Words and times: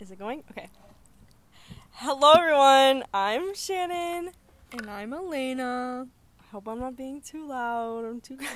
Is 0.00 0.12
it 0.12 0.18
going? 0.20 0.44
Okay. 0.52 0.68
Hello, 1.90 2.32
everyone. 2.34 3.02
I'm 3.12 3.52
Shannon. 3.52 4.30
And 4.70 4.88
I'm 4.88 5.12
Elena. 5.12 6.06
I 6.40 6.44
hope 6.52 6.68
I'm 6.68 6.78
not 6.78 6.96
being 6.96 7.20
too 7.20 7.48
loud. 7.48 8.04
I'm 8.04 8.20
too. 8.20 8.38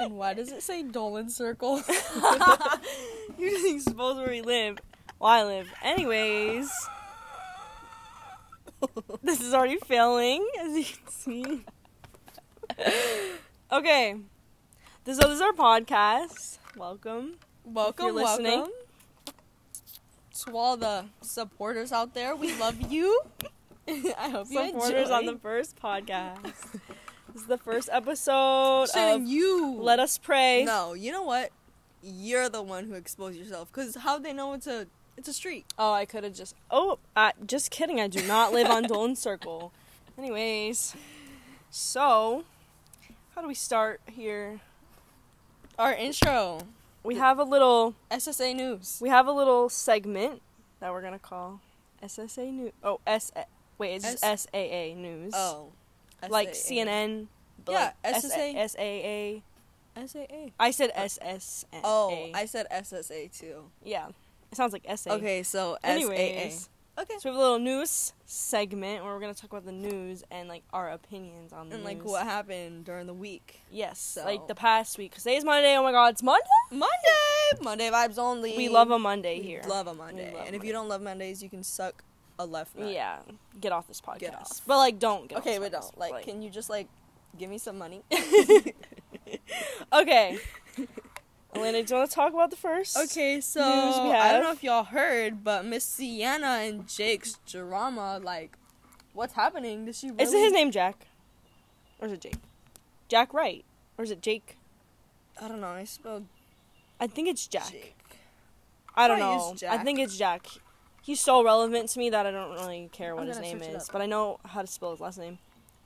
And 0.00 0.16
why 0.16 0.32
does 0.32 0.50
it 0.50 0.62
say 0.62 0.82
Dolan 0.82 1.28
Circle? 1.28 1.76
you 3.38 3.50
didn't 3.50 3.76
expose 3.76 4.16
where 4.16 4.30
we 4.30 4.40
live. 4.40 4.78
Well, 5.18 5.30
I 5.30 5.44
live. 5.44 5.68
Anyways, 5.82 6.70
this 9.22 9.42
is 9.42 9.52
already 9.52 9.76
failing, 9.76 10.48
as 10.58 10.76
you 10.76 10.84
can 10.84 11.08
see. 11.08 11.64
okay. 13.70 14.16
This, 15.04 15.18
so 15.18 15.28
this 15.28 15.36
is 15.36 15.42
our 15.42 15.52
podcast. 15.52 16.58
Welcome. 16.76 17.34
welcome, 17.64 18.06
you're 18.06 18.14
listening. 18.14 18.60
welcome. 18.60 18.79
To 20.46 20.56
all 20.56 20.76
the 20.76 21.04
supporters 21.20 21.92
out 21.92 22.14
there, 22.14 22.34
we 22.34 22.56
love 22.58 22.90
you. 22.90 23.20
I 23.88 24.30
hope 24.30 24.46
you 24.50 24.66
Supporters 24.66 25.08
enjoy. 25.08 25.14
on 25.14 25.26
the 25.26 25.36
first 25.36 25.76
podcast. 25.76 26.42
this 26.42 27.42
is 27.42 27.46
the 27.46 27.58
first 27.58 27.90
episode 27.92 28.88
Shannon, 28.88 29.22
of 29.22 29.28
you. 29.28 29.74
Let 29.80 29.98
Us 29.98 30.16
Pray. 30.16 30.64
No, 30.64 30.94
you 30.94 31.12
know 31.12 31.24
what? 31.24 31.50
You're 32.02 32.48
the 32.48 32.62
one 32.62 32.86
who 32.86 32.94
exposed 32.94 33.38
yourself. 33.38 33.70
Cause 33.72 33.96
how 33.96 34.18
they 34.18 34.32
know 34.32 34.54
it's 34.54 34.66
a 34.66 34.86
it's 35.18 35.28
a 35.28 35.34
street. 35.34 35.66
Oh, 35.78 35.92
I 35.92 36.06
could 36.06 36.24
have 36.24 36.32
just. 36.32 36.54
Oh, 36.70 36.98
just 37.44 37.70
kidding. 37.70 38.00
I 38.00 38.06
do 38.08 38.26
not 38.26 38.54
live 38.54 38.68
on 38.68 38.84
Dolan 38.84 39.16
Circle. 39.16 39.72
Anyways, 40.16 40.94
so 41.68 42.44
how 43.34 43.42
do 43.42 43.48
we 43.48 43.54
start 43.54 44.00
here? 44.10 44.60
Our 45.78 45.92
intro. 45.92 46.62
We 47.02 47.16
have 47.16 47.38
a 47.38 47.44
little. 47.44 47.94
SSA 48.10 48.54
News. 48.54 48.98
We 49.00 49.08
have 49.08 49.26
a 49.26 49.32
little 49.32 49.68
segment 49.68 50.42
that 50.80 50.92
we're 50.92 51.02
gonna 51.02 51.18
call 51.18 51.60
SSA 52.02 52.52
News. 52.52 52.72
Oh, 52.82 53.00
S. 53.06 53.32
Wait, 53.78 53.94
it's 53.96 54.04
just 54.04 54.22
SAA 54.22 54.94
News. 54.94 55.32
Oh. 55.34 55.72
like 56.28 56.52
CNN. 56.52 57.26
Yeah, 57.68 57.92
like 58.04 58.14
SSA. 58.16 58.70
SAA. 58.70 60.06
SAA. 60.06 60.50
I 60.58 60.70
said 60.70 60.92
SSA. 60.94 61.64
Oh, 61.84 62.30
I 62.34 62.46
said 62.46 62.66
SSA 62.70 63.38
too. 63.38 63.64
yeah. 63.84 64.08
It 64.50 64.56
sounds 64.56 64.72
like 64.72 64.84
SA. 64.96 65.12
Okay, 65.12 65.42
so 65.44 65.76
Anyways, 65.84 66.62
SAA. 66.64 66.68
Okay. 67.00 67.14
so 67.18 67.30
we 67.30 67.30
have 67.30 67.36
a 67.36 67.42
little 67.42 67.58
news 67.58 68.12
segment 68.26 69.02
where 69.04 69.14
we're 69.14 69.20
gonna 69.20 69.32
talk 69.34 69.50
about 69.52 69.64
the 69.64 69.72
news 69.72 70.22
and 70.30 70.48
like 70.48 70.62
our 70.72 70.90
opinions 70.90 71.52
on 71.52 71.68
the 71.68 71.76
And 71.76 71.84
like 71.84 72.04
what 72.04 72.24
happened 72.24 72.84
during 72.84 73.06
the 73.06 73.14
week. 73.14 73.60
Yes, 73.70 73.98
So- 73.98 74.24
like 74.24 74.46
the 74.48 74.54
past 74.54 74.98
week. 74.98 75.12
Cause 75.12 75.22
today's 75.22 75.44
Monday. 75.44 75.76
Oh 75.76 75.82
my 75.82 75.92
God, 75.92 76.12
it's 76.12 76.22
Monday. 76.22 76.44
Monday, 76.70 77.62
Monday 77.62 77.90
vibes 77.90 78.18
only. 78.18 78.56
We 78.56 78.68
love 78.68 78.90
a 78.90 78.98
Monday 78.98 79.38
We 79.40 79.46
here. 79.46 79.62
Love 79.66 79.86
a 79.86 79.94
Monday. 79.94 80.32
love 80.34 80.46
and 80.46 80.54
if 80.54 80.62
you 80.64 80.72
don't 80.72 80.88
love 80.88 81.00
Mondays, 81.00 81.42
you 81.42 81.48
can 81.48 81.62
suck 81.62 82.04
a 82.38 82.44
left 82.46 82.76
nut. 82.76 82.92
Yeah, 82.92 83.18
get 83.60 83.72
off 83.72 83.86
this 83.88 84.00
podcast. 84.00 84.18
Get 84.20 84.34
off. 84.34 84.60
But 84.66 84.76
like, 84.78 84.98
don't. 84.98 85.28
Get 85.28 85.38
Okay, 85.38 85.58
but 85.58 85.72
don't. 85.72 85.82
podcast. 85.82 85.98
Like, 85.98 86.24
can 86.24 86.42
you 86.42 86.50
just 86.50 86.68
like 86.70 86.88
give 87.38 87.48
me 87.50 87.58
some 87.58 87.78
money? 87.78 88.02
okay. 89.92 90.38
Elena, 91.54 91.82
do 91.82 91.94
you 91.94 91.98
want 91.98 92.10
to 92.10 92.14
talk 92.14 92.32
about 92.32 92.50
the 92.50 92.56
first? 92.56 92.96
okay, 92.96 93.40
so 93.40 93.62
I 93.62 94.32
don't 94.32 94.42
know 94.42 94.52
if 94.52 94.62
y'all 94.62 94.84
heard, 94.84 95.42
but 95.42 95.64
Miss 95.64 95.84
Sienna 95.84 96.60
and 96.62 96.86
Jake's 96.86 97.38
drama, 97.46 98.20
like, 98.22 98.56
what's 99.14 99.34
happening? 99.34 99.84
Did 99.84 99.96
she 99.96 100.10
really? 100.10 100.22
Is 100.22 100.32
it 100.32 100.38
his 100.38 100.52
name 100.52 100.70
Jack, 100.70 101.06
or 101.98 102.06
is 102.06 102.12
it 102.12 102.20
Jake? 102.20 102.36
Jack 103.08 103.34
Wright, 103.34 103.64
or 103.98 104.04
is 104.04 104.10
it 104.10 104.22
Jake? 104.22 104.56
I 105.40 105.48
don't 105.48 105.60
know. 105.60 105.68
I 105.68 105.84
spelled 105.84 106.26
I 107.00 107.06
think 107.06 107.28
it's 107.28 107.46
Jack. 107.46 107.70
Jake. 107.70 107.96
I 108.94 109.08
don't 109.08 109.18
know. 109.18 109.54
I 109.68 109.78
think 109.78 109.98
it's 109.98 110.18
Jack. 110.18 110.46
He's 111.02 111.20
so 111.20 111.42
relevant 111.42 111.88
to 111.90 111.98
me 111.98 112.10
that 112.10 112.26
I 112.26 112.30
don't 112.30 112.52
really 112.52 112.90
care 112.92 113.16
what 113.16 113.26
his 113.26 113.40
name 113.40 113.62
is, 113.62 113.88
but 113.90 114.02
I 114.02 114.06
know 114.06 114.38
how 114.44 114.60
to 114.60 114.66
spell 114.66 114.90
his 114.90 115.00
last 115.00 115.18
name. 115.18 115.38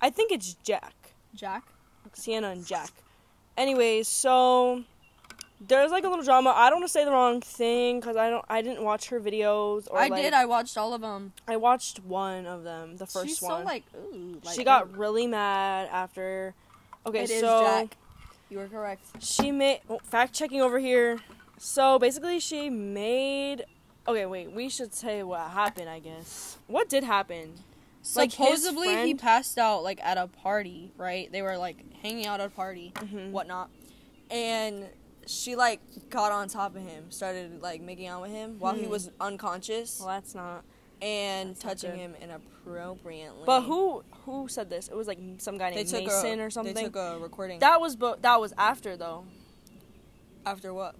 I 0.02 0.10
think 0.10 0.32
it's 0.32 0.54
Jack. 0.64 0.94
Jack. 1.34 1.62
Sienna 2.12 2.50
and 2.50 2.66
Jack. 2.66 2.90
Anyways, 3.56 4.08
so 4.08 4.82
there's 5.66 5.90
like 5.90 6.04
a 6.04 6.08
little 6.08 6.24
drama. 6.24 6.52
I 6.54 6.70
don't 6.70 6.80
want 6.80 6.88
to 6.88 6.92
say 6.92 7.04
the 7.04 7.10
wrong 7.10 7.40
thing 7.40 8.00
because 8.00 8.16
I 8.16 8.30
don't. 8.30 8.44
I 8.48 8.62
didn't 8.62 8.82
watch 8.82 9.08
her 9.08 9.20
videos. 9.20 9.88
Or 9.90 9.98
I 9.98 10.08
like, 10.08 10.22
did. 10.22 10.32
I 10.34 10.44
watched 10.46 10.76
all 10.76 10.94
of 10.94 11.00
them. 11.00 11.32
I 11.46 11.56
watched 11.56 12.00
one 12.00 12.46
of 12.46 12.64
them, 12.64 12.96
the 12.96 13.06
first 13.06 13.28
She's 13.28 13.42
one. 13.42 13.62
so 13.62 13.64
like, 13.64 13.84
ooh. 13.96 14.40
Like, 14.44 14.54
she 14.54 14.64
got 14.64 14.88
ooh. 14.88 14.96
really 14.98 15.26
mad 15.26 15.88
after. 15.90 16.54
Okay, 17.06 17.24
It 17.24 17.30
is 17.30 17.40
so 17.40 17.62
Jack. 17.64 17.96
You 18.50 18.58
were 18.58 18.68
correct. 18.68 19.04
she 19.20 19.50
made 19.52 19.80
oh, 19.88 19.98
fact 20.04 20.32
checking 20.32 20.60
over 20.60 20.78
here. 20.78 21.18
So 21.58 21.98
basically, 21.98 22.40
she 22.40 22.70
made. 22.70 23.64
Okay, 24.06 24.26
wait. 24.26 24.52
We 24.52 24.68
should 24.68 24.94
say 24.94 25.22
what 25.22 25.40
happened. 25.50 25.88
I 25.88 25.98
guess 25.98 26.58
what 26.66 26.88
did 26.88 27.04
happen. 27.04 27.54
Like, 28.14 28.32
his 28.32 28.62
Supposedly 28.62 29.06
he 29.06 29.14
passed 29.14 29.56
out 29.56 29.82
like 29.82 29.98
at 30.04 30.18
a 30.18 30.26
party, 30.26 30.92
right? 30.98 31.32
They 31.32 31.40
were 31.40 31.56
like 31.56 31.78
hanging 32.02 32.26
out 32.26 32.38
at 32.40 32.48
a 32.48 32.50
party, 32.50 32.92
Mhm. 32.96 33.30
whatnot, 33.30 33.70
and 34.30 34.86
she 35.26 35.56
like 35.56 35.80
got 36.10 36.32
on 36.32 36.48
top 36.48 36.76
of 36.76 36.82
him, 36.82 37.10
started 37.10 37.60
like 37.62 37.80
making 37.80 38.06
out 38.06 38.22
with 38.22 38.30
him 38.30 38.56
while 38.58 38.74
he 38.74 38.84
Hmm. 38.84 38.90
was 38.90 39.10
unconscious 39.20 39.98
Well, 40.00 40.08
that's 40.08 40.34
not. 40.34 40.64
and 41.02 41.50
that's 41.50 41.60
touching 41.60 41.90
good. 41.92 41.98
him 41.98 42.14
inappropriately. 42.20 43.42
But 43.46 43.62
who 43.62 44.04
who 44.24 44.48
said 44.48 44.70
this? 44.70 44.88
It 44.88 44.96
was 44.96 45.06
like 45.06 45.18
some 45.38 45.58
guy 45.58 45.70
named 45.70 45.90
Mason 45.92 46.40
a, 46.40 46.44
or 46.44 46.50
something. 46.50 46.74
They 46.74 46.84
took 46.84 46.96
a 46.96 47.18
recording. 47.18 47.58
That 47.60 47.80
was 47.80 47.96
bo- 47.96 48.16
that 48.20 48.40
was 48.40 48.52
after 48.56 48.96
though. 48.96 49.24
after 50.46 50.72
what? 50.74 50.94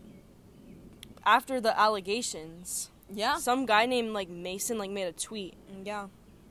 After 1.27 1.61
the 1.61 1.79
allegations, 1.79 2.91
Yeah. 3.11 3.37
some 3.39 3.65
guy 3.67 3.87
named 3.87 4.11
like 4.13 4.29
Mason 4.29 4.79
like 4.79 4.91
made 4.91 5.05
a 5.07 5.13
tweet, 5.13 5.55
Yeah. 5.85 6.09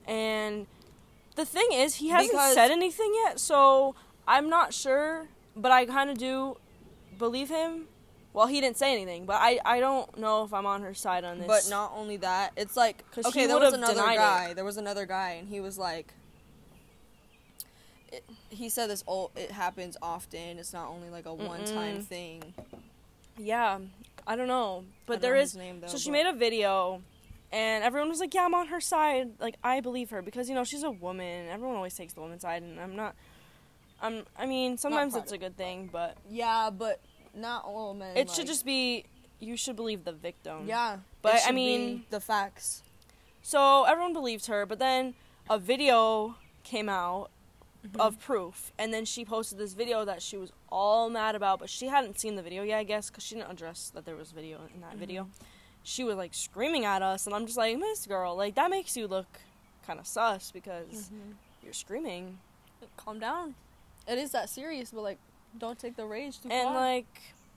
and 0.07 0.67
the 1.35 1.45
thing 1.45 1.67
is 1.71 1.95
he 1.95 2.09
hasn't 2.09 2.31
Because- 2.31 2.53
said 2.53 2.71
anything 2.71 3.13
yet, 3.25 3.39
so 3.39 3.95
I'm 4.27 4.49
not 4.49 4.73
sure, 4.73 5.27
but 5.55 5.71
I 5.71 5.85
kind 5.85 6.09
of 6.09 6.17
do 6.17 6.57
believe 7.17 7.49
him. 7.49 7.87
Well, 8.33 8.47
he 8.47 8.59
didn't 8.61 8.77
say 8.77 8.91
anything, 8.93 9.25
but 9.25 9.35
I 9.39 9.59
I 9.63 9.79
don't 9.79 10.17
know 10.17 10.43
if 10.43 10.53
I'm 10.53 10.65
on 10.65 10.81
her 10.81 10.93
side 10.95 11.23
on 11.23 11.37
this. 11.37 11.47
But 11.47 11.67
not 11.69 11.91
only 11.95 12.17
that, 12.17 12.53
it's 12.57 12.75
like 12.75 13.03
'Cause 13.11 13.25
okay, 13.27 13.45
there 13.45 13.59
was 13.59 13.73
another 13.73 13.93
denied 13.93 14.13
it. 14.13 14.17
guy. 14.17 14.53
There 14.53 14.65
was 14.65 14.77
another 14.77 15.05
guy, 15.05 15.31
and 15.31 15.47
he 15.47 15.59
was 15.59 15.77
like, 15.77 16.13
it, 18.11 18.23
he 18.49 18.69
said 18.69 18.89
this. 18.89 19.03
Oh, 19.07 19.31
it 19.35 19.51
happens 19.51 19.97
often. 20.01 20.57
It's 20.59 20.73
not 20.73 20.89
only 20.89 21.09
like 21.09 21.25
a 21.25 21.33
one-time 21.33 22.01
thing. 22.01 22.53
Yeah, 23.37 23.79
I 24.27 24.35
don't 24.35 24.47
know, 24.47 24.85
but 25.05 25.13
don't 25.15 25.21
there 25.21 25.35
know 25.35 25.41
is. 25.41 25.55
name, 25.55 25.81
though, 25.81 25.87
so 25.87 25.97
she 25.97 26.11
made 26.11 26.25
a 26.27 26.33
video, 26.33 27.01
and 27.51 27.83
everyone 27.83 28.09
was 28.09 28.19
like, 28.19 28.33
"Yeah, 28.33 28.45
I'm 28.45 28.53
on 28.53 28.67
her 28.67 28.79
side." 28.81 29.31
Like 29.39 29.55
I 29.63 29.79
believe 29.79 30.09
her 30.11 30.21
because 30.21 30.49
you 30.49 30.55
know 30.55 30.63
she's 30.63 30.83
a 30.83 30.91
woman. 30.91 31.49
Everyone 31.49 31.75
always 31.75 31.95
takes 31.95 32.13
the 32.13 32.21
woman's 32.21 32.41
side, 32.43 32.61
and 32.63 32.79
I'm 32.79 32.95
not. 32.95 33.15
I'm. 34.01 34.23
I 34.37 34.45
mean, 34.45 34.77
sometimes 34.77 35.15
it's 35.15 35.31
a 35.31 35.37
good 35.37 35.55
thing, 35.57 35.89
but 35.91 36.17
Yeah, 36.29 36.69
but 36.69 36.99
not 37.33 37.65
all 37.65 37.93
men. 37.93 38.15
it 38.17 38.29
should 38.29 38.47
just 38.47 38.65
be. 38.65 39.05
You 39.39 39.57
should 39.57 39.75
believe 39.75 40.05
the 40.05 40.13
victim. 40.13 40.67
Yeah, 40.67 40.97
But, 41.21 41.41
I 41.45 41.51
mean- 41.51 42.05
the 42.09 42.21
facts. 42.21 42.81
So 43.41 43.83
everyone 43.83 44.13
believed 44.13 44.45
her, 44.45 44.65
but 44.65 44.79
then 44.79 45.15
a 45.49 45.57
video 45.59 46.35
came 46.63 46.87
out 46.89 47.29
Mm-hmm. 47.85 47.99
of 47.99 48.17
proof, 48.21 48.71
and 48.79 48.93
then 48.93 49.03
she 49.03 49.25
posted 49.25 49.57
this 49.57 49.73
video 49.73 50.05
that 50.05 50.21
she 50.21 50.37
was 50.37 50.53
all 50.69 51.09
mad 51.09 51.35
about, 51.35 51.59
but 51.59 51.69
she 51.69 51.87
hadn't 51.87 52.17
seen 52.17 52.35
the 52.37 52.41
video 52.41 52.63
yet, 52.63 52.77
I 52.79 52.85
guess, 52.85 53.09
because 53.09 53.25
she 53.25 53.35
didn't 53.35 53.51
address 53.51 53.91
that 53.93 54.05
there 54.05 54.15
was 54.15 54.31
video 54.31 54.59
in 54.73 54.79
that 54.79 54.95
video. 54.95 55.23
Mm-hmm. 55.23 55.43
She 55.83 56.05
was 56.05 56.15
like 56.15 56.33
screaming 56.33 56.85
at 56.85 57.01
us, 57.01 57.25
and 57.25 57.35
I'm 57.35 57.45
just 57.45 57.57
like, 57.57 57.77
Miss 57.77 58.05
Girl, 58.07 58.37
like 58.37 58.55
that 58.55 58.69
makes 58.69 58.95
you 58.95 59.05
look 59.05 59.27
kind 59.85 59.99
of 59.99 60.07
sus 60.07 60.49
because 60.49 60.87
Mm-hmm. 61.11 61.31
you're 61.61 61.73
screaming, 61.73 62.39
Calm 62.95 63.19
down. 63.19 63.55
It 64.07 64.17
is 64.17 64.31
that 64.31 64.49
serious, 64.49 64.91
but 64.91 65.01
like, 65.01 65.17
don't 65.57 65.77
take 65.79 65.95
the 65.95 66.05
rage 66.05 66.41
too 66.41 66.49
and 66.51 66.67
far. 66.67 66.75
like 66.75 67.05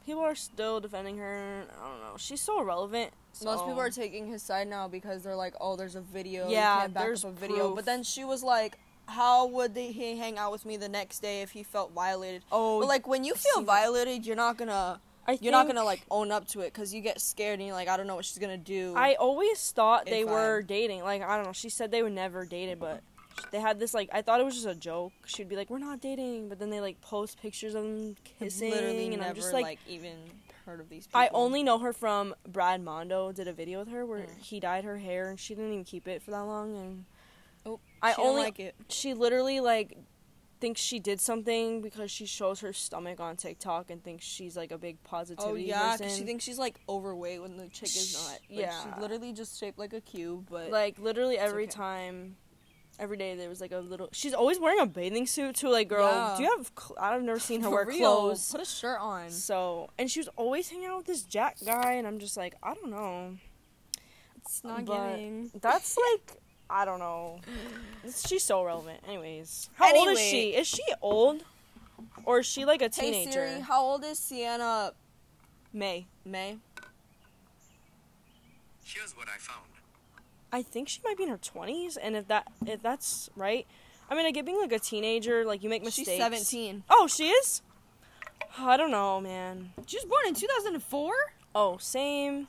people 0.05 0.23
are 0.23 0.35
still 0.35 0.81
defending 0.81 1.19
her. 1.19 1.65
I 1.83 1.89
don't 1.89 2.01
know, 2.01 2.15
she's 2.17 2.41
so 2.41 2.61
irrelevant. 2.61 3.13
Most 3.45 3.65
people 3.65 3.81
are 3.81 3.91
taking 3.91 4.27
his 4.29 4.43
side 4.43 4.67
now 4.69 4.89
because 4.89 5.23
they're 5.23 5.37
like, 5.37 5.55
oh, 5.61 5.77
there's 5.77 5.95
a 5.97 6.01
video. 6.01 6.49
Yeah, 6.49 6.75
you 6.75 6.81
can't 6.83 6.95
back 6.95 7.03
there's 7.05 7.25
up 7.25 7.33
a 7.33 7.35
video. 7.35 7.65
proof. 7.67 7.77
But 7.77 7.85
then 7.85 8.03
she 8.03 8.25
was 8.25 8.43
like, 8.43 8.79
how 9.09 9.47
would 9.47 9.75
they, 9.75 9.93
he 9.93 10.17
hang 10.17 10.39
out 10.39 10.53
with 10.53 10.65
me 10.65 10.77
the 10.79 10.89
next 10.89 11.21
day 11.21 11.43
if 11.43 11.51
he 11.51 11.63
felt 11.63 11.93
violated? 11.93 12.43
oh, 12.51 12.81
But 12.81 12.89
like 12.89 13.07
when 13.07 13.25
you 13.25 13.35
see 13.35 13.49
feel 13.53 13.61
that- 13.63 13.67
violated, 13.67 14.25
you're 14.27 14.37
not 14.37 14.57
gonna 14.57 15.01
I 15.29 15.39
you're 15.41 15.53
not 15.53 15.67
gonna 15.67 15.85
like 15.85 16.03
own 16.11 16.31
up 16.31 16.47
to 16.49 16.61
it 16.61 16.73
because 16.73 16.95
you 16.95 17.01
get 17.03 17.21
scared 17.21 17.59
and 17.59 17.67
you're 17.67 17.75
like, 17.77 17.89
I 17.89 17.97
don't 17.97 18.07
know 18.07 18.15
what 18.15 18.25
she's 18.25 18.39
gonna 18.39 18.57
do. 18.57 18.95
I 18.97 19.15
always 19.17 19.71
thought 19.73 20.07
they 20.07 20.21
If 20.23 20.29
were 20.29 20.63
dating. 20.63 21.03
Like 21.03 21.21
I 21.23 21.37
don't 21.37 21.45
know. 21.47 21.53
She 21.53 21.69
said 21.69 21.91
they 21.91 22.03
were 22.03 22.11
never 22.11 22.45
dated, 22.47 22.79
but 22.79 23.03
they 23.51 23.61
had 23.61 23.79
this 23.79 23.95
like 23.95 24.09
I 24.13 24.23
thought 24.23 24.41
it 24.41 24.45
was 24.45 24.55
just 24.55 24.67
a 24.67 24.75
joke. 24.75 25.13
She'd 25.27 25.49
be 25.49 25.57
like, 25.57 25.71
"We're 25.71 25.79
not 25.79 26.01
dating," 26.01 26.49
but 26.49 26.59
then 26.59 26.71
they 26.71 26.81
like 26.81 27.01
post 27.01 27.41
pictures 27.41 27.75
of 27.75 27.85
them 27.85 28.17
kissing, 28.39 28.71
literally 28.71 29.07
and 29.09 29.17
never 29.19 29.29
I'm 29.31 29.35
just 29.35 29.53
like, 29.53 29.79
even 29.89 30.17
heard 30.65 30.81
of 30.81 30.89
these 30.89 31.07
people. 31.07 31.21
I 31.21 31.29
only 31.33 31.63
know 31.63 31.79
her 31.79 31.93
from 31.93 32.35
Brad 32.49 32.81
Mondo 32.83 33.31
did 33.33 33.47
a 33.49 33.53
video 33.53 33.79
with 33.81 33.89
her 33.89 34.05
where 34.05 34.21
Mm. 34.21 34.39
he 34.43 34.59
dyed 34.61 34.85
her 34.85 34.99
hair 34.99 35.29
and 35.31 35.39
she 35.39 35.55
didn't 35.55 35.73
even 35.73 35.85
keep 35.85 36.09
it 36.09 36.23
for 36.23 36.31
that 36.33 36.43
long, 36.45 36.77
and 36.77 37.05
oh, 37.65 37.81
I 38.03 38.15
only 38.15 38.43
like 38.43 38.59
it. 38.61 38.75
she 38.89 39.15
literally 39.15 39.61
like 39.61 39.97
thinks 40.59 40.81
she 40.81 40.99
did 40.99 41.21
something 41.21 41.83
because 41.83 42.11
she 42.11 42.25
shows 42.25 42.61
her 42.61 42.73
stomach 42.73 43.21
on 43.21 43.37
TikTok 43.37 43.91
and 43.91 44.03
thinks 44.03 44.25
she's 44.25 44.57
like 44.57 44.73
a 44.73 44.79
big 44.79 45.01
positivity 45.05 45.53
Oh 45.53 45.55
yeah, 45.55 45.91
person. 45.91 45.99
because 46.07 46.17
she 46.17 46.25
thinks 46.25 46.45
she's 46.45 46.59
like 46.59 46.81
overweight 46.89 47.43
when 47.43 47.59
the 47.59 47.69
chick 47.69 47.91
is 47.91 48.15
not. 48.15 48.31
Like, 48.33 48.41
Yeah. 48.49 48.71
she's 48.95 49.01
literally 49.03 49.35
just 49.35 49.61
shaped 49.61 49.79
like 49.79 49.93
a 49.93 50.01
cube, 50.01 50.47
but 50.51 50.71
like 50.71 50.99
literally 50.99 51.37
every 51.39 51.65
okay. 51.65 51.73
time 51.73 52.37
every 52.99 53.17
day 53.17 53.35
there 53.37 53.49
was 53.49 53.61
like 53.61 53.73
a 53.73 53.79
little 53.79 54.09
she's 54.13 54.33
always 54.33 54.59
wearing 54.59 54.81
a 54.81 54.87
bathing 54.87 55.27
suit 55.27 55.55
too 55.57 55.69
like 55.69 55.89
girl 55.89 56.07
Yeah. 56.07 56.35
do 56.37 56.43
you 56.45 56.57
have 56.57 56.71
cl- 56.79 56.97
i've 56.99 57.23
never 57.23 57.39
seen 57.39 57.61
her 57.61 57.69
For 57.69 57.75
wear 57.75 57.85
real, 57.87 57.99
clothes 57.99 58.51
Put 58.51 58.61
a 58.63 58.65
shirt 58.65 58.99
on. 59.01 59.31
so 59.31 59.91
and 59.99 60.11
she 60.11 60.21
was 60.21 60.29
always 60.37 60.69
hanging 60.71 60.87
out 60.89 60.99
with 60.99 61.07
this 61.07 61.23
jack 61.23 61.57
guy 61.65 61.93
and 61.95 62.07
i'm 62.07 62.19
just 62.19 62.37
like 62.37 62.55
i 62.63 62.73
don't 62.75 62.91
know 62.91 63.37
It's 64.39 64.65
not 64.65 64.85
but- 64.87 65.11
giving. 65.17 65.51
that's 65.61 65.97
like 66.13 66.39
i 66.71 66.85
don't 66.85 66.99
know 66.99 67.41
she's 68.27 68.43
so 68.43 68.65
relevant 68.65 69.01
anyways 69.07 69.69
how 69.75 69.95
old 69.95 70.09
is 70.09 70.19
she 70.21 70.55
is 70.55 70.67
she 70.67 70.83
old 71.03 71.45
or 72.25 72.41
is 72.41 72.47
she 72.47 72.65
like 72.65 72.83
a 72.83 72.89
teenager? 72.89 73.13
Hey 73.19 73.25
teenager 73.25 73.49
Siri, 73.49 73.61
how 73.61 73.83
old 73.83 74.05
is 74.05 74.19
Sienna 74.19 74.93
may 75.73 76.07
Mae? 76.25 76.59
Here's 78.85 79.17
what 79.17 79.29
I 79.29 79.37
found. 79.39 79.67
I 80.57 80.63
think 80.63 80.89
she 80.89 81.01
might 81.05 81.19
be 81.19 81.25
in 81.25 81.29
her 81.29 81.37
twenties, 81.37 81.99
and 81.99 82.17
if 82.17 82.29
that 82.29 82.49
if 82.67 82.81
that's 82.83 83.29
right, 83.37 83.67
I 84.09 84.15
mean, 84.15 84.25
I 84.25 84.31
get 84.31 84.47
being 84.47 84.59
like 84.59 84.73
a 84.73 84.79
teenager, 84.79 85.45
like 85.45 85.63
you 85.63 85.69
make 85.69 85.85
mistakes. 85.85 86.09
She's 86.09 86.19
17. 86.19 86.85
Oh, 86.89 87.07
she 87.07 87.29
is. 87.29 87.61
I 88.59 88.79
don't 88.79 88.91
know, 88.91 89.21
man. 89.21 89.73
She 89.87 89.99
was 89.99 90.07
born 90.07 90.23
in 90.29 90.35
2004. 90.35 91.13
Oh, 91.55 91.77
same. 91.77 92.49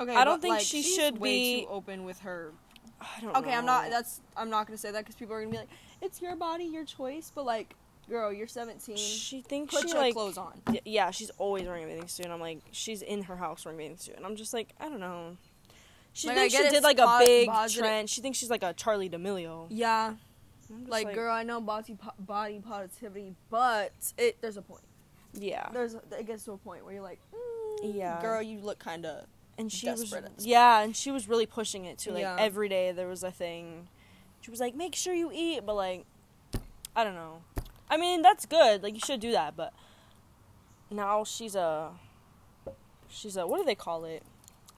Okay, 0.00 0.14
I 0.14 0.24
don't 0.24 0.40
think 0.40 0.54
like, 0.54 0.62
she 0.62 0.82
should 0.82 1.20
be- 1.20 1.62
too 1.62 1.68
open 1.68 2.04
with 2.04 2.20
her. 2.20 2.52
I 3.00 3.20
don't. 3.20 3.36
Okay, 3.38 3.52
I'm 3.52 3.66
know. 3.66 3.72
not. 3.72 3.90
That's 3.90 4.20
I'm 4.36 4.48
not 4.48 4.68
gonna 4.68 4.78
say 4.78 4.92
that 4.92 5.00
because 5.00 5.16
people 5.16 5.34
are 5.34 5.40
gonna 5.40 5.50
be 5.50 5.58
like, 5.58 5.68
"It's 6.00 6.22
your 6.22 6.36
body, 6.36 6.64
your 6.64 6.84
choice." 6.84 7.32
But 7.34 7.44
like, 7.44 7.74
girl, 8.08 8.32
you're 8.32 8.46
17. 8.46 8.96
She 8.96 9.40
thinks 9.40 9.74
Put 9.74 9.82
she 9.82 9.88
your 9.88 9.98
like. 9.98 10.14
clothes 10.14 10.38
on. 10.38 10.60
y- 10.68 10.80
Yeah, 10.84 11.10
she's 11.10 11.30
always 11.38 11.66
wearing 11.66 11.82
a 11.82 11.86
bathing 11.88 12.06
suit. 12.06 12.26
And 12.26 12.32
I'm 12.32 12.40
like, 12.40 12.60
she's 12.70 13.02
in 13.02 13.22
her 13.24 13.36
house 13.36 13.64
wearing 13.64 13.80
a 13.80 13.82
bathing 13.82 13.98
suit, 13.98 14.14
and 14.16 14.24
I'm 14.24 14.36
just 14.36 14.54
like, 14.54 14.68
I 14.80 14.88
don't 14.88 15.00
know. 15.00 15.36
She 16.14 16.28
Like, 16.28 16.36
thinks 16.36 16.54
she 16.54 16.68
did 16.68 16.82
like 16.82 16.98
a 16.98 17.18
big 17.24 17.48
positive- 17.48 17.84
trend. 17.84 18.10
She 18.10 18.20
thinks 18.20 18.38
she's 18.38 18.50
like 18.50 18.62
a 18.62 18.74
Charli 18.74 19.10
D'Amelio. 19.10 19.66
Yeah, 19.70 20.14
I'm 20.70 20.86
like, 20.86 21.14
girl, 21.14 21.32
I 21.32 21.42
know 21.42 21.60
body 21.60 21.94
po- 21.94 22.12
body 22.18 22.60
positivity, 22.60 23.34
but 23.50 23.92
it 24.18 24.36
there's 24.40 24.56
a 24.58 24.62
point. 24.62 24.82
Yeah. 25.34 25.68
There's 25.72 25.94
it 25.94 26.26
gets 26.26 26.44
to 26.44 26.52
a 26.52 26.58
point 26.58 26.84
where 26.84 26.92
you're 26.94 27.02
like, 27.02 27.18
mm, 27.34 27.94
Yeah. 27.94 28.20
girl, 28.20 28.42
you 28.42 28.58
look 28.60 28.78
kind 28.78 29.06
of. 29.06 29.26
and 29.58 29.70
she 29.70 29.88
was 29.88 30.00
desperate 30.00 30.24
at 30.24 30.36
this 30.36 30.46
yeah 30.46 30.80
and 30.80 30.96
she 30.96 31.10
was 31.10 31.28
really 31.28 31.44
pushing 31.44 31.84
it 31.84 31.98
too 31.98 32.10
like 32.10 32.22
Yeah. 32.22 32.36
every 32.38 32.70
day 32.70 32.90
there 32.90 33.06
was 33.06 33.22
a 33.22 33.30
thing 33.30 33.86
she 34.40 34.50
was 34.50 34.60
like 34.60 34.74
make 34.74 34.94
sure 34.94 35.12
you 35.12 35.30
eat 35.32 35.60
but 35.66 35.74
like 35.76 36.06
i 36.96 37.04
don't 37.04 37.14
know 37.14 37.42
i 37.90 37.98
mean 37.98 38.22
that's 38.22 38.46
good 38.46 38.82
like 38.82 38.94
you 38.94 39.00
should 39.04 39.20
do 39.20 39.30
that 39.32 39.54
but 39.54 39.74
now 40.90 41.22
she's 41.22 41.54
a 41.54 41.90
she's 43.10 43.36
a 43.36 43.46
what 43.46 43.58
do 43.58 43.64
they 43.64 43.74
call 43.74 44.06
it 44.06 44.22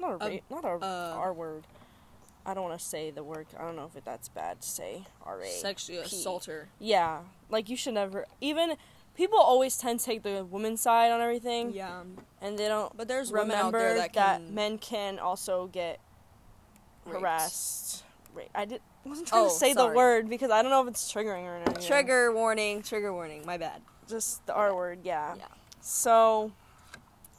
not 0.00 0.20
a, 0.22 0.24
A- 0.24 0.28
ra- 0.30 0.40
not 0.50 0.64
a 0.64 0.84
uh, 0.84 1.14
r 1.16 1.32
word 1.32 1.64
i 2.46 2.52
don't 2.54 2.64
want 2.64 2.78
to 2.78 2.84
say 2.84 3.10
the 3.10 3.22
word 3.22 3.46
i 3.58 3.62
don't 3.62 3.76
know 3.76 3.86
if 3.86 3.96
it, 3.96 4.04
that's 4.04 4.28
bad 4.28 4.60
to 4.60 4.68
say 4.68 5.04
r-a 5.24 5.46
Sexually 5.46 6.00
P. 6.00 6.06
assault 6.06 6.48
yeah 6.78 7.20
like 7.50 7.68
you 7.68 7.76
should 7.76 7.94
never 7.94 8.26
even 8.40 8.74
people 9.16 9.38
always 9.38 9.76
tend 9.78 10.00
to 10.00 10.04
take 10.06 10.22
the 10.22 10.44
woman's 10.44 10.80
side 10.80 11.10
on 11.12 11.20
everything 11.20 11.72
Yeah, 11.72 12.02
and 12.42 12.58
they 12.58 12.68
don't 12.68 12.94
but 12.96 13.08
there's 13.08 13.30
women 13.32 13.50
remember 13.56 13.78
out 13.78 13.80
there 13.80 13.94
that 13.96 14.12
can. 14.12 14.54
men 14.54 14.78
can 14.78 15.18
also 15.18 15.68
get 15.68 16.00
Raped. 17.06 17.20
harassed. 17.20 18.02
Ra- 18.34 18.42
I 18.54 18.64
did 18.64 18.80
wasn't 19.04 19.28
trying 19.28 19.42
Oh, 19.44 19.48
to 19.48 19.54
say 19.54 19.72
sorry. 19.74 19.90
the 19.90 19.94
word 19.96 20.28
because 20.28 20.50
I 20.50 20.62
don't 20.62 20.70
know 20.70 20.82
if 20.82 20.88
it's 20.88 21.12
triggering 21.12 21.44
or 21.44 21.58
not. 21.60 21.80
Trigger 21.82 22.32
warning. 22.32 22.82
Trigger 22.82 23.12
warning. 23.12 23.44
My 23.46 23.56
bad. 23.58 23.82
Just 24.08 24.44
the 24.46 24.54
R 24.54 24.74
word, 24.74 25.00
yeah. 25.04 25.34
Yeah. 25.36 25.44
So, 25.82 26.50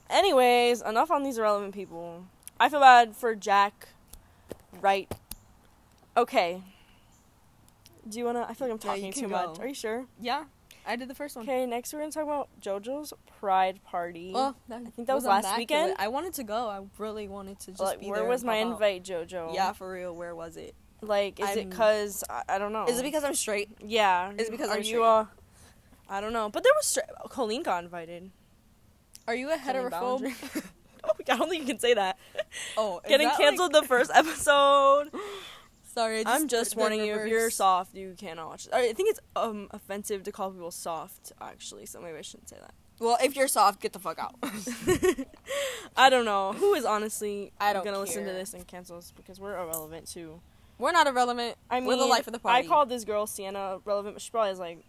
anyways, 0.10 0.82
enough 0.84 1.12
on 1.12 1.24
these 1.24 1.38
irrelevant 1.38 1.74
people. 1.74 2.26
I 2.60 2.70
feel 2.70 2.80
bad 2.80 3.16
for 3.16 3.36
Jack. 3.36 3.90
Right. 4.82 5.12
Okay. 6.16 6.62
Do 8.08 8.20
you 8.20 8.26
wanna? 8.26 8.46
I 8.48 8.54
feel 8.54 8.68
like 8.68 8.74
I'm 8.74 8.80
talking 8.80 9.06
you 9.06 9.12
too 9.14 9.22
can 9.22 9.32
much. 9.32 9.60
Are 9.60 9.68
you 9.68 9.74
sure? 9.74 10.06
Yeah, 10.22 10.44
I 10.86 10.96
did 10.96 11.08
the 11.10 11.16
first 11.16 11.36
one. 11.36 11.44
Okay. 11.46 11.66
Next, 11.66 11.92
we're 11.92 12.00
gonna 12.00 12.12
talk 12.12 12.24
about 12.24 12.50
JoJo's 12.62 13.14
Pride 13.40 13.80
Party. 13.84 14.32
Well, 14.34 14.56
I 14.72 14.80
think 14.92 15.08
that 15.08 15.16
was 15.16 15.26
last 15.26 15.58
weekend. 15.58 15.96
I 15.98 16.08
wanted 16.08 16.34
to 16.36 16.44
go. 16.44 16.68
I 16.70 16.82
really 17.00 17.28
wanted 17.28 17.60
to 17.62 17.72
just 17.72 17.82
Like, 17.82 18.00
be 18.00 18.08
where 18.08 18.20
there 18.20 18.30
was 18.30 18.44
my 18.44 18.62
out. 18.62 18.74
invite, 18.74 19.04
JoJo? 19.04 19.54
Yeah, 19.56 19.72
for 19.74 19.92
real. 19.92 20.16
Where 20.16 20.36
was 20.36 20.56
it? 20.56 20.76
Like, 21.02 21.40
is 21.40 21.50
it 21.50 21.58
I'm- 21.60 21.70
because 21.70 22.24
I, 22.30 22.44
I 22.48 22.58
don't 22.60 22.72
know? 22.74 22.86
Is 22.86 23.00
it 23.00 23.04
because 23.04 23.24
I'm 23.24 23.34
straight? 23.36 23.70
Yeah. 23.84 24.32
Is 24.38 24.48
it 24.48 24.52
because 24.52 24.70
are 24.70 24.74
I'm 24.74 24.80
you 24.80 24.86
straight? 24.86 25.02
uh 25.04 25.26
I 26.08 26.22
don't 26.22 26.34
know. 26.34 26.50
But 26.50 26.62
there 26.64 26.72
was 26.76 26.86
stra- 26.86 27.08
Colleen 27.30 27.64
got 27.64 27.84
invited. 27.84 28.30
Are 29.28 29.34
you 29.36 29.50
a 29.52 29.56
heterophobe? 29.58 30.32
I 31.30 31.38
don't 31.38 31.50
think 31.50 31.62
you 31.62 31.68
can 31.68 31.80
say 31.80 31.94
that. 31.94 32.18
Oh, 32.78 33.02
Getting 33.08 33.28
that, 33.28 33.38
canceled 33.38 33.74
the 33.74 33.84
first 33.84 34.12
episode. 34.16 35.10
Sorry, 35.84 36.20
I 36.20 36.24
just 36.24 36.36
I'm 36.36 36.48
just 36.48 36.76
warning 36.76 37.06
you 37.06 37.16
if 37.16 37.28
you're 37.28 37.50
soft, 37.50 37.96
you 37.96 38.16
cannot 38.18 38.48
watch. 38.48 38.68
It. 38.68 38.74
I 38.74 38.94
think 38.94 39.10
it's 39.10 39.20
um 39.36 39.70
offensive 39.72 40.24
to 40.24 40.32
call 40.32 40.52
people 40.52 40.72
soft 40.72 41.32
actually, 41.42 41.86
so 41.86 42.02
maybe 42.02 42.18
I 42.18 42.22
shouldn't 42.22 42.50
say 42.50 42.58
that. 42.60 42.74
Well, 43.00 43.18
if 43.22 43.36
you're 43.36 43.48
soft, 43.48 43.82
get 43.82 43.94
the 43.94 44.00
fuck 44.00 44.20
out. 44.20 44.36
I 45.98 46.10
don't 46.10 46.26
know. 46.26 46.54
Who 46.54 46.74
is 46.74 46.86
honestly 46.86 47.52
I 47.60 47.74
don't 47.74 47.86
gonna 47.86 48.00
listen 48.00 48.26
to 48.26 48.32
this 48.32 48.54
and 48.54 48.68
cancel 48.68 48.98
us 48.98 49.14
because 49.16 49.40
we're 49.40 49.58
irrelevant 49.58 50.08
too. 50.08 50.42
We're 50.78 50.92
not 50.92 51.08
irrelevant. 51.08 51.56
I 51.70 51.80
mean, 51.80 51.88
We're 51.88 51.98
the 51.98 52.06
life 52.06 52.28
of 52.28 52.34
the 52.34 52.40
party. 52.40 52.66
I 52.66 52.68
called 52.68 52.90
this 52.90 53.06
girl 53.06 53.28
Sienna 53.28 53.80
relevant, 53.86 54.16
but 54.16 54.22
she 54.22 54.32
probably 54.32 54.50
has 54.50 54.60
like 54.60 54.80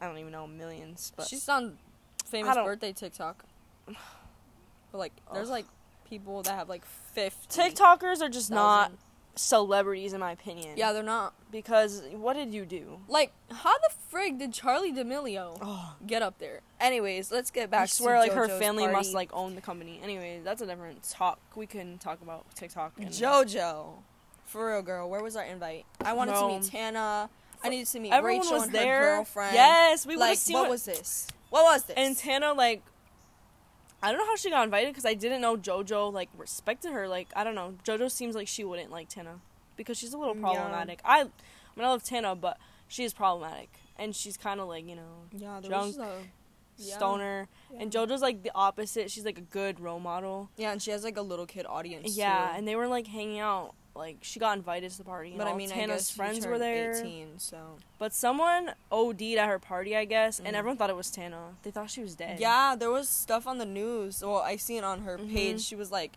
I 0.00 0.06
don't 0.06 0.18
even 0.18 0.32
know 0.32 0.46
millions. 0.46 1.12
But 1.16 1.28
She's 1.28 1.48
on 1.48 1.78
famous 2.26 2.54
birthday 2.56 2.92
TikTok. 2.92 3.44
But 4.94 5.00
like, 5.00 5.12
there's 5.32 5.50
like 5.50 5.66
people 6.08 6.44
that 6.44 6.54
have 6.56 6.68
like 6.68 6.84
50. 6.84 7.60
TikTokers 7.60 8.22
are 8.22 8.28
just 8.28 8.48
not 8.48 8.90
thousand. 8.90 8.98
celebrities 9.34 10.12
in 10.12 10.20
my 10.20 10.30
opinion. 10.30 10.74
Yeah, 10.76 10.92
they're 10.92 11.02
not. 11.02 11.34
Because 11.50 12.04
what 12.12 12.34
did 12.34 12.54
you 12.54 12.64
do? 12.64 13.00
Like, 13.08 13.32
how 13.50 13.72
the 13.78 13.90
frig 14.12 14.38
did 14.38 14.52
Charli 14.52 14.94
D'Amelio 14.94 15.58
Oh, 15.60 15.96
get 16.06 16.22
up 16.22 16.38
there? 16.38 16.60
Anyways, 16.78 17.32
let's 17.32 17.50
get 17.50 17.72
back 17.72 17.82
I 17.82 17.86
swear, 17.86 18.14
to 18.14 18.20
like 18.20 18.32
her 18.34 18.46
JoJo's 18.46 18.60
family 18.60 18.84
party. 18.84 18.96
must 18.96 19.14
like 19.14 19.30
own 19.32 19.56
the 19.56 19.60
company. 19.60 19.98
Anyway, 20.00 20.42
that's 20.44 20.62
a 20.62 20.66
different 20.66 21.02
talk. 21.10 21.40
We 21.56 21.66
can 21.66 21.98
talk 21.98 22.22
about 22.22 22.46
TikTok. 22.54 22.92
And 22.96 23.08
JoJo. 23.08 23.94
For 24.44 24.68
real, 24.70 24.82
girl. 24.82 25.10
Where 25.10 25.24
was 25.24 25.34
our 25.34 25.42
invite? 25.42 25.86
I 26.04 26.12
wanted 26.12 26.34
to 26.34 26.46
meet 26.46 26.62
Tana. 26.70 27.28
I 27.64 27.68
needed 27.68 27.88
to 27.88 27.98
meet 27.98 28.12
Everyone 28.12 28.42
Rachel 28.42 28.58
was 28.58 28.64
and 28.66 28.72
there. 28.72 29.00
her 29.00 29.16
girlfriend. 29.16 29.54
Yes, 29.54 30.06
we 30.06 30.14
like, 30.14 30.28
like, 30.28 30.38
seen 30.38 30.54
what 30.54 30.70
was 30.70 30.84
this? 30.84 31.26
What 31.50 31.64
was 31.64 31.82
this? 31.82 31.96
And 31.96 32.16
Tana 32.16 32.52
like, 32.52 32.84
I 34.04 34.10
don't 34.10 34.18
know 34.18 34.26
how 34.26 34.36
she 34.36 34.50
got 34.50 34.64
invited 34.64 34.90
because 34.92 35.06
I 35.06 35.14
didn't 35.14 35.40
know 35.40 35.56
JoJo 35.56 36.12
like 36.12 36.28
respected 36.36 36.92
her. 36.92 37.08
Like 37.08 37.28
I 37.34 37.42
don't 37.44 37.54
know, 37.54 37.74
JoJo 37.84 38.10
seems 38.10 38.34
like 38.34 38.48
she 38.48 38.62
wouldn't 38.64 38.90
like 38.90 39.08
Tana 39.08 39.40
because 39.76 39.96
she's 39.98 40.12
a 40.12 40.18
little 40.18 40.34
Yeah. 40.36 40.42
problematic. 40.42 41.00
I, 41.04 41.20
I 41.20 41.24
mean, 41.24 41.32
I 41.86 41.88
love 41.88 42.02
Tana, 42.02 42.34
but 42.34 42.58
she 42.88 43.04
is 43.04 43.14
problematic 43.14 43.70
and 43.98 44.14
she's 44.14 44.36
kind 44.36 44.60
of 44.60 44.68
like 44.68 44.86
you 44.86 44.96
know 44.96 45.22
yeah, 45.32 45.60
drunk, 45.66 45.96
a, 45.96 46.18
yeah. 46.76 46.96
stoner. 46.96 47.48
And 47.78 47.90
JoJo's 47.90 48.20
like 48.22 48.42
the 48.42 48.52
opposite. 48.54 49.10
She's 49.10 49.24
like 49.24 49.38
a 49.38 49.42
good 49.58 49.80
role 49.80 50.00
model. 50.00 50.50
Yeah, 50.56 50.72
and 50.72 50.82
she 50.82 50.90
has 50.90 51.02
like 51.02 51.16
a 51.16 51.22
little 51.22 51.46
kid 51.46 51.64
audience. 51.66 52.16
Yeah, 52.16 52.48
too. 52.50 52.58
and 52.58 52.68
they 52.68 52.76
were 52.76 52.86
like 52.88 53.06
hanging 53.06 53.38
out. 53.40 53.74
Like 53.96 54.18
she 54.22 54.40
got 54.40 54.56
invited 54.56 54.90
to 54.90 54.98
the 54.98 55.04
party. 55.04 55.30
And 55.30 55.38
but 55.38 55.46
I 55.46 55.50
all 55.50 55.56
mean, 55.56 55.70
I 55.70 55.86
guess 55.86 56.10
you 56.10 56.16
friends 56.16 56.44
were 56.44 56.52
turned 56.58 56.62
there. 56.62 57.00
18, 57.00 57.38
so 57.38 57.76
But 57.98 58.12
someone 58.12 58.72
OD'd 58.90 59.22
at 59.22 59.48
her 59.48 59.58
party, 59.60 59.96
I 59.96 60.04
guess, 60.04 60.38
and 60.40 60.48
Mm. 60.48 60.54
everyone 60.58 60.76
thought 60.76 60.90
it 60.90 60.96
was 60.96 61.10
Tana. 61.10 61.54
They 61.62 61.70
thought 61.70 61.90
she 61.90 62.02
was 62.02 62.14
dead. 62.16 62.40
yeah, 62.40 62.74
there 62.76 62.90
was 62.90 63.08
stuff 63.08 63.46
on 63.46 63.58
the 63.58 63.64
news. 63.66 64.20
Well, 64.22 64.38
I 64.38 64.56
seen 64.56 64.78
it 64.78 64.84
on 64.84 65.02
her 65.02 65.16
Mhm. 65.18 65.32
page. 65.32 65.60
She 65.62 65.76
was 65.76 65.92
like, 65.92 66.12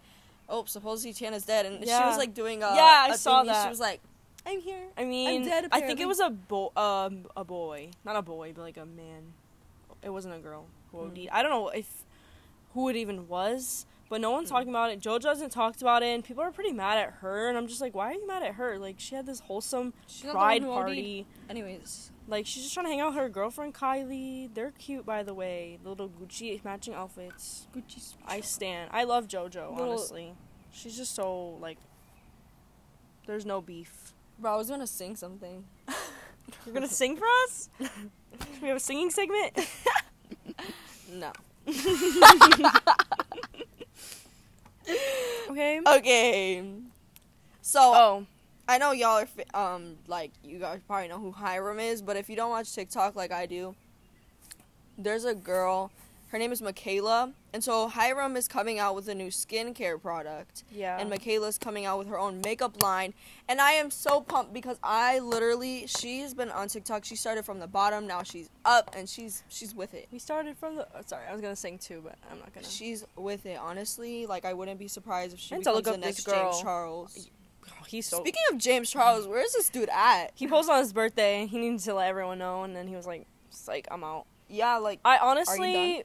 "Oh, 0.49 0.65
supposedly 0.65 1.13
Tana's 1.13 1.45
dead," 1.45 1.65
and 1.67 1.83
she 1.85 1.91
was 1.91 2.17
like 2.17 2.33
doing 2.33 2.63
a 2.63 2.73
Yeah, 2.75 3.05
I 3.09 3.13
a 3.13 3.17
saw 3.17 3.43
thingy. 3.43 3.63
She 3.63 3.69
was 3.69 3.79
like, 3.79 4.01
"I'm 4.45 4.59
here." 4.59 4.87
I 4.97 5.03
mean, 5.05 5.45
dead, 5.45 5.67
I 5.71 5.81
think 5.81 5.99
it 5.99 6.07
was 6.07 6.19
a 6.19 6.31
bo- 6.31 6.71
um, 6.75 7.27
a 7.37 7.43
boy, 7.43 7.91
not 8.03 8.15
a 8.15 8.23
boy, 8.23 8.53
but 8.55 8.61
like 8.63 8.77
a 8.77 8.85
man. 8.87 9.33
It 10.01 10.09
wasn't 10.09 10.33
a 10.33 10.39
girl 10.39 10.65
who 10.91 10.97
Mm. 10.97 11.11
OD'd. 11.11 11.29
I 11.31 11.41
don't 11.43 11.51
know 11.51 11.69
if 11.69 12.03
who 12.73 12.89
it 12.89 12.95
even 12.95 13.27
was, 13.27 13.85
but 14.09 14.21
no 14.21 14.31
one's 14.31 14.47
Mm. 14.49 14.51
talking 14.53 14.69
about 14.69 14.91
it. 14.91 14.99
JoJo 15.01 15.25
hasn't 15.25 15.51
talked 15.51 15.81
about 15.81 16.01
it, 16.03 16.07
and 16.07 16.23
people 16.23 16.43
are 16.43 16.51
pretty 16.51 16.71
mad 16.71 16.97
at 16.97 17.13
her. 17.21 17.49
And 17.49 17.57
I'm 17.57 17.67
just 17.67 17.81
like, 17.81 17.93
why 17.95 18.11
are 18.11 18.13
you 18.13 18.25
mad 18.27 18.43
at 18.43 18.55
her? 18.55 18.77
Like 18.79 18.95
she 18.99 19.15
had 19.15 19.25
this 19.25 19.39
wholesome 19.41 19.93
She's 20.07 20.29
pride 20.31 20.63
party. 20.63 21.25
Anyways, 21.49 22.11
Like 22.27 22.45
she's 22.45 22.63
just 22.63 22.73
trying 22.73 22.85
to 22.85 22.89
hang 22.89 22.99
out 23.01 23.09
with 23.13 23.17
her 23.17 23.29
girlfriend 23.29 23.73
Kylie. 23.73 24.53
They're 24.53 24.71
cute, 24.71 25.05
by 25.05 25.23
the 25.23 25.33
way. 25.33 25.79
The 25.83 25.89
little 25.89 26.09
Gucci 26.09 26.63
matching 26.63 26.93
outfits. 26.93 27.67
Gucci. 27.75 28.15
I 28.25 28.41
stand. 28.41 28.89
I 28.93 29.03
love 29.05 29.27
JoJo. 29.27 29.71
Little- 29.71 29.89
honestly, 29.91 30.33
she's 30.71 30.95
just 30.97 31.13
so 31.15 31.57
like. 31.61 31.77
There's 33.25 33.45
no 33.45 33.61
beef. 33.61 34.13
Bro, 34.39 34.53
I 34.53 34.57
was 34.57 34.69
gonna 34.69 34.87
sing 34.87 35.15
something. 35.17 35.65
You're 36.65 36.73
gonna 36.73 36.87
sing 36.87 37.17
for 37.17 37.25
us? 37.43 37.69
We 38.61 38.67
have 38.67 38.77
a 38.77 38.79
singing 38.79 39.09
segment? 39.09 39.53
No. 41.11 41.31
Okay. 45.49 45.79
Okay. 45.87 46.63
So 47.61 47.79
Oh, 47.81 48.25
I 48.67 48.77
know 48.77 48.91
y'all 48.91 49.25
are 49.53 49.73
um 49.73 49.97
like 50.07 50.31
you 50.43 50.59
guys 50.59 50.81
probably 50.87 51.07
know 51.07 51.19
who 51.19 51.31
Hyram 51.31 51.81
is, 51.81 52.01
but 52.01 52.17
if 52.17 52.29
you 52.29 52.35
don't 52.35 52.49
watch 52.49 52.73
TikTok 52.73 53.15
like 53.15 53.31
I 53.31 53.45
do, 53.45 53.75
there's 54.97 55.25
a 55.25 55.35
girl. 55.35 55.91
Her 56.29 56.37
name 56.37 56.51
is 56.51 56.61
Michaela, 56.61 57.31
and 57.53 57.63
so 57.63 57.89
Hyram 57.89 58.35
is 58.35 58.49
coming 58.49 58.79
out 58.79 58.95
with 58.95 59.07
a 59.07 59.15
new 59.15 59.27
skincare 59.27 60.01
product, 60.01 60.65
Yeah. 60.73 60.99
and 60.99 61.09
Michaela's 61.09 61.57
coming 61.57 61.85
out 61.85 61.97
with 61.99 62.07
her 62.09 62.19
own 62.19 62.41
makeup 62.41 62.81
line, 62.83 63.13
and 63.47 63.61
I 63.61 63.71
am 63.73 63.89
so 63.89 64.19
pumped 64.19 64.51
because 64.53 64.77
I 64.83 65.19
literally 65.19 65.87
she's 65.87 66.33
been 66.33 66.51
on 66.51 66.67
TikTok. 66.67 67.05
She 67.05 67.15
started 67.15 67.45
from 67.45 67.59
the 67.59 67.67
bottom, 67.67 68.05
now 68.07 68.23
she's 68.23 68.49
up, 68.65 68.93
and 68.93 69.07
she's 69.07 69.43
she's 69.47 69.73
with 69.73 69.93
it. 69.93 70.09
we 70.11 70.19
started 70.19 70.57
from 70.57 70.75
the. 70.75 70.85
oh, 70.95 71.01
sorry, 71.05 71.23
I 71.29 71.31
was 71.31 71.39
gonna 71.39 71.55
sing 71.55 71.77
too, 71.77 72.01
but 72.03 72.15
I'm 72.29 72.39
not 72.39 72.53
gonna. 72.53 72.67
She's 72.67 73.05
with 73.15 73.45
it. 73.45 73.57
Honestly, 73.57 74.25
like 74.25 74.43
I 74.43 74.53
wouldn't 74.53 74.79
be 74.79 74.89
surprised 74.89 75.33
if 75.33 75.39
she 75.39 75.55
I 75.55 75.59
to 75.59 75.61
becomes 75.61 75.75
look 75.85 75.95
the 75.95 75.97
next 76.01 76.25
James. 76.25 76.61
Charles. 76.61 77.29
Oh, 77.69 77.83
he's 77.87 78.05
so. 78.05 78.19
Speaking 78.19 78.43
of 78.51 78.57
James 78.57 78.89
Charles, 78.89 79.27
where's 79.27 79.53
this 79.53 79.69
dude 79.69 79.87
at? 79.89 80.31
he 80.35 80.45
posted 80.45 80.73
on 80.73 80.79
his 80.81 80.91
birthday. 80.91 81.45
He 81.47 81.57
needed 81.57 81.79
to 81.85 81.93
let 81.93 82.09
everyone 82.09 82.37
know, 82.39 82.63
and 82.63 82.75
then 82.75 82.87
he 82.87 82.97
was 82.97 83.07
like, 83.07 83.25
"It's 83.49 83.65
like 83.67 83.87
I'm 83.89 84.03
out." 84.03 84.25
Yeah, 84.49 84.77
like 84.77 84.99
I 85.05 85.17
honestly, 85.19 86.03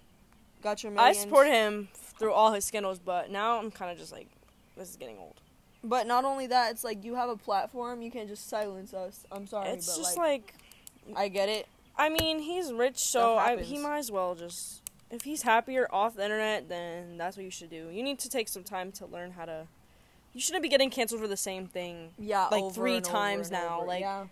got 0.63 0.83
your 0.83 0.93
I 0.93 0.95
millions. 0.97 1.19
support 1.19 1.47
him 1.49 1.89
through 2.19 2.33
all 2.33 2.53
his 2.53 2.65
scandals, 2.65 2.99
but 2.99 3.31
now 3.31 3.59
I'm 3.59 3.71
kind 3.71 3.91
of 3.91 3.99
just 3.99 4.13
like, 4.13 4.29
this 4.77 4.89
is 4.91 4.97
getting 4.97 5.19
old. 5.19 5.41
But 5.85 6.07
not 6.07 6.25
only 6.25 6.47
that, 6.47 6.71
it's 6.71 6.85
like 6.85 7.05
you 7.05 7.17
have 7.17 7.29
a 7.29 7.37
platform, 7.37 8.03
you 8.03 8.11
can't 8.11 8.29
just 8.29 8.49
silence 8.49 8.95
us. 8.95 9.25
I'm 9.33 9.47
sorry, 9.47 9.71
it's 9.71 9.87
but 9.87 9.97
just 10.03 10.17
like, 10.17 10.55
like, 11.09 11.17
I 11.19 11.29
get 11.29 11.49
it. 11.49 11.67
I 11.97 12.09
mean, 12.09 12.39
he's 12.39 12.73
rich, 12.73 12.99
so 12.99 13.37
I, 13.37 13.61
he 13.61 13.79
might 13.79 13.99
as 13.99 14.11
well 14.11 14.35
just. 14.35 14.81
If 15.11 15.25
he's 15.25 15.43
happier 15.43 15.87
off 15.91 16.15
the 16.15 16.25
internet, 16.25 16.69
then 16.71 17.19
that's 17.19 17.37
what 17.37 17.45
you 17.45 17.51
should 17.51 17.69
do. 17.69 17.89
You 17.93 18.03
need 18.03 18.19
to 18.21 18.31
take 18.31 18.49
some 18.49 18.63
time 18.65 18.93
to 18.93 19.07
learn 19.07 19.33
how 19.33 19.45
to. 19.45 19.67
You 20.33 20.41
shouldn't 20.41 20.63
be 20.63 20.71
getting 20.71 20.89
canceled 20.89 21.21
for 21.21 21.29
the 21.29 21.37
same 21.37 21.67
thing. 21.67 22.13
Yeah, 22.19 22.47
Like, 22.51 22.73
three 22.73 23.03
times 23.03 23.51
now, 23.51 23.79
over. 23.79 23.87
like- 23.89 24.01
yeah, 24.01 24.25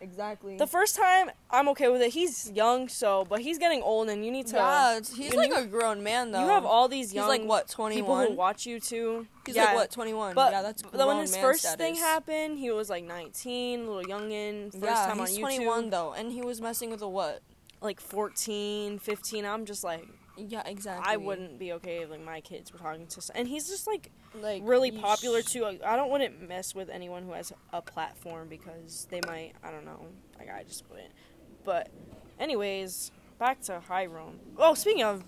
exactly. 0.00 0.56
The 0.56 0.66
first 0.66 0.96
time, 0.96 1.30
I'm 1.50 1.68
okay 1.70 1.88
with 1.88 2.02
it. 2.02 2.12
He's 2.12 2.50
young, 2.52 2.88
so 2.88 3.24
but 3.28 3.40
he's 3.40 3.58
getting 3.58 3.82
old, 3.82 4.08
and 4.08 4.24
you 4.24 4.30
need 4.30 4.46
to. 4.48 4.56
yeah, 4.56 4.98
he's 5.00 5.34
like 5.34 5.50
you- 5.50 5.56
a 5.56 5.66
grown 5.66 6.02
man 6.02 6.30
though. 6.32 6.40
You 6.42 6.48
have 6.48 6.64
all 6.64 6.88
these 6.88 7.08
He's 7.10 7.14
young 7.16 7.28
like 7.28 7.44
what 7.44 7.68
twenty 7.68 7.96
one 7.96 8.02
people 8.02 8.14
21. 8.14 8.32
who 8.32 8.36
watch 8.38 8.66
you 8.66 8.80
too. 8.80 9.26
He's 9.46 9.56
Yeah. 9.56 9.64
like 9.66 9.74
what 9.76 9.90
21. 9.90 10.34
But 10.34 10.52
yeah, 10.52 10.62
that's 10.62 10.82
but 10.82 10.92
when 10.96 11.06
grown 11.06 11.20
his 11.20 11.36
first 11.36 11.60
status. 11.60 11.76
thing 11.76 11.94
happened, 11.96 12.58
he 12.58 12.70
was 12.70 12.90
like 12.90 13.04
19, 13.04 13.86
little 13.86 14.02
youngin. 14.02 14.72
First 14.72 14.84
yeah, 14.84 15.06
time 15.06 15.18
he's 15.20 15.36
on 15.36 15.36
YouTube, 15.36 15.40
21 15.56 15.90
though, 15.90 16.12
and 16.12 16.32
he 16.32 16.42
was 16.42 16.60
messing 16.60 16.90
with 16.90 17.02
a 17.02 17.08
what? 17.08 17.42
like 17.82 18.00
14, 18.00 18.98
15. 18.98 19.44
I'm 19.44 19.64
just 19.66 19.84
like, 19.84 20.06
Yeah, 20.36 20.62
exactly. 20.66 21.04
I 21.12 21.16
wouldn't 21.16 21.58
be 21.58 21.72
okay 21.74 21.98
if 22.02 22.10
like 22.10 22.22
my 22.24 22.40
kids 22.40 22.72
were 22.72 22.78
talking 22.78 23.06
to, 23.06 23.20
and 23.34 23.46
he's 23.48 23.68
just 23.68 23.86
like 23.86 24.10
like 24.42 24.62
really 24.64 24.90
popular 24.90 25.42
sh- 25.42 25.52
too. 25.52 25.64
I 25.84 25.96
don't 25.96 26.10
want 26.10 26.22
to 26.22 26.30
mess 26.46 26.74
with 26.74 26.88
anyone 26.90 27.22
who 27.24 27.32
has 27.32 27.52
a 27.72 27.82
platform 27.82 28.48
because 28.48 29.06
they 29.10 29.20
might. 29.26 29.52
I 29.62 29.70
don't 29.70 29.84
know. 29.84 30.06
Like 30.38 30.50
I 30.50 30.62
just 30.64 30.88
wouldn't. 30.90 31.12
But, 31.64 31.88
anyways, 32.38 33.10
back 33.38 33.60
to 33.62 33.80
Hyram. 33.88 34.34
Oh, 34.58 34.74
speaking 34.74 35.02
of, 35.02 35.24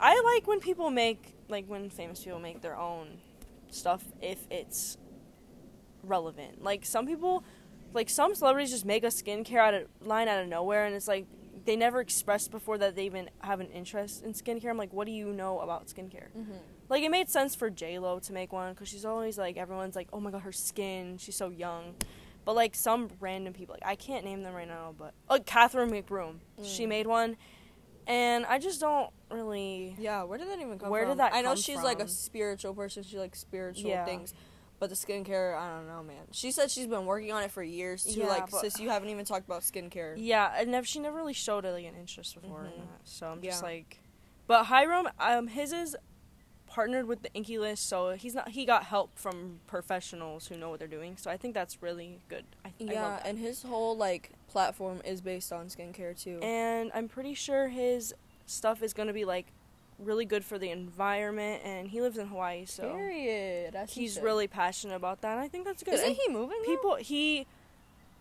I 0.00 0.20
like 0.34 0.46
when 0.46 0.60
people 0.60 0.90
make 0.90 1.34
like 1.48 1.66
when 1.66 1.90
famous 1.90 2.22
people 2.24 2.38
make 2.38 2.60
their 2.62 2.76
own 2.76 3.18
stuff 3.70 4.04
if 4.20 4.46
it's 4.50 4.96
relevant. 6.02 6.62
Like 6.62 6.84
some 6.84 7.06
people, 7.06 7.44
like 7.92 8.08
some 8.08 8.34
celebrities 8.34 8.70
just 8.70 8.84
make 8.84 9.04
a 9.04 9.08
skincare 9.08 9.58
out 9.58 9.74
of 9.74 9.82
line 10.00 10.28
out 10.28 10.42
of 10.42 10.48
nowhere, 10.48 10.84
and 10.86 10.94
it's 10.94 11.08
like 11.08 11.26
they 11.64 11.76
never 11.76 12.00
expressed 12.00 12.50
before 12.50 12.76
that 12.78 12.94
they 12.96 13.06
even 13.06 13.30
have 13.40 13.60
an 13.60 13.68
interest 13.70 14.22
in 14.22 14.32
skincare. 14.34 14.68
I'm 14.70 14.76
like, 14.76 14.92
what 14.92 15.06
do 15.06 15.12
you 15.12 15.32
know 15.32 15.60
about 15.60 15.86
skincare? 15.86 16.28
Mhm. 16.36 16.58
Like 16.94 17.02
it 17.02 17.10
made 17.10 17.28
sense 17.28 17.56
for 17.56 17.70
J 17.70 17.98
Lo 17.98 18.20
to 18.20 18.32
make 18.32 18.52
one 18.52 18.72
because 18.72 18.86
she's 18.86 19.04
always 19.04 19.36
like 19.36 19.56
everyone's 19.56 19.96
like, 19.96 20.06
oh 20.12 20.20
my 20.20 20.30
god, 20.30 20.42
her 20.42 20.52
skin, 20.52 21.18
she's 21.18 21.34
so 21.34 21.48
young. 21.50 21.96
But 22.44 22.54
like 22.54 22.76
some 22.76 23.10
random 23.18 23.52
people, 23.52 23.74
like 23.74 23.82
I 23.84 23.96
can't 23.96 24.24
name 24.24 24.44
them 24.44 24.54
right 24.54 24.68
now, 24.68 24.94
but 24.96 25.12
like 25.28 25.44
Catherine 25.44 25.90
McBroom, 25.90 26.36
she 26.62 26.84
Mm. 26.84 26.88
made 26.90 27.06
one, 27.08 27.36
and 28.06 28.46
I 28.46 28.60
just 28.60 28.80
don't 28.80 29.10
really. 29.28 29.96
Yeah, 29.98 30.22
where 30.22 30.38
did 30.38 30.46
that 30.48 30.60
even 30.60 30.78
come 30.78 30.88
Where 30.88 31.02
from? 31.02 31.10
did 31.10 31.18
that 31.18 31.34
I 31.34 31.40
know 31.40 31.56
she's 31.56 31.82
like 31.82 31.98
a 31.98 32.06
spiritual 32.06 32.74
person. 32.74 33.02
She 33.02 33.18
likes 33.18 33.40
spiritual 33.40 33.90
Yeah. 33.90 34.04
things. 34.04 34.32
But 34.78 34.90
the 34.90 34.94
skincare, 34.96 35.56
I 35.58 35.76
don't 35.76 35.88
know, 35.88 36.04
man. 36.04 36.26
She 36.30 36.52
said 36.52 36.70
she's 36.70 36.86
been 36.86 37.06
working 37.06 37.32
on 37.32 37.42
it 37.42 37.50
for 37.50 37.62
years 37.64 38.04
too. 38.04 38.20
Yeah, 38.20 38.26
like, 38.28 38.50
but- 38.52 38.60
sis, 38.60 38.78
you 38.78 38.88
haven't 38.90 39.08
even 39.08 39.24
talked 39.24 39.46
about 39.46 39.62
skincare. 39.62 40.14
Yeah, 40.16 40.52
and 40.56 40.70
never. 40.70 40.86
She 40.86 41.00
never 41.00 41.16
really 41.16 41.32
showed 41.32 41.64
like 41.64 41.86
an 41.86 41.96
interest 41.96 42.40
before 42.40 42.66
in 42.66 42.70
Mhm. 42.70 42.76
that, 42.76 43.00
so 43.02 43.26
I'm 43.26 43.42
just 43.42 43.62
Yeah. 43.62 43.68
like. 43.68 43.98
But 44.46 44.66
Hyram, 44.66 45.10
um, 45.18 45.48
his 45.48 45.72
is 45.72 45.96
partnered 46.74 47.06
with 47.06 47.22
the 47.22 47.30
Inkey 47.30 47.56
List, 47.60 47.88
so 47.88 48.10
he's 48.16 48.34
not. 48.34 48.48
He 48.48 48.64
got 48.66 48.82
help 48.84 49.16
from 49.16 49.60
professionals 49.68 50.48
who 50.48 50.56
know 50.56 50.70
what 50.70 50.80
they're 50.80 50.88
doing, 50.88 51.16
so 51.16 51.30
I 51.30 51.36
think 51.36 51.54
that's 51.54 51.80
really 51.80 52.18
good. 52.28 52.44
I, 52.64 52.68
I 52.68 52.72
Yeah, 52.78 52.92
that. 53.10 53.26
and 53.26 53.38
his 53.38 53.62
whole 53.62 53.96
like 53.96 54.32
platform 54.48 55.00
is 55.04 55.20
based 55.20 55.52
on 55.52 55.66
skincare 55.68 56.20
too. 56.20 56.40
and 56.42 56.90
I'm 56.92 57.06
pretty 57.08 57.34
sure 57.34 57.68
his 57.68 58.12
stuff 58.46 58.82
is 58.82 58.92
gonna 58.92 59.12
be 59.12 59.24
like 59.24 59.46
really 60.00 60.24
good 60.24 60.44
for 60.44 60.58
the 60.58 60.70
environment. 60.70 61.62
And 61.64 61.86
he 61.88 62.00
lives 62.00 62.18
in 62.18 62.26
Hawaii, 62.26 62.64
so 62.66 62.92
Period. 62.92 63.76
As 63.76 63.92
he's 63.92 64.18
really 64.20 64.48
passionate 64.48 64.96
about 64.96 65.20
that. 65.20 65.32
And 65.32 65.40
I 65.40 65.46
think 65.46 65.64
that's 65.64 65.84
good. 65.84 65.94
Isn't 65.94 66.08
And 66.08 66.16
he 66.16 66.28
moving? 66.32 66.58
people 66.64 66.96
he, 66.96 67.46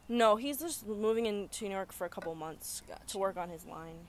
no, 0.07 0.35
he's 0.35 0.59
just 0.59 0.85
moving 0.85 1.25
into 1.25 1.65
New 1.65 1.71
York 1.71 1.91
for 1.91 2.05
a 2.05 2.09
couple 2.09 2.35
months 2.35 2.83
to 3.07 3.17
work 3.17 3.35
on 3.37 3.49
his 3.49 3.65
line. 3.65 4.05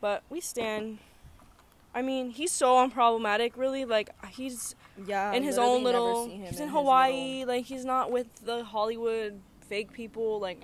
But 0.00 0.24
we 0.28 0.40
stand. 0.40 0.98
I 1.94 2.02
mean, 2.02 2.30
he's 2.30 2.52
so 2.52 2.74
unproblematic. 2.86 3.52
Really, 3.56 3.84
like 3.84 4.10
he's 4.32 4.74
Yeah, 5.06 5.32
in 5.32 5.42
his 5.42 5.58
own 5.58 5.82
little. 5.82 6.28
He's 6.28 6.58
in 6.58 6.64
in 6.64 6.68
Hawaii. 6.68 7.44
Like 7.44 7.64
he's 7.64 7.84
not 7.84 8.10
with 8.10 8.26
the 8.44 8.64
Hollywood 8.64 9.40
fake 9.68 9.92
people. 9.92 10.38
Like 10.40 10.62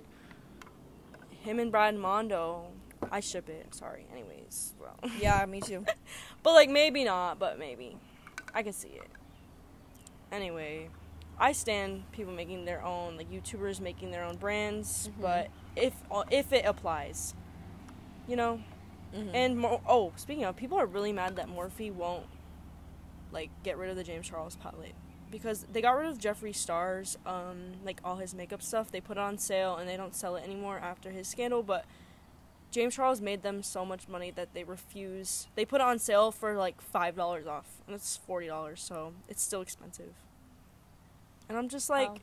him 1.42 1.58
and 1.58 1.70
Brad 1.70 1.94
Mondo. 1.96 2.68
I 3.10 3.20
ship 3.20 3.48
it. 3.48 3.74
Sorry. 3.74 4.06
Anyways, 4.12 4.74
well. 4.80 4.98
Yeah, 5.20 5.44
me 5.46 5.60
too. 5.60 5.84
But 6.42 6.52
like 6.52 6.70
maybe 6.70 7.02
not. 7.04 7.38
But 7.38 7.58
maybe. 7.58 7.96
I 8.54 8.62
can 8.62 8.72
see 8.72 8.88
it. 8.88 9.08
Anyway, 10.30 10.88
I 11.38 11.52
stand 11.52 12.10
people 12.12 12.32
making 12.32 12.64
their 12.64 12.82
own 12.84 13.16
like 13.16 13.30
YouTubers 13.30 13.80
making 13.80 14.12
their 14.12 14.22
own 14.24 14.36
brands. 14.36 15.08
Mhm. 15.08 15.22
But 15.22 15.48
if 15.74 15.92
if 16.30 16.52
it 16.52 16.64
applies, 16.64 17.34
you 18.28 18.36
know. 18.36 18.60
Mhm. 19.14 19.30
And 19.34 19.58
Mo- 19.58 19.80
oh, 19.88 20.12
speaking 20.16 20.44
of, 20.44 20.56
people 20.56 20.78
are 20.78 20.86
really 20.86 21.12
mad 21.12 21.36
that 21.36 21.48
Morphe 21.48 21.92
won't 21.92 22.26
like 23.32 23.50
get 23.62 23.76
rid 23.76 23.90
of 23.90 23.96
the 23.96 24.04
James 24.04 24.28
Charles 24.28 24.56
palette 24.56 24.94
because 25.30 25.64
they 25.72 25.80
got 25.82 25.92
rid 25.96 26.06
of 26.08 26.18
Jeffree 26.18 26.54
Star's 26.54 27.18
um 27.26 27.72
like 27.84 28.00
all 28.04 28.16
his 28.16 28.34
makeup 28.34 28.62
stuff. 28.62 28.90
They 28.90 29.00
put 29.00 29.16
it 29.16 29.20
on 29.20 29.38
sale 29.38 29.76
and 29.76 29.88
they 29.88 29.96
don't 29.96 30.14
sell 30.14 30.36
it 30.36 30.44
anymore 30.44 30.78
after 30.78 31.10
his 31.10 31.26
scandal, 31.28 31.62
but 31.62 31.84
James 32.70 32.94
Charles 32.94 33.20
made 33.20 33.42
them 33.42 33.62
so 33.62 33.84
much 33.84 34.06
money 34.08 34.30
that 34.32 34.52
they 34.52 34.64
refuse. 34.64 35.46
They 35.54 35.64
put 35.64 35.80
it 35.80 35.84
on 35.84 35.98
sale 35.98 36.30
for 36.30 36.54
like 36.56 36.76
$5 36.92 37.46
off 37.46 37.66
and 37.86 37.94
it's 37.94 38.18
$40, 38.28 38.78
so 38.78 39.14
it's 39.28 39.42
still 39.42 39.60
expensive. 39.62 40.12
And 41.48 41.56
I'm 41.56 41.68
just 41.68 41.88
like 41.88 42.08
Wow. 42.10 42.16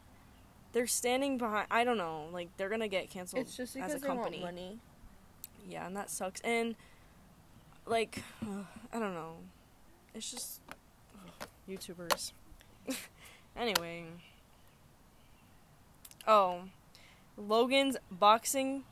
they're 0.74 0.88
standing 0.88 1.38
behind 1.38 1.68
I 1.72 1.84
don't 1.84 1.98
know, 1.98 2.28
like 2.32 2.56
they're 2.58 2.70
going 2.70 2.82
to 2.82 2.88
get 2.88 3.10
canceled 3.10 3.42
it's 3.42 3.56
just 3.58 3.76
as 3.76 3.82
because 3.84 3.96
a 3.96 4.00
they 4.00 4.08
want 4.10 4.22
company. 4.22 4.44
money. 4.44 4.80
Yeah, 5.68 5.86
and 5.88 5.96
that 5.96 6.10
sucks. 6.10 6.42
And 6.42 6.76
like, 7.86 8.24
I 8.94 9.00
don't 9.00 9.14
know. 9.14 9.36
It's 10.14 10.32
just 10.32 10.62
ugh, 10.70 11.48
YouTubers. 11.70 12.32
anyway. 13.58 14.06
Oh, 16.28 16.62
Logan's 17.38 17.98
boxing. 18.12 18.84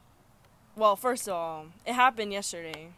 Well, 0.75 0.95
first 0.95 1.27
of 1.27 1.33
all, 1.33 1.65
it 1.85 1.93
happened 1.93 2.31
yesterday, 2.33 2.89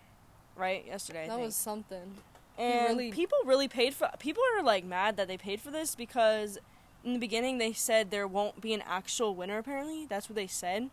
right? 0.56 0.86
Yesterday, 0.86 1.26
I 1.26 1.28
that 1.28 1.40
was 1.40 1.56
something. 1.56 2.16
and 2.58 2.90
really- 2.98 3.12
people 3.12 3.38
really 3.46 3.68
paid 3.68 3.94
for. 3.94 4.10
People 4.20 4.44
are 4.56 4.64
like 4.64 4.86
mad 4.86 5.18
that 5.18 5.28
they 5.28 5.38
paid 5.38 5.60
for 5.62 5.72
this 5.72 5.96
because 5.96 6.58
in 7.04 7.14
the 7.14 7.20
beginning 7.20 7.58
they 7.58 7.74
said 7.74 8.12
there 8.12 8.28
won't 8.28 8.62
be 8.62 8.74
an 8.74 8.84
actual 8.86 9.36
winner. 9.36 9.58
Apparently, 9.58 10.06
that's 10.06 10.30
what 10.30 10.36
they 10.36 10.48
said. 10.48 10.90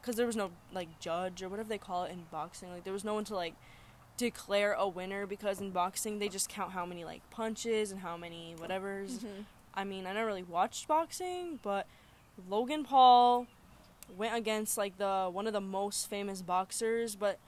Because 0.00 0.16
there 0.16 0.26
was 0.26 0.36
no 0.36 0.50
like 0.72 0.88
judge 1.00 1.42
or 1.42 1.48
whatever 1.48 1.68
they 1.68 1.78
call 1.78 2.04
it 2.04 2.12
in 2.12 2.24
boxing. 2.30 2.70
Like 2.70 2.84
there 2.84 2.92
was 2.92 3.04
no 3.04 3.14
one 3.14 3.24
to 3.24 3.34
like 3.34 3.54
declare 4.16 4.72
a 4.72 4.88
winner 4.88 5.26
because 5.26 5.60
in 5.60 5.70
boxing 5.70 6.18
they 6.18 6.28
just 6.28 6.48
count 6.48 6.72
how 6.72 6.86
many 6.86 7.04
like 7.04 7.28
punches 7.30 7.90
and 7.92 8.00
how 8.00 8.16
many 8.16 8.54
whatever's. 8.58 9.18
Mhm. 9.18 9.44
I 9.74 9.84
mean, 9.84 10.06
I 10.06 10.12
never 10.14 10.26
really 10.26 10.42
watched 10.42 10.88
boxing, 10.88 11.58
but 11.62 11.86
Logan 12.48 12.82
Paul 12.84 13.46
went 14.16 14.34
against 14.34 14.78
like 14.78 14.96
the 14.98 15.28
one 15.30 15.46
of 15.46 15.52
the 15.52 15.60
most 15.60 16.08
famous 16.08 16.40
boxers, 16.42 17.14
but 17.16 17.38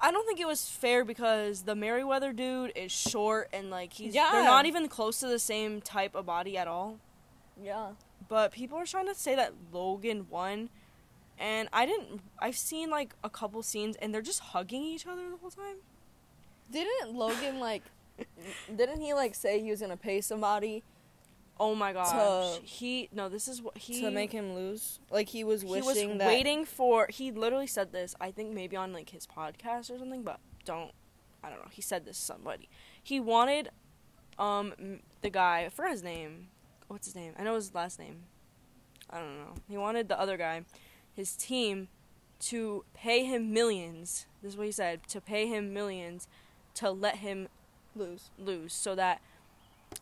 I 0.00 0.10
don't 0.10 0.26
think 0.26 0.40
it 0.40 0.46
was 0.46 0.68
fair 0.68 1.04
because 1.04 1.62
the 1.62 1.74
Merriweather 1.74 2.32
dude 2.32 2.72
is 2.76 2.90
short 2.92 3.48
and 3.52 3.70
like 3.70 3.92
he's 3.94 4.14
Yeah. 4.14 4.30
they're 4.32 4.44
not 4.44 4.66
even 4.66 4.88
close 4.88 5.20
to 5.20 5.26
the 5.26 5.38
same 5.38 5.80
type 5.80 6.14
of 6.14 6.26
body 6.26 6.56
at 6.58 6.66
all 6.68 6.98
Yeah. 7.62 7.92
but 8.28 8.52
people 8.52 8.76
are 8.78 8.86
trying 8.86 9.06
to 9.06 9.14
say 9.14 9.34
that 9.34 9.52
Logan 9.72 10.26
won, 10.30 10.68
and 11.38 11.68
I 11.72 11.86
didn't. 11.86 12.20
I've 12.38 12.56
seen 12.56 12.90
like 12.90 13.14
a 13.24 13.30
couple 13.30 13.62
scenes, 13.62 13.96
and 13.96 14.14
they're 14.14 14.22
just 14.22 14.40
hugging 14.40 14.82
each 14.82 15.06
other 15.06 15.28
the 15.30 15.36
whole 15.36 15.50
time. 15.50 15.76
Didn't 16.70 17.14
Logan 17.14 17.60
like? 17.60 17.82
didn't 18.76 19.00
he 19.00 19.12
like 19.12 19.34
say 19.34 19.60
he 19.60 19.70
was 19.70 19.80
gonna 19.80 19.96
pay 19.96 20.20
somebody 20.20 20.84
Oh 21.58 21.74
my 21.74 21.92
gosh. 21.92 22.58
To- 22.58 22.62
he 22.64 23.08
no, 23.12 23.28
this 23.28 23.46
is 23.48 23.62
what 23.62 23.78
he 23.78 24.00
to 24.00 24.10
make 24.10 24.32
him 24.32 24.54
lose. 24.54 24.98
Like 25.10 25.28
he 25.28 25.44
was 25.44 25.64
wishing 25.64 25.94
he 25.94 26.06
was 26.06 26.18
that. 26.18 26.26
waiting 26.26 26.64
for 26.64 27.06
he 27.10 27.30
literally 27.30 27.66
said 27.66 27.92
this 27.92 28.14
i 28.20 28.30
think 28.30 28.52
maybe 28.52 28.76
on 28.76 28.92
like 28.92 29.10
his 29.10 29.26
podcast 29.26 29.90
or 29.90 29.98
something 29.98 30.22
but 30.22 30.40
don't 30.64 30.90
i 31.42 31.48
don't 31.48 31.58
know 31.58 31.68
he 31.70 31.82
said 31.82 32.04
this 32.04 32.18
to 32.18 32.24
somebody 32.24 32.68
he 33.02 33.20
wanted 33.20 33.70
um 34.38 34.72
the 35.20 35.30
guy 35.30 35.64
I 35.64 35.68
forgot 35.68 35.92
his 35.92 36.02
name 36.02 36.48
what's 36.88 37.06
his 37.06 37.14
name 37.14 37.34
i 37.38 37.42
know 37.44 37.54
his 37.54 37.74
last 37.74 37.98
name 37.98 38.24
i 39.10 39.18
don't 39.18 39.38
know 39.38 39.54
he 39.68 39.76
wanted 39.76 40.08
the 40.08 40.18
other 40.18 40.36
guy 40.36 40.62
his 41.14 41.36
team 41.36 41.88
to 42.40 42.84
pay 42.94 43.24
him 43.24 43.52
millions 43.52 44.26
this 44.42 44.52
is 44.52 44.56
what 44.58 44.66
he 44.66 44.72
said 44.72 45.00
to 45.08 45.20
pay 45.20 45.46
him 45.46 45.72
millions 45.72 46.26
to 46.74 46.90
let 46.90 47.16
him 47.16 47.48
lose 47.96 48.30
lose 48.38 48.72
so 48.72 48.94
that 48.94 49.20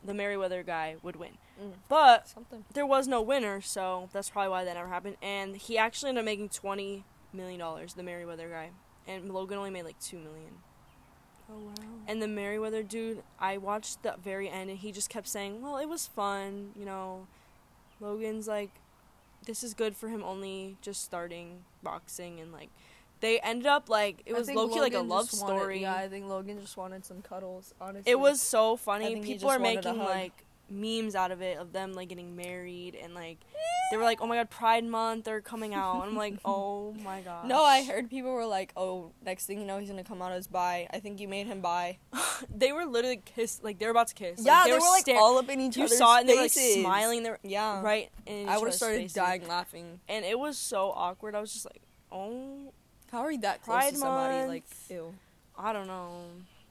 the 0.05 0.15
Merriweather 0.15 0.63
guy 0.63 0.97
would 1.03 1.17
win 1.17 1.33
Mm. 1.63 1.75
but 1.87 2.27
something. 2.29 2.65
there 2.73 2.87
was 2.87 3.07
no 3.07 3.21
winner, 3.21 3.61
so 3.61 4.09
that's 4.15 4.31
probably 4.31 4.49
why 4.49 4.65
that 4.65 4.75
never 4.75 4.89
happened. 4.89 5.19
And 5.21 5.55
he 5.55 5.77
actually 5.77 6.09
ended 6.09 6.23
up 6.23 6.25
making 6.25 6.49
twenty 6.49 7.05
million 7.31 7.61
dollars, 7.61 7.93
the 7.93 8.03
Merriweather 8.03 8.49
guy, 8.49 8.71
and 9.07 9.31
Logan 9.35 9.59
only 9.59 9.69
made 9.69 9.83
like 9.85 10.01
two 10.01 10.17
million. 10.19 10.55
Oh 11.51 11.59
wow. 11.59 11.73
And 12.09 12.23
the 12.23 12.27
Merriweather 12.27 12.83
dude, 12.83 13.23
I 13.39 13.59
watched 13.59 14.03
the 14.03 14.15
very 14.25 14.49
end, 14.49 14.71
and 14.71 14.79
he 14.79 14.93
just 14.93 15.11
kept 15.11 15.29
saying, 15.29 15.61
"Well, 15.61 15.77
it 15.77 15.91
was 15.91 16.07
fun, 16.07 16.71
you 16.75 16.87
know." 16.87 17.27
Logan's 18.01 18.49
like, 18.49 18.71
this 19.45 19.63
is 19.63 19.75
good 19.75 19.97
for 19.97 20.09
him 20.09 20.23
only 20.23 20.77
just 20.83 21.05
starting 21.05 21.65
boxing, 21.83 22.41
and 22.41 22.53
like, 22.53 22.71
they 23.21 23.39
ended 23.41 23.67
up 23.67 23.89
like 23.89 24.23
it 24.27 24.35
was 24.35 24.51
low 24.51 24.69
key 24.69 24.81
like 24.81 24.95
a 24.95 25.01
love 25.01 25.31
story. 25.31 25.83
yeah, 25.83 25.95
I 25.95 26.09
think 26.09 26.27
Logan 26.27 26.61
just 26.61 26.77
wanted 26.77 27.05
some 27.05 27.23
cuddles. 27.23 27.75
Honestly, 27.81 28.11
It 28.11 28.19
was 28.19 28.41
so 28.41 28.77
funny. 28.77 29.21
People 29.21 29.51
are 29.51 29.59
making 29.59 29.99
like 29.99 30.45
memes 30.73 31.15
out 31.15 31.31
of 31.31 31.43
it 31.43 31.59
of 31.59 31.73
them 31.73 31.93
like 31.93 32.09
getting 32.09 32.35
married 32.35 32.95
and 32.95 33.15
like 33.15 33.39
they 33.91 33.99
were 33.99 34.05
like, 34.05 34.23
"Oh 34.23 34.27
my 34.27 34.37
god, 34.37 34.49
Pride 34.49 34.85
Month, 34.85 35.27
they're 35.27 35.43
coming 35.43 35.75
out." 35.75 36.01
And 36.01 36.11
I'm 36.11 36.17
like, 36.17 36.37
"Oh 36.45 36.95
my 37.05 37.21
god." 37.21 37.47
No, 37.47 37.63
I 37.63 37.85
heard 37.85 38.09
people 38.09 38.33
were 38.33 38.47
like, 38.47 38.73
"Oh, 38.77 39.13
next 39.25 39.45
thing 39.47 39.61
you 39.61 39.67
know, 39.67 39.79
he's 39.79 39.91
gonna 39.91 40.03
come 40.03 40.23
out 40.23 40.33
as 40.33 40.47
bi." 40.47 40.89
I 40.91 40.99
think 40.99 41.21
you 41.21 41.29
made 41.29 41.47
him 41.47 41.61
bi. 41.61 41.99
they 42.57 42.73
were 42.73 42.87
literally 42.87 43.21
kiss 43.25 43.61
like 43.63 43.79
they 43.79 43.85
were 43.85 43.91
about 43.91 44.09
to 44.09 44.15
kiss. 44.15 44.41
yeah, 44.43 44.65
they, 44.65 44.71
they, 44.71 44.77
were 44.79 44.81
like 44.81 45.03
stare- 45.03 45.19
all 45.19 45.37
up 45.39 45.49
in 45.51 45.61
each 45.61 45.75
other. 45.75 45.81
You 45.81 45.85
other's 45.87 45.99
saw 45.99 46.17
it 46.17 46.21
and 46.21 46.29
they 46.31 46.35
were 46.37 46.41
like 46.43 46.51
smiling. 46.53 47.23
They 47.23 47.31
were 47.31 47.39
Yeah, 47.43 47.83
right 47.83 48.11
in. 48.27 48.49
I 48.49 48.57
would 48.59 48.67
have 48.69 48.75
started 48.75 48.97
faces. 49.03 49.13
dying 49.15 49.47
laughing. 49.47 50.01
and 50.09 50.25
it 50.25 50.39
was 50.39 50.57
so 50.57 50.91
awkward. 50.91 51.35
I 51.35 51.41
was 51.41 51.53
just 51.53 51.67
like, 51.67 51.83
"Oh, 52.11 52.73
How 53.11 53.21
are 53.21 53.31
you 53.31 53.41
that 53.43 53.63
close 53.63 53.91
to 53.91 53.97
somebody? 53.97 54.37
Month. 54.37 54.49
Like, 54.49 54.65
ew. 54.89 55.13
I 55.59 55.73
don't 55.75 55.87
know." 55.87 56.23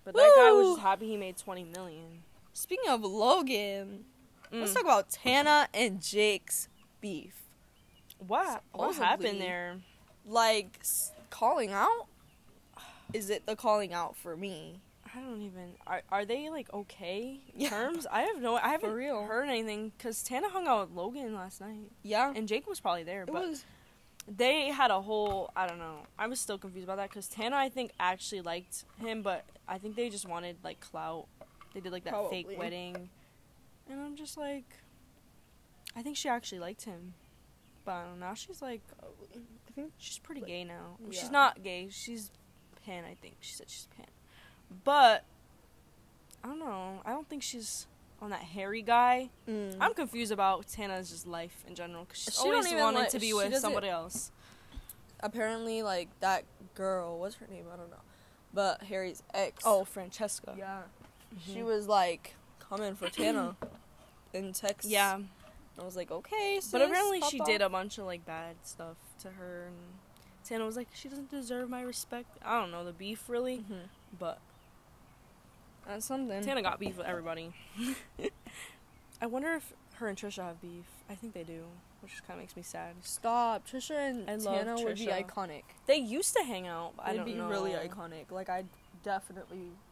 But 0.04 0.16
that 0.16 0.34
guy 0.36 0.52
was 0.54 0.70
just 0.70 0.82
happy 0.82 1.08
he 1.08 1.18
made 1.18 1.38
20 1.38 1.64
million. 1.66 2.24
Speaking 2.54 2.90
of 2.90 3.02
Logan, 3.04 4.06
let's 4.52 4.72
Mm. 4.72 4.74
talk 4.76 4.84
about 4.84 5.10
Tana 5.10 5.70
and 5.74 6.02
Jake's 6.02 6.68
beef. 7.00 7.44
What? 8.20 8.64
What 8.74 8.96
happened 8.96 9.42
there? 9.42 9.82
Like 10.26 10.80
calling 11.30 11.72
out. 11.72 12.08
Is 13.14 13.30
it 13.30 13.46
the 13.46 13.56
calling 13.56 13.94
out 13.94 14.16
for 14.16 14.38
me? 14.38 14.80
I 15.14 15.20
don't 15.20 15.42
even. 15.42 15.74
Are 15.88 16.04
are 16.12 16.24
they 16.26 16.50
like 16.50 16.72
okay 16.74 17.42
Yeah. 17.56 17.70
terms? 17.70 18.06
I 18.12 18.22
have 18.22 18.38
no. 18.42 18.56
I 18.56 18.70
haven't 18.70 18.92
heard 18.92 19.50
anything 19.50 19.90
because 19.98 20.24
Tana 20.24 20.50
hung 20.50 20.68
out 20.68 20.88
with 20.88 20.96
Logan 20.98 21.34
last 21.36 21.60
night 21.60 21.92
Yeah, 22.04 22.32
and 22.36 22.48
Jake 22.48 22.68
was 22.68 22.80
probably 22.80 23.04
there, 23.04 23.24
it 23.24 23.32
but 23.32 23.48
was. 23.50 23.66
they 24.28 24.68
had 24.70 24.92
a 24.92 25.02
whole. 25.02 25.52
I 25.56 25.68
don't 25.68 25.80
know. 25.80 26.06
I 26.18 26.28
was 26.28 26.40
still 26.40 26.58
confused 26.58 26.86
about 26.86 26.98
that 26.98 27.10
because 27.10 27.28
Tana 27.28 27.56
I 27.58 27.68
think 27.70 27.92
actually 28.00 28.42
liked 28.42 28.86
him, 29.00 29.22
but 29.22 29.44
I 29.68 29.78
think 29.80 29.96
they 29.96 30.10
just 30.10 30.26
wanted 30.26 30.58
like 30.64 30.80
clout. 30.80 31.28
They 31.74 31.80
did 31.80 31.92
like 31.92 32.04
that 32.04 32.14
Probably. 32.14 32.44
fake 32.44 32.58
wedding, 32.60 33.10
and 33.90 34.00
I'm 34.02 34.16
just 34.16 34.38
like, 34.38 34.66
I 35.96 36.02
think 36.02 36.18
she 36.18 36.28
actually 36.30 36.60
liked 36.60 36.84
him, 36.84 37.14
but 37.86 37.92
I 37.92 38.04
don't 38.06 38.20
know. 38.20 38.28
Now 38.28 38.34
she's 38.34 38.62
like, 38.62 38.82
I 39.34 39.72
think 39.74 39.92
she's 39.98 40.18
pretty 40.20 40.42
Like, 40.42 40.50
gay 40.50 40.64
now. 40.66 40.98
yeah. 41.10 41.20
She's 41.20 41.32
not 41.32 41.64
gay. 41.64 41.88
She's 41.90 42.30
pan. 42.86 43.04
I 43.06 43.16
think 43.22 43.38
she 43.40 43.54
said 43.54 43.70
she's 43.70 43.88
pan, 43.96 44.08
but 44.84 45.24
I 46.44 46.48
don't 46.48 46.60
know. 46.60 47.02
I 47.06 47.12
don't 47.12 47.30
think 47.30 47.42
she's 47.44 47.88
on 48.22 48.30
that 48.32 48.42
hairy 48.42 48.82
guy. 48.82 49.30
mm. 49.50 49.76
I'm 49.80 49.94
confused 49.94 50.32
about 50.32 50.68
Tana's 50.68 51.10
just 51.10 51.26
life 51.26 51.64
in 51.68 51.74
general 51.74 52.04
because 52.04 52.20
she's 52.22 52.36
She 52.36 52.48
always 52.50 52.72
wanted 52.74 53.00
like- 53.00 53.10
to 53.10 53.20
be 53.20 53.34
with 53.34 53.56
somebody 53.58 53.88
else. 53.90 54.32
apparently 55.22 55.84
like 55.84 56.10
that 56.20 56.44
girl. 56.76 57.18
What's 57.20 57.36
her 57.36 57.48
name? 57.48 57.66
I 57.74 57.78
don't 57.78 57.90
know. 57.90 57.98
But 58.54 58.84
Harry's 58.84 59.24
ex. 59.34 59.64
Oh, 59.66 59.86
Francesca. 59.86 60.54
yeah. 60.58 60.82
She 61.46 61.60
Mhm. 61.60 61.66
was 61.66 61.88
like 61.88 62.36
coming 62.60 62.96
for 62.96 63.10
Tana 63.10 63.56
in 64.34 64.54
text. 64.54 64.88
Yeah, 64.90 65.20
I 65.80 65.84
was 65.84 65.96
like, 65.96 66.12
okay. 66.12 66.56
but 66.58 66.64
sis, 66.64 66.74
apparently 66.74 67.22
she 67.30 67.38
pop 67.40 67.48
did 67.48 67.62
a 67.62 67.70
bunch 67.70 67.98
of 67.98 68.06
like 68.06 68.26
bad 68.26 68.56
stuff 68.64 68.98
to 69.22 69.30
her, 69.32 69.66
and 69.68 69.76
Tana 70.44 70.66
was 70.66 70.76
like, 70.76 70.88
she 70.94 71.08
doesn't 71.10 71.30
deserve 71.30 71.70
my 71.70 71.82
respect. 71.82 72.38
I 72.44 72.60
don't 72.60 72.72
know 72.72 72.84
the 72.84 72.94
beef 72.94 73.30
really, 73.30 73.60
Mhm. 73.60 73.88
but 74.20 74.40
That's 75.88 76.06
something. 76.06 76.42
Tana 76.44 76.62
got 76.62 76.80
beef 76.80 76.98
with 76.98 77.08
everybody. 77.08 77.54
I 79.22 79.26
wonder 79.26 79.54
if 79.54 79.74
her 79.96 80.08
and 80.08 80.18
Trisha 80.18 80.44
have 80.44 80.62
beef. 80.62 80.86
I 81.10 81.16
think 81.16 81.34
they 81.34 81.44
do, 81.44 81.64
which 82.02 82.22
kind 82.28 82.40
of 82.40 82.44
makes 82.44 82.56
me 82.56 82.62
sad. 82.62 82.96
Stop. 83.02 83.68
Trisha 83.68 83.96
and 83.98 84.30
I 84.30 84.38
Tana 84.38 84.76
would 84.76 84.96
be 84.98 85.08
iconic. 85.08 85.64
They 85.88 85.98
used 85.98 86.36
to 86.36 86.44
hang 86.44 86.68
out. 86.68 86.94
But 86.98 87.08
I 87.08 87.16
don't 87.16 87.26
be 87.26 87.34
know. 87.34 87.50
really 87.50 87.72
iconic. 87.72 88.30
Like 88.32 88.48
I 88.50 88.66
definitely, 89.04 89.58
de- 89.58 89.91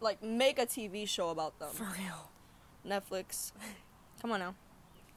like 0.00 0.22
make 0.22 0.58
a 0.58 0.66
TV 0.66 1.08
show 1.08 1.30
about 1.30 1.58
them. 1.58 1.70
For 1.72 1.84
real. 1.84 2.30
Netflix. 2.86 3.52
Come 4.22 4.32
on 4.32 4.40
now. 4.40 4.54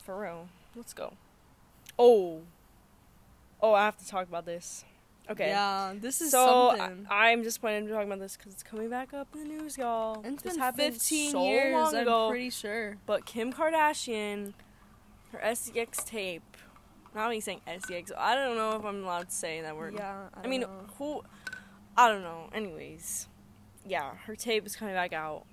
For 0.03 0.19
real. 0.19 0.49
Let's 0.75 0.93
go. 0.93 1.13
Oh. 1.97 2.41
Oh, 3.61 3.73
I 3.73 3.85
have 3.85 3.97
to 3.97 4.07
talk 4.07 4.27
about 4.27 4.45
this. 4.45 4.85
Okay. 5.29 5.49
Yeah, 5.49 5.93
this 5.95 6.21
is 6.21 6.31
so 6.31 6.73
something. 6.75 7.05
I, 7.07 7.29
am 7.29 7.43
disappointed 7.43 7.87
to 7.87 7.93
talk 7.93 8.03
about 8.03 8.19
this 8.19 8.35
because 8.35 8.53
it's 8.53 8.63
coming 8.63 8.89
back 8.89 9.13
up 9.13 9.27
in 9.35 9.41
the 9.41 9.47
news, 9.47 9.77
y'all. 9.77 10.21
it's 10.25 10.41
this 10.41 10.53
been 10.53 10.61
happened 10.61 10.93
15 10.93 11.31
so 11.31 11.45
years. 11.45 11.73
long 11.73 11.95
I'm 11.95 12.01
ago. 12.01 12.29
pretty 12.29 12.49
sure. 12.49 12.97
But 13.05 13.27
Kim 13.27 13.53
Kardashian, 13.53 14.53
her 15.31 15.55
SEX 15.55 16.03
tape. 16.03 16.57
Not 17.13 17.29
me 17.29 17.41
saying 17.41 17.61
SEX. 17.67 18.11
I 18.17 18.33
don't 18.33 18.55
know 18.55 18.75
if 18.75 18.83
I'm 18.83 19.03
allowed 19.03 19.29
to 19.29 19.35
say 19.35 19.61
that 19.61 19.77
word. 19.77 19.93
Yeah. 19.95 20.29
I, 20.33 20.45
I 20.45 20.47
mean, 20.47 20.61
know. 20.61 20.85
who? 20.97 21.21
I 21.95 22.07
don't 22.07 22.23
know. 22.23 22.49
Anyways, 22.53 23.27
yeah, 23.89 24.11
her 24.25 24.35
tape 24.35 24.65
is 24.65 24.75
coming 24.75 24.93
back 24.93 25.11
out 25.13 25.45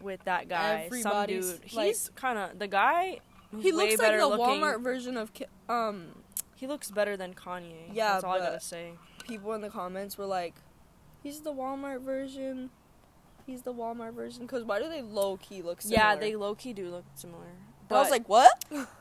with 0.00 0.22
that 0.24 0.48
guy, 0.48 0.88
some 0.88 1.12
Everybody's, 1.12 1.52
dude. 1.58 1.72
like- 1.74 1.86
He's 1.88 2.10
kind 2.14 2.38
of 2.38 2.58
the 2.58 2.68
guy. 2.68 3.20
he 3.58 3.72
looks 3.72 3.98
like 3.98 4.18
the 4.18 4.26
looking. 4.26 4.44
Walmart 4.62 4.82
version 4.82 5.16
of 5.16 5.30
um. 5.68 6.22
He 6.54 6.66
looks 6.66 6.90
better 6.90 7.16
than 7.18 7.34
Kanye. 7.34 7.90
Yeah, 7.92 8.12
that's 8.12 8.24
all 8.24 8.34
I 8.34 8.38
gotta 8.38 8.60
say. 8.60 8.92
People 9.26 9.52
in 9.52 9.60
the 9.60 9.68
comments 9.68 10.16
were 10.16 10.24
like, 10.24 10.54
"He's 11.22 11.40
the 11.40 11.52
Walmart 11.52 12.00
version." 12.00 12.70
He's 13.46 13.62
the 13.62 13.72
Walmart 13.74 14.14
version. 14.14 14.42
Because 14.42 14.64
why 14.64 14.80
do 14.80 14.88
they 14.88 15.02
low 15.02 15.36
key 15.36 15.62
look 15.62 15.80
similar? 15.82 16.02
Yeah, 16.02 16.16
they 16.16 16.34
low 16.34 16.54
key 16.54 16.72
do 16.72 16.88
look 16.90 17.04
similar. 17.14 17.46
And 17.88 17.96
I 17.96 18.00
was 18.02 18.10
like, 18.10 18.28
what? 18.28 18.50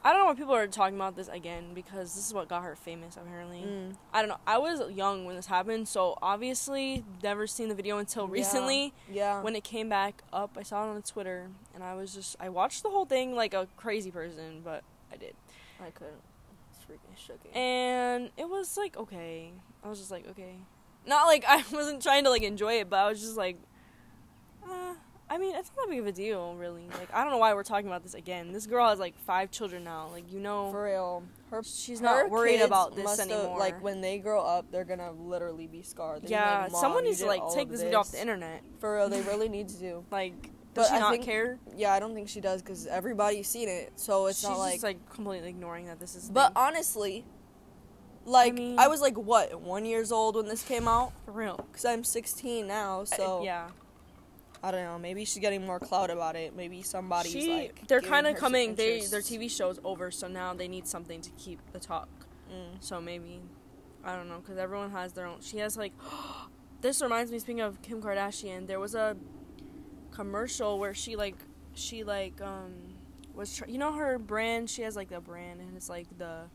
I 0.03 0.13
don't 0.13 0.19
know 0.19 0.25
why 0.25 0.35
people 0.35 0.53
are 0.53 0.67
talking 0.67 0.95
about 0.95 1.15
this 1.15 1.27
again 1.27 1.73
because 1.73 2.13
this 2.13 2.27
is 2.27 2.33
what 2.33 2.47
got 2.47 2.63
her 2.63 2.75
famous. 2.75 3.17
Apparently, 3.17 3.61
Mm. 3.61 3.95
I 4.13 4.21
don't 4.21 4.29
know. 4.29 4.37
I 4.45 4.57
was 4.59 4.91
young 4.91 5.25
when 5.25 5.35
this 5.35 5.47
happened, 5.47 5.87
so 5.87 6.17
obviously 6.21 7.03
never 7.23 7.47
seen 7.47 7.67
the 7.69 7.73
video 7.75 7.97
until 7.97 8.25
Yeah. 8.27 8.31
recently. 8.33 8.93
Yeah. 9.11 9.41
when 9.41 9.55
it 9.55 9.63
came 9.63 9.89
back 9.89 10.21
up, 10.31 10.55
I 10.57 10.63
saw 10.63 10.83
it 10.85 10.95
on 10.95 11.01
Twitter, 11.01 11.49
and 11.73 11.83
I 11.83 11.95
was 11.95 12.13
just 12.13 12.35
I 12.39 12.49
watched 12.49 12.83
the 12.83 12.89
whole 12.89 13.05
thing 13.05 13.35
like 13.35 13.53
a 13.55 13.67
crazy 13.75 14.11
person, 14.11 14.61
but 14.63 14.83
I 15.11 15.17
did, 15.17 15.35
I 15.81 15.89
couldn't. 15.89 16.21
It's 16.71 16.83
freaking 16.85 17.17
shocking. 17.17 17.51
and 17.53 18.29
it 18.37 18.47
was 18.49 18.77
like 18.77 18.95
okay. 18.97 19.51
I 19.83 19.89
was 19.89 19.97
just 19.97 20.11
like 20.11 20.27
okay, 20.29 20.57
not 21.07 21.25
like 21.25 21.43
I 21.47 21.63
wasn't 21.71 22.03
trying 22.03 22.23
to 22.25 22.29
like 22.29 22.43
enjoy 22.43 22.73
it, 22.81 22.89
but 22.89 22.97
I 22.99 23.09
was 23.09 23.19
just 23.19 23.35
like, 23.37 23.57
uh, 24.63 24.93
I 25.27 25.39
mean, 25.39 25.55
it's 25.55 25.71
not 25.75 25.87
that 25.87 25.89
big 25.89 25.99
of 25.99 26.05
a 26.07 26.11
deal, 26.11 26.53
really. 26.55 26.83
Like 26.99 27.09
I 27.13 27.23
don't 27.23 27.31
know 27.31 27.39
why 27.39 27.53
we're 27.55 27.63
talking 27.63 27.87
about 27.87 28.03
this 28.03 28.13
again. 28.13 28.51
This 28.51 28.67
girl 28.67 28.87
has 28.89 28.99
like 28.99 29.17
five 29.25 29.49
children 29.49 29.83
now. 29.83 30.07
Like 30.11 30.31
you 30.31 30.39
know, 30.39 30.71
For 30.71 30.83
real, 30.85 31.23
her 31.49 31.63
she's 31.63 31.99
her 31.99 32.05
not 32.05 32.29
worried 32.29 32.61
about 32.61 32.95
this 32.95 33.19
anymore. 33.19 33.57
Like 33.57 33.83
when 33.83 34.01
they 34.01 34.19
grow 34.19 34.41
up, 34.43 34.71
they're 34.71 34.83
gonna 34.85 35.11
literally 35.13 35.65
be 35.67 35.81
scarred. 35.81 36.21
They're 36.23 36.31
yeah, 36.31 36.67
like, 36.71 36.71
someone 36.79 37.03
needs 37.05 37.19
to 37.19 37.25
like 37.25 37.41
take 37.55 37.65
of 37.65 37.71
this 37.71 37.81
video 37.81 37.99
off 37.99 38.11
the 38.11 38.21
internet. 38.21 38.61
For 38.79 38.95
real, 38.95 39.09
they 39.09 39.21
really 39.21 39.49
need 39.49 39.69
to. 39.69 40.03
Like, 40.11 40.33
But 40.75 40.81
does 40.81 40.89
she 40.89 40.95
I 40.95 40.99
not 40.99 41.11
think- 41.13 41.25
care? 41.25 41.57
Yeah, 41.75 41.91
I 41.93 41.99
don't 41.99 42.13
think 42.13 42.29
she 42.29 42.39
does 42.39 42.61
because 42.61 42.85
everybody's 42.85 43.47
seen 43.47 43.67
it, 43.67 43.93
so 43.95 44.27
it's 44.27 44.39
She's 44.41 44.49
not 44.49 44.59
like. 44.59 44.73
just 44.75 44.83
like 44.83 45.09
completely 45.09 45.49
ignoring 45.49 45.87
that 45.87 45.99
this 45.99 46.15
is. 46.15 46.29
but 46.29 46.49
thing. 46.49 46.57
honestly, 46.57 47.25
like 48.25 48.53
I, 48.53 48.55
mean- 48.55 48.75
was 48.75 49.01
like 49.01 49.17
what 49.17 49.59
one 49.59 49.85
years 49.85 50.11
old 50.11 50.35
when 50.35 50.45
this 50.47 50.63
came 50.63 50.87
out 50.87 51.13
for 51.25 51.31
real. 51.31 51.65
because 51.71 51.83
I'm 51.85 52.03
16 52.03 52.67
now, 52.67 53.01
Uh, 53.01 53.05
so 53.05 53.43
yeah. 53.43 53.69
I 54.65 54.71
don't 54.71 54.83
know. 54.83 54.97
Maybe 54.97 55.25
she's 55.25 55.41
getting 55.41 55.63
more 55.63 55.79
clout 55.79 56.09
about 56.09 56.35
it. 56.35 56.55
Maybe 56.55 56.81
somebody's 56.81 57.31
she, 57.33 57.53
like. 57.53 57.87
they're 57.87 58.01
kind 58.01 58.25
of 58.25 58.35
coming. 58.35 58.73
They 58.73 59.01
their 59.01 59.21
TV 59.21 59.47
show's 59.49 59.79
over, 59.83 60.09
so 60.09 60.27
now 60.27 60.55
they 60.55 60.67
need 60.67 60.87
something 60.87 61.21
to 61.21 61.29
keep 61.37 61.59
the 61.71 61.79
talk. 61.79 62.09
Mm. 62.51 62.77
So 62.79 62.99
maybe, 62.99 63.41
I 64.03 64.15
don't 64.15 64.27
know, 64.27 64.39
because 64.39 64.57
everyone 64.57 64.89
has 64.89 65.13
their 65.13 65.27
own. 65.27 65.37
She 65.41 65.59
has 65.59 65.77
like, 65.77 65.93
this 66.81 66.99
reminds 66.99 67.31
me. 67.31 67.37
Speaking 67.37 67.61
of 67.61 67.79
Kim 67.83 68.01
Kardashian, 68.01 68.65
there 68.65 68.79
was 68.79 68.95
a 68.95 69.15
commercial 70.11 70.79
where 70.79 70.95
she 70.95 71.15
like, 71.15 71.35
she 71.75 72.03
like 72.03 72.41
um 72.41 72.73
was 73.35 73.55
tr- 73.57 73.67
you 73.67 73.77
know 73.77 73.93
her 73.93 74.17
brand. 74.17 74.67
She 74.67 74.81
has 74.81 74.95
like 74.95 75.09
the 75.09 75.19
brand, 75.19 75.61
and 75.61 75.77
it's 75.77 75.89
like 75.89 76.07
the 76.17 76.45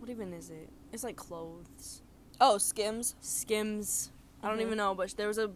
what 0.00 0.10
even 0.10 0.32
is 0.32 0.50
it? 0.50 0.70
It's 0.92 1.04
like 1.04 1.14
clothes, 1.14 2.02
Oh, 2.40 2.58
Skims. 2.58 3.14
Skims. 3.20 4.10
I 4.42 4.48
don't 4.48 4.58
Mhm. 4.58 4.62
even 4.62 4.78
know, 4.78 4.94
but 4.94 5.14
there 5.16 5.28
was 5.28 5.38
a 5.38 5.52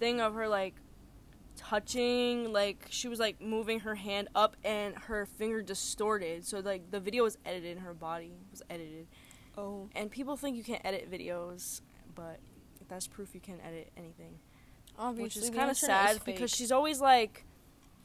thing 0.00 0.20
of 0.20 0.34
her 0.34 0.48
like 0.48 0.74
touching, 1.68 2.52
like 2.52 2.86
she 2.90 3.08
was 3.08 3.18
like 3.18 3.40
moving 3.40 3.80
her 3.80 3.94
hand 3.94 4.28
up, 4.34 4.56
and 4.64 4.96
her 4.96 5.26
finger 5.26 5.62
distorted. 5.62 6.44
So 6.44 6.60
like 6.60 6.90
the 6.90 7.00
video 7.00 7.24
was 7.24 7.38
edited, 7.44 7.76
and 7.76 7.86
her 7.86 7.94
body 7.94 8.32
was 8.50 8.62
edited. 8.68 9.06
Oh. 9.56 9.88
And 9.94 10.10
people 10.10 10.36
think 10.36 10.56
you 10.56 10.64
can't 10.64 10.84
edit 10.84 11.10
videos, 11.10 11.82
but 12.14 12.40
that's 12.88 13.06
proof 13.06 13.34
you 13.34 13.40
can 13.40 13.60
edit 13.60 13.92
anything. 13.96 14.38
Obviously, 14.98 15.40
which 15.40 15.50
is 15.50 15.56
kind 15.56 15.70
of 15.70 15.76
sad 15.76 16.20
because 16.24 16.50
she's 16.50 16.72
always 16.72 17.00
like 17.00 17.44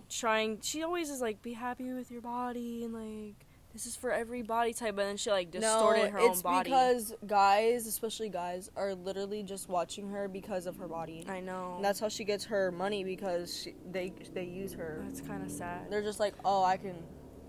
trying. 0.10 0.60
She 0.62 0.84
always 0.84 1.10
is 1.10 1.22
like, 1.22 1.42
be 1.42 1.54
happy 1.54 1.92
with 1.94 2.12
your 2.12 2.22
body 2.22 2.84
and 2.84 2.94
like 2.94 3.47
this 3.74 3.86
is 3.86 3.96
for 3.96 4.12
every 4.12 4.42
body 4.42 4.74
type. 4.74 4.96
But 4.96 5.04
then 5.04 5.18
she 5.18 5.30
like 5.30 5.52
distorted 5.52 6.06
no, 6.06 6.10
her 6.12 6.20
own 6.20 6.40
body. 6.42 6.70
It's 6.70 7.10
because 7.10 7.14
guys, 7.26 7.88
especially 7.88 8.30
guys, 8.30 8.70
are 8.76 8.94
literally 8.96 9.44
just 9.44 9.70
watching 9.70 10.10
her 10.10 10.28
because 10.28 10.66
of 10.66 10.78
her 10.78 10.88
body. 10.88 11.26
I 11.28 11.40
know 11.40 11.74
And 11.76 11.86
that's 11.86 12.00
how 12.00 12.10
she 12.10 12.24
gets 12.24 12.46
her 12.46 12.72
money 12.72 13.04
because 13.04 13.62
she, 13.64 13.76
they 13.90 14.14
they 14.34 14.46
use 14.46 14.74
her. 14.74 15.04
that's 15.06 15.22
kind 15.22 15.44
of 15.44 15.52
sad. 15.52 15.90
They're 15.90 16.02
just 16.02 16.20
like, 16.20 16.34
oh, 16.44 16.64
I 16.64 16.78
can. 16.78 16.96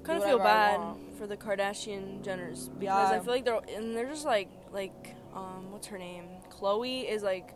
Kind 0.05 0.23
of 0.23 0.29
feel 0.29 0.39
bad 0.39 0.81
for 1.19 1.27
the 1.27 1.37
Kardashian 1.37 2.25
Jenners 2.25 2.71
because 2.79 3.11
I 3.11 3.19
feel 3.19 3.35
like 3.35 3.45
they're 3.45 3.61
and 3.77 3.95
they're 3.95 4.09
just 4.09 4.25
like 4.25 4.49
like 4.73 5.15
um 5.35 5.71
what's 5.71 5.89
her 5.89 5.99
name? 5.99 6.25
Khloé 6.51 7.11
is 7.11 7.23
like 7.23 7.53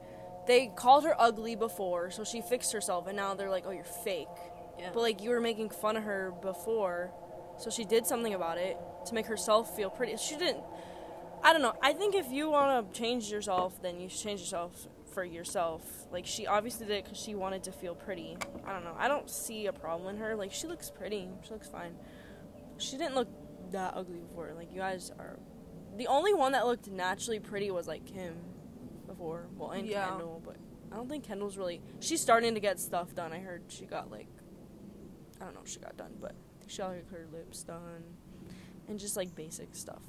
they 0.47 0.67
called 0.75 1.05
her 1.05 1.15
ugly 1.21 1.55
before, 1.55 2.11
so 2.11 2.25
she 2.25 2.41
fixed 2.41 2.73
herself, 2.73 3.07
and 3.07 3.17
now 3.17 3.35
they're 3.35 3.51
like, 3.51 3.65
oh, 3.67 3.71
you're 3.71 3.85
fake. 3.85 4.27
Yeah. 4.79 4.91
But 4.93 5.01
like 5.01 5.23
you 5.23 5.31
were 5.31 5.41
making 5.41 5.71
fun 5.71 5.97
of 5.97 6.03
her 6.03 6.33
before, 6.43 7.13
so 7.59 7.71
she 7.71 7.85
did 7.85 8.07
something 8.07 8.35
about 8.35 8.59
it 8.59 8.77
to 9.07 9.15
make 9.15 9.27
herself 9.27 9.75
feel 9.77 9.91
pretty. 9.91 10.17
She 10.17 10.37
didn't. 10.37 10.63
I 11.43 11.53
don't 11.53 11.63
know. 11.63 11.75
I 11.83 11.93
think 11.93 12.15
if 12.15 12.31
you 12.31 12.51
want 12.51 12.93
to 12.93 12.99
change 12.99 13.31
yourself, 13.31 13.83
then 13.83 14.01
you 14.01 14.09
should 14.09 14.21
change 14.21 14.41
yourself 14.41 14.87
for 15.13 15.25
yourself. 15.25 15.83
Like 16.13 16.25
she 16.27 16.47
obviously 16.47 16.87
did 16.87 16.99
it 16.99 17.05
because 17.05 17.19
she 17.19 17.35
wanted 17.35 17.65
to 17.65 17.73
feel 17.73 17.95
pretty. 17.95 18.37
I 18.65 18.73
don't 18.73 18.85
know. 18.85 18.95
I 18.97 19.09
don't 19.09 19.29
see 19.29 19.67
a 19.67 19.73
problem 19.73 20.15
in 20.15 20.21
her. 20.21 20.37
Like 20.37 20.53
she 20.53 20.67
looks 20.67 20.91
pretty. 20.91 21.29
She 21.45 21.51
looks 21.51 21.69
fine. 21.69 21.95
She 22.79 22.97
didn't 22.97 23.15
look 23.15 23.29
that 23.73 23.95
ugly 23.97 24.21
before. 24.21 24.53
Like 24.57 24.73
you 24.73 24.79
guys 24.79 25.11
are. 25.19 25.39
The 25.97 26.07
only 26.07 26.33
one 26.33 26.53
that 26.53 26.67
looked 26.67 26.89
naturally 26.89 27.39
pretty 27.41 27.71
was 27.71 27.87
like 27.87 28.07
Kim 28.07 28.37
before. 29.07 29.49
Well, 29.57 29.71
and 29.73 29.87
Yeah. 29.87 30.09
Kendall, 30.09 30.41
but 30.45 30.57
I 30.91 30.97
don't 30.97 31.09
think 31.09 31.25
Kendall's 31.25 31.57
really. 31.59 31.83
She's 32.01 32.21
starting 32.21 32.55
to 32.55 32.61
get 32.61 32.79
stuff 32.81 33.15
done. 33.15 33.33
I 33.33 33.39
heard 33.41 33.65
she 33.69 33.85
got 33.85 34.11
like. 34.11 34.29
I 35.41 35.45
don't 35.45 35.55
know 35.55 35.61
if 35.65 35.69
she 35.71 35.81
got 35.81 35.97
done, 35.97 36.13
but 36.21 36.35
I 36.81 36.87
think 36.89 37.03
she 37.03 37.11
got 37.11 37.19
her 37.19 37.27
lips 37.33 37.63
done, 37.63 38.03
and 38.89 38.99
just 38.99 39.17
like 39.17 39.35
basic 39.35 39.75
stuff. 39.75 40.03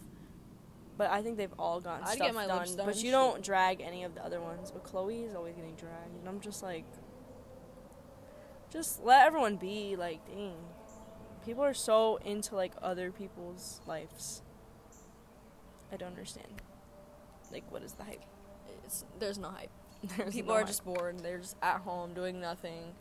But 0.97 1.09
I 1.09 1.21
think 1.21 1.37
they've 1.37 1.53
all 1.57 1.79
gotten 1.81 2.03
I'd 2.05 2.15
stuff 2.15 2.27
get 2.27 2.35
my 2.35 2.45
done. 2.45 2.59
lips 2.59 2.75
done, 2.75 2.85
But 2.85 2.97
you 3.03 3.09
don't 3.11 3.43
drag 3.43 3.81
any 3.81 4.03
of 4.03 4.13
the 4.13 4.23
other 4.23 4.39
ones. 4.39 4.71
But 4.71 4.83
Khloé 4.83 5.27
is 5.27 5.35
always 5.35 5.55
getting 5.55 5.75
dragged, 5.75 6.15
and 6.19 6.27
I'm 6.29 6.39
just 6.39 6.61
like, 6.61 6.85
just 8.71 9.03
let 9.03 9.25
everyone 9.25 9.55
be. 9.57 9.95
Like, 9.95 10.25
dang, 10.27 10.53
people 11.45 11.63
are 11.63 11.73
so 11.73 12.17
into 12.25 12.55
like 12.55 12.73
other 12.81 13.11
people's 13.11 13.81
lives. 13.87 14.41
I 15.91 15.97
don't 15.97 16.09
understand. 16.09 16.61
Like, 17.51 17.71
what 17.71 17.83
is 17.83 17.93
the 17.93 18.03
hype? 18.03 18.23
It's, 18.85 19.05
there's 19.19 19.37
no 19.37 19.49
hype. 19.49 19.69
There's 20.17 20.33
People 20.33 20.49
no 20.49 20.55
are 20.55 20.59
hype. 20.59 20.67
just 20.67 20.83
bored. 20.83 21.19
They're 21.19 21.37
just 21.37 21.55
at 21.61 21.77
home 21.81 22.13
doing 22.13 22.41
nothing 22.41 22.93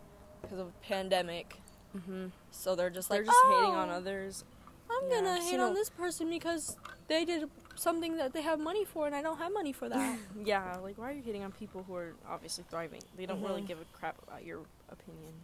because 0.42 0.59
of 0.61 0.79
pandemic. 0.83 1.57
Mhm. 1.97 2.31
So 2.51 2.75
they're 2.75 2.91
just 2.91 3.09
They're 3.09 3.19
like, 3.19 3.27
just 3.27 3.45
hating 3.47 3.75
on 3.75 3.91
"Oh, 3.91 3.95
others. 3.95 4.45
I'm 4.91 5.09
Yeah, 5.09 5.17
gonna 5.17 5.31
I've 5.31 5.43
hate 5.43 5.61
on 5.61 5.73
a- 5.73 5.75
this 5.75 5.91
person 5.91 6.29
because 6.29 6.77
they 7.09 7.25
did 7.25 7.49
something 7.75 8.17
that 8.17 8.33
they 8.33 8.43
have 8.43 8.61
money 8.61 8.85
for, 8.85 9.07
and 9.07 9.15
I 9.15 9.23
don't 9.23 9.39
have 9.39 9.53
money 9.53 9.73
for 9.73 9.89
that. 9.89 10.19
Yeah, 10.45 10.77
like 10.83 10.99
why 10.99 11.11
are 11.11 11.13
you 11.13 11.23
hating 11.23 11.43
on 11.45 11.53
people 11.53 11.83
who 11.85 11.95
are 11.95 12.15
obviously 12.29 12.65
thriving? 12.71 13.03
They 13.17 13.27
don't 13.27 13.43
really 13.43 13.63
Mhm. 13.63 13.67
give 13.69 13.81
a 13.81 13.85
crap 13.99 14.17
about 14.27 14.45
your 14.45 14.61
opinion 14.91 15.35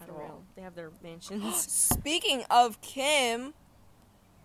at 0.00 0.08
For 0.08 0.14
all. 0.14 0.18
real. 0.20 0.42
They 0.56 0.62
have 0.62 0.74
their 0.74 0.90
mansions. 1.02 1.56
Speaking 1.96 2.44
of 2.50 2.80
Kim, 2.80 3.54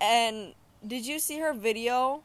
and 0.00 0.54
did 0.86 1.06
you 1.06 1.18
see 1.18 1.38
her 1.38 1.52
video 1.52 2.22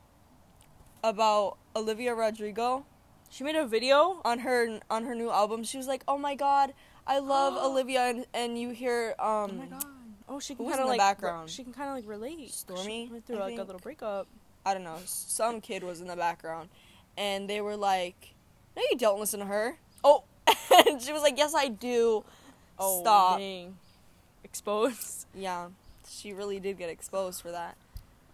about 1.03 1.57
Olivia 1.75 2.13
Rodrigo 2.15 2.85
she 3.29 3.43
made 3.43 3.55
a 3.55 3.65
video. 3.67 4.21
on 4.23 4.39
her 4.39 4.79
on 4.89 5.03
her 5.03 5.13
new 5.13 5.29
album? 5.29 5.63
She 5.63 5.77
was 5.77 5.85
like, 5.87 6.01
"Oh 6.07 6.17
my 6.17 6.33
God, 6.33 6.73
I 7.07 7.19
love 7.19 7.53
Olivia," 7.63 8.01
and, 8.01 8.25
and 8.33 8.59
you 8.59 8.69
hear 8.69 9.15
um, 9.19 9.25
oh 9.25 9.47
my 9.53 9.65
god. 9.65 9.85
Oh, 10.29 10.39
she 10.39 10.55
can 10.55 10.67
kind 10.67 10.81
of 10.81 10.87
like 10.87 10.97
background? 10.97 11.49
She 11.49 11.63
can 11.63 11.73
kind 11.73 11.89
of 11.89 11.95
like 11.95 12.07
relate. 12.07 12.51
Stormy, 12.51 13.05
She 13.07 13.11
went 13.13 13.25
through 13.25 13.37
I 13.37 13.41
like 13.41 13.57
a 13.57 13.63
little 13.63 13.79
breakup. 13.79 14.27
I 14.65 14.73
don't 14.73 14.83
know, 14.83 14.99
some 15.05 15.61
kid 15.61 15.83
was 15.83 16.01
in 16.01 16.07
the 16.07 16.17
background, 16.17 16.69
and 17.17 17.49
they 17.49 17.61
were 17.61 17.77
like, 17.77 18.35
"No, 18.75 18.83
you 18.91 18.97
don't 18.97 19.19
listen 19.19 19.39
to 19.39 19.45
her." 19.45 19.77
Oh, 20.03 20.23
and 20.87 21.01
she 21.01 21.13
was 21.13 21.21
like, 21.21 21.37
"Yes, 21.37 21.55
I 21.55 21.69
do." 21.69 22.23
Oh, 22.77 23.01
Stop. 23.01 23.39
dang. 23.39 23.77
Exposed. 24.43 25.25
Yeah, 25.33 25.69
she 26.07 26.33
really 26.33 26.59
did 26.59 26.77
get 26.77 26.89
exposed 26.89 27.41
for 27.41 27.51
that. 27.51 27.75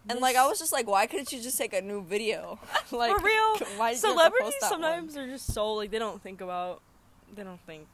And 0.10 0.20
like, 0.20 0.36
I 0.36 0.46
was 0.48 0.60
just 0.60 0.74
like, 0.74 0.88
why 0.88 1.08
couldn't 1.08 1.32
you 1.32 1.42
just 1.42 1.58
take 1.58 1.74
a 1.74 1.82
new 1.82 2.04
video? 2.04 2.60
like, 2.92 3.18
For 3.18 3.24
real, 3.24 3.58
why 3.78 3.94
celebrities 3.94 4.46
post 4.46 4.58
that 4.62 4.72
one? 4.72 4.82
sometimes 4.82 5.18
are 5.18 5.28
just 5.28 5.54
so 5.54 5.74
like 5.74 5.92
they 5.92 6.00
don't 6.00 6.22
think 6.22 6.42
about. 6.42 6.82
They 7.36 7.44
don't 7.44 7.62
think. 7.66 7.88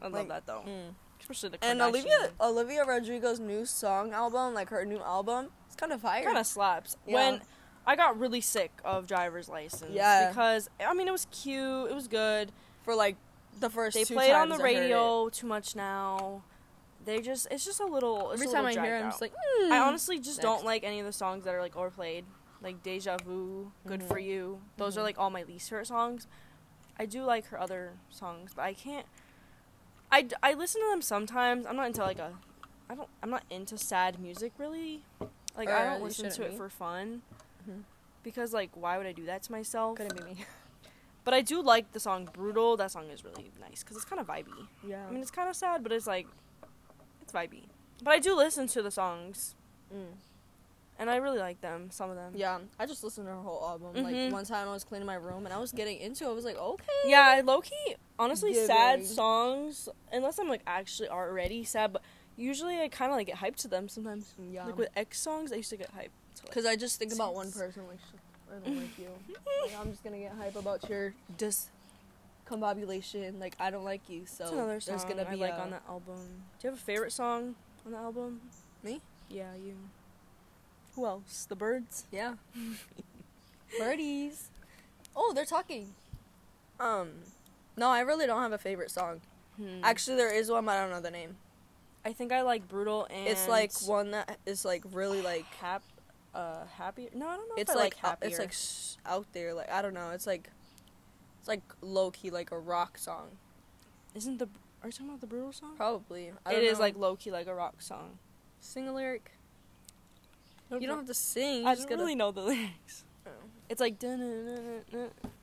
I 0.00 0.04
love 0.04 0.12
Like, 0.12 0.28
that 0.28 0.46
though. 0.46 0.62
Mm. 0.66 0.94
Especially 1.20 1.48
the 1.50 1.64
And 1.64 1.82
Olivia 1.82 2.30
Olivia 2.40 2.84
Rodrigo's 2.84 3.40
new 3.40 3.66
song 3.66 4.12
album, 4.12 4.54
like 4.54 4.68
her 4.70 4.84
new 4.84 5.00
album, 5.00 5.48
it's 5.66 5.76
kind 5.76 5.92
of 5.92 6.00
fire. 6.00 6.24
kind 6.24 6.38
of 6.38 6.46
slaps. 6.46 6.96
Yeah. 7.06 7.14
When 7.14 7.42
I 7.86 7.96
got 7.96 8.18
really 8.18 8.40
sick 8.40 8.70
of 8.84 9.06
driver's 9.06 9.48
license. 9.48 9.90
Yeah. 9.92 10.28
Because 10.28 10.70
I 10.80 10.94
mean 10.94 11.08
it 11.08 11.12
was 11.12 11.26
cute, 11.30 11.90
it 11.90 11.94
was 11.94 12.08
good. 12.08 12.52
for 12.84 12.94
like 12.94 13.16
the 13.60 13.68
first. 13.68 13.94
They 13.94 14.04
two 14.04 14.14
play 14.14 14.30
it 14.30 14.34
on 14.34 14.48
the 14.48 14.56
I 14.56 14.62
radio 14.62 15.28
too 15.28 15.46
much 15.46 15.74
now. 15.76 16.42
They 17.04 17.20
just 17.20 17.48
it's 17.50 17.64
just 17.64 17.80
a 17.80 17.86
little. 17.86 18.30
Every 18.32 18.46
a 18.46 18.50
time 18.50 18.66
I 18.66 18.72
hear 18.72 18.96
it, 18.96 19.00
I'm 19.00 19.10
just 19.10 19.20
like, 19.20 19.32
I 19.64 19.70
mm. 19.72 19.86
honestly 19.86 20.18
just 20.20 20.40
don't 20.40 20.64
like 20.64 20.84
any 20.84 21.00
of 21.00 21.06
the 21.06 21.12
songs 21.12 21.44
that 21.44 21.54
are 21.54 21.60
like 21.60 21.76
overplayed, 21.76 22.24
like 22.62 22.82
Deja 22.82 23.16
Vu, 23.24 23.72
Good 23.86 24.00
Mhm. 24.00 24.08
for 24.08 24.18
You. 24.18 24.60
Those 24.76 24.96
are 24.96 25.00
Mhm. 25.00 25.04
like 25.04 25.18
all 25.18 25.30
my 25.30 25.42
least 25.42 25.68
favorite 25.70 25.86
songs. 25.86 26.26
I 26.98 27.06
do 27.06 27.22
like 27.24 27.46
her 27.46 27.60
other 27.60 27.92
songs, 28.10 28.52
but 28.54 28.62
I 28.62 28.74
can't. 28.74 29.06
I, 30.10 30.26
I 30.42 30.54
listen 30.54 30.80
to 30.82 30.88
them 30.90 31.02
sometimes. 31.02 31.66
I'm 31.66 31.76
not 31.76 31.86
into 31.88 32.02
like 32.02 32.18
a, 32.18 32.32
I 32.88 32.94
don't. 32.94 33.08
I'm 33.22 33.30
not 33.30 33.44
into 33.50 33.76
sad 33.78 34.18
music 34.18 34.52
really. 34.58 35.04
Like 35.56 35.68
Or 35.68 35.72
I 35.74 35.84
don't 35.84 36.02
listen 36.02 36.30
to 36.30 36.42
it 36.44 36.50
be. 36.52 36.56
for 36.56 36.68
fun. 36.70 37.22
Mhm. 37.68 37.82
Because 38.22 38.52
like, 38.52 38.70
why 38.74 38.96
would 38.98 39.06
I 39.06 39.12
do 39.12 39.24
that 39.26 39.42
to 39.44 39.52
myself? 39.52 39.96
couldn't 39.98 40.16
be 40.16 40.24
me. 40.34 40.44
But 41.24 41.34
I 41.34 41.42
do 41.42 41.60
like 41.60 41.92
the 41.92 42.00
song 42.00 42.26
"Brutal." 42.32 42.78
That 42.78 42.90
song 42.90 43.10
is 43.10 43.22
really 43.22 43.50
nice 43.60 43.82
because 43.82 43.96
it's 43.96 44.06
kind 44.06 44.18
of 44.18 44.26
vibey. 44.26 44.66
Yeah. 44.86 45.04
I 45.06 45.10
mean, 45.10 45.20
it's 45.20 45.30
kind 45.30 45.50
of 45.50 45.56
sad, 45.56 45.82
but 45.82 45.92
it's 45.92 46.06
like, 46.06 46.26
it's 47.20 47.32
vibey. 47.32 47.64
But 48.02 48.12
I 48.14 48.18
do 48.18 48.34
listen 48.34 48.66
to 48.68 48.80
the 48.80 48.90
songs, 48.90 49.54
Mm. 49.94 50.14
And 50.98 51.08
I 51.08 51.16
really 51.16 51.38
like 51.38 51.60
them. 51.60 51.90
Some 51.90 52.10
of 52.10 52.16
them. 52.16 52.32
Yeah, 52.36 52.58
I 52.78 52.86
just 52.86 53.02
listened 53.04 53.26
to 53.26 53.32
her 53.32 53.38
whole 53.40 53.64
album. 53.68 53.94
Mhm. 53.94 54.02
Like 54.26 54.32
one 54.32 54.44
time 54.44 54.68
I 54.68 54.72
was 54.72 54.84
cleaning 54.84 55.06
my 55.06 55.14
room 55.14 55.44
and 55.46 55.52
I 55.54 55.58
was 55.58 55.72
getting 55.72 55.98
into 55.98 56.24
it. 56.24 56.28
I 56.28 56.32
was 56.32 56.44
like, 56.44 56.56
okay. 56.58 56.84
Yeah, 57.06 57.40
low 57.44 57.60
key. 57.60 57.96
Honestly, 58.18 58.52
sad 58.54 59.04
songs. 59.06 59.88
Unless 60.12 60.38
I'm 60.38 60.48
like 60.48 60.62
actually 60.66 61.08
already 61.08 61.62
sad, 61.64 61.92
but 61.92 62.02
usually 62.36 62.80
I 62.80 62.88
kind 62.88 63.10
of 63.12 63.16
like 63.16 63.26
get 63.28 63.36
hyped 63.36 63.56
to 63.62 63.68
them 63.68 63.88
sometimes. 63.88 64.34
Yeah. 64.50 64.66
Like 64.66 64.76
with 64.78 64.88
X 64.96 65.20
songs, 65.20 65.52
I 65.52 65.56
used 65.56 65.70
to 65.70 65.76
get 65.76 65.88
hyped. 65.94 66.10
To, 66.36 66.42
like, 66.42 66.46
Because 66.50 66.66
I 66.66 66.76
just 66.76 66.98
think 66.98 67.12
about 67.12 67.34
one 67.34 67.50
person, 67.52 67.82
like, 67.88 67.98
I 68.50 68.58
don't 68.64 68.76
like 68.76 68.98
you. 68.98 69.08
Like, 69.62 69.76
I'm 69.80 69.90
just 69.90 70.02
gonna 70.04 70.18
get 70.18 70.32
hype 70.32 70.56
about 70.56 70.88
your 70.88 71.14
discombobulation. 72.50 73.38
Like, 73.40 73.54
I 73.60 73.70
don't 73.70 73.84
like 73.84 74.08
you, 74.08 74.22
so 74.26 74.44
That's 74.44 74.52
another 74.54 74.80
song 74.80 74.92
there's 74.96 75.04
gonna 75.04 75.24
be 75.30 75.42
I 75.42 75.48
like 75.48 75.52
a- 75.58 75.60
on 75.62 75.70
that 75.70 75.82
album. 75.88 76.16
Do 76.58 76.66
you 76.68 76.70
have 76.70 76.78
a 76.78 76.82
favorite 76.82 77.12
song 77.12 77.54
on 77.84 77.92
the 77.92 77.98
album? 77.98 78.40
Me? 78.82 79.00
Yeah, 79.28 79.54
you. 79.54 79.76
Who 80.98 81.06
else? 81.06 81.46
The 81.48 81.54
Birds. 81.54 82.06
Yeah. 82.10 82.34
Birdies. 83.78 84.50
Oh, 85.14 85.32
they're 85.32 85.44
talking. 85.44 85.94
Um, 86.80 87.10
no, 87.76 87.88
I 87.88 88.00
really 88.00 88.26
don't 88.26 88.42
have 88.42 88.50
a 88.50 88.58
favorite 88.58 88.90
song. 88.90 89.20
Hmm. 89.56 89.78
Actually, 89.84 90.16
there 90.16 90.34
is 90.34 90.50
one, 90.50 90.64
but 90.64 90.72
I 90.72 90.80
don't 90.80 90.90
know 90.90 91.00
the 91.00 91.12
name. 91.12 91.36
I 92.04 92.12
think 92.12 92.32
I 92.32 92.42
like 92.42 92.66
Brutal 92.68 93.06
and 93.10 93.28
It's 93.28 93.46
like 93.46 93.72
one 93.82 94.10
that 94.10 94.38
is 94.44 94.64
like 94.64 94.82
really 94.92 95.22
like. 95.22 95.44
hap, 95.60 95.84
uh, 96.34 96.64
happy. 96.76 97.10
No, 97.14 97.28
I 97.28 97.36
don't 97.36 97.48
know. 97.48 97.54
It's 97.56 97.68
like, 97.68 97.78
like, 97.78 97.94
happier. 97.94 98.30
it's 98.30 98.96
like 99.06 99.14
out 99.14 99.26
there. 99.32 99.54
Like 99.54 99.70
I 99.70 99.82
don't 99.82 99.94
know. 99.94 100.10
It's 100.10 100.26
like 100.26 100.50
it's 101.38 101.46
like 101.46 101.62
low 101.80 102.10
key, 102.10 102.30
like 102.30 102.50
a 102.50 102.58
rock 102.58 102.98
song. 102.98 103.28
Isn't 104.16 104.38
the 104.38 104.48
are 104.82 104.88
you 104.88 104.92
talking 104.92 105.10
about 105.10 105.20
the 105.20 105.28
Brutal 105.28 105.52
song? 105.52 105.76
Probably. 105.76 106.32
It 106.50 106.64
is 106.64 106.80
like 106.80 106.96
low 106.96 107.14
key 107.14 107.30
like 107.30 107.46
a 107.46 107.54
rock 107.54 107.82
song. 107.82 108.18
sing 108.58 108.88
a 108.88 108.92
lyric. 108.92 109.37
You 110.70 110.86
don't 110.86 110.98
have 110.98 111.06
to 111.06 111.14
sing. 111.14 111.62
You 111.62 111.66
I 111.68 111.74
just 111.74 111.88
don't 111.88 111.96
gotta. 111.96 112.02
really 112.02 112.14
know 112.14 112.30
the 112.30 112.42
lyrics. 112.52 113.04
Oh. 113.26 113.30
It's 113.68 113.80
like. 113.80 113.98
Can 114.00 114.18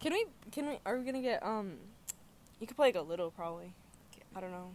we? 0.03 0.25
Can 0.51 0.67
we? 0.67 0.79
Are 0.85 0.97
we 0.97 1.05
gonna 1.05 1.21
get 1.21 1.43
um? 1.43 1.73
you 2.59 2.67
could 2.67 2.77
play 2.77 2.88
like 2.88 2.95
a 2.95 3.01
little 3.01 3.31
probably. 3.31 3.73
I 4.35 4.39
don't 4.41 4.51
know. 4.51 4.71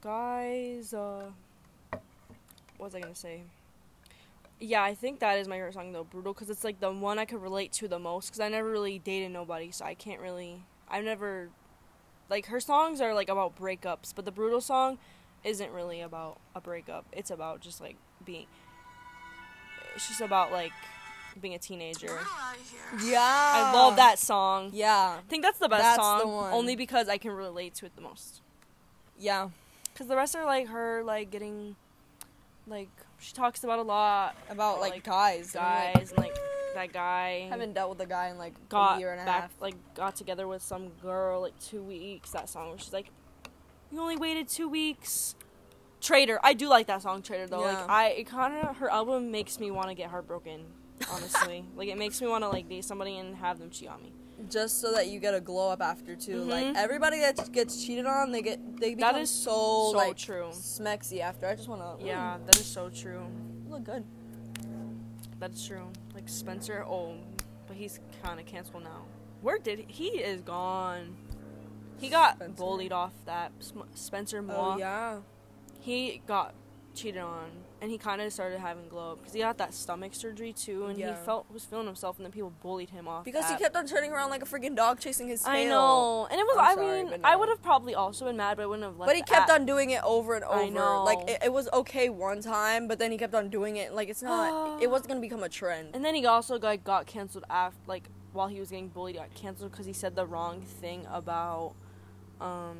Guys, 0.00 0.92
uh, 0.92 1.30
what 1.90 2.86
was 2.86 2.94
I 2.94 3.00
gonna 3.00 3.14
say? 3.14 3.42
Yeah, 4.60 4.82
I 4.82 4.94
think 4.94 5.20
that 5.20 5.38
is 5.38 5.48
my 5.48 5.56
favorite 5.56 5.74
song 5.74 5.92
though, 5.92 6.04
"Brutal," 6.04 6.32
because 6.34 6.50
it's 6.50 6.64
like 6.64 6.80
the 6.80 6.90
one 6.90 7.18
I 7.18 7.24
could 7.24 7.42
relate 7.42 7.72
to 7.72 7.88
the 7.88 7.98
most. 7.98 8.26
Because 8.28 8.40
I 8.40 8.48
never 8.48 8.70
really 8.70 8.98
dated 8.98 9.32
nobody, 9.32 9.70
so 9.70 9.84
I 9.84 9.94
can't 9.94 10.20
really. 10.20 10.64
I've 10.88 11.04
never, 11.04 11.48
like 12.28 12.46
her 12.46 12.60
songs 12.60 13.00
are 13.00 13.14
like 13.14 13.28
about 13.28 13.56
breakups, 13.56 14.14
but 14.14 14.24
the 14.24 14.32
"Brutal" 14.32 14.60
song 14.60 14.98
isn't 15.42 15.70
really 15.72 16.00
about 16.00 16.38
a 16.54 16.60
breakup. 16.60 17.06
It's 17.12 17.30
about 17.30 17.60
just 17.60 17.80
like 17.80 17.96
being. 18.24 18.46
It's 19.94 20.08
just 20.08 20.20
about 20.20 20.52
like 20.52 20.72
being 21.40 21.54
a 21.54 21.58
teenager. 21.58 22.18
Yeah. 23.02 23.18
I 23.20 23.72
love 23.74 23.96
that 23.96 24.18
song. 24.18 24.70
Yeah. 24.72 25.16
I 25.18 25.22
think 25.28 25.42
that's 25.42 25.58
the 25.58 25.68
best 25.68 25.82
That's 25.82 25.96
the 25.98 26.20
song, 26.20 26.32
one. 26.32 26.52
only 26.52 26.76
because 26.76 27.08
I 27.08 27.18
can 27.18 27.32
relate 27.32 27.74
to 27.76 27.86
it 27.86 27.94
the 27.96 28.02
most. 28.02 28.40
Yeah. 29.18 29.48
Because 29.92 30.06
the 30.08 30.16
rest 30.16 30.34
are 30.36 30.44
like 30.44 30.68
her, 30.68 31.02
like 31.04 31.30
getting, 31.30 31.76
like 32.66 32.88
she 33.18 33.32
talks 33.32 33.64
about 33.64 33.78
a 33.78 33.82
lot 33.82 34.36
About 34.50 34.80
like, 34.80 34.92
like, 34.94 35.04
guys. 35.04 35.54
and, 35.54 35.64
like, 35.64 35.94
guys 35.94 36.10
and 36.10 36.18
like 36.18 36.36
that 36.74 36.92
guy 36.92 37.46
haven't 37.48 37.72
dealt 37.72 37.90
with 37.90 38.00
a 38.00 38.06
guy 38.06 38.28
in 38.28 38.38
like 38.38 38.52
got 38.68 38.96
a 38.96 39.00
year 39.00 39.12
and 39.12 39.20
a 39.20 39.24
back, 39.24 39.42
half. 39.42 39.52
like 39.60 39.74
got 39.94 40.16
together 40.16 40.46
with 40.48 40.62
some 40.62 40.88
girl 41.02 41.40
like 41.42 41.58
two 41.60 41.82
weeks. 41.82 42.30
That 42.30 42.48
song 42.48 42.70
where 42.70 42.78
she's 42.78 42.92
like, 42.92 43.10
"You 43.92 44.00
only 44.00 44.16
waited 44.16 44.48
two 44.48 44.68
weeks." 44.68 45.36
Traitor, 46.04 46.38
I 46.44 46.52
do 46.52 46.68
like 46.68 46.86
that 46.88 47.00
song, 47.02 47.22
Traitor 47.22 47.46
though. 47.46 47.60
Yeah. 47.60 47.80
Like 47.80 47.88
I, 47.88 48.08
it 48.10 48.24
kind 48.26 48.54
of 48.66 48.76
her 48.76 48.90
album 48.90 49.30
makes 49.30 49.58
me 49.58 49.70
want 49.70 49.88
to 49.88 49.94
get 49.94 50.10
heartbroken. 50.10 50.60
Honestly, 51.10 51.64
like 51.76 51.88
it 51.88 51.96
makes 51.98 52.20
me 52.20 52.28
want 52.28 52.44
to 52.44 52.48
like 52.48 52.68
date 52.68 52.84
somebody 52.84 53.16
and 53.16 53.34
have 53.36 53.58
them 53.58 53.70
cheat 53.70 53.88
on 53.88 54.02
me. 54.02 54.12
Just 54.50 54.80
so 54.82 54.92
that 54.92 55.06
you 55.08 55.18
get 55.18 55.32
a 55.34 55.40
glow 55.40 55.70
up 55.70 55.80
after 55.80 56.14
too. 56.14 56.42
Like 56.42 56.66
Mhm. 56.66 56.76
everybody 56.76 57.20
that 57.20 57.50
gets 57.52 57.82
cheated 57.84 58.04
on, 58.04 58.32
they 58.32 58.42
get 58.42 58.58
they 58.78 58.94
become 58.94 59.14
That 59.14 59.20
is 59.22 59.30
so, 59.30 59.90
so 59.92 59.96
like 59.96 60.16
true. 60.16 60.48
smexy 60.52 61.20
after. 61.20 61.46
I 61.48 61.54
just 61.54 61.68
wanna 61.68 61.96
Yeah, 62.00 62.36
that 62.44 62.56
is 62.60 62.66
so 62.66 62.90
true. 62.90 63.24
look 63.68 63.84
good. 63.84 64.04
That's 65.40 65.66
true. 65.66 65.86
Like 66.14 66.28
Spencer, 66.28 66.84
oh, 66.86 67.14
but 67.66 67.76
he's 67.76 67.98
kind 68.22 68.38
of 68.38 68.46
canceled 68.46 68.84
now. 68.84 69.04
Where 69.40 69.58
did 69.58 69.78
he, 69.88 70.10
he 70.10 70.18
is 70.18 70.42
gone? 70.42 71.16
He 71.98 72.08
got 72.08 72.36
Spencer. 72.36 72.54
bullied 72.56 72.92
off 72.92 73.12
that 73.24 73.52
Spencer 73.94 74.44
Oh 74.50 74.76
yeah. 74.76 75.18
He 75.84 76.22
got 76.26 76.54
cheated 76.94 77.20
on, 77.20 77.50
and 77.82 77.90
he 77.90 77.98
kind 77.98 78.22
of 78.22 78.32
started 78.32 78.58
having 78.58 78.88
glow 78.88 79.12
up 79.12 79.18
because 79.18 79.34
he 79.34 79.40
got 79.40 79.58
that 79.58 79.74
stomach 79.74 80.14
surgery 80.14 80.52
too, 80.54 80.86
and 80.86 80.96
Yeah. 80.96 81.10
he 81.10 81.24
felt 81.26 81.44
was 81.52 81.62
feeling 81.64 81.84
himself, 81.86 82.16
and 82.16 82.24
then 82.24 82.32
people 82.32 82.52
bullied 82.62 82.88
him 82.90 83.06
off 83.06 83.24
Because 83.24 83.50
he 83.50 83.56
kept 83.56 83.76
on 83.76 83.86
turning 83.86 84.10
around 84.12 84.30
like 84.30 84.42
a 84.42 84.46
freaking 84.46 84.74
dog 84.74 84.98
chasing 84.98 85.28
his 85.28 85.42
tail. 85.42 85.52
I 85.52 85.64
know, 85.64 86.26
and 86.30 86.40
it 86.40 86.44
was. 86.46 86.56
I'm 86.58 86.64
I 86.64 86.74
sorry, 86.74 87.02
mean, 87.02 87.10
but 87.10 87.20
I 87.24 87.36
would 87.36 87.48
have 87.50 87.60
probably 87.62 87.94
also 87.94 88.24
been 88.24 88.36
mad, 88.38 88.56
but 88.56 88.62
I 88.62 88.66
wouldn't 88.66 88.84
have. 88.88 88.98
Let 88.98 89.06
But 89.06 89.16
he 89.16 89.22
kept 89.22 89.48
that- 89.48 89.60
on 89.60 89.66
doing 89.66 89.90
it 89.90 90.02
over 90.04 90.36
and 90.36 90.44
over. 90.44 90.54
I 90.60 90.68
know. 90.70 91.04
Like 91.04 91.28
it, 91.28 91.42
it 91.44 91.52
was 91.52 91.68
okay 91.72 92.08
one 92.08 92.40
time, 92.40 92.88
but 92.88 92.98
then 92.98 93.10
he 93.12 93.18
kept 93.18 93.34
on 93.34 93.50
doing 93.50 93.76
it. 93.76 93.92
Like 93.92 94.08
it's 94.08 94.22
not. 94.22 94.80
it 94.82 94.86
wasn't 94.90 95.08
gonna 95.08 95.20
become 95.20 95.42
a 95.42 95.48
trend. 95.50 95.90
And 95.94 96.02
then 96.02 96.14
he 96.14 96.24
also 96.24 96.58
got 96.58 96.82
got 96.84 97.04
canceled 97.06 97.44
after, 97.50 97.76
like 97.86 98.08
while 98.32 98.48
he 98.48 98.58
was 98.58 98.70
getting 98.70 98.88
bullied, 98.88 99.16
got 99.16 99.34
canceled 99.34 99.72
because 99.72 99.84
he 99.84 99.92
said 99.92 100.14
the 100.16 100.24
wrong 100.26 100.62
thing 100.62 101.06
about, 101.10 101.74
um, 102.40 102.78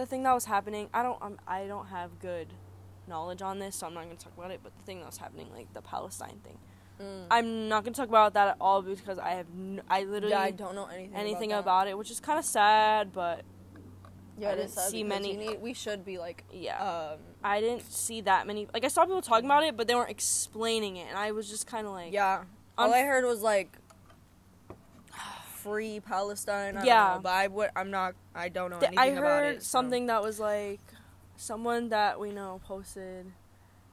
the 0.00 0.06
thing 0.06 0.22
that 0.22 0.32
was 0.32 0.46
happening. 0.46 0.88
I 0.94 1.02
don't, 1.02 1.18
um, 1.22 1.38
I 1.46 1.66
don't 1.66 1.86
have 1.88 2.18
good 2.20 2.48
knowledge 3.06 3.42
on 3.42 3.58
this, 3.58 3.76
so 3.76 3.86
I'm 3.86 3.94
not 3.94 4.04
gonna 4.04 4.16
talk 4.16 4.32
about 4.36 4.50
it. 4.50 4.60
But 4.62 4.72
the 4.78 4.82
thing 4.84 4.98
that 5.00 5.06
was 5.06 5.18
happening, 5.18 5.48
like 5.54 5.72
the 5.74 5.82
Palestine 5.82 6.40
thing, 6.44 6.58
Mm. 7.00 7.26
I'm 7.30 7.68
not 7.68 7.82
gonna 7.84 7.94
talk 7.94 8.08
about 8.10 8.34
that 8.34 8.48
at 8.48 8.56
all 8.60 8.82
because 8.82 9.18
I 9.18 9.30
have, 9.30 9.46
n- 9.56 9.80
I 9.88 10.04
literally 10.04 10.32
yeah, 10.34 10.40
I 10.42 10.50
don't 10.50 10.74
know 10.74 10.84
anything. 10.86 11.14
anything 11.16 11.50
about, 11.52 11.62
about, 11.62 11.88
it, 11.88 11.96
which 11.98 12.10
is 12.10 12.20
kind 12.20 12.38
of 12.38 12.44
sad. 12.44 13.12
But. 13.12 13.42
Yeah, 14.38 14.50
I 14.52 14.54
didn't 14.56 14.70
see 14.70 15.02
many- 15.04 15.36
need- 15.36 15.60
we 15.62 15.72
should 15.74 16.04
be 16.04 16.18
like. 16.18 16.44
yeah, 16.50 17.12
Um. 17.12 17.18
I 17.42 17.60
didn't 17.60 17.90
see 17.90 18.20
that 18.22 18.46
many. 18.46 18.68
Like 18.74 18.84
I 18.84 18.88
saw 18.88 19.04
people 19.04 19.22
talking 19.22 19.44
about 19.46 19.64
it, 19.64 19.76
but 19.78 19.86
they 19.86 19.94
weren't 19.94 20.10
explaining 20.10 20.96
it, 20.96 21.06
and 21.08 21.16
I 21.18 21.32
was 21.32 21.48
just 21.48 21.66
kind 21.66 21.86
of 21.86 21.92
like, 21.92 22.12
Yeah. 22.12 22.44
All 22.78 22.92
I 22.94 23.02
heard 23.02 23.24
was 23.24 23.40
like. 23.42 23.76
Free 25.62 26.00
Palestine. 26.00 26.76
I 26.76 26.84
Yeah. 26.84 27.04
Don't 27.08 27.16
know, 27.16 27.20
but 27.22 27.32
I 27.32 27.46
would. 27.46 27.70
I'm 27.76 27.90
not. 27.90 28.14
I 28.34 28.48
don't 28.48 28.70
know 28.70 28.78
anything 28.78 28.98
I 28.98 29.06
about 29.06 29.22
heard 29.42 29.56
it. 29.56 29.62
so- 29.62 29.68
something 29.68 30.06
that 30.06 30.22
was 30.22 30.38
like 30.40 30.80
someone 31.36 31.88
that 31.90 32.20
we 32.20 32.30
know 32.32 32.60
posted 32.66 33.26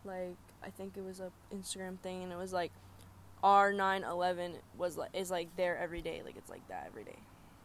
like 0.04 0.36
I 0.64 0.70
think 0.70 0.98
it 0.98 1.04
was 1.04 1.20
a 1.20 1.32
Instagram 1.54 1.98
thing 2.00 2.24
and 2.24 2.32
it 2.32 2.38
was 2.38 2.52
like 2.52 2.72
our 3.44 3.72
9/11 3.72 4.56
was 4.78 4.98
like 4.98 5.12
is 5.14 5.32
like 5.32 5.56
there 5.56 5.78
every 5.78 6.02
day 6.02 6.22
like 6.26 6.36
it's 6.36 6.50
like 6.50 6.68
that 6.68 6.86
every 6.88 7.04
day 7.06 7.16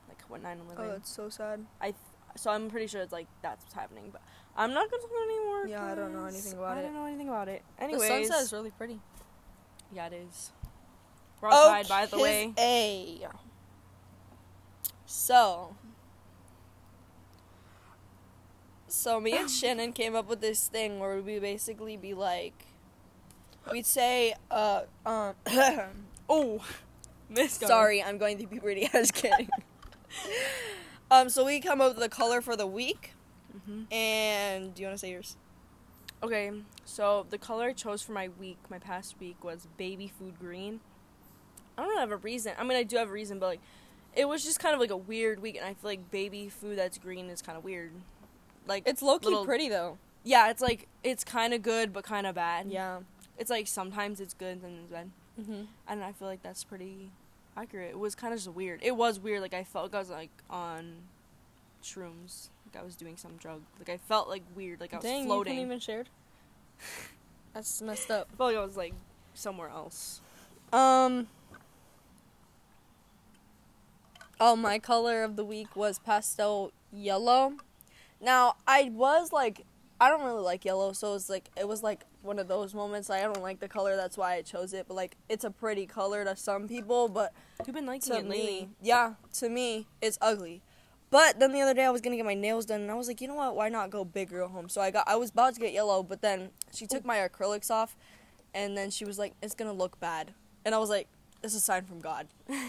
like 0.09 0.23
what 0.29 0.43
9/11 0.43 0.59
Oh, 0.79 0.89
that's 0.89 1.11
so 1.11 1.29
sad. 1.29 1.65
I 1.81 1.87
th- 1.87 1.97
so 2.37 2.51
I'm 2.51 2.71
pretty 2.71 2.87
sure 2.87 3.01
it's 3.03 3.13
like 3.13 3.27
that's 3.43 3.65
what's 3.65 3.75
happening 3.75 4.11
but 4.13 4.23
I'm 4.57 4.73
not 4.73 4.89
gonna 4.91 5.03
talk 5.03 5.11
anymore 5.25 5.67
Yeah, 5.67 5.85
I 5.85 5.95
don't 5.95 6.13
know 6.13 6.25
anything 6.27 6.53
about 6.59 6.77
it. 6.77 6.81
I 6.81 6.83
don't 6.83 6.95
know 6.95 7.05
anything 7.07 7.29
about 7.29 7.49
it 7.49 7.63
The 7.79 7.85
anyways 7.85 8.09
sunset 8.09 8.43
is 8.43 8.53
really 8.53 8.71
pretty. 8.71 9.01
yeah 9.93 10.07
it 10.07 10.13
is 10.13 10.53
we're 11.41 11.49
outside 11.49 11.89
by 11.89 12.07
the 12.07 12.19
way 12.19 12.53
A. 12.59 13.27
So. 15.13 15.77
So 18.89 19.21
me 19.21 19.37
and 19.37 19.51
Shannon 19.61 19.93
came 19.93 20.17
up 20.17 20.27
with 20.27 20.41
this 20.41 20.69
thing 20.69 20.99
where 21.01 21.21
we 21.21 21.39
basically 21.39 21.99
be 21.99 22.15
like, 22.15 22.65
we'd 23.71 23.85
say, 23.85 24.35
uh, 24.51 24.83
um, 25.05 25.35
oh 26.31 26.65
sorry, 27.47 28.03
I'm 28.03 28.17
going 28.17 28.39
through 28.39 28.47
puberty. 28.47 28.89
I 28.93 29.01
was 29.01 29.11
kidding. 29.11 29.51
um, 31.11 31.29
so 31.29 31.45
we 31.45 31.61
come 31.61 31.83
up 31.83 31.91
with 31.95 32.03
the 32.03 32.09
color 32.09 32.41
for 32.41 32.57
the 32.57 32.67
week, 32.67 33.13
hmm 33.67 33.83
and 33.93 34.75
do 34.75 34.81
you 34.81 34.89
want 34.89 34.99
to 34.99 34.99
say 34.99 35.11
yours? 35.11 35.37
Okay, 36.23 36.51
so 36.87 37.27
the 37.29 37.39
color 37.39 37.67
I 37.67 37.73
chose 37.75 38.01
for 38.01 38.13
my 38.13 38.31
week, 38.41 38.59
my 38.71 38.79
past 38.79 39.17
week, 39.21 39.45
was 39.45 39.69
baby 39.77 40.11
food 40.19 40.39
green. 40.41 40.81
I 41.77 41.83
don't 41.83 41.99
have 41.99 42.13
a 42.13 42.17
reason. 42.17 42.55
I 42.59 42.65
mean, 42.65 42.79
I 42.79 42.83
do 42.83 42.97
have 42.97 43.11
a 43.11 43.13
reason, 43.13 43.39
but 43.39 43.47
like, 43.47 43.61
it 44.15 44.27
was 44.29 44.45
just 44.45 44.59
kind 44.61 44.75
of 44.75 44.81
like 44.81 44.91
a 44.91 44.97
weird 44.97 45.41
week, 45.41 45.57
and 45.57 45.65
I 45.65 45.75
feel 45.75 45.91
like 45.91 46.11
baby 46.11 46.49
food 46.49 46.79
that's 46.79 46.99
green 46.99 47.29
is 47.31 47.43
kind 47.43 47.57
of 47.59 47.65
weird. 47.65 47.93
Like, 48.67 48.85
It's 48.87 49.03
low 49.03 49.19
key 49.19 49.27
little- 49.29 49.45
pretty 49.45 49.69
though. 49.69 49.99
yeah, 50.25 50.51
it's 50.51 50.61
like 50.63 50.87
it's 51.03 51.25
kind 51.25 51.53
of 51.55 51.63
good, 51.63 51.93
but 51.93 52.05
kind 52.05 52.27
of 52.27 52.35
bad. 52.35 52.67
Yeah. 52.71 53.01
it's 53.39 53.51
like 53.51 53.67
sometimes 53.67 54.21
it's 54.21 54.35
good, 54.35 54.63
then 54.63 54.79
it's 54.83 54.93
bad, 54.93 55.11
Mm-hmm. 55.41 55.63
and 55.89 56.05
I 56.05 56.13
feel 56.13 56.29
like 56.29 56.43
that's 56.43 56.63
pretty 56.63 57.11
accurate. 57.57 57.91
It 57.91 57.99
was 57.99 58.15
kind 58.15 58.33
of 58.35 58.39
just 58.39 58.55
weird. 58.55 58.81
It 58.83 58.95
was 58.97 59.19
weird. 59.19 59.41
Like 59.41 59.55
I 59.55 59.65
felt 59.65 59.87
like 59.87 59.95
I 59.95 59.99
was 59.99 60.11
like 60.11 60.31
on 60.51 60.95
shrooms. 61.83 62.49
Like 62.67 62.81
I 62.83 62.85
was 62.85 62.95
doing 62.97 63.17
some 63.17 63.33
drug. 63.39 63.63
Like 63.79 63.89
I 63.89 63.97
felt 63.97 64.29
like 64.29 64.43
weird. 64.55 64.81
Like 64.81 64.93
I 64.93 64.97
was 64.97 65.05
Dang, 65.05 65.25
floating. 65.27 65.55
you 65.57 65.63
even 65.63 65.81
shared. 65.81 66.09
That's 67.55 67.83
messed 67.83 68.11
up. 68.11 68.29
I 68.33 68.37
felt 68.37 68.51
like 68.53 68.57
I 68.61 68.65
was 68.65 68.77
like 68.77 68.95
somewhere 69.35 69.69
else. 69.69 70.21
Um. 70.73 71.27
Oh, 74.45 74.57
my 74.57 74.81
color 74.81 75.23
of 75.23 75.37
the 75.37 75.45
week 75.45 75.77
was 75.77 76.01
pastel 76.01 76.73
yellow. 76.93 77.53
Now 78.21 78.57
I 78.67 78.91
was 78.93 79.33
like, 79.33 79.65
I 80.01 80.09
don't 80.09 80.25
really 80.25 80.43
like 80.43 80.65
yellow, 80.65 80.93
so 80.95 81.15
it's 81.15 81.31
like 81.31 81.49
it 81.57 81.69
was 81.69 81.85
like 81.85 82.03
one 82.23 82.41
of 82.41 82.49
those 82.49 82.75
moments. 82.75 83.09
Like, 83.09 83.23
I 83.23 83.27
don't 83.27 83.41
like 83.41 83.61
the 83.61 83.69
color, 83.69 83.95
that's 83.95 84.17
why 84.17 84.35
I 84.35 84.43
chose 84.43 84.73
it. 84.73 84.87
But 84.89 84.95
like, 84.95 85.17
it's 85.29 85.45
a 85.45 85.51
pretty 85.53 85.87
color 85.87 86.25
to 86.25 86.35
some 86.35 86.67
people, 86.67 87.09
but 87.09 87.33
You've 87.65 87.77
been 87.77 87.87
liking 87.87 88.15
to 88.15 88.19
it 88.19 88.25
me, 88.25 88.31
lately. 88.31 88.69
yeah, 88.83 89.15
to 89.35 89.49
me, 89.49 89.87
it's 90.01 90.19
ugly. 90.21 90.61
But 91.11 91.39
then 91.39 91.53
the 91.53 91.61
other 91.61 91.75
day 91.75 91.85
I 91.85 91.91
was 91.91 92.01
gonna 92.01 92.17
get 92.17 92.25
my 92.25 92.35
nails 92.35 92.67
done, 92.67 92.81
and 92.81 92.91
I 92.91 92.95
was 92.95 93.07
like, 93.07 93.21
you 93.21 93.29
know 93.29 93.37
what? 93.37 93.55
Why 93.55 93.69
not 93.69 93.91
go 93.91 94.05
big 94.05 94.33
real 94.33 94.49
home? 94.49 94.69
So 94.69 94.81
I 94.81 94.91
got, 94.91 95.07
I 95.07 95.15
was 95.15 95.31
about 95.31 95.55
to 95.55 95.61
get 95.61 95.73
yellow, 95.73 96.03
but 96.03 96.21
then 96.21 96.51
she 96.75 96.89
took 96.89 97.05
my 97.05 97.19
acrylics 97.19 97.71
off, 97.71 97.97
and 98.53 98.77
then 98.77 98.91
she 98.91 99.05
was 99.05 99.21
like, 99.21 99.35
it's 99.41 99.55
gonna 99.55 99.73
look 99.73 100.01
bad, 100.01 100.35
and 100.65 100.75
I 100.75 100.79
was 100.79 100.91
like, 100.91 101.07
it's 101.43 101.55
a 101.55 101.61
sign 101.61 101.85
from 101.85 102.01
God. 102.01 102.27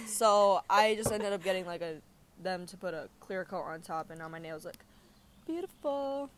so 0.07 0.61
I 0.69 0.95
just 0.95 1.11
ended 1.11 1.33
up 1.33 1.43
getting 1.43 1.65
like 1.65 1.81
a 1.81 1.97
them 2.41 2.65
to 2.67 2.75
put 2.77 2.93
a 2.93 3.07
clear 3.19 3.45
coat 3.45 3.63
on 3.63 3.81
top, 3.81 4.09
and 4.09 4.19
now 4.19 4.27
my 4.27 4.39
nails 4.39 4.65
look 4.65 4.75
beautiful. 5.45 6.29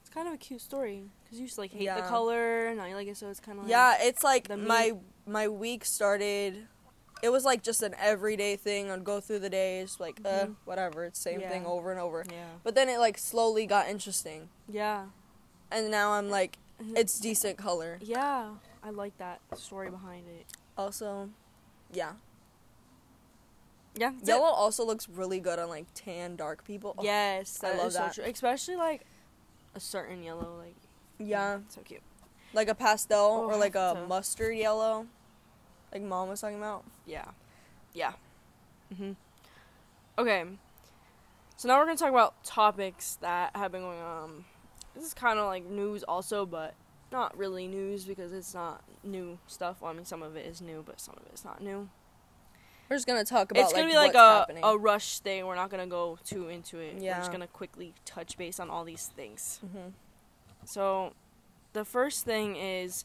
It's 0.00 0.10
kind 0.10 0.28
of 0.28 0.34
a 0.34 0.36
cute 0.38 0.60
story 0.60 1.04
because 1.24 1.38
you 1.38 1.44
used 1.44 1.54
to 1.56 1.60
like 1.62 1.72
hate 1.72 1.86
the 1.94 2.02
color, 2.02 2.66
and 2.68 2.76
now 2.78 2.86
you 2.86 2.94
like 2.94 3.08
it, 3.08 3.16
so 3.16 3.28
it's 3.28 3.40
kind 3.40 3.58
of 3.58 3.64
like 3.64 3.70
yeah, 3.70 3.96
it's 4.00 4.22
like 4.24 4.48
the 4.48 4.56
my 4.56 4.92
my 5.26 5.48
week 5.48 5.84
started. 5.84 6.66
It 7.22 7.30
was 7.30 7.44
like 7.44 7.62
just 7.62 7.82
an 7.84 7.94
everyday 8.00 8.56
thing. 8.56 8.90
I'd 8.90 9.04
go 9.04 9.20
through 9.20 9.38
the 9.40 9.50
days, 9.50 9.98
like 10.00 10.20
uh, 10.24 10.46
Mhm. 10.46 10.56
whatever. 10.64 11.04
It's 11.04 11.20
same 11.20 11.40
thing 11.40 11.64
over 11.64 11.92
and 11.92 12.00
over. 12.00 12.24
yeah, 12.28 12.46
But 12.64 12.74
then 12.74 12.88
it 12.88 12.98
like 12.98 13.16
slowly 13.16 13.64
got 13.64 13.88
interesting, 13.88 14.48
yeah, 14.68 15.06
and 15.70 15.90
now 15.90 16.12
I'm 16.12 16.28
like, 16.30 16.58
it's 16.96 17.18
decent 17.20 17.58
color. 17.58 17.98
yeah. 18.02 18.54
I 18.84 18.90
like 18.90 19.16
that 19.18 19.40
story 19.56 19.88
behind 19.90 20.26
it. 20.26 20.44
Also, 20.76 21.30
yeah, 21.92 22.12
Yeah, 23.94 24.12
yellow 24.24 24.44
also 24.46 24.84
looks 24.84 25.08
really 25.08 25.38
good 25.40 25.58
on 25.58 25.68
like 25.68 25.86
tan 25.94 26.36
dark 26.36 26.64
people. 26.64 26.94
Oh, 26.98 27.02
Yes, 27.04 27.62
I 27.62 27.68
that 27.70 27.78
love 27.78 27.86
is 27.88 27.92
so 27.94 27.98
that. 28.00 28.14
true. 28.14 28.24
Especially 28.24 28.76
like 28.76 29.02
a 29.74 29.80
certain 29.80 30.22
yellow, 30.22 30.56
like 30.58 30.76
yeah, 31.18 31.58
so 31.68 31.82
cute. 31.82 32.00
like 32.54 32.68
a 32.68 32.74
pastel 32.74 33.42
Oh, 33.44 33.50
or 33.50 33.56
like 33.56 33.74
a 33.74 33.92
so- 33.94 34.06
mustard 34.06 34.56
yellow, 34.56 35.06
like 35.92 36.02
mom 36.02 36.28
was 36.28 36.40
talking 36.40 36.56
about. 36.58 36.84
Yeah, 37.06 37.26
yeah. 37.92 38.12
Mhm. 38.94 39.16
Okay, 40.18 40.44
so 41.56 41.68
now 41.68 41.78
we're 41.78 41.84
gonna 41.86 41.96
talk 41.96 42.10
about 42.10 42.42
topics 42.44 43.16
that 43.20 43.54
have 43.56 43.72
been 43.72 43.82
going 43.82 44.00
on. 44.00 44.44
This 44.94 45.04
is 45.04 45.14
kind 45.14 45.38
of 45.38 45.46
like 45.46 45.64
news 45.64 46.02
also, 46.02 46.44
but 46.44 46.74
not 47.12 47.36
really 47.36 47.68
news 47.68 48.04
because 48.04 48.32
it's 48.32 48.54
not 48.54 48.82
new 49.04 49.38
stuff. 49.46 49.80
Well, 49.80 49.90
I 49.90 49.94
mean, 49.94 50.04
some 50.04 50.22
of 50.22 50.36
it 50.36 50.46
is 50.46 50.60
new, 50.60 50.82
but 50.84 51.00
some 51.00 51.14
of 51.16 51.26
it 51.26 51.34
is 51.34 51.44
not 51.44 51.62
new. 51.62 51.88
We're 52.88 52.96
just 52.96 53.06
gonna 53.06 53.24
talk 53.24 53.50
about 53.50 53.60
it. 53.60 53.62
it's 53.64 53.72
gonna 53.72 53.84
like, 53.84 53.92
be 53.92 53.96
like 53.96 54.14
a 54.14 54.38
happening. 54.40 54.64
a 54.64 54.76
rush 54.76 55.20
thing. 55.20 55.46
We're 55.46 55.54
not 55.54 55.70
gonna 55.70 55.86
go 55.86 56.18
too 56.24 56.48
into 56.48 56.78
it. 56.78 56.96
We're 56.96 57.14
just 57.14 57.32
gonna 57.32 57.46
quickly 57.46 57.94
touch 58.04 58.36
base 58.36 58.58
on 58.60 58.68
all 58.68 58.84
these 58.84 59.06
things. 59.16 59.60
hmm 59.60 59.88
So, 60.66 61.14
the 61.72 61.84
first 61.84 62.24
thing 62.24 62.56
is 62.56 63.04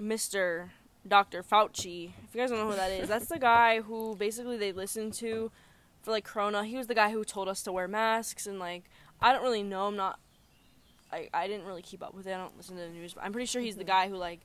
Mr. 0.00 0.70
Dr. 1.06 1.42
Fauci. 1.42 2.12
If 2.24 2.34
you 2.34 2.40
guys 2.40 2.50
don't 2.50 2.58
know 2.58 2.70
who 2.70 2.76
that 2.76 2.90
is, 2.90 3.08
that's 3.08 3.26
the 3.26 3.38
guy 3.52 3.80
who 3.80 4.16
basically 4.16 4.56
they 4.56 4.72
listened 4.72 5.12
to 5.14 5.50
for 6.02 6.10
like 6.10 6.24
Corona. 6.24 6.64
He 6.64 6.76
was 6.76 6.86
the 6.86 6.94
guy 6.94 7.10
who 7.10 7.24
told 7.24 7.48
us 7.48 7.62
to 7.64 7.72
wear 7.72 7.88
masks 7.88 8.46
and 8.46 8.58
like 8.58 8.84
I 9.20 9.32
don't 9.32 9.42
really 9.42 9.62
know. 9.62 9.86
I'm 9.86 9.96
not. 9.96 10.18
I 11.12 11.28
I 11.34 11.46
didn't 11.48 11.66
really 11.66 11.82
keep 11.82 12.02
up 12.02 12.14
with 12.14 12.26
it. 12.26 12.32
I 12.34 12.38
don't 12.38 12.56
listen 12.56 12.76
to 12.76 12.82
the 12.82 12.88
news, 12.88 13.14
but 13.14 13.24
I'm 13.24 13.32
pretty 13.32 13.46
sure 13.46 13.60
he's 13.62 13.76
the 13.76 13.84
Mhm. 13.84 13.88
guy 13.88 14.08
who 14.08 14.16
like 14.16 14.40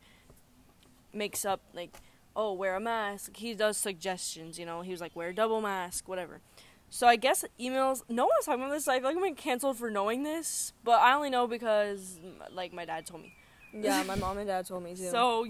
makes 1.13 1.45
up 1.45 1.61
like 1.73 1.97
oh 2.35 2.51
wear 2.53 2.75
a 2.75 2.79
mask. 2.79 3.37
He 3.37 3.53
does 3.53 3.77
suggestions. 3.77 4.59
You 4.59 4.65
know, 4.65 4.81
he 4.81 4.91
was 4.91 5.01
like 5.01 5.15
wear 5.15 5.29
a 5.29 5.33
double 5.35 5.61
mask, 5.61 6.07
whatever. 6.07 6.41
So 6.89 7.07
I 7.07 7.15
guess 7.15 7.43
emails. 7.59 8.03
No 8.09 8.25
one's 8.25 8.45
talking 8.45 8.61
about 8.63 8.73
this. 8.73 8.87
I 8.87 8.99
feel 8.99 9.09
like 9.09 9.15
I'm 9.15 9.21
getting 9.21 9.35
canceled 9.35 9.77
for 9.77 9.89
knowing 9.89 10.23
this, 10.23 10.73
but 10.83 11.01
I 11.01 11.13
only 11.13 11.29
know 11.29 11.47
because 11.47 12.19
like 12.51 12.73
my 12.73 12.85
dad 12.85 13.05
told 13.05 13.21
me. 13.23 13.33
Yeah, 13.73 14.03
my 14.03 14.15
mom 14.15 14.37
and 14.37 14.47
dad 14.47 14.65
told 14.65 14.83
me 14.83 14.95
too. 14.95 15.09
So, 15.09 15.47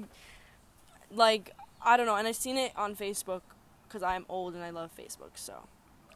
like, 1.12 1.52
I 1.82 1.96
don't 1.96 2.08
know, 2.08 2.16
and 2.16 2.28
I 2.28 2.32
seen 2.32 2.58
it 2.58 2.72
on 2.76 2.96
Facebook 2.96 3.42
because 3.88 4.02
I'm 4.02 4.26
old 4.30 4.56
and 4.56 4.64
I 4.64 4.72
love 4.72 4.90
Facebook, 4.98 5.32
so 5.36 5.68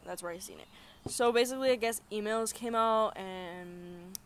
that's 0.04 0.20
where 0.20 0.32
I 0.32 0.38
seen 0.38 0.58
it. 0.58 0.66
So 1.10 1.30
basically, 1.30 1.70
I 1.70 1.76
guess 1.76 2.00
emails 2.10 2.52
came 2.52 2.74
out 2.74 3.16
and 3.16 4.18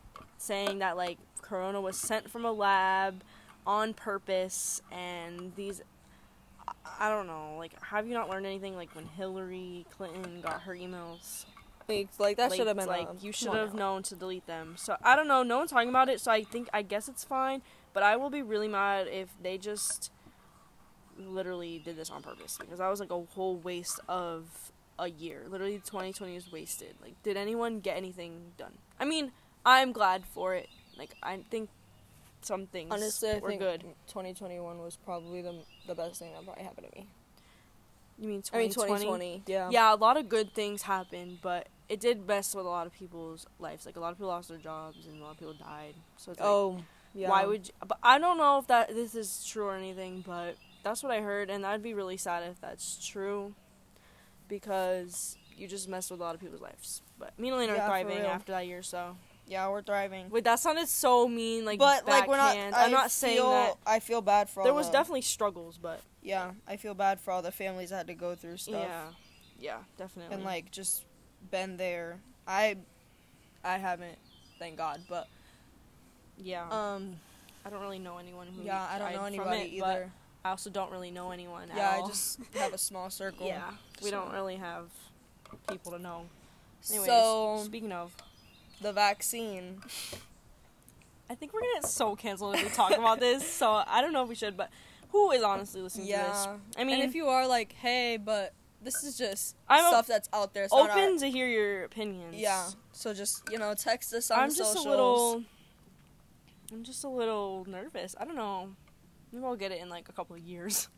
saying 0.45 0.79
that 0.79 0.97
like 0.97 1.19
Corona 1.43 1.81
was 1.81 1.97
sent 1.97 2.31
from 2.31 2.45
a 2.45 2.53
lab 2.53 3.23
on 3.67 3.95
purpose, 3.95 4.83
and 4.93 5.53
these. 5.57 5.83
I- 6.99 7.11
don't 7.11 7.27
know. 7.27 7.57
Like, 7.59 7.73
have 7.83 8.07
you 8.07 8.15
not 8.15 8.31
learned 8.31 8.47
anything? 8.47 8.77
Like 8.77 8.95
when 8.95 9.07
Hillary 9.07 9.85
Clinton 9.97 10.41
got 10.41 10.63
her 10.63 10.75
emails, 10.75 11.45
like, 11.89 12.09
like 12.19 12.37
that 12.39 12.53
should 12.55 12.67
have 12.67 12.77
been 12.77 12.87
like 12.87 13.09
um, 13.09 13.19
you 13.21 13.33
should 13.33 13.53
have 13.53 13.75
known 13.75 14.03
to 14.05 14.15
delete 14.15 14.47
them. 14.47 14.75
So 14.79 14.97
I 15.03 15.17
don't 15.17 15.29
know. 15.29 15.43
No 15.43 15.59
one's 15.59 15.71
talking 15.71 15.89
about 15.89 16.09
it. 16.09 16.21
So 16.21 16.31
I 16.31 16.43
think 16.45 16.69
I 16.73 16.83
guess 16.83 17.09
it's 17.09 17.25
fine. 17.25 17.63
But 17.93 18.03
I 18.03 18.17
will 18.17 18.31
be 18.31 18.43
really 18.43 18.69
mad 18.69 19.07
if 19.09 19.29
they 19.43 19.59
just 19.59 20.11
literally 21.17 21.81
did 21.85 21.97
this 21.97 22.11
on 22.11 22.23
purpose 22.23 22.57
because 22.59 22.79
that 22.79 22.89
was 22.89 23.01
like 23.01 23.11
a 23.11 23.21
whole 23.21 23.57
waste 23.57 24.01
of 24.09 24.73
a 24.99 25.09
year. 25.09 25.45
Literally, 25.49 25.79
2020 25.79 26.37
is 26.37 26.51
wasted. 26.51 26.95
Like, 27.03 27.21
did 27.23 27.37
anyone 27.37 27.81
get 27.81 27.97
anything 27.97 28.53
done? 28.57 28.79
I 28.99 29.05
mean, 29.05 29.33
I'm 29.65 29.93
glad 29.93 30.25
for 30.27 30.55
it. 30.55 30.69
Like, 30.97 31.15
I 31.23 31.39
think 31.51 31.71
some 32.43 32.67
things 32.67 32.93
Honestly, 32.93 33.31
I 33.31 33.39
were 33.39 33.49
think 33.49 33.61
good. 33.61 33.81
2021 34.09 34.79
was 34.79 34.97
probably 34.97 35.43
the 35.43 35.55
the 35.87 35.95
best 35.95 36.19
thing 36.19 36.33
that 36.33 36.45
probably 36.45 36.63
happened 36.65 36.87
to 36.93 36.99
me. 36.99 37.07
You 38.19 38.29
mean 38.29 38.43
I 38.53 38.59
mean 38.59 38.69
2020? 38.69 39.05
2020. 39.05 39.43
Yeah. 39.47 39.71
yeah, 39.71 39.95
a 39.95 39.97
lot 39.97 40.17
of 40.17 40.29
good 40.29 40.55
things 40.55 40.83
happened, 40.83 41.39
but 41.43 41.69
it 41.89 42.01
did 42.01 42.27
mess 42.27 42.55
with 42.55 42.65
a 42.67 42.69
lot 42.69 42.87
of 42.87 42.93
people's 42.93 43.47
lives. 43.59 43.87
Like 43.87 43.97
a 43.97 44.01
lot 44.01 44.13
of 44.13 44.19
people 44.19 44.29
lost 44.29 44.49
their 44.51 44.59
jobs 44.59 45.07
and 45.07 45.21
a 45.21 45.25
lot 45.25 45.33
of 45.33 45.39
people 45.39 45.55
died. 45.55 45.95
So 46.17 46.31
it's 46.33 46.41
like, 46.41 46.49
Oh. 46.49 46.79
Yeah. 47.17 47.29
why 47.31 47.47
would? 47.47 47.69
You, 47.69 47.73
but 47.87 47.99
I 48.03 48.19
don't 48.19 48.39
know 48.39 48.59
if 48.59 48.67
that 48.67 48.89
this 48.89 49.15
is 49.15 49.47
true 49.47 49.67
or 49.67 49.77
anything, 49.77 50.25
but 50.27 50.57
that's 50.83 51.03
what 51.03 51.13
I 51.13 51.21
heard, 51.21 51.49
and 51.49 51.63
that'd 51.63 51.83
be 51.83 51.95
really 51.95 52.17
sad 52.17 52.43
if 52.43 52.61
that's 52.61 53.07
true, 53.07 53.55
because 54.49 55.37
you 55.57 55.69
just 55.69 55.89
messed 55.89 56.11
with 56.11 56.21
a 56.21 56.23
lot 56.25 56.35
of 56.35 56.41
people's 56.41 56.61
lives. 56.61 57.03
But 57.19 57.39
me 57.39 57.49
and 57.49 57.57
Elena 57.57 57.75
Yeah, 57.75 57.83
are 57.85 57.87
thriving 57.89 58.19
after 58.19 58.53
that 58.53 58.67
year, 58.67 58.83
so. 58.83 59.17
Yeah, 59.47 59.69
we're 59.69 59.83
thriving. 59.83 60.31
Wait, 60.31 60.45
that 60.45 60.59
sounded 60.59 60.89
so 60.89 61.29
mean, 61.29 61.65
like 61.65 61.79
but 61.79 62.07
like 62.09 62.27
we're 62.27 62.37
not. 62.39 62.57
I 62.57 62.85
I'm 62.85 62.91
not 62.91 63.11
saying 63.11 63.43
that. 63.43 63.77
I 63.87 64.01
feel 64.01 64.23
bad 64.23 64.49
for 64.49 64.61
all 64.61 64.65
There 64.65 64.73
was 64.75 64.87
the- 64.87 64.93
definitely 64.93 65.21
struggles, 65.23 65.79
but 65.79 66.01
Yeah, 66.23 66.53
I 66.67 66.77
feel 66.77 66.95
bad 66.95 67.21
for 67.21 67.31
all 67.33 67.43
the 67.43 67.53
families 67.53 67.91
that 67.91 67.97
had 67.99 68.07
to 68.07 68.15
go 68.15 68.35
through 68.35 68.57
stuff. 68.57 68.87
yeah, 68.89 69.05
yeah, 69.59 69.79
definitely. 69.99 70.35
and 70.35 70.45
like 70.45 70.71
just 70.71 71.05
been 71.51 71.77
there. 71.77 72.21
I 72.47 72.77
I 73.63 73.77
haven't, 73.79 74.19
thank 74.59 74.77
God, 74.77 75.03
but 75.09 75.29
yeah, 76.39 76.67
um 76.71 77.17
I 77.67 77.71
don't 77.71 77.81
really 77.81 77.99
know 77.99 78.19
anyone 78.19 78.47
who. 78.49 78.63
yeah, 78.63 78.87
I 78.91 78.99
don't 78.99 79.13
know 79.15 79.25
anybody 79.25 79.61
it, 79.63 79.73
either. 79.75 80.11
I 80.45 80.51
also 80.51 80.69
don't 80.69 80.91
really 80.91 81.11
know 81.11 81.31
anyone. 81.31 81.71
at 81.71 81.77
Yeah, 81.77 82.03
I 82.03 82.07
just 82.07 82.39
have 82.55 82.75
a 82.75 82.79
small 82.79 83.09
circle. 83.23 83.47
Yeah, 83.47 83.71
we 84.03 84.11
so- 84.11 84.17
don't 84.23 84.33
really 84.33 84.57
have 84.57 84.91
people 85.69 85.93
to 85.93 85.99
know. 85.99 86.27
Anyways, 86.91 87.07
so 87.07 87.63
speaking 87.65 87.93
of, 87.93 88.15
the 88.81 88.93
vaccine. 88.93 89.81
I 91.31 91.35
think 91.35 91.53
we're 91.55 91.61
gonna 91.61 91.81
get 91.81 91.87
so 91.87 92.15
canceled 92.17 92.55
if 92.57 92.63
we 92.65 92.69
talk 92.71 92.93
about 92.93 93.19
this. 93.21 93.47
So 93.59 93.83
I 93.87 94.01
don't 94.03 94.13
know 94.13 94.23
if 94.23 94.29
we 94.29 94.35
should, 94.35 94.57
but 94.57 94.71
who 95.11 95.31
is 95.31 95.43
honestly 95.43 95.81
listening 95.81 96.07
to 96.07 96.13
Yeah. 96.13 96.29
this? 96.29 96.49
I 96.77 96.85
mean, 96.85 97.01
and 97.01 97.09
if 97.09 97.15
you 97.15 97.29
are 97.29 97.47
like, 97.47 97.73
hey, 97.73 98.19
but 98.23 98.53
this 98.83 99.03
is 99.05 99.17
just 99.17 99.57
I'm 99.69 99.87
stuff 99.89 100.07
that's 100.07 100.29
out 100.33 100.53
there. 100.53 100.65
It's 100.65 100.73
our- 100.73 100.91
open 100.91 101.19
to 101.19 101.31
hear 101.31 101.47
your 101.49 101.85
opinions. 101.85 102.35
yeah. 102.37 102.69
So 102.93 103.15
just 103.15 103.43
you 103.51 103.59
know, 103.59 103.75
text 103.75 104.13
us 104.13 104.31
on 104.31 104.39
I'm 104.41 104.49
just 104.51 104.59
socials. 104.75 104.87
a 104.87 104.89
little. 104.91 105.43
I'm 106.73 106.83
just 106.85 107.05
a 107.05 107.09
little 107.09 107.65
nervous. 107.69 108.15
I 108.21 108.25
don't 108.25 108.37
know. 108.37 108.71
Maybe 109.33 109.45
I'll 109.45 109.57
get 109.57 109.73
it 109.73 109.81
in 109.81 109.89
like 109.89 110.09
a 110.09 110.13
couple 110.13 110.37
of 110.37 110.43
years. 110.43 110.89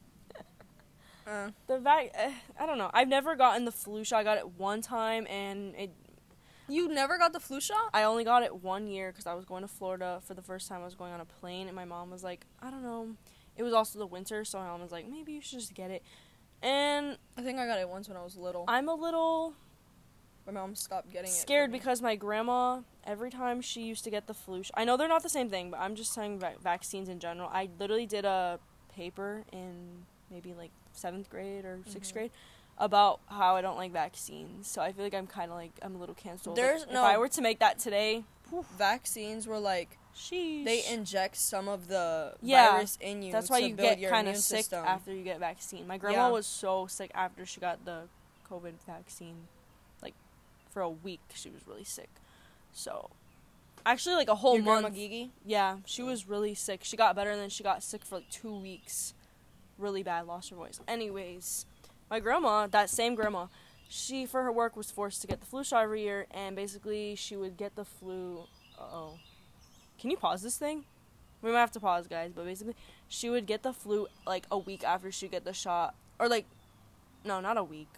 Uh, 1.26 1.50
The 1.66 1.78
vac, 1.80 2.10
eh, 2.14 2.30
I 2.58 2.66
don't 2.66 2.78
know. 2.78 2.88
I've 2.94 3.08
never 3.08 3.34
gotten 3.34 3.64
the 3.64 3.72
flu 3.72 4.04
shot. 4.04 4.20
I 4.20 4.24
got 4.24 4.38
it 4.38 4.48
one 4.58 4.80
time, 4.80 5.26
and 5.28 5.74
it. 5.74 5.90
You 6.68 6.88
never 6.88 7.18
got 7.18 7.32
the 7.32 7.40
flu 7.40 7.60
shot? 7.60 7.90
I 7.94 8.02
only 8.04 8.24
got 8.24 8.42
it 8.42 8.62
one 8.62 8.86
year 8.86 9.10
because 9.12 9.26
I 9.26 9.34
was 9.34 9.44
going 9.44 9.62
to 9.62 9.68
Florida 9.68 10.20
for 10.24 10.34
the 10.34 10.42
first 10.42 10.68
time. 10.68 10.80
I 10.82 10.84
was 10.84 10.94
going 10.94 11.12
on 11.12 11.20
a 11.20 11.24
plane, 11.24 11.66
and 11.68 11.76
my 11.76 11.84
mom 11.84 12.10
was 12.10 12.22
like, 12.24 12.46
I 12.62 12.70
don't 12.70 12.82
know. 12.82 13.08
It 13.56 13.62
was 13.62 13.72
also 13.72 13.98
the 13.98 14.06
winter, 14.06 14.44
so 14.44 14.58
my 14.58 14.66
mom 14.66 14.82
was 14.82 14.92
like, 14.92 15.08
maybe 15.08 15.32
you 15.32 15.40
should 15.40 15.58
just 15.60 15.74
get 15.74 15.90
it. 15.90 16.02
And 16.62 17.16
I 17.38 17.42
think 17.42 17.58
I 17.58 17.66
got 17.66 17.78
it 17.78 17.88
once 17.88 18.08
when 18.08 18.16
I 18.16 18.22
was 18.22 18.36
little. 18.36 18.64
I'm 18.68 18.88
a 18.88 18.94
little 18.94 19.54
My 20.46 20.52
mom 20.52 20.74
stopped 20.74 21.10
getting 21.12 21.30
it. 21.30 21.34
scared 21.34 21.70
because 21.72 22.00
my 22.02 22.16
grandma, 22.16 22.80
every 23.04 23.30
time 23.30 23.60
she 23.60 23.82
used 23.82 24.04
to 24.04 24.10
get 24.10 24.26
the 24.26 24.34
flu, 24.34 24.62
sh- 24.62 24.70
I 24.74 24.84
know 24.84 24.96
they're 24.96 25.08
not 25.08 25.22
the 25.22 25.28
same 25.28 25.48
thing, 25.50 25.70
but 25.70 25.80
I'm 25.80 25.94
just 25.94 26.12
saying 26.12 26.38
va- 26.40 26.54
vaccines 26.62 27.08
in 27.08 27.18
general. 27.18 27.48
I 27.52 27.68
literally 27.78 28.06
did 28.06 28.24
a 28.24 28.58
paper 28.94 29.44
in 29.52 30.04
maybe 30.30 30.54
like 30.54 30.70
seventh 30.92 31.28
grade 31.30 31.64
or 31.64 31.80
6th 31.86 32.10
Mhm. 32.10 32.12
grade 32.14 32.30
about 32.78 33.20
how 33.26 33.56
I 33.56 33.62
don't 33.62 33.76
like 33.76 33.92
vaccines. 33.92 34.68
So 34.68 34.82
I 34.82 34.92
feel 34.92 35.04
like 35.04 35.14
I'm 35.14 35.26
kind 35.26 35.50
of 35.50 35.56
like 35.56 35.72
I'm 35.82 35.94
a 35.94 35.98
little 35.98 36.14
canceled. 36.14 36.56
Like, 36.58 36.66
There's 36.66 36.82
if 36.82 36.90
no- 36.92 37.02
I 37.04 37.18
were 37.18 37.28
to 37.28 37.40
make 37.42 37.58
that 37.60 37.78
today, 37.78 38.24
vaccines 38.78 39.46
were 39.46 39.58
like 39.58 39.98
sheesh. 40.14 40.64
they 40.64 40.84
inject 40.86 41.36
some 41.36 41.68
of 41.68 41.88
the 41.88 42.34
Yeah, 42.42 42.72
virus 42.72 42.98
in 43.00 43.22
you. 43.22 43.32
That's 43.32 43.50
why 43.50 43.58
you 43.58 43.74
build 43.74 43.98
get 43.98 44.10
kind 44.10 44.28
of 44.28 44.36
sick 44.36 44.58
system. 44.58 44.84
after 44.84 45.12
you 45.14 45.22
get 45.24 45.38
vaccine. 45.38 45.86
My 45.86 45.98
grandma 45.98 46.26
Yeah. 46.26 46.32
was 46.32 46.46
so 46.46 46.86
sick 46.86 47.10
after 47.14 47.44
she 47.46 47.60
got 47.60 47.84
the 47.84 48.08
COVID 48.50 48.74
vaccine. 48.86 49.48
Like 50.02 50.14
for 50.70 50.82
a 50.82 50.90
week, 50.90 51.20
she 51.34 51.50
was 51.50 51.66
really 51.66 51.84
sick. 51.84 52.10
So 52.72 53.10
actually, 53.84 54.16
like 54.16 54.28
a 54.28 54.34
whole 54.36 54.54
Your 54.56 54.64
grandma 54.64 54.80
month. 54.82 54.94
Gigi. 54.96 55.32
Yeah, 55.44 55.78
she 55.86 56.02
oh. 56.02 56.06
was 56.06 56.28
really 56.28 56.54
sick. 56.54 56.80
She 56.84 56.96
got 56.96 57.16
better 57.16 57.30
and 57.30 57.40
then 57.40 57.48
she 57.50 57.62
got 57.62 57.82
sick 57.82 58.04
for 58.04 58.16
like 58.16 58.28
two 58.30 58.54
weeks. 58.54 59.14
Really 59.78 60.02
bad, 60.02 60.26
lost 60.26 60.48
her 60.50 60.56
voice. 60.56 60.80
Anyways, 60.88 61.66
my 62.10 62.20
grandma, 62.20 62.66
that 62.66 62.90
same 62.90 63.14
grandma, 63.14 63.46
she 63.88 64.26
for 64.26 64.42
her 64.42 64.52
work 64.52 64.76
was 64.76 64.90
forced 64.90 65.20
to 65.22 65.26
get 65.26 65.40
the 65.40 65.46
flu 65.46 65.64
shot 65.64 65.82
every 65.82 66.02
year, 66.02 66.26
and 66.30 66.56
basically 66.56 67.14
she 67.14 67.36
would 67.36 67.56
get 67.56 67.76
the 67.76 67.84
flu. 67.84 68.44
Oh, 68.78 69.18
can 69.98 70.10
you 70.10 70.16
pause 70.16 70.42
this 70.42 70.56
thing? 70.56 70.84
We 71.42 71.52
might 71.52 71.60
have 71.60 71.70
to 71.72 71.80
pause, 71.80 72.06
guys. 72.06 72.32
But 72.34 72.44
basically, 72.44 72.74
she 73.08 73.30
would 73.30 73.46
get 73.46 73.62
the 73.62 73.72
flu 73.72 74.08
like 74.26 74.46
a 74.50 74.58
week 74.58 74.84
after 74.84 75.12
she 75.12 75.28
get 75.28 75.44
the 75.44 75.52
shot, 75.52 75.94
or 76.18 76.28
like, 76.28 76.46
no, 77.24 77.40
not 77.40 77.56
a 77.56 77.64
week. 77.64 77.88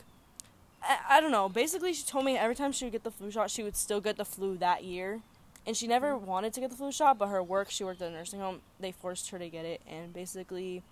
I, 0.83 0.99
I 1.09 1.21
don't 1.21 1.33
know. 1.33 1.49
Basically, 1.49 1.93
she 1.93 2.05
told 2.05 2.25
me 2.25 2.37
every 2.37 2.55
time 2.55 2.73
she 2.73 2.85
would 2.85 2.93
get 2.93 3.05
the 3.05 3.11
flu 3.11 3.31
shot, 3.31 3.51
she 3.51 3.63
would 3.63 3.77
still 3.77 4.01
get 4.01 4.17
the 4.17 4.25
flu 4.25 4.57
that 4.59 4.85
year. 4.85 5.21
And 5.67 5.77
she 5.77 5.87
never 5.87 6.17
wanted 6.17 6.55
to 6.55 6.61
get 6.61 6.71
the 6.71 6.77
flu 6.77 6.91
shot, 6.91 7.19
but 7.19 7.29
her 7.29 7.43
work, 7.43 7.71
she 7.71 7.85
worked 7.85 8.01
at 8.01 8.09
a 8.09 8.13
nursing 8.13 8.41
home, 8.41 8.61
they 8.81 8.91
forced 8.91 9.29
her 9.31 9.39
to 9.39 9.51
get 9.51 9.67
it. 9.67 9.83
And 9.87 10.15
basically, 10.15 10.83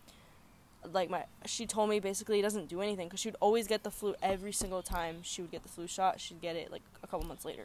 like 0.92 1.10
my, 1.10 1.24
she 1.46 1.66
told 1.66 1.90
me 1.90 1.98
basically 2.00 2.38
it 2.38 2.42
doesn't 2.42 2.68
do 2.68 2.80
anything 2.80 3.08
because 3.08 3.20
she 3.20 3.28
would 3.28 3.36
always 3.40 3.66
get 3.66 3.82
the 3.82 3.90
flu 3.90 4.14
every 4.22 4.52
single 4.52 4.82
time 4.82 5.16
she 5.22 5.42
would 5.42 5.50
get 5.50 5.62
the 5.62 5.68
flu 5.68 5.86
shot. 5.86 6.20
She'd 6.20 6.40
get 6.40 6.56
it 6.56 6.70
like 6.70 6.82
a 7.02 7.06
couple 7.06 7.26
months 7.26 7.44
later. 7.44 7.64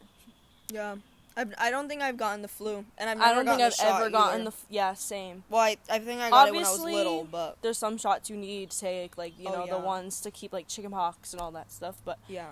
Yeah, 0.72 0.95
I've, 1.38 1.53
I 1.57 1.70
don't 1.70 1.88
think 1.88 2.01
I've 2.01 2.18
gotten 2.18 2.41
the 2.41 2.47
flu, 2.47 2.86
and 2.97 3.09
I've 3.09 3.18
never 3.18 3.30
I 3.32 3.34
don't 3.36 3.45
think 3.45 3.62
I've 3.62 3.78
the 3.78 3.86
ever 3.86 4.09
gotten 4.09 4.41
either. 4.41 4.49
the 4.51 4.55
yeah 4.70 4.93
same. 4.93 5.43
Well, 5.49 5.62
I, 5.62 5.78
I 5.89 5.99
think 5.99 6.22
I 6.22 6.30
got 6.30 6.47
it 6.47 6.51
when 6.53 6.64
I 6.64 6.68
Obviously, 6.68 6.91
was 6.93 6.97
little, 6.97 7.24
but 7.30 7.57
There's 7.62 7.78
some 7.78 7.97
shots 7.97 8.30
you 8.30 8.38
need 8.38 8.72
to 8.72 8.80
take, 8.80 9.18
like 9.18 9.38
you 9.38 9.47
Oh, 9.49 9.53
know 9.53 9.66
yeah. 9.66 9.74
the 9.74 9.80
ones 9.80 10.22
to 10.22 10.32
keep 10.32 10.51
like 10.53 10.68
chickenpox 10.68 11.34
and 11.34 11.41
all 11.41 11.51
that 11.51 11.72
stuff. 11.72 11.97
But 12.05 12.18
yeah, 12.28 12.47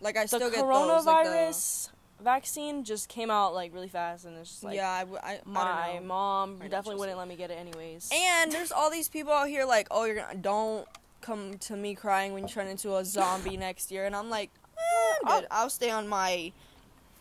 like 0.00 0.16
I 0.16 0.24
the 0.24 0.28
still 0.28 0.50
get 0.50 0.60
coronavirus 0.64 1.24
those. 1.46 1.88
Like 1.92 1.98
vaccine 2.22 2.84
just 2.84 3.08
came 3.08 3.30
out 3.30 3.54
like 3.54 3.74
really 3.74 3.88
fast, 3.88 4.24
and 4.24 4.36
it's 4.38 4.50
just 4.50 4.64
like 4.64 4.76
yeah, 4.76 4.90
I, 4.90 5.00
w- 5.00 5.20
I, 5.22 5.34
I 5.34 5.40
my 5.44 5.92
don't 5.94 6.06
mom 6.06 6.58
I'm 6.62 6.68
definitely 6.68 6.98
wouldn't 7.00 7.18
let 7.18 7.28
me 7.28 7.36
get 7.36 7.50
it 7.50 7.58
anyways. 7.58 8.10
And 8.12 8.50
there's 8.52 8.72
all 8.72 8.90
these 8.90 9.08
people 9.08 9.32
out 9.32 9.48
here 9.48 9.64
like, 9.64 9.88
oh, 9.90 10.04
you're 10.04 10.16
gonna 10.16 10.34
don't 10.34 10.86
come 11.20 11.58
to 11.58 11.76
me 11.76 11.94
crying 11.94 12.32
when 12.32 12.42
you 12.44 12.48
turn 12.48 12.66
into 12.66 12.96
a 12.96 13.04
zombie 13.04 13.56
next 13.56 13.90
year, 13.90 14.06
and 14.06 14.16
I'm 14.16 14.30
like, 14.30 14.50
eh, 14.76 15.14
I'm 15.26 15.40
good. 15.40 15.48
I'll 15.50 15.70
stay 15.70 15.90
on 15.90 16.08
my, 16.08 16.52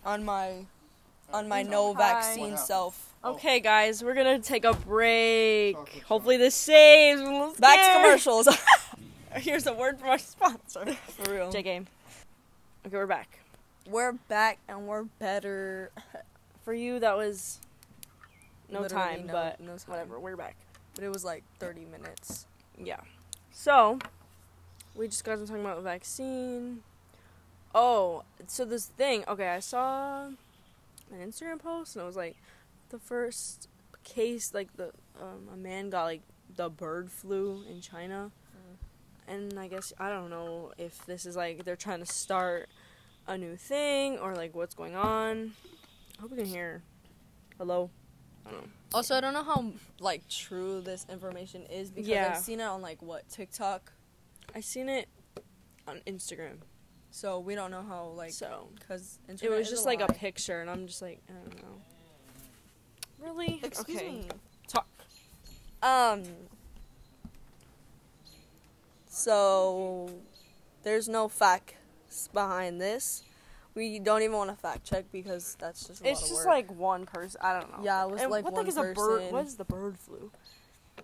on 0.06 0.24
my, 0.24 0.66
on 1.34 1.48
my 1.48 1.64
no 1.64 1.94
vaccine 1.94 2.58
self. 2.58 3.14
Okay, 3.24 3.60
guys, 3.60 4.04
we're 4.04 4.16
gonna 4.16 4.40
take 4.40 4.66
a 4.66 4.74
break. 4.74 5.76
Chocolate 5.76 6.04
Hopefully, 6.04 6.38
this 6.38 6.56
saves. 6.56 7.60
Back 7.60 7.80
to 7.80 8.02
commercials. 8.02 8.48
Here's 9.36 9.68
a 9.68 9.74
word 9.74 10.00
from 10.00 10.10
our 10.10 10.18
sponsor. 10.18 10.86
For 10.94 11.32
real. 11.32 11.52
J 11.52 11.62
game. 11.62 11.88
Okay, 12.86 12.98
we're 12.98 13.06
back. 13.06 13.41
We're 13.88 14.14
back 14.14 14.60
and 14.68 14.88
we're 14.88 15.04
better. 15.04 15.92
For 16.64 16.74
you, 16.74 17.00
that 17.00 17.18
was 17.18 17.60
no 18.70 18.82
Literally 18.82 19.04
time, 19.18 19.28
no- 19.28 19.34
but 19.34 19.60
no 19.60 19.72
time. 19.78 19.80
whatever. 19.88 20.20
We're 20.20 20.36
back. 20.38 20.56
But 20.96 21.04
it 21.04 21.10
was 21.10 21.26
like 21.26 21.44
30 21.60 21.86
minutes. 21.86 22.46
Yeah. 22.78 23.00
So, 23.52 24.00
we 24.96 25.08
just 25.08 25.24
got 25.24 25.38
to 25.40 25.46
talking 25.48 25.62
about 25.62 25.78
the 25.78 25.82
vaccine. 25.84 26.84
Oh, 27.74 28.24
so 28.48 28.66
this 28.66 28.86
thing. 28.86 29.24
Okay, 29.28 29.48
I 29.48 29.60
saw 29.60 30.26
an 30.26 30.38
Instagram 31.20 31.60
post 31.60 31.96
and 31.96 32.04
it 32.04 32.06
was 32.06 32.16
like 32.18 32.36
the 32.90 33.00
first 33.00 33.68
case, 34.04 34.54
like 34.54 34.76
the 34.78 34.92
um, 35.22 35.48
a 35.54 35.58
man 35.58 35.90
got 35.90 36.04
like 36.04 36.22
the 36.56 36.70
bird 36.70 37.10
flu 37.10 37.64
in 37.70 37.80
China, 37.82 38.32
and 39.28 39.58
I 39.58 39.68
guess 39.70 39.94
I 39.98 40.10
don't 40.10 40.30
know 40.30 40.74
if 40.78 41.06
this 41.06 41.26
is 41.26 41.36
like 41.38 41.64
they're 41.64 41.78
trying 41.78 42.00
to 42.00 42.06
start 42.06 42.68
a 43.28 43.38
new 43.38 43.56
thing 43.56 44.18
or 44.18 44.36
like 44.36 44.56
what's 44.56 44.76
going 44.76 44.96
on. 44.96 45.54
I 46.18 46.22
hope 46.22 46.32
you 46.32 46.38
can 46.38 46.46
hear. 46.46 46.82
Hello. 47.58 47.90
I 48.46 48.52
don't 48.52 48.62
know. 48.62 48.68
Also, 48.94 49.16
I 49.16 49.22
don't 49.22 49.34
know 49.34 49.44
how 49.44 49.72
like 50.00 50.28
true 50.28 50.82
this 50.82 51.06
information 51.10 51.64
is 51.64 51.90
because 51.92 52.10
Yeah. 52.10 52.34
I've 52.36 52.42
seen 52.42 52.60
it 52.60 52.64
on 52.66 52.82
like 52.82 53.02
what 53.02 53.28
TikTok. 53.30 53.92
I've 54.56 54.66
seen 54.66 54.90
it 54.90 55.08
on 55.88 56.02
Instagram. 56.08 56.58
So 57.12 57.40
we 57.40 57.56
don't 57.56 57.72
know 57.72 57.84
how 57.84 58.08
like 58.16 58.32
so 58.32 58.70
because 58.80 59.20
It 59.28 59.50
was 59.50 59.70
just 59.70 59.86
like 59.86 60.02
a 60.02 60.08
picture, 60.08 60.62
and 60.62 60.70
I'm 60.70 60.88
just 60.88 61.02
like, 61.02 61.20
I 61.30 61.34
don't 61.34 61.62
know. 61.62 61.82
Really? 63.20 63.60
Excuse 63.64 63.98
okay. 63.98 64.12
me. 64.12 64.28
Talk. 64.68 64.88
Um. 65.84 66.24
So, 69.14 70.10
there's 70.84 71.10
no 71.10 71.28
facts 71.28 71.74
behind 72.34 72.82
this. 72.82 73.24
We 73.74 74.00
don't 74.00 74.22
even 74.22 74.36
want 74.36 74.50
to 74.50 74.56
fact 74.56 74.84
check 74.84 75.06
because 75.12 75.56
that's 75.60 75.88
just 75.88 76.04
a 76.04 76.10
It's 76.10 76.22
lot 76.22 76.30
of 76.30 76.36
just 76.36 76.46
like 76.46 76.72
one 76.72 77.06
person. 77.06 77.40
I 77.42 77.54
don't 77.54 77.72
know. 77.72 77.84
Yeah, 77.84 78.04
it 78.04 78.12
was 78.12 78.22
And 78.22 78.32
like 78.32 78.44
what 78.44 78.54
one 78.54 78.66
the 78.66 78.72
heck 78.72 78.86
is 78.86 78.92
a 78.92 78.94
bird? 78.94 79.32
What 79.32 79.46
is 79.46 79.56
the 79.56 79.64
bird 79.64 79.98
flu? 79.98 80.32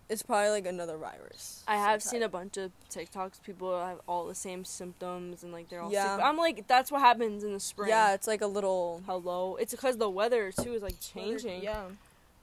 it's 0.09 0.23
probably 0.23 0.49
like 0.49 0.65
another 0.65 0.97
virus. 0.97 1.63
I 1.67 1.75
have 1.75 2.01
seen 2.01 2.23
a 2.23 2.29
bunch 2.29 2.57
of 2.57 2.71
TikToks. 2.89 3.43
People 3.43 3.77
have 3.79 3.99
all 4.07 4.25
the 4.25 4.35
same 4.35 4.63
symptoms, 4.63 5.43
and 5.43 5.51
like 5.51 5.69
they're 5.69 5.81
all. 5.81 5.91
Yeah. 5.91 6.15
sick. 6.15 6.25
I'm 6.25 6.37
like, 6.37 6.67
that's 6.67 6.91
what 6.91 7.01
happens 7.01 7.43
in 7.43 7.53
the 7.53 7.59
spring. 7.59 7.89
Yeah, 7.89 8.13
it's 8.13 8.27
like 8.27 8.41
a 8.41 8.47
little 8.47 9.01
Hello. 9.05 9.57
It's 9.57 9.71
because 9.71 9.97
the 9.97 10.09
weather 10.09 10.51
too 10.51 10.73
is 10.73 10.81
like 10.81 10.99
changing. 10.99 11.63
Yeah, 11.63 11.85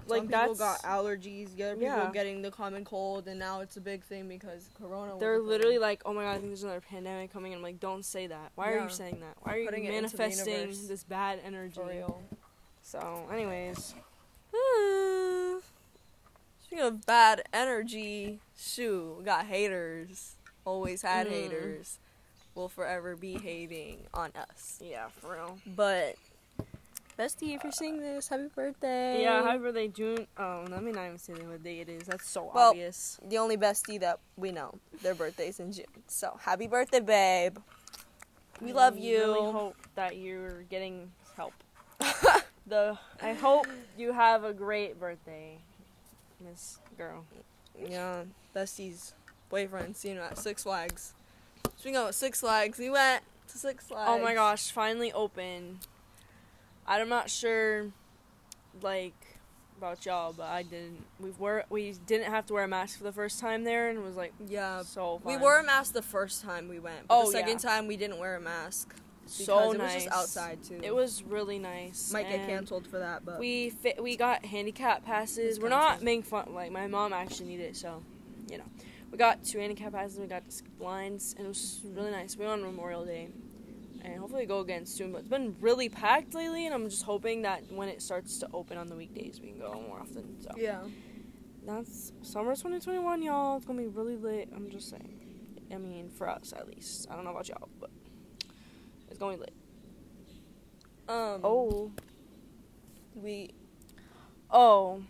Like 0.07 0.20
some 0.22 0.28
that's. 0.28 0.42
people 0.42 0.55
got 0.57 0.82
allergies. 0.82 1.55
The 1.57 1.62
other 1.64 1.80
Yeah. 1.80 1.94
people 1.96 2.12
getting 2.12 2.42
the 2.42 2.50
common 2.50 2.84
cold, 2.84 3.26
and 3.28 3.38
now 3.38 3.61
it's 3.61 3.76
a 3.76 3.80
big 3.80 4.02
thing 4.05 4.28
because 4.28 4.68
Corona. 4.78 5.18
they're 5.18 5.38
literally 5.40 5.78
like, 5.78 6.02
oh 6.05 6.12
my 6.12 6.22
god, 6.24 6.30
I 6.30 6.34
think 6.34 6.48
there's 6.48 6.62
another 6.62 6.80
pandemic 6.80 7.32
coming. 7.32 7.52
And 7.52 7.59
I'm 7.59 7.62
like, 7.62 7.80
don't 7.80 8.05
say 8.05 8.26
that. 8.26 8.52
Why 8.55 8.72
are 8.72 8.82
you 8.82 8.90
saying 8.90 9.20
that? 9.20 9.36
Why 9.42 9.55
are 9.55 9.59
you 9.59 9.64
Putting 9.66 9.84
it 9.84 9.94
into 9.94 10.16
the 10.16 10.18
manifesting 10.22 10.88
this 10.88 11.05
bad 11.05 11.40
energy? 11.44 11.80
So, 12.82 13.28
anyways. 13.32 13.94
Speaking 16.64 16.84
of 16.84 17.07
bad 17.07 17.42
energy, 17.52 18.40
shoot, 18.57 19.22
got 19.24 19.46
haters. 19.46 20.36
Always 20.64 21.02
had 21.02 21.26
Mm. 21.26 21.30
haters. 21.30 21.98
Will 22.55 22.68
forever 22.68 23.16
be 23.16 23.34
hating 23.38 24.07
on 24.14 24.30
us. 24.36 24.80
Yeah, 24.82 25.09
for 25.09 25.32
real. 25.34 25.59
But 25.66 26.16
Bestie, 27.18 27.54
if 27.54 27.62
you're 27.62 27.72
seeing 27.72 28.00
this, 28.00 28.26
happy 28.28 28.48
birthday. 28.54 29.22
Yeah, 29.22 29.42
happy 29.44 29.58
birthday, 29.58 29.86
June. 29.88 30.26
Oh, 30.36 30.64
let 30.68 30.82
me 30.82 30.90
not 30.90 31.06
even 31.06 31.18
say 31.18 31.34
what 31.34 31.62
day 31.62 31.78
it 31.80 31.88
is. 31.88 32.04
That's 32.04 32.28
so 32.28 32.50
Well, 32.52 32.70
obvious. 32.70 33.20
the 33.28 33.38
only 33.38 33.56
bestie 33.56 34.00
that 34.00 34.18
we 34.36 34.50
know. 34.50 34.74
Their 35.00 35.14
birthday's 35.14 35.60
in 35.60 35.70
June. 35.70 35.84
So 36.08 36.36
happy 36.40 36.66
birthday, 36.66 36.98
babe. 37.00 37.58
We 38.60 38.72
love 38.72 38.94
I 38.96 39.00
you. 39.00 39.18
really 39.18 39.52
hope 39.52 39.76
that 39.94 40.16
you're 40.16 40.62
getting 40.64 41.12
help. 41.36 41.52
the 42.66 42.98
I 43.22 43.32
hope 43.34 43.66
you 43.96 44.12
have 44.12 44.42
a 44.42 44.52
great 44.52 44.98
birthday, 44.98 45.58
Miss 46.40 46.78
Girl. 46.98 47.24
yeah, 47.78 48.22
bestie's 48.54 49.14
boyfriend 49.50 49.96
seen 49.96 50.16
her 50.16 50.22
at 50.22 50.38
Six 50.38 50.64
Flags. 50.64 51.12
Speaking 51.76 51.96
of 51.96 52.12
Six 52.14 52.40
Flags, 52.40 52.78
we 52.78 52.90
went 52.90 53.22
to 53.48 53.58
Six 53.58 53.86
Flags. 53.86 54.08
Oh 54.10 54.18
my 54.20 54.34
gosh, 54.34 54.72
finally 54.72 55.12
open. 55.12 55.78
I'm 56.87 57.09
not 57.09 57.30
sure, 57.30 57.91
like 58.82 59.14
about 59.78 60.05
y'all, 60.07 60.32
but 60.32 60.47
I 60.47 60.62
didn't. 60.62 61.05
We 61.20 61.30
were 61.39 61.64
we 61.70 61.95
didn't 62.07 62.30
have 62.30 62.47
to 62.47 62.55
wear 62.55 62.64
a 62.64 62.68
mask 62.68 62.99
for 62.99 63.05
the 63.05 63.12
first 63.12 63.41
time 63.41 63.64
there, 63.64 63.89
and 63.89 63.99
it 63.99 64.05
was 64.05 64.16
like 64.16 64.32
Yeah, 64.49 64.82
so. 64.82 65.20
we 65.24 65.37
wore 65.37 65.59
a 65.59 65.64
mask 65.64 65.93
the 65.95 66.03
first 66.03 66.43
time 66.43 66.68
we 66.68 66.78
went. 66.78 67.09
But 67.09 67.14
Oh, 67.14 67.26
the 67.26 67.32
second 67.32 67.62
yeah. 67.62 67.70
time 67.70 67.87
we 67.87 67.97
didn't 67.97 68.18
wear 68.18 68.37
a 68.37 68.41
mask. 68.41 68.95
Because 69.24 69.47
so 69.47 69.72
it 69.72 69.80
was 69.80 69.95
just 69.95 70.09
outside 70.09 70.62
too. 70.62 70.78
It 70.82 70.95
was 70.95 71.22
really 71.22 71.59
nice. 71.59 72.12
might 72.12 72.28
get 72.28 72.47
canceled 72.47 72.87
for 72.87 72.99
that, 72.99 73.24
but 73.24 73.39
We 73.39 73.70
fit, 73.70 74.03
we 74.03 74.16
got 74.16 74.45
handicap 74.45 75.03
passes. 75.07 75.59
We're 75.59 75.70
not 75.70 76.03
making 76.03 76.24
fun. 76.24 76.53
Like 76.53 76.70
my 76.70 76.87
mom 76.87 77.14
actually 77.14 77.47
needed 77.49 77.70
it, 77.70 77.76
so 77.76 78.03
you 78.51 78.59
know, 78.59 78.64
we 79.11 79.16
got 79.16 79.43
two 79.43 79.59
handicap 79.59 79.93
passes. 79.93 80.18
We 80.18 80.26
got 80.26 80.43
blinds, 80.78 81.35
and 81.39 81.47
it 81.47 81.49
was 81.49 81.80
really 81.85 82.11
nice. 82.11 82.37
We 82.37 82.45
went 82.45 82.61
on 82.61 82.66
Memorial 82.70 83.07
Day, 83.07 83.28
and 84.05 84.18
hopefully 84.18 84.46
go 84.46 84.61
again 84.61 84.86
soon. 84.86 85.12
But 85.12 85.20
it's 85.20 85.28
been 85.28 85.57
really 85.61 85.88
packed 85.88 86.34
lately, 86.34 86.66
and 86.66 86.74
I'm 86.74 86.88
just 86.88 87.05
hoping 87.05 87.42
that 87.42 87.64
when 87.72 87.88
it 87.88 88.02
starts 88.02 88.38
to 88.38 88.48
open 88.52 88.76
on 88.76 88.88
the 88.88 88.94
weekdays, 88.94 89.40
we 89.40 89.48
can 89.48 89.59
go 89.59 89.82
more 89.88 90.00
often. 90.00 90.40
So 90.40 90.50
yeah. 90.57 90.82
that's 91.66 92.12
summer 92.22 92.52
2021, 92.52 93.22
y'all. 93.22 93.57
It's 93.57 93.66
gonna 93.66 93.80
be 93.80 93.88
really 93.88 94.16
lit. 94.16 94.50
I'm 94.55 94.70
just 94.70 94.90
saying. 94.90 95.20
I 95.72 95.78
mean, 95.78 96.11
for 96.11 96.28
us 96.28 96.52
at 96.57 96.68
least. 96.68 97.09
I 97.11 97.16
don't 97.16 97.24
know 97.24 97.30
about 97.30 97.48
y'all, 97.48 97.68
but 97.80 97.90
it's 99.09 99.18
gonna 99.18 99.36
be 99.36 99.40
lit. 99.40 99.55
Um. 101.09 101.40
Oh. 101.42 101.92
we 103.14 103.50
Oh, 104.57 105.02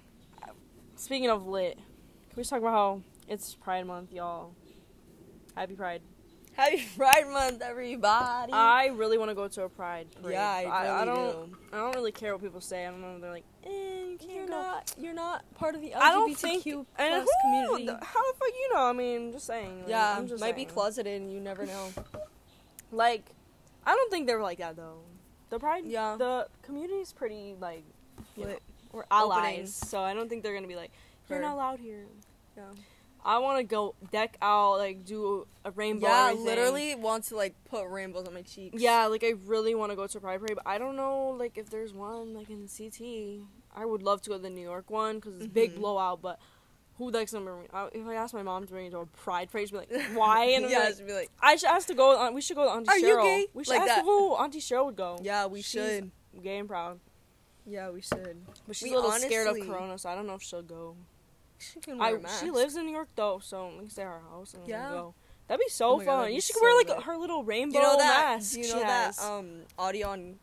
speaking 0.96 1.28
of 1.28 1.46
lit, 1.46 1.74
can 1.76 2.36
we 2.36 2.40
just 2.40 2.50
talk 2.50 2.60
about 2.60 2.72
how 2.72 3.02
it's 3.28 3.54
Pride 3.54 3.86
Month, 3.86 4.10
y'all? 4.10 4.54
Happy 5.54 5.74
Pride. 5.74 6.00
Happy 6.56 6.84
Pride 6.96 7.28
Month, 7.28 7.62
everybody. 7.62 8.52
I 8.52 8.86
really 8.94 9.18
want 9.18 9.30
to 9.30 9.34
go 9.34 9.48
to 9.48 9.62
a 9.64 9.68
Pride 9.68 10.06
parade. 10.20 10.34
yeah, 10.34 10.50
I, 10.50 10.62
really 10.62 10.88
I, 10.88 11.04
don't. 11.04 11.50
do. 11.50 11.56
I 11.72 11.76
don't 11.78 11.94
really 11.94 12.12
care 12.12 12.32
what 12.32 12.42
people 12.42 12.60
say. 12.60 12.86
I 12.86 12.90
don't 12.90 13.00
know. 13.00 13.18
They're 13.18 13.30
like, 13.30 13.44
eh, 13.64 13.68
you 13.70 14.16
can't 14.18 14.32
You're 14.32 14.46
go. 14.46 14.52
not. 14.52 14.94
You're 14.98 15.14
not 15.14 15.44
part 15.54 15.74
of 15.74 15.80
the 15.80 15.90
LGBTQ 15.90 15.96
I 16.00 16.10
don't 16.12 16.34
think. 16.36 16.62
plus 16.64 16.84
and 16.98 17.22
who- 17.22 17.28
community. 17.42 17.86
the- 17.86 18.04
How 18.04 18.32
the 18.32 18.38
fuck 18.38 18.48
you 18.48 18.74
know? 18.74 18.82
I 18.84 18.92
mean, 18.92 19.32
just 19.32 19.46
saying. 19.46 19.80
like, 19.80 19.88
yeah, 19.88 20.16
I'm 20.16 20.26
just 20.28 20.40
might 20.40 20.56
be 20.56 20.64
closeted. 20.64 21.20
and 21.22 21.32
You 21.32 21.40
never 21.40 21.66
know. 21.66 21.88
Like, 22.92 23.24
I 23.84 23.92
don't 23.94 24.08
think 24.10 24.28
they 24.28 24.34
were 24.34 24.42
like 24.42 24.58
that 24.58 24.76
though. 24.76 24.98
The 25.50 25.58
Pride. 25.58 25.84
Yeah. 25.84 26.14
The 26.16 26.46
community's 26.62 27.12
pretty 27.12 27.56
like. 27.60 27.82
You 28.36 28.44
know, 28.44 28.56
we're 28.92 29.00
Opening. 29.10 29.10
allies, 29.10 29.74
so 29.74 30.00
I 30.00 30.14
don't 30.14 30.28
think 30.28 30.44
they're 30.44 30.54
gonna 30.54 30.68
be 30.68 30.76
like, 30.76 30.92
you're 31.28 31.38
Heard. 31.38 31.44
not 31.44 31.54
allowed 31.54 31.80
here. 31.80 32.04
Yeah. 32.56 32.62
I 33.24 33.38
want 33.38 33.58
to 33.58 33.64
go 33.64 33.94
deck 34.12 34.36
out, 34.42 34.78
like 34.78 35.04
do 35.04 35.46
a 35.64 35.70
rainbow. 35.70 36.06
Yeah, 36.08 36.24
everything. 36.26 36.44
literally 36.44 36.94
want 36.94 37.24
to 37.24 37.36
like 37.36 37.54
put 37.64 37.86
rainbows 37.88 38.26
on 38.26 38.34
my 38.34 38.42
cheeks. 38.42 38.80
Yeah, 38.80 39.06
like 39.06 39.24
I 39.24 39.34
really 39.46 39.74
want 39.74 39.92
to 39.92 39.96
go 39.96 40.06
to 40.06 40.20
pride 40.20 40.40
parade, 40.40 40.56
but 40.56 40.66
I 40.66 40.78
don't 40.78 40.96
know 40.96 41.30
like 41.30 41.56
if 41.56 41.70
there's 41.70 41.94
one 41.94 42.34
like 42.34 42.50
in 42.50 42.68
CT. 42.68 43.46
I 43.76 43.84
would 43.84 44.02
love 44.02 44.22
to 44.22 44.30
go 44.30 44.36
to 44.36 44.42
the 44.42 44.50
New 44.50 44.60
York 44.62 44.90
one 44.90 45.16
because 45.16 45.36
it's 45.36 45.46
a 45.46 45.48
big 45.48 45.72
mm-hmm. 45.72 45.80
blowout. 45.80 46.22
But 46.22 46.38
who 46.98 47.10
likes 47.10 47.32
them? 47.32 47.48
I- 47.72 47.88
If 47.92 48.06
I 48.06 48.14
ask 48.14 48.34
my 48.34 48.42
mom 48.42 48.66
to 48.66 48.72
bring 48.72 48.84
me 48.84 48.90
to 48.90 48.98
a 48.98 49.06
pride 49.06 49.50
parade, 49.50 49.68
she'd 49.68 49.72
be 49.72 49.78
like, 49.78 50.14
"Why?" 50.14 50.44
And 50.50 50.70
yeah, 50.70 50.80
like, 50.80 50.88
just 50.90 51.06
be 51.06 51.12
like, 51.12 51.30
I 51.40 51.56
should 51.56 51.70
ask 51.70 51.88
to 51.88 51.94
go. 51.94 52.16
On, 52.16 52.34
we 52.34 52.40
should 52.40 52.56
go 52.56 52.64
to 52.64 52.70
Auntie 52.70 53.02
Cheryl. 53.02 53.16
Are 53.16 53.22
you 53.22 53.22
gay? 53.22 53.46
We 53.54 53.64
should 53.64 53.70
Like 53.72 53.80
ask 53.82 53.94
that. 53.96 54.04
who 54.04 54.34
Auntie 54.34 54.60
Cheryl 54.60 54.86
would 54.86 54.96
go. 54.96 55.18
yeah, 55.22 55.46
we 55.46 55.62
She's 55.62 55.70
should. 55.80 56.10
Gay 56.42 56.58
and 56.58 56.68
proud, 56.68 56.98
Yeah, 57.64 57.90
we 57.90 58.00
should. 58.00 58.36
but 58.66 58.76
she's 58.76 58.90
We 58.90 58.96
a 58.96 59.00
little 59.00 59.12
scared 59.12 59.46
of 59.46 59.66
Corona, 59.66 59.96
so 59.98 60.10
I 60.10 60.14
don't 60.14 60.26
know 60.26 60.34
if 60.34 60.42
she'll 60.42 60.62
go. 60.62 60.96
She 61.58 61.80
can 61.80 61.98
wear 61.98 62.08
I 62.08 62.12
a 62.12 62.18
mask. 62.20 62.44
she 62.44 62.50
lives 62.50 62.76
in 62.76 62.86
New 62.86 62.92
York 62.92 63.08
though, 63.16 63.38
so 63.42 63.68
we 63.74 63.80
can 63.80 63.90
stay 63.90 64.02
at 64.02 64.08
her 64.08 64.20
house 64.30 64.54
and 64.54 64.66
Yeah. 64.68 64.90
go. 64.90 65.14
That'd 65.48 65.60
be 65.64 65.70
so 65.70 65.90
Oh 65.90 65.96
my 65.98 66.04
God, 66.04 66.22
fun. 66.24 66.32
you 66.34 66.40
should 66.40 66.56
so 66.56 66.62
wear 66.62 66.76
like 66.78 66.88
lit. 66.88 67.02
her 67.04 67.16
little 67.16 67.44
rainbow 67.44 67.76
you 67.78 67.82
know 67.82 67.96
that? 67.98 68.36
mask. 68.38 68.56
You 68.56 68.68
know 68.68 68.80
that 68.80 69.18
um 69.20 69.62
audio 69.78 70.08
on 70.08 70.38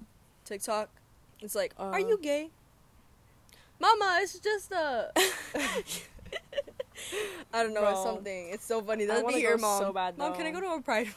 TikTok? 0.45 0.89
It's 1.41 1.55
like, 1.55 1.73
Uh. 1.79 1.83
are 1.91 1.99
you 1.99 2.17
gay? 2.21 2.49
Mama, 3.79 4.19
it's 4.21 4.37
just 4.39 4.71
a. 4.71 5.11
I 7.53 7.63
don't 7.63 7.73
know. 7.73 7.81
It's 7.89 8.01
Bro. 8.01 8.03
something. 8.03 8.49
It's 8.51 8.65
so 8.65 8.81
funny. 8.81 9.05
That'd 9.05 9.27
be 9.27 9.39
your 9.41 9.57
mom. 9.57 9.81
so 9.81 9.91
bad, 9.93 10.17
mom, 10.17 10.33
can 10.35 10.45
I 10.45 10.51
go 10.51 10.61
to 10.61 10.67
a 10.73 10.81
pride? 10.81 11.07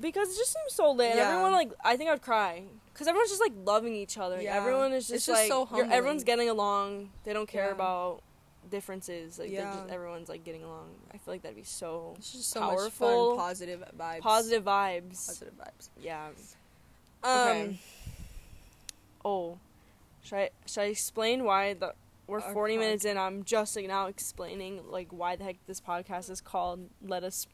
Because 0.00 0.28
it 0.34 0.36
just 0.36 0.52
seems 0.52 0.72
so 0.74 0.92
lit. 0.92 1.16
Yeah. 1.16 1.28
Everyone 1.30 1.52
like 1.52 1.72
I 1.84 1.96
think 1.96 2.10
I'd 2.10 2.22
cry 2.22 2.62
because 2.92 3.06
everyone's 3.08 3.30
just 3.30 3.40
like 3.40 3.52
loving 3.64 3.94
each 3.94 4.18
other. 4.18 4.40
Yeah. 4.40 4.56
Everyone 4.56 4.92
is 4.92 5.10
It's 5.10 5.26
just, 5.26 5.26
just 5.26 5.50
like 5.50 5.68
so 5.70 5.80
everyone's 5.90 6.24
getting 6.24 6.48
along. 6.48 7.10
They 7.24 7.32
don't 7.32 7.48
care 7.48 7.66
Yeah. 7.66 7.72
about 7.72 8.22
differences. 8.70 9.38
Like 9.38 9.50
Yeah. 9.50 9.72
just, 9.74 9.90
everyone's 9.92 10.28
like 10.28 10.44
getting 10.44 10.64
along. 10.64 10.88
I 11.12 11.18
feel 11.18 11.34
like 11.34 11.42
that'd 11.42 11.56
be 11.56 11.62
so 11.64 12.14
It's 12.18 12.32
just 12.32 12.50
so 12.50 12.60
Powerful. 12.60 13.30
much 13.30 13.36
fun, 13.36 13.46
positive 13.46 13.84
vibes. 13.98 14.20
positive 14.20 14.64
vibes. 14.64 15.26
Positive 15.26 15.54
vibes. 15.58 15.88
Yeah. 16.00 16.26
Um, 17.22 17.48
Okay. 17.48 17.80
Oh, 19.24 19.58
Should 20.22 20.36
I 20.38 20.50
should 20.66 20.80
I 20.82 20.84
explain 20.86 21.44
why 21.44 21.74
the 21.74 21.94
we're 22.26 22.40
Our 22.40 22.52
40 22.54 22.74
pod- 22.74 22.80
minutes 22.80 23.04
in. 23.04 23.18
I'm 23.18 23.44
just 23.44 23.76
like 23.76 23.86
now 23.86 24.06
explaining 24.06 24.80
like 24.90 25.08
why 25.10 25.36
the 25.36 25.44
heck 25.44 25.56
this 25.66 25.80
podcast 25.80 26.30
is 26.30 26.40
called 26.40 26.88
Let 27.02 27.22
Us 27.24 27.46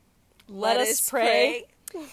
Let, 0.49 0.77
Us, 0.79 1.09
pray. 1.09 1.65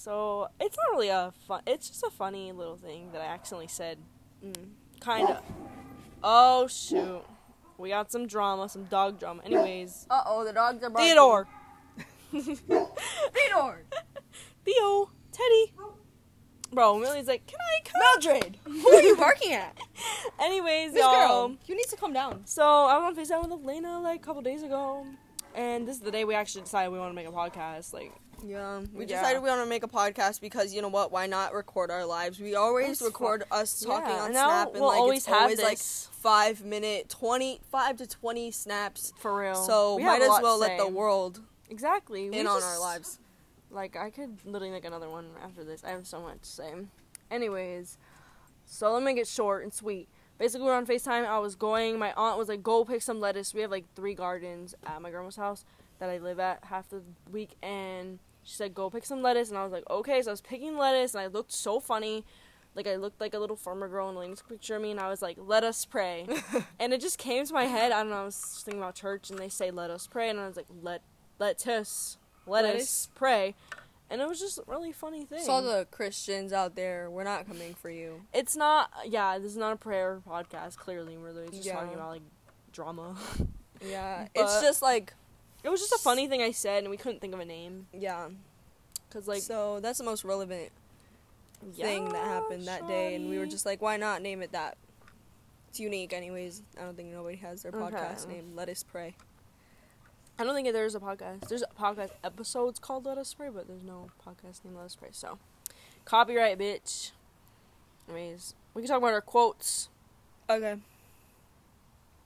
So, 0.00 0.48
it's 0.58 0.78
not 0.78 0.92
really 0.92 1.10
a 1.10 1.30
fun 1.46 1.60
it's 1.66 1.88
just 1.88 2.02
a 2.02 2.10
funny 2.10 2.52
little 2.52 2.76
thing 2.76 3.12
that 3.12 3.20
I 3.20 3.26
accidentally 3.26 3.68
said. 3.68 3.98
Mm. 4.42 4.70
Kind 5.00 5.28
of. 5.28 5.42
Oh 6.24 6.66
shoot. 6.68 7.22
We 7.76 7.90
got 7.90 8.10
some 8.10 8.26
drama, 8.26 8.68
some 8.70 8.84
dog 8.84 9.20
drama. 9.20 9.42
Anyways, 9.44 10.06
Uh 10.08 10.22
oh, 10.24 10.44
the 10.44 10.54
dogs 10.54 10.82
are 10.82 10.88
barking. 10.88 11.06
Theodore. 11.08 11.46
Theodore. 13.34 13.82
Theo, 14.64 15.10
Teddy. 15.32 15.72
Bro, 16.72 16.98
Millie's 17.00 17.26
like, 17.26 17.46
"Can 17.46 17.58
I 17.60 17.80
come?" 17.84 18.00
Mildred. 18.32 18.56
Who 18.64 18.88
are 18.88 19.02
you 19.02 19.16
barking 19.16 19.52
at? 19.52 19.76
Anyways, 20.40 20.92
This 20.92 21.02
y'all. 21.02 21.48
girl. 21.48 21.56
You 21.66 21.76
need 21.76 21.88
to 21.88 21.96
calm 21.96 22.12
down. 22.14 22.42
So 22.46 22.62
I 22.62 22.96
was 22.98 23.16
on 23.18 23.22
FaceTime 23.22 23.42
with 23.50 23.64
Elena 23.64 24.00
like 24.00 24.20
a 24.20 24.24
couple 24.24 24.40
days 24.40 24.62
ago, 24.62 25.04
and 25.54 25.86
this 25.86 25.96
is 25.96 26.02
the 26.02 26.10
day 26.12 26.24
we 26.24 26.34
actually 26.34 26.62
decided 26.62 26.90
we 26.92 26.98
want 26.98 27.10
to 27.10 27.14
make 27.14 27.26
a 27.26 27.32
podcast. 27.32 27.92
Like, 27.92 28.12
Yeah, 28.44 28.80
we 28.94 29.04
Yeah. 29.06 29.20
decided 29.20 29.42
we 29.42 29.48
want 29.48 29.60
to 29.62 29.66
make 29.66 29.82
a 29.82 29.88
podcast 29.88 30.40
because 30.40 30.72
you 30.74 30.82
know 30.82 30.88
what? 30.88 31.12
Why 31.12 31.26
not 31.26 31.52
record 31.54 31.90
our 31.90 32.04
lives? 32.06 32.40
We 32.40 32.54
always 32.54 32.98
That's 32.98 33.02
record 33.02 33.44
us 33.50 33.80
talking 33.80 34.10
yeah, 34.10 34.22
on 34.22 34.30
Snap, 34.32 34.68
and 34.68 34.80
we'll 34.80 34.88
like 34.88 34.98
always 34.98 35.18
it's 35.18 35.26
have 35.26 35.42
always 35.42 35.62
like 35.62 35.78
five 35.78 36.64
minute, 36.64 37.08
twenty, 37.08 37.60
five 37.70 37.96
to 37.98 38.06
twenty 38.06 38.50
snaps. 38.50 39.12
for 39.18 39.36
real. 39.38 39.54
So 39.54 39.96
We 39.96 40.04
might 40.04 40.22
as 40.22 40.28
well 40.42 40.58
let 40.58 40.78
the 40.78 40.88
world 40.88 41.40
exactly 41.68 42.30
we 42.30 42.38
in 42.38 42.46
on 42.46 42.60
just- 42.60 42.66
our 42.66 42.78
lives. 42.80 43.18
Like, 43.72 43.94
I 43.94 44.10
could 44.10 44.36
literally 44.44 44.72
make 44.72 44.84
another 44.84 45.08
one 45.08 45.30
after 45.44 45.62
this. 45.62 45.84
I 45.84 45.90
have 45.90 46.04
so 46.04 46.20
much 46.20 46.40
to 46.40 46.48
say. 46.48 46.72
Anyways, 47.30 47.98
so 48.66 48.92
let 48.92 48.98
me 49.00 49.04
make 49.04 49.18
it 49.18 49.28
short 49.28 49.62
and 49.62 49.72
sweet. 49.72 50.08
Basically, 50.38 50.64
we 50.64 50.70
were 50.70 50.76
on 50.76 50.86
FaceTime. 50.86 51.24
I 51.24 51.38
was 51.38 51.54
going. 51.54 51.96
My 51.98 52.12
aunt 52.16 52.36
was 52.38 52.48
like, 52.48 52.62
"Go 52.64 52.84
pick 52.84 53.02
some 53.02 53.20
lettuce." 53.20 53.54
We 53.54 53.60
have 53.60 53.70
like 53.70 53.84
three 53.94 54.14
gardens 54.14 54.74
at 54.84 55.00
my 55.02 55.10
grandma's 55.10 55.36
house 55.36 55.64
that 56.00 56.08
I 56.10 56.18
live 56.18 56.40
at 56.40 56.64
half 56.64 56.88
the 56.88 57.02
week, 57.30 57.50
and 57.62 58.18
she 58.42 58.54
said, 58.54 58.74
"Go 58.74 58.90
pick 58.90 59.04
some 59.04 59.22
lettuce." 59.22 59.48
And 59.50 59.58
I 59.58 59.62
was 59.64 59.72
like, 59.72 59.88
"Okay." 59.90 60.20
So 60.22 60.30
I 60.30 60.32
was 60.32 60.40
picking 60.40 60.76
lettuce, 60.78 61.14
and 61.14 61.20
I 61.22 61.26
looked 61.26 61.52
so 61.52 61.80
funny. 61.80 62.24
Like 62.74 62.86
I 62.86 62.96
looked 62.96 63.20
like 63.20 63.34
a 63.34 63.38
little 63.38 63.56
farmer 63.56 63.88
girl, 63.88 64.08
and 64.08 64.16
Elena 64.16 64.36
took 64.36 64.46
a 64.46 64.52
picture 64.54 64.76
of 64.76 64.82
me, 64.82 64.90
and 64.92 65.00
I 65.00 65.08
was 65.08 65.22
like, 65.22 65.36
"Let 65.40 65.64
us 65.64 65.84
pray." 65.84 66.26
and 66.80 66.92
it 66.92 67.00
just 67.00 67.18
came 67.18 67.44
to 67.44 67.52
my 67.52 67.64
head. 67.64 67.90
I 67.92 68.00
don't 68.02 68.10
know. 68.10 68.22
I 68.22 68.24
was 68.24 68.36
just 68.40 68.64
thinking 68.64 68.80
about 68.82 68.94
church, 68.94 69.30
and 69.30 69.38
they 69.38 69.48
say, 69.48 69.70
"Let 69.70 69.90
us 69.90 70.06
pray," 70.06 70.28
and 70.30 70.38
I 70.38 70.46
was 70.46 70.56
like, 70.56 70.66
"Let 70.82 71.02
let 71.38 71.66
us 71.66 72.16
let 72.46 72.64
Let 72.64 72.76
us 72.76 72.82
us- 72.82 73.08
pray," 73.14 73.54
and 74.08 74.20
it 74.20 74.28
was 74.28 74.38
just 74.38 74.58
a 74.58 74.62
really 74.68 74.92
funny 74.92 75.24
thing. 75.24 75.42
So 75.44 75.50
all 75.52 75.62
the 75.62 75.86
Christians 75.90 76.52
out 76.52 76.76
there, 76.76 77.10
we're 77.10 77.24
not 77.24 77.46
coming 77.46 77.74
for 77.74 77.90
you. 77.90 78.22
it's 78.32 78.56
not. 78.56 78.90
Yeah, 79.04 79.38
this 79.38 79.50
is 79.50 79.56
not 79.58 79.72
a 79.72 79.76
prayer 79.76 80.22
podcast. 80.28 80.76
Clearly, 80.76 81.16
we're 81.18 81.46
just 81.48 81.64
Yeah. 81.64 81.74
talking 81.74 81.94
about 81.94 82.10
like 82.10 82.22
drama. 82.72 83.16
Yeah, 83.84 84.28
But- 84.34 84.42
it's 84.44 84.60
just 84.60 84.80
like 84.80 85.12
it 85.62 85.68
was 85.68 85.80
just 85.80 85.92
a 85.92 85.98
funny 85.98 86.26
thing 86.28 86.42
I 86.42 86.52
said, 86.52 86.82
and 86.82 86.90
we 86.90 86.96
couldn't 86.96 87.20
think 87.20 87.34
of 87.34 87.40
a 87.40 87.44
name 87.44 87.86
yeah. 87.92 88.28
because 89.08 89.28
like 89.28 89.42
so 89.42 89.80
that's 89.80 89.98
the 89.98 90.04
most 90.04 90.24
relevant 90.24 90.70
thing 91.74 92.08
that 92.10 92.24
happened 92.26 92.66
that 92.66 92.86
day, 92.88 93.14
and 93.14 93.28
we 93.28 93.38
were 93.38 93.46
just 93.46 93.66
like, 93.66 93.82
why 93.82 93.96
not 93.96 94.22
name 94.22 94.42
it 94.42 94.52
that? 94.52 94.76
It's 95.68 95.78
unique, 95.78 96.12
anyways. 96.12 96.62
I 96.78 96.82
don't 96.82 96.96
think 96.96 97.12
nobody 97.12 97.36
has 97.36 97.62
their 97.62 97.72
Okay. 97.72 97.96
podcast 97.96 98.26
name. 98.26 98.52
Let 98.56 98.68
us 98.68 98.82
pray. 98.82 99.14
I 100.36 100.42
don't 100.44 100.54
think 100.54 100.72
there's 100.72 100.94
a 100.94 101.00
podcast. 101.00 101.48
There's 101.48 101.62
a 101.62 101.66
podcast 101.80 102.10
episodes 102.24 102.78
called 102.78 103.04
Let 103.04 103.18
Us 103.18 103.34
Pray, 103.34 103.50
but 103.50 103.68
there's 103.68 103.84
no 103.84 104.08
podcast 104.26 104.64
named 104.64 104.76
Let 104.76 104.86
Us 104.86 104.96
Pray. 104.96 105.10
So, 105.12 105.38
copyright, 106.04 106.58
bitch. 106.58 107.10
Anyways, 108.08 108.54
we 108.74 108.82
can 108.82 108.88
talk 108.88 108.98
about 108.98 109.12
our 109.12 109.20
quotes. 109.20 109.90
Okay. 110.48 110.76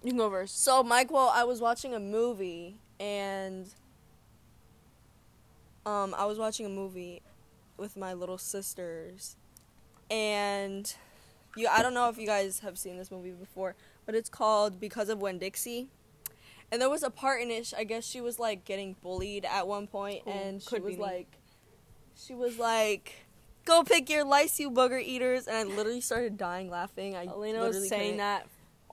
You 0.02 0.10
can 0.10 0.16
go 0.16 0.30
first. 0.30 0.62
So, 0.62 0.82
my 0.82 1.04
quote: 1.04 1.32
I 1.34 1.44
was 1.44 1.60
watching 1.60 1.92
a 1.92 2.00
movie, 2.00 2.76
and 3.00 3.66
um, 5.86 6.14
I 6.16 6.24
was 6.24 6.38
watching 6.38 6.66
a 6.66 6.70
movie 6.70 7.22
with 7.76 7.96
my 7.96 8.12
little 8.14 8.38
sisters, 8.38 9.36
and 10.10 10.94
you. 11.56 11.68
I 11.70 11.82
don't 11.82 11.94
know 11.94 12.08
if 12.08 12.18
you 12.18 12.26
guys 12.26 12.60
have 12.60 12.78
seen 12.78 12.96
this 12.96 13.10
movie 13.10 13.30
before, 13.32 13.74
but 14.06 14.14
it's 14.14 14.30
called 14.30 14.80
Because 14.80 15.08
of 15.08 15.20
Winn-Dixie. 15.20 15.88
And 16.72 16.80
there 16.80 16.88
was 16.90 17.02
a 17.02 17.10
part 17.10 17.42
in 17.42 17.50
it. 17.50 17.72
I 17.76 17.84
guess 17.84 18.04
she 18.04 18.20
was 18.20 18.38
like 18.38 18.64
getting 18.64 18.96
bullied 19.02 19.44
at 19.44 19.68
one 19.68 19.86
point, 19.86 20.22
Ooh, 20.26 20.30
and 20.30 20.62
she 20.62 20.78
was 20.80 20.96
me. 20.96 21.00
like, 21.02 21.28
she 22.16 22.34
was 22.34 22.58
like, 22.58 23.26
"Go 23.66 23.84
pick 23.84 24.08
your 24.08 24.24
lice, 24.24 24.58
you 24.58 24.70
booger 24.70 25.00
eaters!" 25.02 25.46
And 25.46 25.56
I 25.56 25.62
literally 25.74 26.00
started 26.00 26.38
dying 26.38 26.70
laughing. 26.70 27.14
I 27.14 27.26
Elena 27.26 27.60
was 27.60 27.88
saying 27.88 28.02
couldn't- 28.02 28.16
that. 28.18 28.46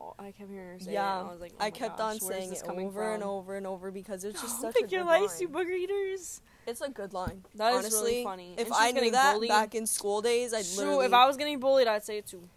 Oh, 0.03 0.13
I 0.17 0.31
kept 0.31 0.49
hearing 0.49 0.67
her 0.69 0.79
say 0.79 0.93
yeah, 0.93 1.19
it. 1.19 1.23
I 1.25 1.31
was 1.31 1.39
like, 1.41 1.51
oh 1.59 1.63
I 1.63 1.69
kept 1.69 1.97
gosh, 1.99 2.13
on 2.13 2.19
saying 2.19 2.51
it 2.51 2.63
coming 2.65 2.87
over 2.87 3.13
and 3.13 3.21
over 3.23 3.55
and 3.55 3.67
over 3.67 3.91
because 3.91 4.23
it's 4.23 4.41
just 4.41 4.59
such 4.61 4.73
Pick 4.73 4.87
a 4.87 4.89
your 4.89 5.03
good 5.03 5.09
lice, 5.09 5.39
you 5.39 5.47
line. 5.47 5.65
booger 5.65 5.77
eaters. 5.77 6.41
It's 6.65 6.81
a 6.81 6.89
good 6.89 7.13
line. 7.13 7.43
That 7.55 7.73
is 7.73 7.79
Honestly, 7.79 8.11
really 8.11 8.23
funny. 8.23 8.55
if 8.57 8.69
I 8.73 8.91
knew 8.91 9.11
that 9.11 9.33
bullied. 9.33 9.49
back 9.49 9.75
in 9.75 9.85
school 9.85 10.21
days, 10.21 10.53
I'd 10.53 10.65
True, 10.65 10.77
literally. 10.85 11.05
if 11.05 11.13
I 11.13 11.25
was 11.27 11.37
getting 11.37 11.59
bullied, 11.59 11.87
I'd 11.87 12.03
say 12.03 12.17
it 12.19 12.25
too. 12.27 12.47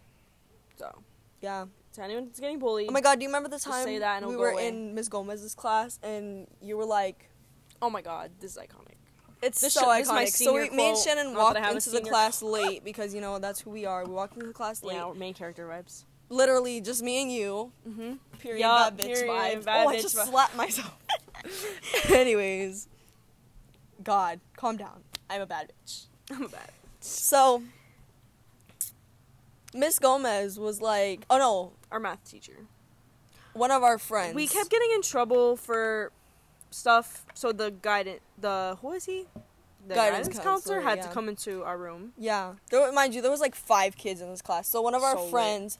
So, 0.77 1.03
yeah. 1.41 1.65
to 1.93 2.03
anyone 2.03 2.25
that's 2.25 2.39
getting 2.39 2.59
bullied, 2.59 2.89
Oh 2.89 2.91
my 2.93 3.01
god, 3.01 3.19
do 3.19 3.23
you 3.23 3.29
remember 3.29 3.49
the 3.49 3.59
time 3.59 3.83
say 3.85 3.99
that 3.99 4.27
we 4.27 4.35
were 4.35 4.49
away. 4.49 4.67
in 4.67 4.93
Miss 4.95 5.07
Gomez's 5.07 5.53
class 5.55 5.99
and 6.03 6.47
you 6.61 6.77
were 6.77 6.85
like, 6.85 7.29
oh 7.81 7.89
my 7.89 8.01
god, 8.01 8.31
this 8.39 8.51
is 8.51 8.57
iconic. 8.57 8.95
"It's 9.41 9.61
This 9.61 9.73
so 9.73 9.81
sh- 9.81 10.07
iconic." 10.07 10.29
so 10.29 10.53
we, 10.53 10.69
me 10.71 10.89
and. 10.89 10.97
Shannon 10.97 11.35
walked 11.35 11.57
I 11.57 11.61
have 11.61 11.71
a 11.73 11.75
into 11.75 11.89
the 11.91 12.01
class 12.01 12.41
late 12.57 12.83
because 12.83 13.13
you 13.13 13.21
know 13.21 13.37
that's 13.39 13.59
who 13.61 13.69
we 13.69 13.85
are. 13.85 14.03
We 14.05 14.11
walked 14.11 14.33
into 14.35 14.47
the 14.47 14.53
class 14.53 14.83
late. 14.83 14.95
Yeah, 14.95 15.11
main 15.15 15.33
character 15.33 15.67
vibes. 15.67 16.05
Literally 16.29 16.81
just 16.81 17.03
me 17.03 17.21
and 17.21 17.31
you. 17.31 17.71
Mm-hmm. 17.87 18.13
Period. 18.39 18.59
Yup, 18.59 18.97
bad 18.97 19.05
bitch 19.05 19.13
period, 19.13 19.59
vibes. 19.59 19.65
bad 19.65 19.85
oh, 19.85 19.89
I 19.89 20.01
just 20.01 20.17
slapped 20.17 20.55
myself. 20.55 20.97
Anyways, 22.09 22.87
God, 24.03 24.39
calm 24.55 24.77
down. 24.77 25.01
I'm 25.29 25.41
a 25.41 25.45
bad 25.45 25.71
bitch. 25.85 26.05
I'm 26.31 26.43
a 26.43 26.49
bad. 26.49 26.67
Bitch. 26.67 27.03
So, 27.03 27.63
Miss 29.73 29.99
Gomez 29.99 30.59
was 30.59 30.81
like, 30.81 31.25
oh 31.29 31.37
no, 31.37 31.73
Our 31.91 31.99
math 31.99 32.23
teacher. 32.29 32.65
one 33.53 33.71
of 33.71 33.83
our 33.83 33.97
friends. 33.97 34.35
We 34.35 34.47
kept 34.47 34.69
getting 34.69 34.91
in 34.93 35.01
trouble 35.01 35.55
for 35.55 36.11
stuff. 36.71 37.25
So 37.33 37.51
the 37.51 37.71
guidance, 37.71 38.21
the 38.39 38.77
who 38.81 38.91
is 38.93 39.05
he? 39.05 39.25
The 39.87 39.93
Guidance 39.93 40.27
guidance, 40.27 40.43
counselor, 40.43 40.77
counselor 40.77 40.81
had 40.81 40.97
yeah. 40.97 41.03
to 41.03 41.13
come 41.13 41.29
into 41.29 41.63
our 41.63 41.77
room. 41.77 42.13
Yeah, 42.17 42.53
there, 42.71 42.91
mind 42.91 43.13
you, 43.13 43.21
there 43.21 43.29
was 43.29 43.39
like 43.39 43.53
five 43.53 43.95
kids 43.95 44.19
in 44.19 44.29
this 44.29 44.41
class. 44.41 44.67
So 44.67 44.81
one 44.81 44.95
of 44.95 45.03
our 45.03 45.15
So 45.15 45.25
lit. 45.25 45.77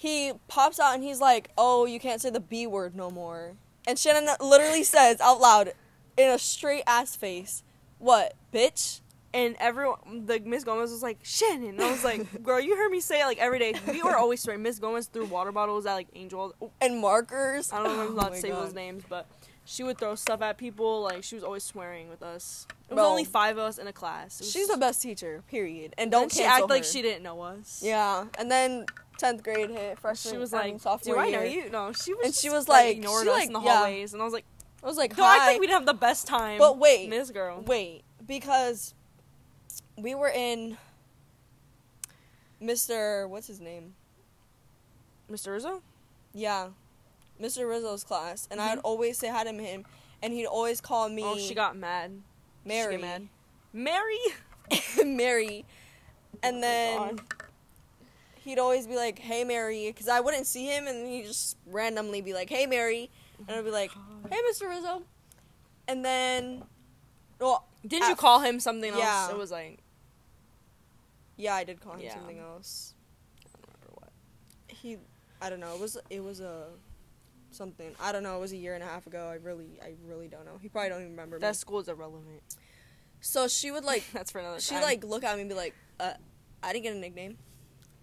He 0.00 0.32
pops 0.48 0.80
out 0.80 0.94
and 0.94 1.04
he's 1.04 1.20
like, 1.20 1.50
"Oh, 1.58 1.84
you 1.84 2.00
can't 2.00 2.22
say 2.22 2.30
the 2.30 2.40
B 2.40 2.66
word 2.66 2.96
no 2.96 3.10
more." 3.10 3.52
And 3.86 3.98
Shannon 3.98 4.26
literally 4.40 4.82
says 4.82 5.20
out 5.20 5.42
loud, 5.42 5.74
in 6.16 6.30
a 6.30 6.38
straight 6.38 6.84
ass 6.86 7.14
face, 7.16 7.62
"What, 7.98 8.32
bitch?" 8.50 9.02
And 9.34 9.56
everyone, 9.60 10.24
the 10.24 10.40
Miss 10.40 10.64
Gomez 10.64 10.90
was 10.90 11.02
like 11.02 11.18
Shannon. 11.22 11.68
And 11.74 11.82
I 11.82 11.90
was 11.90 12.02
like, 12.02 12.42
girl, 12.42 12.58
you 12.58 12.76
heard 12.78 12.88
me 12.90 13.00
say 13.00 13.20
it 13.20 13.26
like 13.26 13.36
every 13.36 13.58
day. 13.58 13.74
We 13.86 14.02
were 14.02 14.16
always 14.16 14.40
swearing. 14.40 14.62
Miss 14.62 14.78
Gomez 14.78 15.06
threw 15.06 15.26
water 15.26 15.52
bottles 15.52 15.84
at 15.84 15.92
like 15.92 16.08
Angel. 16.14 16.54
And 16.80 16.98
markers. 16.98 17.70
I 17.72 17.76
don't 17.82 17.88
know 17.88 17.92
if 17.92 18.00
I'm 18.00 18.06
Oh 18.08 18.14
allowed 18.14 18.30
my 18.30 18.36
to 18.36 18.40
say 18.40 18.48
God. 18.48 18.64
those 18.64 18.72
names, 18.74 19.04
but 19.06 19.26
she 19.66 19.82
would 19.84 19.98
throw 19.98 20.14
stuff 20.14 20.40
at 20.40 20.56
people. 20.56 21.02
Like 21.02 21.22
she 21.24 21.34
was 21.34 21.44
always 21.44 21.62
swearing 21.62 22.08
with 22.08 22.22
us. 22.22 22.66
It 22.88 22.94
was 22.94 23.02
Bro. 23.02 23.06
only 23.08 23.24
five 23.24 23.58
of 23.58 23.64
us 23.64 23.76
in 23.76 23.86
a 23.86 23.92
class. 23.92 24.40
She's 24.50 24.66
the 24.68 24.78
best 24.78 25.02
teacher. 25.02 25.44
Period. 25.48 25.94
And 25.98 26.10
Don't 26.10 26.22
don't 26.22 26.32
she 26.32 26.42
act 26.42 26.68
like 26.70 26.84
she 26.84 27.02
didn't 27.02 27.22
know 27.22 27.40
us? 27.42 27.82
Yeah, 27.84 28.24
and 28.38 28.50
then 28.50 28.86
tenth 29.20 29.42
grade 29.42 29.70
hit. 29.70 29.98
Freshman. 29.98 30.34
She 30.34 30.38
was 30.38 30.52
like, 30.52 30.66
mean, 30.66 30.78
"Do 31.02 31.16
I 31.18 31.30
know 31.30 31.42
year. 31.42 31.64
you?" 31.64 31.70
No, 31.70 31.92
she 31.92 32.14
was. 32.14 32.24
And 32.26 32.34
she 32.34 32.50
was 32.50 32.68
like- 32.68 32.96
ignored 32.96 33.24
she 33.24 33.28
us 33.30 33.36
like- 33.36 33.46
in 33.46 33.52
the 33.52 33.60
yeah. 33.60 33.76
hallways, 33.76 34.12
and 34.12 34.20
I 34.22 34.24
was 34.24 34.34
like, 34.34 34.44
I 34.82 34.86
was 34.86 34.96
like, 34.96 35.14
"Don't 35.14 35.26
act 35.26 35.40
"Hi." 35.42 35.58
we'd 35.58 35.70
have 35.70 35.86
the 35.86 35.94
best 35.94 36.26
time." 36.26 36.58
But 36.58 36.78
wait, 36.78 37.08
this 37.10 37.30
girl. 37.30 37.60
Wait, 37.60 38.02
because 38.26 38.94
we 39.96 40.14
were 40.14 40.28
in 40.30 40.76
Mr. 42.62 43.28
What's 43.28 43.46
his 43.46 43.60
name? 43.60 43.94
Mr. 45.30 45.52
Rizzo. 45.52 45.82
Yeah, 46.34 46.68
Mr. 47.40 47.68
Rizzo's 47.68 48.04
class, 48.04 48.48
and 48.50 48.60
Mhm. 48.60 48.64
I'd 48.64 48.78
always 48.80 49.18
say 49.18 49.28
hi 49.28 49.44
to 49.44 49.52
him, 49.52 49.84
and 50.22 50.32
he'd 50.32 50.46
always 50.46 50.80
call 50.80 51.08
me 51.08 51.22
Oh, 51.24 51.38
she 51.38 51.54
got 51.54 51.76
mad. 51.76 52.22
Mary, 52.64 52.94
She 52.96 53.00
got 53.00 53.06
mad. 53.08 53.28
Mary. 53.72 54.18
Mary, 55.04 55.64
and 56.42 56.62
then 56.62 56.98
Oh 56.98 57.12
God. 57.14 57.20
He'd 58.44 58.58
always 58.58 58.86
be 58.86 58.96
like, 58.96 59.18
"Hey, 59.18 59.44
Mary," 59.44 59.86
because 59.88 60.08
I 60.08 60.20
wouldn't 60.20 60.46
see 60.46 60.66
him, 60.66 60.86
and 60.86 61.06
he'd 61.06 61.26
just 61.26 61.56
randomly 61.66 62.20
be 62.20 62.32
like, 62.34 62.48
"Hey, 62.50 62.66
Mary," 62.66 63.10
and 63.46 63.56
I'd 63.56 63.64
be 63.64 63.70
like, 63.70 63.90
"Hey, 64.30 64.38
Mr. 64.50 64.68
Rizzo," 64.68 65.02
and 65.88 66.04
then, 66.04 66.64
well, 67.38 67.66
Didn't 67.86 68.08
you 68.08 68.16
call 68.16 68.40
him 68.40 68.60
something 68.60 68.92
else? 68.92 69.30
It 69.30 69.36
was 69.36 69.50
like 69.50 69.78
yeah, 71.36 71.54
I 71.54 71.64
did 71.64 71.80
call 71.80 71.94
him 71.94 72.00
Yeah. 72.00 72.14
something 72.14 72.38
else. 72.38 72.94
I 73.42 73.48
don't 73.54 73.64
remember 73.66 73.94
what. 74.00 74.12
he 74.68 74.98
I 75.40 75.48
don't 75.48 75.60
know. 75.60 75.74
It 75.74 75.80
was 75.80 75.96
it 76.10 76.22
was 76.22 76.40
a 76.40 76.66
something. 77.50 77.94
I 77.98 78.12
don't 78.12 78.22
know. 78.22 78.36
It 78.36 78.40
was 78.40 78.52
a 78.52 78.56
year 78.58 78.74
and 78.74 78.82
a 78.82 78.86
half 78.86 79.06
ago. 79.06 79.26
I 79.28 79.36
really 79.36 79.78
I 79.82 79.94
really 80.06 80.28
don't 80.28 80.44
know. 80.44 80.58
He 80.60 80.68
probably 80.68 80.90
don't 80.90 81.00
even 81.00 81.12
remember 81.12 81.36
me. 81.36 81.40
That 81.40 81.56
school 81.56 81.78
is 81.80 81.88
irrelevant. 81.88 82.42
so 83.22 83.48
she 83.48 83.70
would 83.70 83.84
like 83.84 84.04
That's 84.12 84.30
for 84.30 84.38
another 84.40 84.60
she 84.60 84.74
like 84.74 85.02
look 85.02 85.24
at 85.24 85.34
me 85.36 85.40
and 85.42 85.48
be 85.50 85.56
like, 85.56 85.74
uh, 85.98 86.12
I 86.62 86.72
didn't 86.74 86.84
get 86.84 86.94
a 86.94 86.98
nickname. 86.98 87.38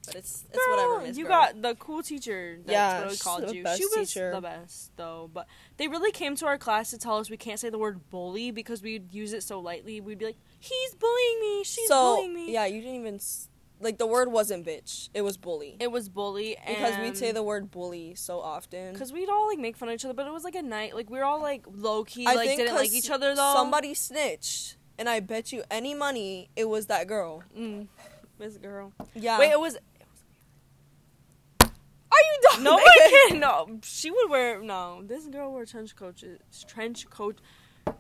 But 0.08 0.16
it's 0.16 0.44
it's 0.50 0.58
Girl, 0.66 0.76
whatever. 0.76 1.08
Miss 1.08 1.18
you 1.18 1.24
Girl. 1.26 1.32
got 1.34 1.62
the 1.62 1.76
cool 1.76 2.02
teacher. 2.02 2.58
That's 2.66 2.72
Yeah, 2.72 3.00
what 3.00 3.06
we 3.08 3.14
she's 3.14 3.22
called 3.22 3.54
you. 3.54 3.64
she 3.76 3.86
was 3.86 3.94
teacher. 4.14 4.32
the 4.32 4.42
best 4.42 4.92
though. 4.98 5.30
But 5.34 5.48
they 5.78 5.88
really 5.88 6.12
came 6.12 6.36
to 6.38 6.46
our 6.48 6.58
class 6.58 6.90
to 6.92 6.98
tell 6.98 7.18
us 7.18 7.30
we 7.30 7.38
can't 7.38 7.60
say 7.60 7.70
the 7.70 7.78
word 7.78 8.10
bully 8.10 8.52
because 8.52 8.82
we'd 8.82 9.14
use 9.14 9.34
it 9.34 9.44
so 9.44 9.60
lightly. 9.60 10.02
We'd 10.02 10.18
be 10.20 10.26
like, 10.26 10.38
"He's 10.60 10.96
bullying 10.96 11.40
me. 11.42 11.64
She's 11.64 11.88
so 11.88 12.16
bullying 12.16 12.34
me." 12.34 12.52
yeah, 12.54 12.66
you 12.66 12.82
didn't 12.82 12.96
even 12.96 13.16
s- 13.16 13.50
like 13.80 14.00
the 14.00 14.08
word 14.08 14.32
wasn't 14.32 14.66
bitch. 14.66 15.10
It 15.14 15.22
was 15.22 15.38
bully 15.38 15.78
It 15.80 15.92
was 15.92 16.10
bully 16.10 16.58
because 16.68 16.98
we'd 16.98 17.16
say 17.16 17.32
the 17.32 17.44
word 17.44 17.70
bully 17.70 18.16
so 18.16 18.40
often. 18.40 18.92
because 18.94 19.14
we'd 19.14 19.30
all 19.30 19.48
like 19.48 19.60
make 19.60 19.78
fun 19.78 19.90
of 19.90 19.94
each 19.96 20.04
other, 20.04 20.16
but 20.16 20.26
it 20.26 20.34
was 20.34 20.44
like 20.44 20.56
a 20.56 20.64
night. 20.64 20.96
Like 20.96 21.10
we 21.12 21.20
were 21.20 21.24
all 21.26 21.42
like 21.42 21.64
low 21.72 22.04
key, 22.04 22.26
I 22.26 22.34
like 22.34 22.58
didn't 22.58 22.74
like 22.74 22.92
each 22.92 23.12
other 23.12 23.36
though. 23.36 23.54
Somebody 23.54 23.94
snitched, 23.94 24.78
and 24.98 25.08
I 25.08 25.20
bet 25.20 25.52
you 25.52 25.64
any 25.70 25.94
money 25.94 26.50
it 26.56 26.68
was 26.70 26.88
that 26.88 27.06
girl. 27.08 27.44
mm, 27.56 27.86
this 28.40 28.58
girl. 28.58 28.94
Yeah. 29.14 29.38
Wait, 29.38 29.52
it 29.52 29.60
was 29.60 29.78
are 32.12 32.18
you 32.18 32.40
done? 32.52 32.64
no, 32.64 32.78
I 32.78 33.26
can't. 33.30 33.40
No, 33.40 33.80
she 33.84 34.12
would 34.12 34.30
wear 34.30 34.62
no. 34.62 35.02
This 35.06 35.28
girl 35.28 35.52
wore 35.52 35.66
trench 35.66 35.96
coats, 35.96 36.24
trench 36.68 37.10
coat, 37.10 37.42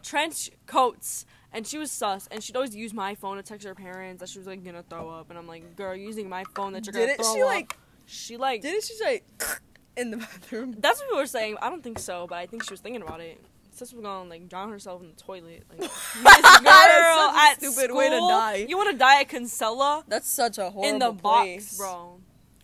trench 0.03 0.49
coats, 0.65 1.25
and 1.51 1.65
she 1.67 1.77
was 1.77 1.91
sus. 1.91 2.27
And 2.31 2.43
she'd 2.43 2.55
always 2.55 2.75
use 2.75 2.93
my 2.93 3.15
phone 3.15 3.37
to 3.37 3.43
text 3.43 3.65
her 3.67 3.75
parents 3.75 4.19
that 4.21 4.29
she 4.29 4.39
was 4.39 4.47
like 4.47 4.63
gonna 4.63 4.83
throw 4.83 5.09
up. 5.09 5.29
And 5.29 5.37
I'm 5.37 5.47
like, 5.47 5.75
girl, 5.75 5.95
you're 5.95 6.07
using 6.07 6.29
my 6.29 6.43
phone 6.55 6.73
that 6.73 6.85
you're 6.85 6.93
gonna 6.93 7.07
Didn't 7.07 7.23
throw 7.23 7.33
she 7.35 7.41
up. 7.41 7.47
like? 7.47 7.77
she 8.05 8.37
like. 8.37 8.61
Didn't 8.61 8.83
she 8.83 8.93
say 8.95 9.21
in 9.97 10.11
the 10.11 10.17
bathroom? 10.17 10.75
that's 10.79 10.99
what 11.01 11.09
we 11.11 11.17
were 11.17 11.27
saying. 11.27 11.57
I 11.61 11.69
don't 11.69 11.83
think 11.83 11.99
so, 11.99 12.25
but 12.27 12.37
I 12.37 12.45
think 12.45 12.63
she 12.63 12.71
was 12.73 12.79
thinking 12.81 13.01
about 13.01 13.19
it. 13.21 13.39
Sis 13.71 13.93
was 13.93 14.03
gonna 14.03 14.27
like 14.27 14.49
drown 14.49 14.71
herself 14.71 15.01
in 15.03 15.07
the 15.09 15.13
toilet. 15.21 15.63
Like 15.69 15.79
this 15.81 16.59
girl 16.61 17.29
at 17.29 17.55
stupid 17.61 17.93
way 17.93 18.09
to 18.09 18.17
die. 18.17 18.65
You 18.67 18.75
want 18.75 18.89
to 18.91 18.97
die 18.97 19.21
at 19.21 19.29
Kinsella 19.29 20.03
That's 20.07 20.27
such 20.27 20.57
a 20.57 20.71
horrible 20.71 20.83
in 20.89 20.97
the 20.99 21.13
place. 21.13 21.65
box, 21.65 21.77
bro. 21.77 22.19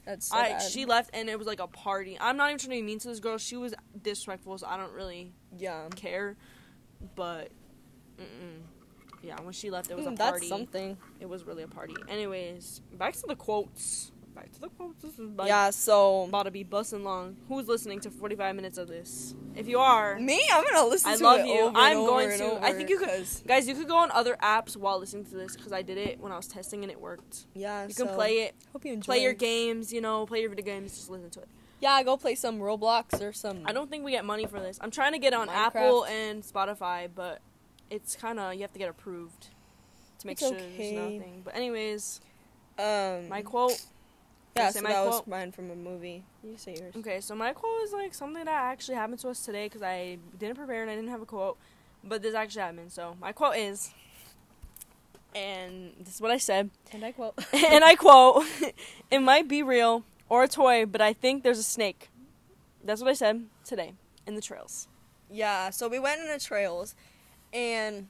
That's 0.06 0.28
so 0.30 0.36
I 0.36 0.50
bad. 0.50 0.62
she 0.62 0.86
left 0.86 1.10
and 1.14 1.30
it 1.30 1.38
was 1.38 1.48
like 1.48 1.60
a 1.60 1.68
party. 1.68 2.18
I'm 2.20 2.38
not 2.38 2.50
even 2.50 2.60
trying 2.60 2.72
to 2.72 2.76
be 2.78 2.82
mean 2.82 3.00
to 3.00 3.08
this 3.08 3.20
girl. 3.20 3.38
She 3.38 3.56
was 3.58 3.74
disrespectful, 4.02 4.58
so 4.58 4.68
I 4.68 4.78
don't 4.78 4.94
really 4.94 5.34
yeah. 5.58 5.88
care. 5.96 6.36
But, 7.16 7.50
mm-mm. 8.18 8.62
yeah, 9.22 9.40
when 9.42 9.52
she 9.54 9.70
left, 9.70 9.92
it 9.92 9.98
was 9.98 10.06
a 10.06 10.12
Mm, 10.12 10.18
party. 10.18 10.40
that's 10.40 10.50
something. 10.50 10.98
It 11.20 11.28
was 11.28 11.44
really 11.44 11.64
a 11.64 11.68
party. 11.68 11.96
Anyways, 12.08 12.82
back 12.94 13.14
to 13.16 13.24
the 13.28 13.36
quotes. 13.36 14.13
Back 14.36 14.52
to 14.54 14.62
the 14.62 14.70
quotes. 14.70 15.02
This 15.04 15.20
is 15.20 15.30
like 15.38 15.48
yeah. 15.48 15.70
So 15.70 16.24
about 16.24 16.44
to 16.44 16.52
be 16.52 16.64
busting 16.64 17.04
long. 17.04 17.38
Who's 17.48 17.68
listening 17.68 18.00
to 18.02 18.10
45 18.10 18.56
minutes 18.56 18.78
of 18.80 18.88
this? 18.88 19.36
If 19.56 19.68
you 19.68 19.78
are, 19.80 20.18
me, 20.20 20.42
I'm 20.52 20.64
gonna 20.64 20.88
listen. 20.88 21.12
I 21.12 21.18
to 21.18 21.24
love 21.24 21.40
it 21.42 21.46
you. 21.48 21.54
over 21.60 21.68
and 21.68 21.78
I'm 21.78 21.98
going 21.98 22.38
to- 22.40 22.64
I 22.66 22.74
think 22.74 22.90
you 22.90 22.98
could- 22.98 23.10
'cause- 23.10 23.44
guys, 23.46 23.68
you 23.68 23.76
could 23.76 23.88
go 23.88 23.98
on 23.98 24.10
other 24.12 24.36
apps 24.42 24.76
while 24.76 24.98
listening 25.00 25.26
to 25.26 25.36
this 25.36 25.56
because 25.56 25.72
I 25.72 25.84
did 25.84 25.98
it 26.00 26.20
when 26.20 26.32
I 26.32 26.38
was 26.38 26.48
testing 26.48 26.82
and 26.84 26.92
it 26.92 27.00
worked. 27.00 27.46
Yeah. 27.54 27.82
You 27.88 27.94
can 27.94 28.08
so, 28.08 28.16
play 28.16 28.40
it, 28.40 28.56
Hope 28.72 28.84
you 28.86 28.94
enjoy. 28.94 29.06
play 29.06 29.22
your 29.22 29.34
games. 29.34 29.94
You 29.94 30.02
know, 30.02 30.26
play 30.26 30.42
your 30.42 30.50
video 30.50 30.66
games. 30.66 30.96
Just 30.98 31.10
listen 31.12 31.30
to 31.30 31.42
it. 31.42 31.48
Yeah, 31.80 32.02
go 32.02 32.18
play 32.18 32.34
some 32.34 32.60
Roblox 32.60 33.22
or 33.22 33.34
some. 33.34 33.62
I 33.66 33.74
don't 33.74 33.90
think 33.92 34.04
we 34.04 34.12
get 34.12 34.26
money 34.26 34.46
for 34.48 34.60
this. 34.60 34.80
I'm 34.82 34.90
trying 34.90 35.12
to 35.12 35.20
get 35.20 35.34
on 35.34 35.48
Minecraft. 35.50 35.54
Apple 35.54 36.06
and 36.06 36.42
Spotify, 36.42 37.10
but 37.14 37.40
it's 37.92 38.16
kind 38.16 38.40
of 38.40 38.56
you 38.56 38.62
have 38.62 38.74
to 38.74 38.80
get 38.80 38.90
approved 38.90 39.50
to 40.20 40.26
make 40.28 40.42
It's 40.42 40.48
sure 40.50 40.58
okay. 40.58 40.76
there's 40.78 40.94
nothing. 41.20 41.42
But 41.44 41.56
anyways, 41.56 42.22
Um. 42.80 43.28
my 43.30 43.42
quote. 43.44 43.80
Yeah. 44.56 44.70
So 44.70 44.82
my 44.82 44.90
that 44.92 45.04
quote? 45.04 45.12
was 45.12 45.28
mine 45.28 45.52
from 45.52 45.72
a 45.72 45.76
movie. 45.76 46.24
You 46.44 46.58
say 46.58 46.76
yours. 46.80 46.96
Okay, 46.98 47.22
so 47.22 47.36
my 47.36 47.54
quote 47.54 47.82
is 47.84 47.92
like 47.94 48.14
something 48.14 48.46
that 48.46 48.54
actually 48.54 48.96
happened 48.96 49.20
to 49.20 49.30
us 49.30 49.44
today 49.46 49.66
because 49.66 49.82
I 49.82 50.18
didn't 50.38 50.58
prepare 50.58 50.82
and 50.82 50.92
I 50.92 50.96
didn't 50.96 51.10
have 51.10 51.22
a 51.22 51.26
quote, 51.26 51.58
but 52.04 52.22
this 52.22 52.36
actually 52.36 52.62
happened. 52.62 52.92
So 52.92 53.16
my 53.20 53.32
quote 53.32 53.56
is, 53.58 53.92
and 55.36 55.94
this 56.00 56.16
is 56.16 56.22
what 56.22 56.32
I 56.32 56.38
said, 56.38 56.70
And 56.92 57.04
I 57.04 57.12
quote. 57.12 57.34
and 57.54 57.84
I 57.84 57.96
quote, 57.96 58.46
"It 59.10 59.20
might 59.20 59.48
be 59.48 59.64
real 59.64 60.04
or 60.30 60.44
a 60.44 60.48
toy, 60.48 60.86
but 60.86 61.02
I 61.02 61.14
think 61.14 61.44
there's 61.44 61.60
a 61.60 61.64
snake." 61.64 62.10
That's 62.84 63.02
what 63.02 63.10
I 63.10 63.14
said 63.14 63.46
today 63.64 63.94
in 64.28 64.36
the 64.36 64.42
trails. 64.42 64.88
yeah. 65.32 65.70
So 65.70 65.88
we 65.88 66.00
went 66.00 66.22
in 66.22 66.28
the 66.28 66.40
trails, 66.40 66.96
and 67.54 68.08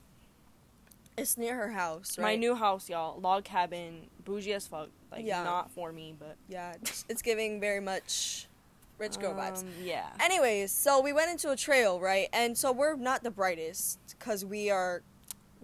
it's 1.17 1.37
near 1.37 1.55
her 1.55 1.69
house, 1.71 2.17
right? 2.17 2.23
My 2.23 2.35
new 2.35 2.55
house, 2.55 2.89
y'all, 2.89 3.19
log 3.21 3.43
cabin, 3.43 4.07
bougie 4.23 4.53
as 4.53 4.67
fuck. 4.67 4.89
Like 5.11 5.25
Yeah. 5.25 5.43
not 5.43 5.71
for 5.71 5.91
me, 5.91 6.15
but 6.17 6.35
Yeah. 6.47 6.73
It's, 7.09 7.21
giving 7.21 7.59
very 7.59 7.79
much 7.79 8.47
rich 8.97 9.19
girl 9.19 9.33
vibes. 9.33 9.61
um, 9.61 9.69
Yeah. 9.81 10.09
Anyways, 10.19 10.71
so 10.71 11.01
we 11.01 11.13
went 11.13 11.31
into 11.31 11.51
a 11.51 11.55
trail, 11.55 11.99
right? 11.99 12.29
And 12.33 12.57
so 12.57 12.71
we're 12.71 12.95
not 12.95 13.23
the 13.23 13.31
brightest 13.31 13.99
because 14.09 14.43
we 14.45 14.69
are. 14.69 15.03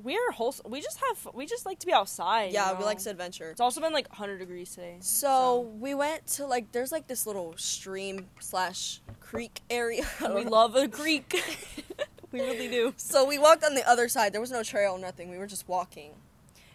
We're 0.01 0.31
wholesome. 0.31 0.71
We 0.71 0.79
just 0.79 0.97
have. 0.99 1.33
We 1.33 1.45
just 1.45 1.65
like 1.65 1.79
to 1.79 1.85
be 1.85 1.91
outside. 1.91 2.53
Yeah, 2.53 2.71
you 2.71 2.77
we 2.77 2.85
like 2.85 2.99
to 2.99 3.09
adventure. 3.09 3.51
It's 3.51 3.59
also 3.59 3.81
been 3.81 3.91
like 3.91 4.07
100 4.07 4.37
degrees 4.37 4.73
today. 4.73 4.95
So 5.01 5.59
we 5.77 5.93
went 5.93 6.25
to 6.37 6.45
like 6.45 6.71
there's 6.71 6.91
like 6.93 7.07
this 7.07 7.25
little 7.27 7.53
stream 7.57 8.27
slash 8.39 9.01
creek 9.19 9.59
area. 9.69 10.05
we 10.33 10.45
love 10.45 10.75
a 10.77 10.87
creek. 10.87 11.35
we 12.31 12.39
really 12.39 12.69
do. 12.69 12.93
So 12.95 13.25
we 13.25 13.37
walked 13.39 13.63
on 13.65 13.75
the 13.75 13.87
other 13.89 14.07
side. 14.07 14.31
There 14.31 14.39
was 14.41 14.51
no 14.51 14.63
trail, 14.63 14.97
nothing. 14.97 15.29
We 15.29 15.37
were 15.37 15.47
just 15.47 15.67
walking. 15.67 16.13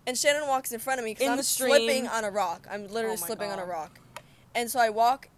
And 0.07 0.19
Shannon 0.19 0.47
walks 0.49 0.73
in 0.73 0.81
front 0.81 1.01
of 1.01 1.05
me 1.05 1.15
because 1.15 1.29
I'm 1.29 1.43
slipping 1.43 2.07
on 2.09 2.25
a 2.25 2.31
rock. 2.31 2.67
I'm 2.71 2.87
literally 2.89 3.17
Oh 3.21 3.25
slipping 3.25 3.51
on 3.51 3.59
a 3.59 3.65
rock. 3.65 4.01
And 4.55 4.71
so 4.71 4.79
I 4.79 4.91
walk 4.91 5.29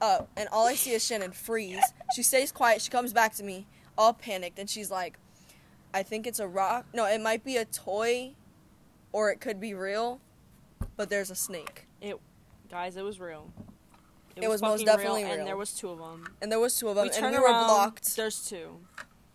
up, 0.00 0.28
and 0.36 0.48
all 0.50 0.66
I 0.66 0.74
see 0.74 0.92
is 0.92 1.04
Shannon 1.04 1.32
freeze. 1.32 1.82
She 2.14 2.22
stays 2.22 2.52
quiet. 2.52 2.82
She 2.82 2.90
comes 2.90 3.12
back 3.12 3.34
to 3.36 3.42
me, 3.42 3.66
all 3.96 4.12
panicked, 4.12 4.58
and 4.58 4.68
she's 4.68 4.90
like, 4.90 5.18
"I 5.94 6.02
think 6.02 6.26
it's 6.26 6.38
a 6.38 6.46
rock. 6.46 6.86
No, 6.92 7.06
it 7.06 7.20
might 7.20 7.44
be 7.44 7.56
a 7.56 7.64
toy, 7.64 8.34
or 9.12 9.30
it 9.30 9.40
could 9.40 9.60
be 9.60 9.74
real, 9.74 10.20
but 10.96 11.08
there's 11.08 11.30
a 11.30 11.34
snake." 11.34 11.86
It, 12.00 12.18
guys, 12.70 12.96
it 12.96 13.02
was 13.02 13.18
real. 13.18 13.50
It 14.36 14.48
was 14.48 14.62
most 14.62 14.84
definitely 14.84 15.22
and 15.22 15.30
real. 15.30 15.38
And 15.40 15.48
there 15.48 15.56
was 15.56 15.72
two 15.72 15.90
of 15.90 15.98
them. 15.98 16.26
And 16.40 16.50
there 16.50 16.60
was 16.60 16.76
two 16.78 16.88
of 16.88 16.96
them, 16.96 17.04
we 17.04 17.10
and 17.10 17.18
turn 17.18 17.32
we 17.32 17.38
were 17.38 17.48
blocked. 17.48 18.16
There's 18.16 18.48
two. 18.48 18.80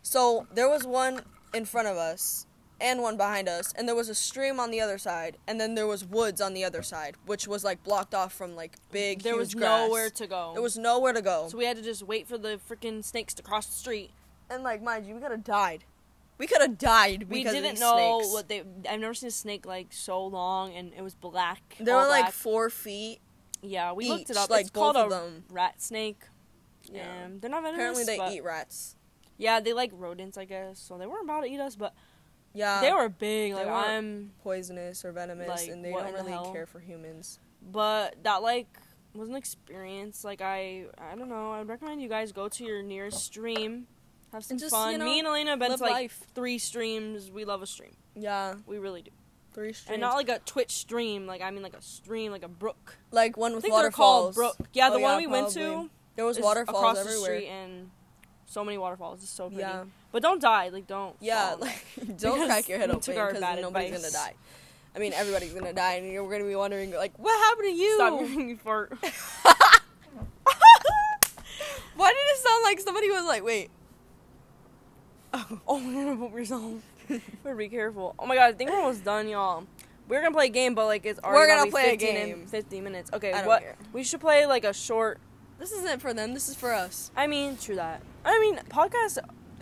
So 0.01 0.47
there 0.53 0.69
was 0.69 0.85
one 0.85 1.21
in 1.53 1.65
front 1.65 1.87
of 1.87 1.97
us 1.97 2.47
and 2.79 3.01
one 3.01 3.17
behind 3.17 3.49
us, 3.49 3.73
and 3.75 3.87
there 3.87 3.95
was 3.95 4.09
a 4.09 4.15
stream 4.15 4.59
on 4.59 4.69
the 4.71 4.79
other 4.81 4.97
side, 4.97 5.37
and 5.47 5.59
then 5.59 5.75
there 5.75 5.87
was 5.87 6.05
woods 6.05 6.39
on 6.41 6.53
the 6.53 6.63
other 6.63 6.81
side, 6.83 7.15
which 7.25 7.47
was 7.47 7.63
like 7.63 7.83
blocked 7.83 8.13
off 8.13 8.33
from 8.33 8.55
like 8.55 8.75
big. 8.91 9.21
There 9.23 9.35
was 9.35 9.53
grass. 9.55 9.87
nowhere 9.87 10.09
to 10.11 10.27
go. 10.27 10.51
There 10.53 10.61
was 10.61 10.77
nowhere 10.77 11.13
to 11.13 11.21
go. 11.21 11.47
So 11.49 11.57
we 11.57 11.65
had 11.65 11.77
to 11.77 11.83
just 11.83 12.03
wait 12.03 12.27
for 12.27 12.37
the 12.37 12.59
freaking 12.69 13.03
snakes 13.03 13.33
to 13.35 13.43
cross 13.43 13.65
the 13.65 13.73
street. 13.73 14.11
and 14.49 14.63
like, 14.63 14.81
mind 14.83 15.05
you, 15.05 15.15
we 15.15 15.21
could 15.21 15.31
have 15.31 15.43
died. 15.43 15.85
We 16.37 16.45
could 16.45 16.61
have 16.61 16.77
died 16.77 17.25
We 17.29 17.39
because 17.39 17.53
didn't 17.53 17.65
of 17.65 17.71
these 17.71 17.79
know 17.79 18.19
snakes. 18.21 18.33
what 18.33 18.47
they. 18.47 18.63
I've 18.87 18.99
never 18.99 19.13
seen 19.15 19.29
a 19.29 19.31
snake 19.31 19.65
like 19.65 19.87
so 19.91 20.23
long, 20.23 20.73
and 20.73 20.93
it 20.95 21.01
was 21.01 21.15
black. 21.15 21.75
They 21.79 21.91
were 21.91 22.07
like 22.07 22.31
four 22.31 22.69
feet. 22.69 23.19
yeah, 23.63 23.91
we 23.93 24.07
looked 24.07 24.29
it 24.29 24.33
each, 24.33 24.37
up. 24.37 24.49
like, 24.51 24.61
it's 24.61 24.69
called 24.69 24.93
both 24.93 25.01
a 25.01 25.05
of 25.05 25.09
them. 25.09 25.43
rat 25.49 25.81
snake. 25.81 26.21
Yeah. 26.91 27.11
And 27.23 27.41
they're 27.41 27.49
not 27.49 27.63
venomous. 27.63 27.97
Apparently, 27.99 28.03
they 28.05 28.35
eat 28.37 28.43
rats. 28.43 28.95
Yeah, 29.39 29.59
they 29.59 29.73
like 29.73 29.91
rodents, 29.93 30.37
I 30.37 30.45
guess. 30.45 30.79
So 30.79 30.97
they 30.97 31.05
weren't 31.07 31.23
about 31.25 31.41
to 31.41 31.47
eat 31.47 31.59
us, 31.59 31.75
but 31.75 31.93
Yeah, 32.53 32.81
they 32.81 32.91
were 32.91 33.09
big. 33.09 33.53
they 33.53 33.65
Like 33.65 33.67
I'm, 33.67 34.31
poisonous 34.43 35.05
or 35.05 35.11
venomous, 35.11 35.47
Like, 35.47 35.69
and 35.69 35.83
they 35.85 35.91
don't 35.91 36.07
in 36.07 36.13
the 36.15 36.23
really 36.31 36.51
care 36.53 36.65
for 36.65 36.79
humans. 36.79 37.39
but 37.71 38.15
that 38.23 38.41
like 38.41 38.67
was 39.13 39.29
an 39.29 39.35
experience. 39.35 40.23
Like 40.23 40.41
I, 40.41 40.85
I 40.97 41.15
don't 41.15 41.29
know. 41.29 41.51
I'd 41.53 41.67
recommend 41.67 42.01
you 42.01 42.09
guys 42.09 42.31
go 42.31 42.47
to 42.49 42.63
your 42.63 42.81
nearest 42.83 43.23
stream, 43.23 43.87
have 44.33 44.43
some 44.43 44.57
just, 44.57 44.71
fun. 44.73 44.91
you 44.93 44.97
know, 44.97 45.05
Me 45.05 45.19
and 45.19 45.27
Elena 45.27 45.51
have 45.51 45.59
been 45.59 45.75
to 45.75 45.81
like 45.83 45.91
life. 45.91 46.25
three 46.33 46.57
streams. 46.57 47.31
We 47.31 47.45
love 47.45 47.61
a 47.61 47.67
stream. 47.67 47.95
Yeah, 48.15 48.55
We 48.65 48.77
really 48.79 49.03
do. 49.03 49.11
three 49.53 49.73
streams. 49.73 49.93
And 49.93 50.01
not 50.01 50.15
like 50.15 50.29
a 50.29 50.39
Twitch 50.39 50.71
stream. 50.71 51.27
Like 51.27 51.41
I 51.41 51.51
mean 51.51 51.61
like 51.63 51.75
a 51.75 51.81
stream, 51.81 52.31
like 52.31 52.43
a 52.43 52.47
brook. 52.47 52.97
like 53.11 53.37
one 53.37 53.51
I 53.51 53.55
with 53.55 53.63
think 53.63 53.75
they're 53.75 53.91
called 53.91 54.35
waterfalls. 54.35 54.55
brook. 54.57 54.69
Yeah, 54.73 54.89
the 54.89 54.95
Oh, 54.95 54.99
one 54.99 55.11
yeah, 55.13 55.17
we 55.17 55.27
went 55.27 55.49
to. 55.51 55.89
There 56.15 56.25
was 56.25 56.39
waterfalls 56.39 56.77
across 56.77 56.97
everywhere. 56.97 57.19
the 57.19 57.25
street 57.37 57.47
and 57.49 57.91
so 58.47 58.63
many 58.63 58.77
waterfalls. 58.79 59.21
It's 59.21 59.29
so 59.31 59.47
pretty. 59.49 59.61
Yeah. 59.61 59.83
But 60.11 60.23
don't 60.23 60.41
die. 60.41 60.69
Like 60.69 60.87
don't. 60.87 61.15
Yeah, 61.19 61.49
fall. 61.51 61.59
like 61.61 61.85
don't 62.17 62.45
crack 62.47 62.67
your 62.67 62.79
head 62.79 62.89
open 62.89 63.13
because 63.13 63.39
nobody's 63.61 63.91
advice. 63.93 64.11
gonna 64.13 64.25
die. 64.25 64.33
I 64.95 64.99
mean, 64.99 65.13
everybody's 65.13 65.53
gonna 65.53 65.73
die, 65.85 65.93
and 65.95 66.11
you're 66.11 66.27
gonna 66.31 66.43
be 66.45 66.55
wondering 66.55 66.91
like, 66.91 67.17
what 67.19 67.37
happened 67.49 67.67
to 67.67 67.75
you? 67.75 67.95
Stop 67.95 68.19
making 68.21 68.47
me 68.47 68.55
fart. 68.55 68.91
Why 71.95 72.09
did 72.11 72.17
it 72.17 72.37
sound 72.37 72.63
like 72.63 72.79
somebody 72.79 73.09
was 73.09 73.25
like, 73.25 73.43
wait? 73.43 73.69
Oh, 75.33 75.59
Oh, 75.67 75.79
you're 75.79 76.05
gonna 76.05 76.15
poop 76.15 76.33
yourself. 76.33 76.81
Better 77.43 77.55
be 77.55 77.67
careful. 77.69 78.13
Oh 78.19 78.25
my 78.25 78.35
god, 78.35 78.49
I 78.49 78.53
think 78.53 78.69
we're 78.69 78.77
almost 78.77 79.03
done, 79.03 79.27
y'all. 79.27 79.63
We're 80.07 80.21
gonna 80.21 80.33
play 80.33 80.45
a 80.45 80.49
game, 80.49 80.73
but 80.75 80.85
like 80.85 81.05
it's 81.05 81.19
already 81.19 81.39
We're 81.51 81.57
gonna 81.57 81.71
play 81.71 81.93
a 81.93 81.95
game. 81.97 82.41
in 82.41 82.47
50 82.47 82.81
minutes. 82.81 83.09
Okay, 83.13 83.33
what? 83.43 83.61
care. 83.61 83.75
We 83.93 84.03
should 84.03 84.21
play 84.21 84.45
like 84.45 84.63
a 84.63 84.73
short. 84.73 85.19
this 85.59 85.71
isn't 85.71 86.01
for 86.01 86.13
them. 86.13 86.33
This 86.33 86.47
is 86.49 86.55
for 86.55 86.71
us. 86.73 87.11
I 87.15 87.27
mean, 87.27 87.57
true 87.57 87.75
that. 87.75 88.01
I 88.27 88.39
mean, 88.39 88.57
podcast. 88.69 89.17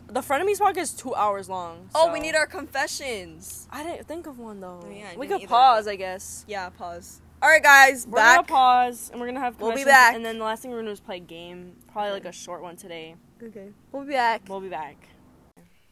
The 0.07 0.21
Frenemies 0.21 0.59
podcast 0.59 0.77
is 0.81 0.93
two 0.93 1.13
hours 1.15 1.49
long. 1.49 1.89
Oh, 1.95 2.11
we 2.11 2.19
need 2.19 2.35
our 2.35 2.45
confessions. 2.45 3.67
I 3.71 3.83
didn't 3.83 4.07
think 4.07 4.27
of 4.27 4.37
one 4.39 4.59
though. 4.59 4.81
Oh, 4.83 4.89
yeah, 4.89 5.15
we 5.17 5.27
could 5.27 5.41
either, 5.41 5.47
pause, 5.47 5.87
I 5.87 5.95
guess. 5.95 6.45
Yeah, 6.47 6.69
pause. 6.69 7.21
All 7.41 7.49
right, 7.49 7.61
guys, 7.61 8.07
We're 8.07 8.17
gonna 8.19 8.43
pause 8.43 9.09
and 9.11 9.19
we're 9.19 9.27
gonna 9.27 9.39
have 9.39 9.59
We'll 9.59 9.75
be 9.75 9.83
back. 9.83 10.15
And 10.15 10.25
then 10.25 10.37
the 10.39 10.45
last 10.45 10.61
thing 10.61 10.71
we're 10.71 10.77
gonna 10.77 10.89
do 10.89 10.93
is 10.93 10.99
play 10.99 11.17
a 11.17 11.19
game. 11.19 11.75
Probably 11.91 12.09
Okay. 12.11 12.13
like 12.13 12.25
a 12.25 12.31
short 12.31 12.61
one 12.61 12.75
today. 12.75 13.15
Okay, 13.43 13.69
we'll 13.91 14.03
be 14.05 14.13
back. 14.13 14.43
We'll 14.47 14.61
be 14.61 14.69
back. 14.69 14.95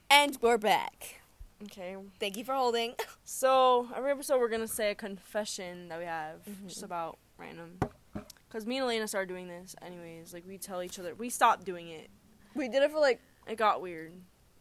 And 0.09 0.37
we're 0.41 0.57
back. 0.57 1.21
Okay. 1.63 1.95
Thank 2.19 2.37
you 2.37 2.43
for 2.45 2.53
holding. 2.53 2.95
So 3.25 3.89
every 3.95 4.11
episode 4.11 4.39
we're 4.39 4.49
gonna 4.49 4.67
say 4.67 4.91
a 4.91 4.95
confession 4.95 5.89
that 5.89 5.97
we 5.99 6.05
have, 6.05 6.41
Mhm. 6.45 6.67
just 6.67 6.83
about 6.83 7.17
random 7.37 7.79
Cause 8.49 8.65
me 8.67 8.77
and 8.77 8.83
Elena 8.83 9.07
started 9.07 9.27
doing 9.27 9.47
this 9.47 9.75
anyways. 9.81 10.33
Like 10.33 10.43
we 10.47 10.57
tell 10.59 10.83
each 10.83 10.99
other 10.99 11.15
we 11.15 11.29
stopped 11.29 11.63
doing 11.65 11.87
it. 11.89 12.09
We 12.55 12.67
did 12.69 12.83
it 12.83 12.91
for 12.91 12.99
like 12.99 13.19
It 13.47 13.57
got 13.57 13.81
weird. 13.81 14.13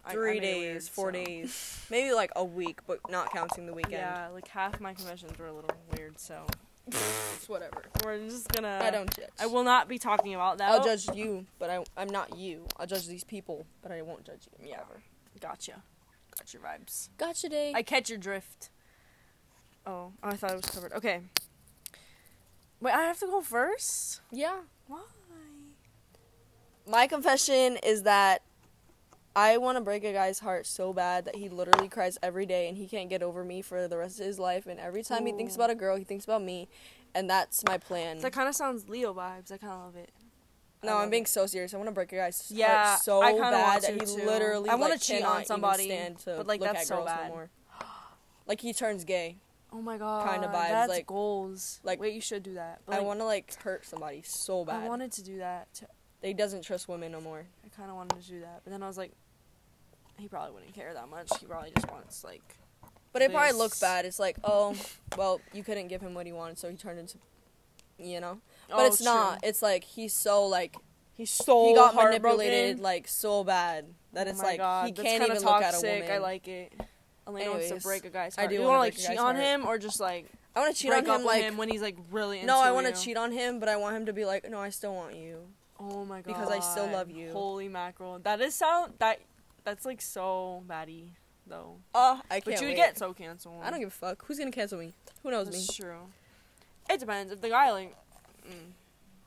I- 0.05 0.11
I 0.11 0.13
three 0.15 0.41
days, 0.41 0.59
weird, 0.61 0.83
four 0.85 1.09
so- 1.15 1.25
days, 1.25 1.87
maybe 1.89 2.13
like 2.13 2.33
a 2.35 2.43
week, 2.45 2.81
but 2.89 2.99
not 3.09 3.33
counting 3.33 3.67
the 3.67 3.73
weekend. 3.73 3.93
Yeah, 3.95 4.29
like 4.35 4.49
half 4.49 4.81
my 4.81 4.95
confessions 4.95 5.39
were 5.39 5.47
a 5.47 5.53
little 5.53 5.71
weird, 5.97 6.19
so 6.19 6.45
It's 6.89 7.49
whatever. 7.49 7.85
we're 8.05 8.19
just 8.19 8.49
gonna. 8.53 8.81
I 8.83 8.91
don't 8.91 9.15
judge. 9.15 9.29
I 9.39 9.47
will 9.47 9.63
not 9.63 9.87
be 9.89 9.99
talking 10.01 10.35
about 10.35 10.59
that. 10.59 10.73
I'll 10.73 10.83
judge 10.85 11.07
you, 11.15 11.47
but 11.61 11.71
I, 11.71 11.85
I'm 11.97 12.09
not 12.09 12.37
you. 12.37 12.67
I'll 12.79 12.87
judge 12.89 13.07
these 13.07 13.23
people, 13.23 13.65
but 13.81 13.93
I 13.93 14.03
won't 14.03 14.25
judge 14.25 14.49
you. 14.59 14.71
Yeah. 14.71 14.81
Gotcha. 15.39 15.83
Got 16.37 16.53
your 16.53 16.63
vibes. 16.63 17.09
Gotcha, 17.19 17.49
day. 17.49 17.73
I 17.73 17.83
catch 17.85 18.09
your 18.11 18.19
drift. 18.19 18.71
Oh, 19.87 20.13
I 20.21 20.35
thought 20.35 20.51
it 20.51 20.57
was 20.57 20.65
covered. 20.67 20.93
Okay. 20.95 21.21
Wait, 22.81 22.93
I 22.93 23.03
have 23.03 23.21
to 23.21 23.27
go 23.27 23.41
first. 23.41 24.21
yeah. 24.33 24.63
Why? 24.89 25.03
My 26.87 27.07
confession 27.07 27.77
is 27.83 28.03
that 28.03 28.43
I 29.35 29.57
want 29.57 29.77
to 29.79 29.81
break 29.81 30.05
a 30.05 30.13
guy's 30.13 30.41
heart 30.41 30.67
so 30.67 30.93
bad 30.93 31.25
that 31.25 31.37
he 31.37 31.49
literally 31.49 31.89
cries 31.89 32.19
every 32.23 32.45
day 32.45 32.69
and 32.69 32.77
he 32.77 32.87
can't 32.87 33.09
get 33.09 33.23
over 33.23 33.45
me 33.45 33.63
for 33.63 33.89
the 33.89 33.97
rest 33.97 34.21
of 34.21 34.27
his 34.27 34.39
life. 34.39 34.67
And 34.67 34.79
every 34.81 35.03
time 35.03 35.25
he 35.27 35.33
thinks 35.33 35.55
about 35.55 35.71
a 35.71 35.75
girl, 35.75 35.97
he 35.97 36.05
thinks 36.05 36.25
about 36.25 36.43
me, 36.43 36.69
and 37.15 37.31
that's 37.31 37.65
my 37.67 37.79
plan. 37.79 38.19
That 38.19 38.33
kind 38.33 38.49
of 38.49 38.55
sounds 38.55 38.89
Leo 38.89 39.15
vibes. 39.15 39.51
I 39.53 39.57
kind 39.59 39.73
of 39.73 39.85
love 39.85 39.97
it. 39.97 40.11
No, 40.85 40.97
I'm 40.99 41.11
being 41.11 41.27
so 41.27 41.47
serious. 41.47 41.73
I 41.73 41.77
want 41.77 41.87
to 41.89 41.93
break 41.95 42.13
a 42.13 42.17
guy's 42.17 42.51
Yeah, 42.51 42.85
heart 42.89 43.03
so 43.03 43.23
I 43.23 43.33
bad 43.39 43.41
want 43.53 43.83
that 43.83 43.93
he 43.95 44.01
too. 44.01 44.27
literally 44.27 44.69
I 44.69 44.75
wanna 44.75 44.95
like, 44.95 45.01
cheat 45.01 45.19
cannot 45.21 45.37
on 45.37 45.45
somebody, 45.45 45.85
stand 45.85 46.19
to 46.21 46.35
but, 46.39 46.47
like, 46.49 46.61
look 46.61 46.71
that's 46.73 46.81
at 46.83 46.87
so 46.89 46.97
girls 46.97 47.07
bad. 47.07 47.29
no 47.29 47.35
more. 47.35 47.51
Like 48.49 48.61
he 48.61 48.73
turns 48.73 49.05
gay. 49.05 49.37
Oh 49.73 49.81
my 49.81 49.97
god. 49.97 50.29
Kinda 50.29 50.49
vibes, 50.49 50.69
That's 50.71 50.89
like- 50.91 51.07
goals. 51.07 51.79
like- 51.85 52.01
wait, 52.01 52.13
you 52.13 52.21
should 52.21 52.43
do 52.43 52.55
that. 52.55 52.81
But 52.85 52.97
I 52.97 53.01
want 53.01 53.21
to 53.21 53.25
like 53.25 53.55
hurt 53.63 53.87
somebody 53.87 54.23
so 54.23 54.65
bad. 54.65 54.83
I 54.83 54.89
wanted 54.89 55.13
to 55.13 55.23
do 55.23 55.39
that. 55.39 55.73
To, 55.75 55.87
he 56.23 56.35
doesn't 56.35 56.63
trust 56.63 56.89
women 56.89 57.13
no 57.13 57.21
more. 57.21 57.45
I 57.65 57.69
kind 57.77 57.91
of 57.91 57.97
wanted 57.97 58.21
to 58.23 58.29
do 58.29 58.41
that, 58.41 58.61
but 58.65 58.71
then 58.71 58.83
I 58.83 58.87
was 58.87 58.97
like, 58.99 59.13
he 60.19 60.29
probably 60.29 60.53
wouldn't 60.53 60.75
care 60.75 60.93
that 60.95 61.09
much. 61.09 61.31
He 61.41 61.47
probably 61.47 61.73
just 61.75 61.91
wants 61.91 62.23
like. 62.25 62.43
But 63.13 63.23
it 63.23 63.33
probably 63.33 63.57
looks 63.59 63.79
bad. 63.81 64.05
It's 64.07 64.19
like, 64.19 64.37
oh, 64.45 64.75
well, 65.17 65.41
you 65.53 65.63
couldn't 65.63 65.89
give 65.89 66.01
him 66.01 66.15
what 66.15 66.27
he 66.27 66.33
wanted, 66.33 66.59
so 66.59 66.71
he 66.71 66.77
turned 66.77 66.99
into, 66.99 67.19
you 67.99 68.21
know. 68.21 68.39
But 68.69 68.79
Oh, 68.79 68.87
it's 68.87 68.99
true. 68.99 69.05
not. 69.07 69.41
It's 69.43 69.63
like 69.63 69.85
he's 69.85 70.15
so 70.15 70.47
like 70.47 70.77
He's 71.15 71.31
so 71.31 71.69
he 71.69 71.75
got 71.75 71.95
manipulated 71.95 72.81
like 72.81 73.07
so 73.07 73.45
bad 73.45 73.85
that 74.15 74.27
Oh 74.27 74.31
it's 74.31 74.43
like 74.43 74.59
God, 74.59 74.87
he 74.87 74.93
that's 74.93 75.07
can't 75.07 75.23
even 75.25 75.43
look 75.43 75.63
at 75.63 75.75
a 75.75 75.81
woman. 75.81 76.11
I 76.11 76.19
like 76.19 76.49
it. 76.49 76.73
Elena 77.27 77.51
wants 77.51 77.67
Anyways, 77.67 77.83
to 77.83 77.89
break 77.89 78.05
a 78.05 78.11
guy's 78.11 78.35
heart. 78.35 78.47
I 78.47 78.49
do 78.49 78.55
you 78.57 78.63
wanna 78.63 78.79
like 78.79 78.97
cheat 78.97 79.19
on 79.19 79.35
heart. 79.35 79.37
him 79.37 79.67
or 79.67 79.79
just 79.79 80.01
like 80.01 80.27
I 80.57 80.61
want 80.61 80.75
to 80.75 80.83
cheat 80.83 80.93
on 80.93 81.05
him 81.05 81.25
like 81.25 81.43
him 81.43 81.57
when 81.57 81.69
he's 81.69 81.83
like 81.83 81.97
really 82.11 82.39
into 82.39 82.47
no, 82.47 82.61
I 82.61 82.73
want 82.73 82.87
to 82.87 82.93
cheat 82.93 83.17
on 83.17 83.31
him, 83.33 83.61
but 83.61 83.69
I 83.69 83.77
want 83.77 83.97
him 83.97 84.07
to 84.07 84.13
be 84.13 84.25
like, 84.25 84.49
no, 84.51 84.59
I 84.59 84.71
still 84.71 84.95
want 84.95 85.15
you. 85.17 85.39
Oh 85.91 86.05
my 86.05 86.21
god. 86.21 86.27
Because 86.27 86.51
I 86.51 86.61
still 86.61 86.87
love 86.89 87.11
you. 87.11 87.31
Holy 87.33 87.69
mackerel. 87.69 88.21
That 88.21 88.41
is 88.41 88.55
sound 88.55 88.95
that 88.99 89.21
that's 89.65 89.85
like 89.85 90.01
so 90.01 90.63
baddie 90.69 91.11
though. 91.47 91.77
Uh, 91.95 92.21
I 92.31 92.41
can't. 92.41 92.45
But 92.45 92.61
you 92.61 92.67
would 92.69 92.73
wait. 92.73 92.77
get 92.77 92.99
so 92.99 93.13
canceled. 93.13 93.63
I 93.63 93.71
don't 93.71 93.81
give 93.81 93.89
a 93.89 93.91
fuck. 93.91 94.25
Who's 94.27 94.39
gonna 94.39 94.51
cancel 94.51 94.79
me? 94.79 94.93
Who 95.23 95.31
knows 95.31 95.47
me? 95.47 95.53
That's 95.55 95.77
true. 95.77 95.99
It 96.89 97.01
depends. 97.01 97.33
If 97.33 97.41
the 97.41 97.49
guy 97.49 97.73
like 97.73 97.95
mm, 98.49 98.53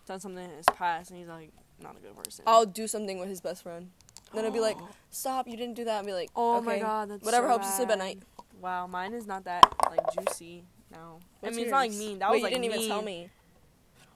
done 0.05 0.19
something 0.19 0.43
in 0.43 0.49
his 0.57 0.65
past 0.75 1.11
and 1.11 1.19
he's 1.19 1.27
like 1.27 1.51
not 1.81 1.97
a 1.97 1.99
good 1.99 2.15
person. 2.15 2.43
I'll 2.47 2.65
do 2.65 2.87
something 2.87 3.19
with 3.19 3.29
his 3.29 3.41
best 3.41 3.63
friend. 3.63 3.89
Then 4.33 4.43
I'll 4.45 4.51
be 4.51 4.59
like, 4.59 4.77
stop, 5.11 5.47
you 5.47 5.55
didn't 5.55 5.75
do 5.75 5.85
that. 5.85 5.97
I'll 5.99 6.05
be 6.05 6.11
like, 6.13 6.29
Oh 6.35 6.57
okay. 6.57 6.65
my 6.65 6.79
god, 6.79 7.09
that's 7.09 7.23
Whatever 7.23 7.45
so 7.45 7.49
helps 7.49 7.67
you 7.67 7.73
sleep 7.73 7.89
at 7.89 7.97
night. 7.97 8.19
Wow, 8.61 8.87
mine 8.87 9.13
is 9.13 9.27
not 9.27 9.45
that 9.45 9.73
like 9.89 9.99
juicy 10.13 10.63
now. 10.91 11.19
I 11.41 11.47
What's 11.47 11.55
mean, 11.55 11.65
it's 11.65 11.71
not 11.71 11.77
like 11.77 11.91
yours? 11.91 11.99
mean. 11.99 12.19
That 12.19 12.31
Wait, 12.31 12.35
was 12.37 12.43
like 12.43 12.53
you 12.55 12.61
didn't 12.61 12.75
even 12.75 12.87
tell 12.89 13.01
me. 13.01 13.29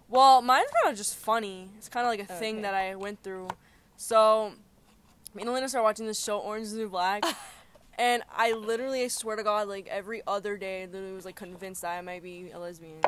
Well, 0.09 0.41
mine's 0.41 0.69
kind 0.81 0.91
of 0.91 0.97
just 0.97 1.15
funny. 1.15 1.69
It's 1.77 1.87
kind 1.87 2.05
of 2.05 2.09
like 2.09 2.27
a 2.29 2.33
oh, 2.33 2.35
thing 2.37 2.63
that 2.63 2.73
I 2.73 2.95
went 2.95 3.21
through. 3.23 3.47
So, 3.95 4.53
me 5.35 5.43
and 5.43 5.49
Elena 5.49 5.69
started 5.69 5.83
watching 5.83 6.07
this 6.07 6.21
show, 6.23 6.39
Orange 6.39 6.63
is 6.65 6.71
the 6.73 6.79
New 6.79 6.89
Black. 6.89 7.23
and 7.99 8.23
I 8.35 8.53
literally, 8.53 9.03
I 9.03 9.07
swear 9.09 9.35
to 9.35 9.43
God, 9.43 9.67
like 9.67 9.87
every 9.87 10.21
other 10.25 10.57
day, 10.57 10.83
I 10.83 10.85
literally 10.85 11.13
was 11.13 11.25
like 11.25 11.35
convinced 11.35 11.83
that 11.83 11.97
I 11.97 12.01
might 12.01 12.23
be 12.23 12.49
a 12.51 12.57
lesbian. 12.57 13.01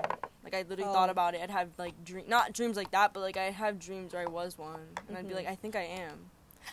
Like 0.43 0.53
I 0.53 0.61
literally 0.67 0.91
thought 0.91 1.09
Oh. 1.09 1.11
about 1.11 1.33
it. 1.33 1.41
I'd 1.41 1.49
have 1.49 1.69
like 1.77 1.93
dream, 2.05 2.25
not 2.27 2.53
dreams 2.53 2.77
like 2.77 2.91
that, 2.91 3.13
but 3.13 3.21
like 3.21 3.37
I 3.37 3.45
have 3.51 3.79
dreams 3.79 4.13
where 4.13 4.23
I 4.23 4.29
was 4.29 4.57
one, 4.57 4.81
and 5.07 5.17
I'd 5.17 5.27
be 5.27 5.33
like, 5.33 5.45
mm-hmm. 5.45 5.53
I 5.53 5.55
think 5.55 5.75
I 5.75 5.83
am. 5.83 6.29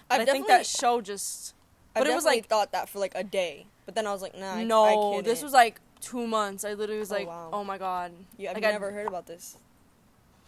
But 0.08 0.20
I've 0.20 0.28
think 0.28 0.46
that 0.48 0.66
show 0.66 1.00
just 1.00 1.54
I 1.96 2.00
but 2.00 2.08
it 2.08 2.14
was, 2.14 2.24
like- 2.24 2.46
thought 2.46 2.72
that 2.72 2.88
for 2.88 2.98
like 2.98 3.12
a 3.14 3.24
day, 3.24 3.66
but 3.86 3.94
then 3.94 4.06
I 4.06 4.12
was 4.12 4.20
like, 4.20 4.36
nah. 4.36 4.54
I- 4.54 4.60
I 4.60 4.64
no. 4.64 5.22
this 5.22 5.42
was 5.42 5.52
like 5.52 5.80
two 6.00 6.26
months. 6.26 6.64
I 6.64 6.74
literally 6.74 7.00
was 7.00 7.10
Oh, 7.10 7.14
like, 7.14 7.26
wow. 7.28 7.50
oh 7.52 7.64
my 7.64 7.78
god. 7.78 8.12
You, 8.36 8.48
I've 8.48 8.54
like, 8.56 8.64
I- 8.64 8.72
never 8.72 8.90
heard 8.90 9.06
about 9.06 9.26
this. 9.26 9.56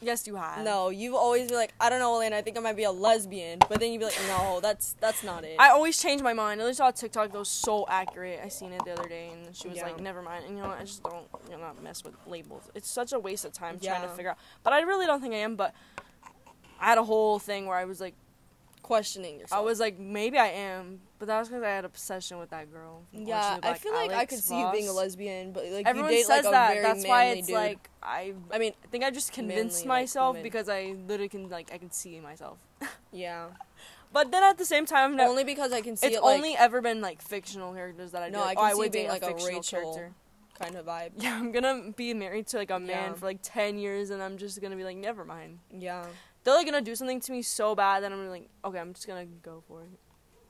Yes, 0.03 0.27
you 0.27 0.37
have. 0.37 0.65
No, 0.65 0.89
you've 0.89 1.15
always 1.15 1.49
been 1.49 1.57
like, 1.59 1.75
I 1.81 1.91
don't 1.91 1.99
know, 1.99 2.15
Elena. 2.17 2.37
I 2.37 2.43
think 2.43 2.57
I 2.57 2.61
might 2.61 2.77
be 2.77 2.85
a 2.85 2.91
lesbian, 2.91 3.59
but 3.69 3.81
then 3.81 3.93
you'd 3.93 3.99
be 3.99 4.07
like, 4.07 4.19
no, 4.29 4.59
that's 4.61 4.95
that's 5.01 5.23
not 5.23 5.45
it. 5.45 5.57
I 5.59 5.71
always 5.71 6.01
change 6.01 6.23
my 6.23 6.33
mind. 6.33 6.61
I 6.61 6.65
literally 6.65 6.75
saw 6.75 6.89
a 6.89 6.93
TikTok 6.93 7.33
that 7.33 7.39
was 7.39 7.49
so 7.51 7.85
accurate. 7.89 8.41
I 8.43 8.49
seen 8.49 8.73
it 8.73 8.83
the 8.85 8.93
other 8.93 9.09
day, 9.09 9.31
and 9.33 9.55
she 9.55 9.69
was 9.69 9.77
Yeah. 9.77 9.85
like, 9.89 10.01
"Never 10.01 10.23
mind." 10.23 10.47
And 10.47 10.57
you 10.57 10.63
know, 10.63 10.69
what? 10.71 10.79
I 10.79 10.85
just 10.85 11.03
don't, 11.03 11.27
you 11.51 11.57
know, 11.57 11.59
not 11.63 11.83
mess 11.83 12.03
with 12.03 12.15
labels. 12.27 12.63
It's 12.75 12.89
such 12.91 13.13
a 13.13 13.19
waste 13.19 13.45
of 13.45 13.53
time 13.53 13.79
trying 13.79 14.03
to 14.03 14.09
figure 14.09 14.31
out. 14.31 14.39
But 14.63 14.73
I 14.73 14.81
really 14.81 15.05
don't 15.07 15.21
think 15.21 15.35
I 15.35 15.39
am. 15.39 15.55
But 15.57 15.75
I 16.81 16.87
had 16.87 16.99
a 16.99 17.05
whole 17.05 17.39
thing 17.39 17.67
where 17.67 17.77
I 17.77 17.85
was 17.85 18.01
like, 18.01 18.15
questioning 18.83 19.39
yourself. 19.39 19.61
I 19.61 19.63
was 19.63 19.79
like, 19.81 19.99
maybe 19.99 20.39
I 20.39 20.47
am, 20.49 21.01
but 21.21 21.27
that 21.29 21.39
was 21.39 21.49
because 21.49 21.63
I 21.63 21.69
had 21.69 21.79
an 21.81 21.85
obsession 21.85 22.39
with 22.41 22.51
that 22.51 22.73
girl. 22.73 23.03
yeah, 23.13 23.59
I 23.63 23.75
feel 23.75 23.93
like 23.93 24.11
I 24.11 24.15
Alex 24.15 24.35
could 24.35 24.43
see 24.43 24.59
you 24.59 24.69
being 24.73 24.89
a 24.89 24.93
lesbian, 24.93 25.53
but 25.53 25.65
like 25.67 25.87
Everyone 25.87 26.11
you 26.11 26.17
date 26.19 26.27
says 26.27 26.45
like 26.45 26.47
a 26.47 26.51
that. 26.51 26.83
That's 26.83 27.07
why 27.07 27.25
it's 27.27 27.47
dude. 27.47 27.55
like 27.55 27.89
I. 28.03 28.33
I 28.51 28.59
mean, 28.59 28.73
I 28.83 28.87
think 28.89 29.05
I 29.05 29.11
just 29.11 29.33
convinced 29.33 29.85
Manly, 29.87 30.01
myself 30.03 30.33
women. 30.35 30.43
because 30.43 30.69
I 30.69 30.97
literally 31.07 31.29
can 31.29 31.49
like 31.49 31.71
I 31.73 31.79
can 31.79 31.93
see 31.93 32.19
myself. 32.19 32.59
yeah. 33.13 33.47
But 34.13 34.33
then 34.33 34.43
at 34.43 34.59
the 34.59 34.65
same 34.65 34.87
time, 34.87 35.21
I've 35.21 35.29
Only 35.29 35.45
because 35.45 35.73
I 35.73 35.83
can 35.83 35.97
see 35.97 36.09
it's 36.09 36.17
it 36.17 36.23
like 36.23 36.37
only 36.39 36.57
ever 36.57 36.81
been 36.81 37.01
like 37.01 37.23
fictional 37.23 37.73
characters 37.75 38.11
that 38.11 38.23
I 38.25 38.29
No, 38.31 38.39
do. 38.39 38.45
I 38.45 38.53
oh, 38.53 38.55
can 38.57 38.65
I 38.65 38.73
see 38.73 38.79
would 38.79 38.93
being 38.93 39.09
like 39.09 39.23
a 39.23 39.27
fictional 39.29 39.57
Rachel. 39.61 39.81
character. 39.95 40.13
kind 40.59 40.75
of 40.77 40.87
vibe. 40.87 41.11
Yeah, 41.23 41.37
I'm 41.39 41.53
gonna 41.53 41.93
be 41.95 42.13
married 42.15 42.47
to 42.49 42.57
like 42.57 42.71
a 42.71 42.81
man 42.81 42.89
Yeah. 42.89 43.13
for 43.13 43.27
like 43.27 43.39
ten 43.43 43.79
years, 43.79 44.11
and 44.11 44.21
I'm 44.23 44.37
just 44.39 44.61
gonna 44.61 44.75
be 44.77 44.85
like, 44.85 44.97
never 44.97 45.25
mind. 45.25 45.59
Yeah. 45.79 46.07
They're 46.43 46.55
like 46.55 46.67
gonna 46.67 46.81
do 46.81 46.95
something 46.97 47.21
to 47.21 47.33
me 47.33 47.43
so 47.43 47.75
bad 47.75 48.03
that 48.03 48.11
I'm 48.11 48.29
like, 48.31 48.49
okay, 48.65 48.79
I'm 48.79 48.95
just 48.95 49.07
gonna 49.07 49.27
go 49.27 49.63
for 49.69 49.83
it. 49.83 49.89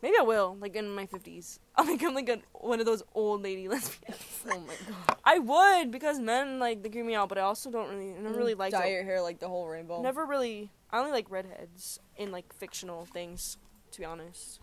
Maybe 0.02 0.16
I 0.18 0.22
will, 0.22 0.56
like 0.60 0.76
in 0.76 0.88
my 0.94 1.06
fifties. 1.06 1.60
I'll 1.76 1.86
become 1.86 2.14
like 2.14 2.28
a, 2.28 2.38
one 2.52 2.80
of 2.80 2.86
those 2.86 3.02
old 3.14 3.42
lady 3.42 3.68
lesbians. 3.74 4.16
Oh 4.50 4.58
my 4.58 4.74
god. 4.88 5.16
I 5.22 5.38
would 5.38 5.90
because 5.90 6.18
men 6.18 6.58
like 6.58 6.82
they 6.82 6.88
creep 6.88 7.04
me 7.04 7.14
out, 7.14 7.28
but 7.28 7.36
I 7.36 7.42
also 7.42 7.70
don't 7.70 7.90
really, 7.90 8.14
I 8.14 8.20
never 8.20 8.38
really 8.38 8.54
mm, 8.54 8.58
like 8.58 8.72
dye 8.72 8.88
your 8.88 9.04
hair 9.04 9.20
like 9.20 9.38
the 9.38 9.48
whole 9.48 9.68
rainbow. 9.68 10.00
Never 10.00 10.24
really. 10.24 10.70
I 10.90 10.98
only 10.98 11.12
like 11.12 11.30
redheads 11.30 12.00
in 12.16 12.32
like 12.32 12.52
fictional 12.54 13.04
things, 13.04 13.58
to 13.92 13.98
be 14.00 14.06
honest. 14.06 14.60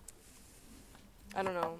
I 1.35 1.43
don't 1.43 1.53
know. 1.53 1.79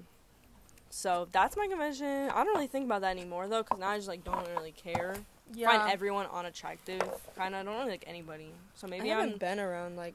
So 0.90 1.28
that's 1.32 1.56
my 1.56 1.66
convention. 1.66 2.30
I 2.30 2.44
don't 2.44 2.54
really 2.54 2.66
think 2.66 2.86
about 2.86 3.00
that 3.02 3.10
anymore 3.10 3.48
though, 3.48 3.62
because 3.62 3.78
now 3.78 3.88
I 3.88 3.96
just 3.96 4.08
like 4.08 4.24
don't 4.24 4.46
really 4.56 4.72
care. 4.72 5.16
Yeah. 5.54 5.76
Find 5.76 5.92
everyone 5.92 6.26
unattractive. 6.32 7.00
Kind 7.36 7.54
of. 7.54 7.60
I 7.60 7.64
don't 7.64 7.78
really 7.78 7.90
like 7.90 8.04
anybody. 8.06 8.52
So 8.74 8.86
maybe 8.86 9.10
I 9.10 9.16
haven't 9.16 9.32
I'm. 9.34 9.38
been 9.38 9.60
around 9.60 9.96
like. 9.96 10.14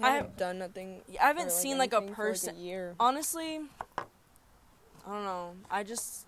I 0.00 0.06
I 0.06 0.10
have- 0.10 0.16
haven't 0.22 0.36
done 0.38 0.58
nothing. 0.58 1.02
I 1.20 1.26
haven't 1.26 1.46
or, 1.48 1.50
seen 1.50 1.78
like 1.78 1.92
a 1.92 2.02
person. 2.02 2.56
a 2.56 2.58
year. 2.58 2.94
Honestly, 3.00 3.60
I 3.98 4.02
don't 5.12 5.24
know. 5.24 5.54
I 5.70 5.82
just. 5.82 6.26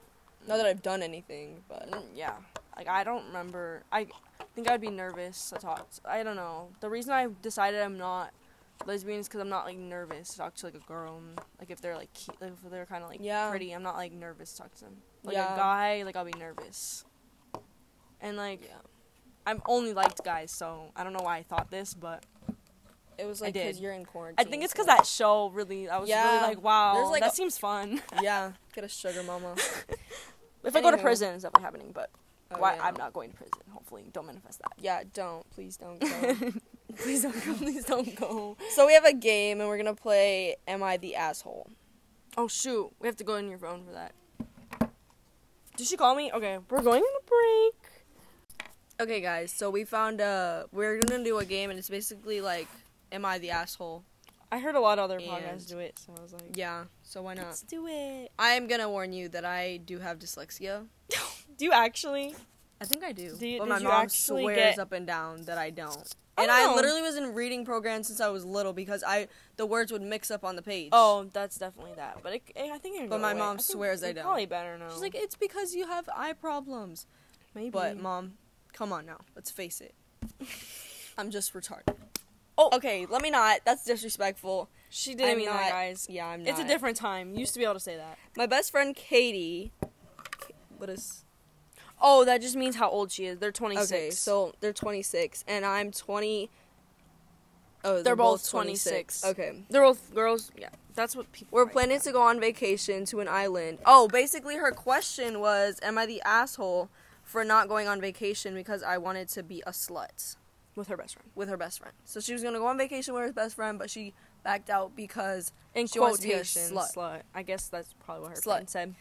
Not 0.48 0.56
that 0.56 0.66
I've 0.66 0.82
done 0.82 1.02
anything, 1.02 1.62
but 1.68 1.90
Mm, 1.90 2.04
Yeah. 2.14 2.36
Like 2.76 2.88
I 2.88 3.04
don't 3.04 3.26
remember. 3.26 3.82
I 3.92 4.06
think 4.54 4.70
I'd 4.70 4.80
be 4.80 4.88
nervous 4.90 5.50
to 5.50 5.58
talk. 5.58 5.86
I 6.04 6.22
don't 6.22 6.36
know. 6.36 6.70
The 6.80 6.88
reason 6.88 7.12
I 7.12 7.28
decided 7.42 7.80
I'm 7.82 7.98
not 7.98 8.32
lesbian 8.86 9.20
is 9.20 9.28
because 9.28 9.40
I'm 9.42 9.50
not 9.50 9.66
like 9.66 9.76
nervous 9.76 10.30
to 10.30 10.38
talk 10.38 10.54
to 10.56 10.66
like 10.66 10.74
a 10.74 10.78
girl. 10.88 11.18
And, 11.18 11.38
like 11.58 11.70
if 11.70 11.82
they're 11.82 11.94
like 11.96 12.12
cute, 12.14 12.40
like, 12.40 12.52
if 12.64 12.70
they're 12.70 12.86
kind 12.86 13.04
of 13.04 13.10
like 13.10 13.18
Yeah. 13.22 13.50
pretty, 13.50 13.72
I'm 13.72 13.82
not 13.82 13.96
like 13.96 14.12
nervous 14.12 14.52
to 14.52 14.62
talk 14.62 14.74
to 14.76 14.84
them. 14.84 14.96
Like 15.24 15.34
Yeah. 15.36 15.52
a 15.52 15.56
guy, 15.58 16.02
like 16.04 16.16
I'll 16.16 16.24
be 16.24 16.32
nervous. 16.38 17.04
And 18.22 18.38
like 18.38 18.62
Yeah. 18.64 18.76
I've 19.46 19.60
only 19.66 19.92
liked 19.92 20.24
guys, 20.24 20.50
so 20.50 20.90
I 20.96 21.04
don't 21.04 21.12
know 21.12 21.22
why 21.22 21.36
I 21.38 21.42
thought 21.42 21.70
this, 21.70 21.92
but 21.92 22.24
it 23.18 23.26
was 23.26 23.40
like 23.40 23.54
because 23.54 23.80
you're 23.80 23.92
in 23.92 24.04
quarantine. 24.04 24.44
I 24.44 24.48
think 24.48 24.64
it's 24.64 24.72
because 24.72 24.86
so- 24.86 24.92
that 24.96 25.06
show 25.06 25.48
really. 25.50 25.88
I 25.88 25.98
was 25.98 26.08
Yeah. 26.08 26.24
really 26.36 26.46
like, 26.54 26.62
wow, 26.62 27.10
like, 27.10 27.22
that 27.22 27.32
a- 27.32 27.34
seems 27.36 27.58
fun. 27.58 28.00
Yeah, 28.22 28.52
get 28.74 28.84
a 28.84 28.88
sugar 28.88 29.22
mama. 29.22 29.54
if 30.64 30.74
I 30.76 30.80
go 30.80 30.90
to 30.90 30.98
prison, 30.98 31.34
it's 31.34 31.42
definitely 31.42 31.64
happening. 31.64 31.90
But 31.92 32.10
Oh, 32.52 32.58
why 32.58 32.74
yeah. 32.74 32.82
I'm 32.86 32.94
not 32.94 33.12
going 33.12 33.30
to 33.30 33.36
prison. 33.36 33.60
Hopefully, 33.72 34.04
don't 34.12 34.26
manifest 34.26 34.58
that. 34.62 34.72
Yeah, 34.78 35.04
don't 35.14 35.48
please 35.50 35.76
don't 35.76 36.00
go. 36.00 36.52
please 36.96 37.22
don't 37.22 37.44
go. 37.46 37.54
Please 37.54 37.84
don't 37.84 38.16
go. 38.16 38.56
so 38.70 38.86
we 38.86 38.94
have 38.94 39.04
a 39.04 39.12
game 39.14 39.60
and 39.60 39.68
we're 39.68 39.76
gonna 39.76 39.94
play 39.94 40.56
Am 40.66 40.82
I 40.82 40.96
the 40.96 41.14
asshole? 41.14 41.68
Oh 42.36 42.48
shoot, 42.48 42.90
we 43.00 43.06
have 43.06 43.16
to 43.16 43.24
go 43.24 43.36
in 43.36 43.48
your 43.48 43.58
phone 43.58 43.84
for 43.84 43.92
that. 43.92 44.12
Did 45.76 45.86
she 45.86 45.96
call 45.96 46.14
me? 46.14 46.30
Okay, 46.32 46.58
we're 46.68 46.82
going 46.82 47.02
on 47.02 47.20
a 47.22 47.24
break. 47.26 47.90
Okay, 49.00 49.20
guys. 49.20 49.52
So 49.52 49.70
we 49.70 49.84
found 49.84 50.20
uh 50.20 50.64
we're 50.72 50.98
gonna 51.00 51.24
do 51.24 51.38
a 51.38 51.44
game 51.44 51.70
and 51.70 51.78
it's 51.78 51.88
basically 51.88 52.40
like 52.40 52.68
Am 53.12 53.24
I 53.24 53.38
the 53.38 53.50
asshole? 53.50 54.04
I 54.52 54.58
heard 54.58 54.74
a 54.74 54.80
lot 54.80 54.98
of 54.98 55.04
other 55.04 55.18
And- 55.18 55.26
podcasts 55.28 55.68
do 55.68 55.78
it, 55.78 55.98
so 55.98 56.12
I 56.18 56.22
was 56.22 56.32
like, 56.32 56.56
Yeah. 56.56 56.84
So 57.02 57.22
why 57.22 57.34
not? 57.34 57.46
let's 57.46 57.62
do 57.62 57.86
it. 57.86 58.32
I 58.38 58.50
am 58.50 58.66
gonna 58.66 58.88
warn 58.90 59.12
you 59.12 59.28
that 59.30 59.44
I 59.44 59.76
do 59.78 59.98
have 59.98 60.18
dyslexia. 60.18 60.86
Do 61.56 61.64
you 61.66 61.72
actually? 61.72 62.34
I 62.80 62.86
think 62.86 63.04
I 63.04 63.12
do. 63.12 63.36
Do 63.36 63.46
you- 63.46 63.58
but 63.58 63.68
my 63.68 63.78
mom 63.78 64.08
swears 64.08 64.56
get- 64.56 64.78
up 64.78 64.92
and 64.92 65.06
down 65.06 65.42
that 65.44 65.58
I 65.58 65.68
don't. 65.70 66.14
I 66.38 66.42
And 66.44 66.50
I 66.50 66.74
literally 66.74 67.02
was 67.02 67.16
in 67.16 67.34
reading 67.34 67.66
programs 67.66 68.06
since 68.06 68.18
I 68.18 68.28
was 68.28 68.46
little 68.46 68.72
because 68.72 69.04
I 69.06 69.28
the 69.56 69.66
words 69.66 69.92
would 69.92 70.00
mix 70.00 70.30
up 70.30 70.42
on 70.42 70.56
the 70.56 70.62
page. 70.62 70.88
Oh, 70.92 71.28
that's 71.34 71.58
definitely 71.58 71.92
that. 71.96 72.20
But 72.22 72.32
it, 72.34 72.42
I 72.56 72.78
think 72.78 73.10
But 73.10 73.20
my 73.20 73.32
away. 73.32 73.38
mom 73.40 73.56
I 73.56 73.60
swears 73.60 74.02
I 74.02 74.12
don't. 74.12 74.24
Probably 74.24 74.46
better 74.46 74.78
now. 74.78 74.88
she's 74.88 75.02
like, 75.02 75.14
it's 75.14 75.34
because 75.36 75.74
you 75.74 75.86
have 75.86 76.08
eye 76.16 76.32
problems. 76.32 77.06
maybe. 77.54 77.68
But 77.70 77.98
mom, 77.98 78.38
come 78.72 78.90
on 78.90 79.04
now, 79.04 79.18
let's 79.36 79.50
face 79.50 79.82
it. 79.82 79.94
I'm 81.18 81.30
just 81.30 81.52
retarded. 81.52 81.94
Oh. 82.60 82.76
okay. 82.76 83.06
Let 83.08 83.22
me 83.22 83.30
not. 83.30 83.60
That's 83.64 83.84
disrespectful. 83.84 84.68
she 84.90 85.14
didn't 85.14 85.30
I'm 85.32 85.36
mean 85.38 85.46
not- 85.46 85.56
that, 85.56 85.70
guys. 85.70 86.06
Yeah, 86.10 86.26
I'm 86.26 86.42
not. 86.42 86.50
It's 86.50 86.60
a 86.60 86.66
different 86.66 86.96
time. 86.96 87.32
You 87.32 87.40
used 87.40 87.54
to 87.54 87.58
be 87.58 87.64
able 87.64 87.74
to 87.74 87.80
say 87.80 87.96
that. 87.96 88.18
My 88.36 88.46
best 88.46 88.70
friend 88.70 88.94
Katie. 88.94 89.72
What 90.78 90.90
is? 90.90 91.24
Oh, 92.00 92.24
that 92.24 92.40
just 92.40 92.56
means 92.56 92.76
how 92.76 92.88
old 92.88 93.12
she 93.12 93.26
is. 93.26 93.38
They're 93.38 93.52
26. 93.52 93.92
Okay, 93.92 94.10
so 94.10 94.54
they're 94.60 94.72
26, 94.72 95.44
and 95.46 95.64
I'm 95.66 95.90
20. 95.90 96.50
Oh, 97.82 98.02
They're 98.02 98.16
both 98.16 98.48
26. 98.48 99.24
Okay. 99.24 99.62
they're 99.70 99.82
both 99.82 100.14
girls. 100.14 100.50
Yeah, 100.58 100.68
that's 100.94 101.16
what 101.16 101.30
people. 101.32 101.56
We're 101.56 101.66
planning 101.66 101.96
down. 101.96 102.04
to 102.04 102.12
go 102.12 102.22
on 102.22 102.40
vacation 102.40 103.04
to 103.06 103.20
an 103.20 103.28
island. 103.28 103.78
Oh, 103.86 104.06
basically, 104.08 104.56
her 104.56 104.70
question 104.70 105.40
was 105.40 105.78
Am 105.82 105.96
I 105.98 106.06
the 106.06 106.20
asshole 106.22 106.90
for 107.22 107.44
not 107.44 107.68
going 107.68 107.88
on 107.88 108.00
vacation 108.00 108.54
because 108.54 108.82
I 108.82 108.98
wanted 108.98 109.28
to 109.30 109.42
be 109.42 109.62
a 109.66 109.70
slut 109.70 110.36
with 110.76 110.88
her 110.88 110.96
best 110.96 111.14
friend. 111.14 111.28
with 111.34 111.48
her 111.48 111.56
best 111.56 111.78
friend? 111.80 111.94
So 112.04 112.20
she 112.20 112.32
was 112.32 112.42
going 112.42 112.54
to 112.54 112.60
go 112.60 112.66
on 112.66 112.78
vacation 112.78 113.14
with 113.14 113.22
her 113.24 113.32
best 113.32 113.56
friend, 113.56 113.78
but 113.78 113.90
she 113.90 114.14
backed 114.44 114.70
out 114.70 114.94
because. 114.96 115.52
In 115.74 115.86
She 115.86 115.98
wants 116.00 116.20
to 116.20 116.26
be 116.28 116.32
a 116.34 116.40
slut. 116.40 116.94
slut. 116.94 117.22
I 117.34 117.42
guess 117.42 117.68
that's 117.68 117.94
probably 118.04 118.22
what 118.22 118.30
her 118.30 118.36
Slut. 118.36 118.52
friend 118.54 118.70
said. 118.70 118.94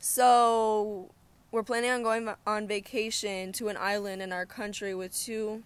So 0.00 1.10
we're 1.50 1.62
planning 1.62 1.90
on 1.90 2.02
going 2.02 2.28
on 2.46 2.66
vacation 2.68 3.52
to 3.52 3.68
an 3.68 3.76
island 3.76 4.22
in 4.22 4.32
our 4.32 4.46
country 4.46 4.94
with 4.94 5.16
two 5.16 5.62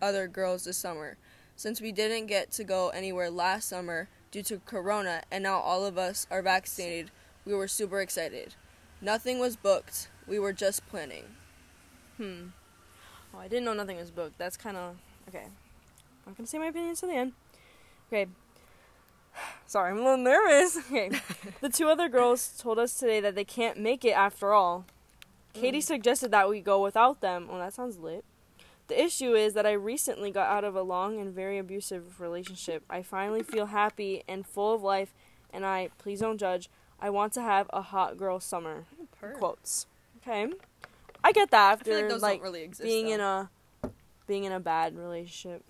other 0.00 0.28
girls 0.28 0.64
this 0.64 0.76
summer. 0.76 1.16
Since 1.56 1.80
we 1.80 1.92
didn't 1.92 2.26
get 2.26 2.50
to 2.52 2.64
go 2.64 2.88
anywhere 2.88 3.28
last 3.30 3.68
summer 3.68 4.08
due 4.30 4.42
to 4.44 4.60
corona 4.64 5.22
and 5.30 5.42
now 5.42 5.58
all 5.58 5.84
of 5.84 5.98
us 5.98 6.26
are 6.30 6.40
vaccinated, 6.42 7.10
we 7.44 7.52
were 7.54 7.68
super 7.68 8.00
excited. 8.00 8.54
Nothing 9.02 9.38
was 9.38 9.56
booked. 9.56 10.08
We 10.26 10.38
were 10.38 10.52
just 10.52 10.88
planning. 10.88 11.24
Hmm. 12.16 12.48
Oh, 13.34 13.38
I 13.38 13.48
didn't 13.48 13.64
know 13.64 13.72
nothing 13.74 13.96
was 13.96 14.10
booked. 14.10 14.38
That's 14.38 14.56
kind 14.56 14.76
of 14.76 14.96
okay. 15.28 15.44
I'm 15.44 16.32
not 16.32 16.36
gonna 16.36 16.46
say 16.46 16.58
my 16.58 16.66
opinions 16.66 17.00
to 17.00 17.06
the 17.06 17.14
end. 17.14 17.32
Okay. 18.08 18.26
Sorry, 19.66 19.90
I'm 19.90 19.98
a 19.98 20.02
little 20.02 20.16
nervous. 20.16 20.76
Okay. 20.90 21.10
the 21.60 21.68
two 21.68 21.88
other 21.88 22.08
girls 22.08 22.56
told 22.58 22.78
us 22.78 22.94
today 22.94 23.20
that 23.20 23.34
they 23.34 23.44
can't 23.44 23.78
make 23.78 24.04
it 24.04 24.10
after 24.12 24.52
all. 24.52 24.84
Katie 25.52 25.78
Mm. 25.78 25.82
suggested 25.84 26.30
that 26.30 26.48
we 26.48 26.60
go 26.60 26.82
without 26.82 27.20
them. 27.20 27.48
Oh, 27.50 27.58
that 27.58 27.74
sounds 27.74 27.98
lit. 27.98 28.24
The 28.88 29.00
issue 29.00 29.34
is 29.34 29.54
that 29.54 29.66
I 29.66 29.72
recently 29.72 30.30
got 30.32 30.48
out 30.48 30.64
of 30.64 30.74
a 30.74 30.82
long 30.82 31.20
and 31.20 31.32
very 31.32 31.58
abusive 31.58 32.20
relationship. 32.20 32.82
I 32.90 33.02
finally 33.02 33.42
feel 33.44 33.66
happy 33.66 34.24
and 34.28 34.44
full 34.46 34.74
of 34.74 34.82
life, 34.82 35.12
and 35.52 35.64
I, 35.64 35.90
please 35.98 36.20
don't 36.20 36.38
judge, 36.38 36.68
I 37.00 37.08
want 37.10 37.32
to 37.34 37.40
have 37.42 37.68
a 37.72 37.82
hot 37.82 38.16
girl 38.16 38.40
summer. 38.40 38.84
Quotes. 39.38 39.86
Okay. 40.22 40.48
I 41.22 41.32
get 41.32 41.50
that 41.50 41.68
I 41.68 41.72
after 41.72 41.84
feel 41.86 42.00
like 42.00 42.08
those 42.08 42.22
like 42.22 42.38
don't 42.40 42.44
really 42.44 42.62
exist. 42.62 42.84
being 42.84 43.06
though. 43.06 43.12
in 43.14 43.20
a 43.20 43.50
being 44.26 44.44
in 44.44 44.52
a 44.52 44.60
bad 44.60 44.96
relationship. 44.96 45.64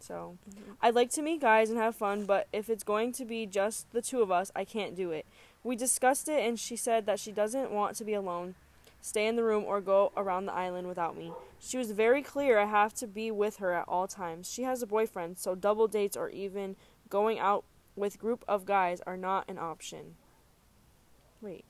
So, 0.00 0.36
Mhm. 0.50 0.76
I'd 0.82 0.94
like 0.94 1.10
to 1.12 1.22
meet 1.22 1.40
guys 1.40 1.70
and 1.70 1.78
have 1.78 1.96
fun, 1.96 2.26
but 2.26 2.46
if 2.52 2.68
it's 2.68 2.84
going 2.84 3.12
to 3.12 3.24
be 3.24 3.46
just 3.46 3.90
the 3.92 4.02
two 4.02 4.20
of 4.20 4.30
us, 4.30 4.52
I 4.54 4.64
can't 4.66 4.94
do 4.94 5.10
it. 5.12 5.24
We 5.62 5.76
discussed 5.76 6.28
it 6.28 6.46
and 6.46 6.60
she 6.60 6.76
said 6.76 7.06
that 7.06 7.18
she 7.18 7.32
doesn't 7.32 7.70
want 7.70 7.96
to 7.96 8.04
be 8.04 8.12
alone, 8.12 8.54
stay 9.00 9.26
in 9.26 9.36
the 9.36 9.42
room 9.44 9.64
or 9.64 9.80
go 9.80 10.12
around 10.14 10.44
the 10.44 10.52
island 10.52 10.86
without 10.88 11.16
me. 11.16 11.32
She 11.58 11.78
was 11.78 11.92
very 11.92 12.20
clear 12.22 12.58
I 12.58 12.66
have 12.66 12.92
to 12.94 13.06
be 13.06 13.30
with 13.30 13.56
her 13.56 13.72
at 13.72 13.88
all 13.88 14.06
times. 14.06 14.50
She 14.52 14.64
has 14.64 14.82
a 14.82 14.86
boyfriend, 14.86 15.38
so 15.38 15.54
double 15.54 15.88
dates 15.88 16.18
or 16.18 16.28
even 16.28 16.76
going 17.08 17.38
out 17.38 17.64
with 17.96 18.18
group 18.18 18.44
of 18.46 18.66
guys 18.66 19.00
are 19.06 19.16
not 19.16 19.48
an 19.48 19.56
option. 19.58 20.16
Wait. 21.40 21.64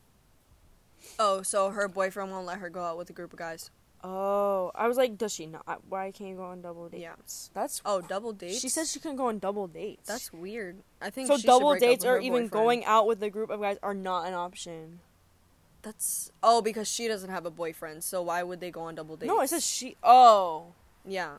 Oh, 1.18 1.42
so 1.42 1.70
her 1.70 1.88
boyfriend 1.88 2.30
won't 2.30 2.46
let 2.46 2.58
her 2.58 2.70
go 2.70 2.82
out 2.82 2.98
with 2.98 3.10
a 3.10 3.12
group 3.12 3.32
of 3.32 3.38
guys. 3.38 3.70
Oh, 4.06 4.70
I 4.74 4.86
was 4.86 4.98
like, 4.98 5.16
does 5.16 5.32
she 5.32 5.46
not? 5.46 5.80
Why 5.88 6.10
can't 6.10 6.28
you 6.28 6.36
go 6.36 6.44
on 6.44 6.60
double 6.60 6.90
dates? 6.90 7.02
Yeah. 7.02 7.14
That's 7.54 7.80
Oh, 7.86 8.02
double 8.02 8.34
dates. 8.34 8.60
She 8.60 8.68
says 8.68 8.92
she 8.92 9.00
couldn't 9.00 9.16
go 9.16 9.28
on 9.28 9.38
double 9.38 9.66
dates. 9.66 10.06
that's 10.06 10.30
weird. 10.30 10.76
I 11.00 11.08
think 11.08 11.28
so 11.28 11.38
double 11.38 11.74
dates 11.76 12.04
or 12.04 12.18
even 12.18 12.32
boyfriend. 12.32 12.50
going 12.50 12.84
out 12.84 13.06
with 13.06 13.22
a 13.22 13.30
group 13.30 13.48
of 13.48 13.60
guys 13.62 13.78
are 13.82 13.94
not 13.94 14.26
an 14.26 14.34
option. 14.34 15.00
That's 15.80 16.30
oh 16.42 16.60
because 16.60 16.88
she 16.88 17.08
doesn't 17.08 17.30
have 17.30 17.46
a 17.46 17.50
boyfriend. 17.50 18.04
So 18.04 18.22
why 18.22 18.42
would 18.42 18.60
they 18.60 18.70
go 18.70 18.82
on 18.82 18.94
double 18.94 19.16
dates? 19.16 19.28
No, 19.28 19.40
it 19.40 19.48
says 19.48 19.66
she. 19.66 19.96
Oh, 20.02 20.72
yeah, 21.06 21.36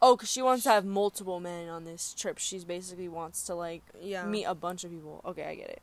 oh, 0.00 0.16
because 0.16 0.30
she 0.30 0.42
wants 0.42 0.64
to 0.64 0.70
have 0.70 0.84
multiple 0.84 1.38
men 1.40 1.68
on 1.68 1.84
this 1.84 2.14
trip. 2.14 2.38
She's 2.38 2.64
basically 2.64 3.08
wants 3.08 3.44
to 3.46 3.54
like 3.54 3.82
yeah. 4.00 4.24
meet 4.24 4.44
a 4.44 4.54
bunch 4.54 4.84
of 4.84 4.90
people. 4.90 5.20
Okay, 5.24 5.44
I 5.44 5.54
get 5.54 5.68
it. 5.70 5.82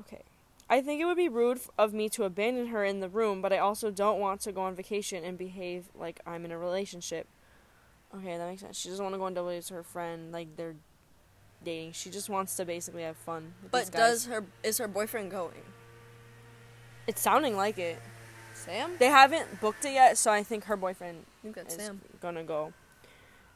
Okay. 0.00 0.22
I 0.70 0.82
think 0.82 1.00
it 1.00 1.06
would 1.06 1.16
be 1.16 1.28
rude 1.28 1.60
of 1.78 1.94
me 1.94 2.08
to 2.10 2.24
abandon 2.24 2.66
her 2.68 2.84
in 2.84 3.00
the 3.00 3.08
room, 3.08 3.40
but 3.40 3.52
I 3.52 3.58
also 3.58 3.90
don't 3.90 4.20
want 4.20 4.42
to 4.42 4.52
go 4.52 4.60
on 4.62 4.74
vacation 4.74 5.24
and 5.24 5.38
behave 5.38 5.86
like 5.94 6.20
I'm 6.26 6.44
in 6.44 6.50
a 6.52 6.58
relationship. 6.58 7.26
Okay, 8.14 8.36
that 8.36 8.46
makes 8.46 8.62
sense. 8.62 8.78
She 8.78 8.88
doesn't 8.88 9.02
want 9.02 9.14
to 9.14 9.18
go 9.18 9.24
on 9.24 9.34
double 9.34 9.50
dates 9.50 9.70
with 9.70 9.76
her 9.78 9.82
friend, 9.82 10.30
like 10.32 10.56
they're 10.56 10.76
dating. 11.64 11.92
She 11.92 12.10
just 12.10 12.28
wants 12.28 12.54
to 12.56 12.64
basically 12.64 13.02
have 13.02 13.16
fun. 13.16 13.54
With 13.62 13.72
But 13.72 13.90
does 13.92 14.26
her 14.26 14.44
is 14.62 14.78
her 14.78 14.88
boyfriend 14.88 15.30
going? 15.30 15.62
it's 17.06 17.22
sounding 17.22 17.56
like 17.56 17.78
it? 17.78 17.98
Sam? 18.54 18.92
They 18.98 19.06
haven't 19.06 19.60
booked 19.60 19.84
it 19.86 19.92
yet, 19.92 20.18
so 20.18 20.30
I 20.30 20.42
think 20.42 20.64
her 20.64 20.76
boyfriend 20.76 21.24
I 21.44 21.52
think 21.52 21.66
is 21.66 21.74
Sam. 21.74 22.00
gonna 22.20 22.44
go. 22.44 22.72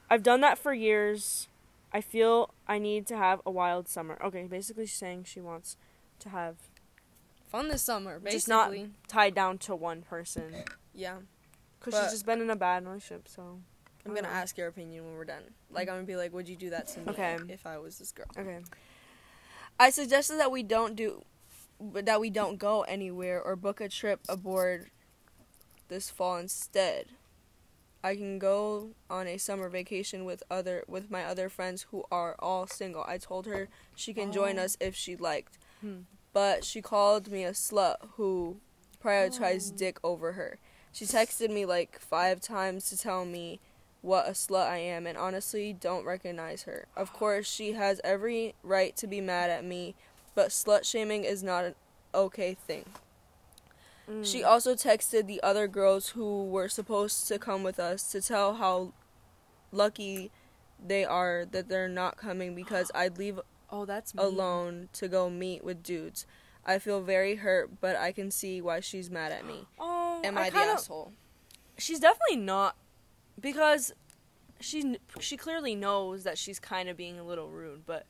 I've 0.08 0.22
done 0.22 0.40
that 0.40 0.58
for 0.58 0.72
years. 0.72 1.48
I 1.92 2.00
feel 2.00 2.54
I 2.66 2.78
need 2.78 3.06
to 3.08 3.16
have 3.16 3.42
a 3.44 3.50
wild 3.50 3.88
summer. 3.88 4.18
Okay, 4.24 4.44
basically 4.44 4.86
she's 4.86 4.96
saying 4.98 5.24
she 5.24 5.40
wants 5.40 5.76
to 6.20 6.30
have 6.30 6.56
Fun 7.52 7.68
this 7.68 7.82
summer, 7.82 8.18
basically. 8.18 8.36
just 8.36 8.48
not 8.48 8.72
tied 9.08 9.34
down 9.34 9.58
to 9.58 9.76
one 9.76 10.02
person 10.02 10.54
yeah. 10.94 11.16
because 11.78 12.00
she's 12.02 12.12
just 12.12 12.26
been 12.26 12.40
in 12.40 12.50
a 12.50 12.56
bad 12.56 12.84
relationship. 12.84 13.28
So 13.28 13.60
I'm 14.04 14.14
gonna 14.14 14.26
ask 14.28 14.56
your 14.58 14.68
opinion 14.68 15.04
when 15.04 15.14
we're 15.14 15.24
done. 15.26 15.42
Like 15.70 15.88
I'm 15.88 15.94
gonna 15.96 16.06
be 16.06 16.16
like, 16.16 16.32
would 16.32 16.48
you 16.48 16.56
do 16.56 16.70
that 16.70 16.88
to 16.88 17.00
me 17.00 17.06
Okay. 17.10 17.36
if 17.48 17.66
I 17.66 17.78
was 17.78 17.98
this 17.98 18.10
girl? 18.10 18.26
okay, 18.36 18.58
I 19.78 19.90
suggested 19.90 20.38
that 20.38 20.50
we 20.50 20.62
don't 20.62 20.96
do, 20.96 21.22
that 21.78 22.20
we 22.20 22.30
don't 22.30 22.58
go 22.58 22.82
anywhere 22.82 23.40
or 23.40 23.54
book 23.54 23.80
a 23.80 23.88
trip 23.88 24.20
aboard 24.28 24.90
this 25.88 26.08
fall 26.10 26.36
instead. 26.38 27.06
I 28.04 28.16
can 28.16 28.38
go 28.40 28.90
on 29.08 29.28
a 29.28 29.36
summer 29.38 29.68
vacation 29.68 30.24
with 30.24 30.42
other 30.50 30.84
with 30.88 31.10
my 31.10 31.24
other 31.24 31.48
friends 31.48 31.86
who 31.90 32.02
are 32.10 32.34
all 32.40 32.66
single. 32.66 33.04
I 33.06 33.18
told 33.18 33.46
her 33.46 33.68
she 33.94 34.12
can 34.14 34.32
join 34.32 34.58
Oh. 34.58 34.62
us 34.64 34.76
if 34.80 34.96
she 34.96 35.14
liked, 35.16 35.58
Hmm. 35.82 36.00
But 36.32 36.64
she 36.64 36.80
called 36.82 37.30
me 37.30 37.44
a 37.44 37.52
slut 37.52 37.96
who 38.16 38.56
prioritized 39.02 39.72
Oh. 39.72 39.76
dick 39.76 39.98
over 40.02 40.32
her. 40.32 40.58
She 40.92 41.04
texted 41.04 41.50
me 41.50 41.64
like 41.64 41.98
five 41.98 42.40
times 42.40 42.88
to 42.90 42.96
tell 42.98 43.24
me 43.24 43.60
what 44.02 44.26
a 44.26 44.32
slut 44.32 44.66
I 44.66 44.78
am 44.78 45.06
and 45.06 45.16
honestly 45.16 45.72
don't 45.72 46.04
recognize 46.04 46.62
her. 46.64 46.86
Of 46.96 47.12
course, 47.14 47.48
she 47.50 47.72
has 47.72 48.00
every 48.04 48.54
right 48.62 48.96
to 48.96 49.06
be 49.06 49.20
mad 49.20 49.50
at 49.50 49.64
me, 49.64 49.94
but 50.34 50.48
slut 50.48 50.84
shaming 50.84 51.24
is 51.24 51.42
not 51.42 51.64
an 51.64 51.74
okay 52.14 52.54
thing. 52.54 52.84
Mm. 54.10 54.26
She 54.26 54.42
also 54.42 54.74
texted 54.74 55.26
the 55.26 55.42
other 55.42 55.68
girls 55.68 56.10
who 56.10 56.44
were 56.44 56.68
supposed 56.68 57.28
to 57.28 57.38
come 57.38 57.62
with 57.62 57.78
us 57.78 58.10
to 58.12 58.20
tell 58.20 58.54
how 58.54 58.92
lucky 59.70 60.30
they 60.84 61.04
are 61.04 61.46
that 61.50 61.68
they're 61.68 61.88
not 61.88 62.16
coming 62.16 62.54
because 62.54 62.90
I'd 62.94 63.18
leave 63.18 63.40
oh 63.72 63.84
that's 63.84 64.14
mean. 64.14 64.24
alone 64.24 64.88
to 64.92 65.08
go 65.08 65.28
meet 65.28 65.64
with 65.64 65.82
dudes. 65.82 66.26
I 66.64 66.78
feel 66.78 67.00
very 67.00 67.34
hurt, 67.36 67.80
but 67.80 67.96
I 67.96 68.12
can 68.12 68.30
see 68.30 68.60
why 68.60 68.78
she's 68.80 69.10
mad 69.10 69.32
at 69.32 69.44
me. 69.46 69.66
Oh, 69.80 70.20
Am 70.24 70.38
I, 70.38 70.50
the 70.50 70.56
kinda- 70.58 70.74
asshole? 70.74 71.12
She's 71.78 71.98
definitely 71.98 72.36
not 72.36 72.76
because 73.40 73.92
she 74.60 74.98
she 75.18 75.36
clearly 75.36 75.74
knows 75.74 76.22
that 76.22 76.38
she's 76.38 76.60
kind 76.60 76.88
of 76.88 76.96
being 76.96 77.18
a 77.18 77.24
little 77.24 77.48
rude, 77.48 77.84
but 77.86 78.06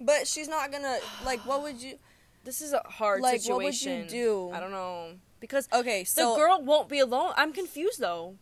But 0.00 0.26
she's 0.26 0.48
not 0.48 0.72
gonna 0.72 0.98
like. 1.24 1.40
What 1.46 1.62
would 1.62 1.80
you? 1.80 1.98
this 2.44 2.60
is 2.60 2.72
a 2.72 2.80
hard 2.84 3.20
Like, 3.22 3.40
situation. 3.40 3.54
what 3.54 3.64
would 3.64 4.12
you 4.12 4.18
do? 4.24 4.50
I 4.52 4.58
don't 4.60 4.70
know 4.72 5.12
because 5.40 5.68
Okay, 5.72 6.02
so 6.04 6.32
the 6.32 6.36
girl 6.40 6.60
won't 6.62 6.88
be 6.88 6.98
alone. 6.98 7.32
I'm 7.36 7.52
confused 7.52 8.00
though. 8.00 8.36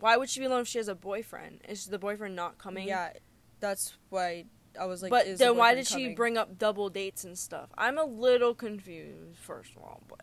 Why 0.00 0.16
would 0.16 0.28
she 0.30 0.40
be 0.40 0.46
alone 0.46 0.62
if 0.62 0.68
she 0.68 0.78
has 0.78 0.88
a 0.88 0.94
boyfriend? 0.94 1.60
Is 1.68 1.86
the 1.86 1.98
boyfriend 1.98 2.34
not 2.34 2.58
coming? 2.58 2.88
Yeah, 2.88 3.10
that's 3.60 3.94
why 4.10 4.46
I 4.80 4.86
was 4.86 5.02
like. 5.02 5.10
but 5.10 5.38
then 5.38 5.56
why 5.56 5.74
did 5.74 5.86
she 5.86 6.14
bring 6.14 6.36
up 6.38 6.58
double 6.58 6.88
dates 6.88 7.24
and 7.24 7.36
stuff? 7.38 7.68
I'm 7.76 7.98
a 7.98 8.04
little 8.04 8.54
confused, 8.54 9.38
first 9.38 9.72
of 9.76 9.82
all, 9.82 10.02
but 10.08 10.20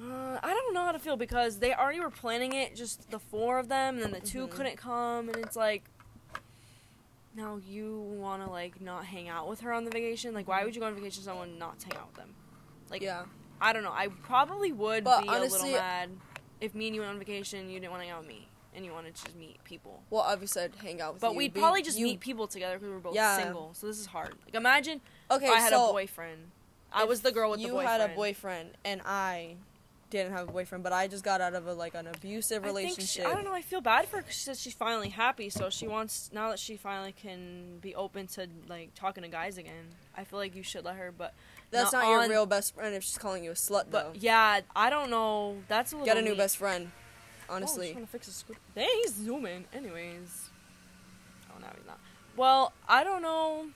uh, 0.00 0.38
I 0.42 0.48
don't 0.54 0.74
know 0.74 0.84
how 0.84 0.92
to 0.92 0.98
feel 0.98 1.16
because 1.16 1.58
they 1.58 1.74
already 1.74 2.00
were 2.00 2.10
planning 2.10 2.52
it, 2.54 2.74
just 2.74 3.10
the 3.10 3.18
four 3.18 3.58
of 3.58 3.68
them, 3.68 3.96
and 3.96 4.04
then 4.04 4.12
the 4.12 4.20
2 4.20 4.46
Mhm. 4.46 4.50
couldn't 4.50 4.76
come, 4.76 5.28
and 5.28 5.36
it's 5.38 5.56
like, 5.56 5.84
now 7.34 7.56
you 7.56 7.98
want 8.18 8.44
to 8.44 8.50
like 8.50 8.80
not 8.80 9.04
hang 9.06 9.28
out 9.28 9.48
with 9.48 9.60
her 9.60 9.72
on 9.72 9.84
the 9.84 9.90
vacation? 9.90 10.34
Like, 10.34 10.48
why 10.48 10.64
would 10.64 10.74
you 10.74 10.80
go 10.80 10.86
on 10.86 10.94
vacation 10.94 11.20
with 11.20 11.24
someone 11.26 11.58
not 11.58 11.82
hang 11.82 11.96
out 11.98 12.08
with 12.08 12.16
them? 12.16 12.34
Like, 12.90 13.02
yeah, 13.02 13.24
I 13.60 13.72
don't 13.72 13.82
know. 13.84 13.92
I 13.92 14.08
probably 14.08 14.72
would 14.72 15.04
But 15.04 15.22
be 15.22 15.28
honestly- 15.28 15.70
a 15.70 15.72
little 15.72 15.80
mad 15.80 16.10
if 16.60 16.74
me 16.74 16.86
and 16.88 16.94
you 16.94 17.00
went 17.02 17.12
on 17.12 17.18
vacation, 17.18 17.68
you 17.70 17.80
didn't 17.80 17.90
want 17.90 18.02
to 18.02 18.06
hang 18.06 18.14
out 18.14 18.20
with 18.20 18.28
me, 18.28 18.48
and 18.74 18.84
you 18.84 18.92
wanted 18.92 19.14
to 19.14 19.24
just 19.24 19.36
meet 19.36 19.62
people. 19.64 20.02
Well, 20.10 20.22
obviously 20.22 20.62
I'd 20.62 20.74
hang 20.76 21.00
out 21.00 21.14
with 21.14 21.22
But 21.22 21.32
you. 21.32 21.38
we'd 21.38 21.54
probably 21.54 21.82
just 21.82 21.98
you- 21.98 22.06
meet 22.06 22.20
people 22.20 22.46
together 22.46 22.78
because 22.78 22.90
we're 22.92 22.98
both 23.00 23.14
Yeah. 23.14 23.36
single. 23.36 23.74
So 23.74 23.86
this 23.86 23.98
is 23.98 24.06
hard. 24.06 24.34
Like 24.44 24.54
imagine 24.54 25.00
Okay, 25.30 25.46
if 25.46 25.52
I 25.52 25.60
had 25.60 25.70
so 25.70 25.90
a 25.90 25.92
boyfriend. 25.92 26.50
I 26.92 27.02
if 27.02 27.08
was 27.08 27.20
the 27.22 27.32
girl 27.32 27.50
with 27.50 27.60
you 27.60 27.68
the 27.68 27.72
boyfriend. 27.74 27.94
You 27.94 28.00
had 28.00 28.10
a 28.10 28.14
boyfriend 28.14 28.70
and 28.84 29.02
I 29.04 29.56
didn't 30.10 30.32
have 30.32 30.46
a 30.46 30.52
boyfriend, 30.52 30.84
but 30.84 30.92
I 30.92 31.08
just 31.08 31.24
got 31.24 31.40
out 31.40 31.54
of 31.54 31.66
a 31.66 31.72
like 31.72 31.94
an 31.94 32.06
abusive 32.06 32.62
I 32.64 32.66
think 32.66 32.76
she- 32.78 32.84
relationship. 32.84 33.26
I 33.26 33.34
don't 33.34 33.44
know. 33.44 33.54
I 33.54 33.62
feel 33.62 33.80
bad 33.80 34.06
for 34.08 34.16
her 34.18 34.22
'cause 34.22 34.34
she 34.34 34.40
says 34.40 34.60
she's 34.60 34.74
finally 34.74 35.08
happy. 35.08 35.48
So 35.48 35.70
she 35.70 35.88
wants 35.88 36.28
now 36.34 36.50
that 36.50 36.58
she 36.58 36.76
finally 36.76 37.12
can 37.12 37.78
be 37.78 37.94
open 37.94 38.26
to 38.28 38.46
like 38.68 38.94
talking 38.94 39.22
to 39.22 39.28
guys 39.30 39.56
again. 39.56 39.94
I 40.16 40.24
feel 40.24 40.38
like 40.38 40.54
you 40.54 40.62
should 40.62 40.84
let 40.84 40.96
her. 40.96 41.10
But 41.12 41.32
That's 41.70 41.92
not 41.92 42.02
not, 42.04 42.10
your 42.10 42.20
on- 42.24 42.28
real 42.30 42.44
best 42.44 42.74
friend 42.74 42.94
if 42.94 43.02
she's 43.04 43.16
calling 43.16 43.42
you 43.44 43.52
a 43.52 43.54
slut, 43.54 43.84
though. 43.90 44.10
but 44.12 44.16
yeah, 44.22 44.60
I 44.76 44.90
don't 44.90 45.08
know. 45.08 45.62
That's 45.68 45.92
a 45.92 45.96
little 45.96 46.04
Get 46.06 46.18
a 46.18 46.22
new 46.22 46.34
best 46.36 46.58
friend. 46.58 46.92
Oh, 47.52 47.56
I'm 47.56 47.62
Honestly, 47.64 47.92
trying 47.92 48.06
to 48.06 48.10
fix 48.10 48.26
the 48.28 48.32
scooter. 48.32 48.58
Dang, 48.74 48.88
he's 49.02 49.14
zooming. 49.14 49.66
Anyways. 49.74 50.48
Oh, 51.50 51.58
no, 51.60 51.66
he's 51.76 51.86
not. 51.86 51.98
Well, 52.34 52.72
I 52.88 53.04
don't 53.04 53.20
know. 53.20 53.66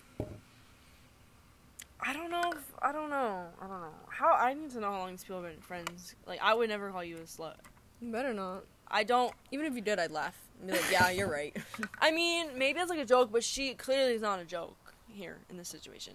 I 2.01 2.15
don't 2.15 2.31
know. 2.31 2.53
If, 2.55 2.73
I 2.81 2.91
don't 2.93 3.11
know. 3.11 3.45
I 3.61 3.67
don't 3.67 3.81
know. 3.83 3.95
How 4.09 4.33
I 4.33 4.55
need 4.55 4.71
to 4.71 4.81
know 4.81 4.93
how 4.93 5.01
long 5.01 5.11
these 5.11 5.25
people 5.25 5.43
have 5.43 5.53
been 5.53 5.61
friends. 5.61 6.15
Like, 6.27 6.41
I 6.43 6.55
would 6.55 6.71
never 6.71 6.91
call 6.91 7.05
you 7.05 7.17
a 7.17 7.21
slut. 7.21 7.57
you 8.01 8.11
better 8.11 8.33
not. 8.33 8.65
I 8.89 9.05
don't. 9.05 9.35
Even 9.51 9.67
if 9.67 9.75
you 9.75 9.83
did, 9.83 9.99
I'd 9.99 10.11
laugh. 10.11 10.39
I'd 10.63 10.71
like, 10.71 10.91
yeah, 10.91 11.11
you're 11.11 11.31
right. 11.31 11.55
I 12.01 12.13
mean, 12.13 12.57
maybe 12.57 12.81
it's 12.81 12.89
like 12.89 12.99
a 12.99 13.05
joke, 13.05 13.31
but 13.31 13.45
she 13.45 13.75
clearly 13.75 14.15
is 14.15 14.23
not 14.23 14.41
a 14.41 14.45
joke 14.45 14.95
here 15.07 15.37
in 15.51 15.59
this 15.59 15.69
situation. 15.69 16.15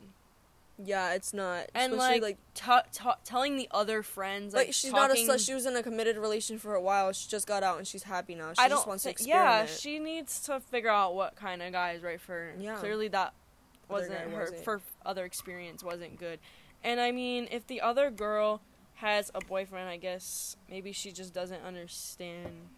Yeah, 0.78 1.14
it's 1.14 1.34
not. 1.34 1.70
And 1.74 1.94
Especially, 1.94 2.20
like, 2.20 2.38
t- 2.54 2.72
t- 2.92 3.10
telling 3.24 3.58
the 3.58 3.68
other 3.72 4.04
friends, 4.04 4.54
like, 4.54 4.68
like 4.68 4.74
she's 4.74 4.92
talking, 4.92 5.26
not 5.26 5.38
a 5.38 5.40
slut. 5.40 5.46
She 5.46 5.54
was 5.54 5.66
in 5.66 5.76
a 5.76 5.84
committed 5.84 6.18
relation 6.18 6.58
for 6.58 6.76
a 6.76 6.82
while. 6.82 7.12
She 7.12 7.30
just 7.30 7.48
got 7.48 7.64
out 7.64 7.78
and 7.78 7.88
she's 7.88 8.04
happy 8.04 8.36
now. 8.36 8.54
She 8.54 8.62
I 8.64 8.70
just 8.70 8.88
wants 8.88 9.04
to 9.04 9.14
yeah, 9.22 9.66
she 9.66 10.00
needs 10.00 10.40
to 10.42 10.60
figure 10.60 10.90
out 10.90 11.16
what 11.16 11.36
kind 11.36 11.62
of 11.62 11.72
guy 11.72 11.92
is 11.92 12.02
right 12.02 12.20
for 12.20 12.34
her. 12.34 12.56
Yeah. 12.60 12.76
Clearly 12.76 13.08
that 13.10 13.34
wasn't 13.90 14.20
her 14.20 14.40
wasn't. 14.40 14.64
for 14.64 14.82
other 15.06 15.26
experience 15.26 15.84
wasn't 15.84 16.18
good. 16.18 16.40
And 16.84 17.00
I 17.00 17.12
mean, 17.12 17.48
if 17.52 17.68
the 17.68 17.82
other 17.82 18.10
girl 18.10 18.62
has 18.96 19.32
a 19.36 19.42
boyfriend, 19.42 19.90
I 19.90 19.98
guess 19.98 20.56
maybe 20.70 20.92
she 20.92 21.12
just 21.12 21.34
doesn't 21.34 21.62
understand. 21.64 22.70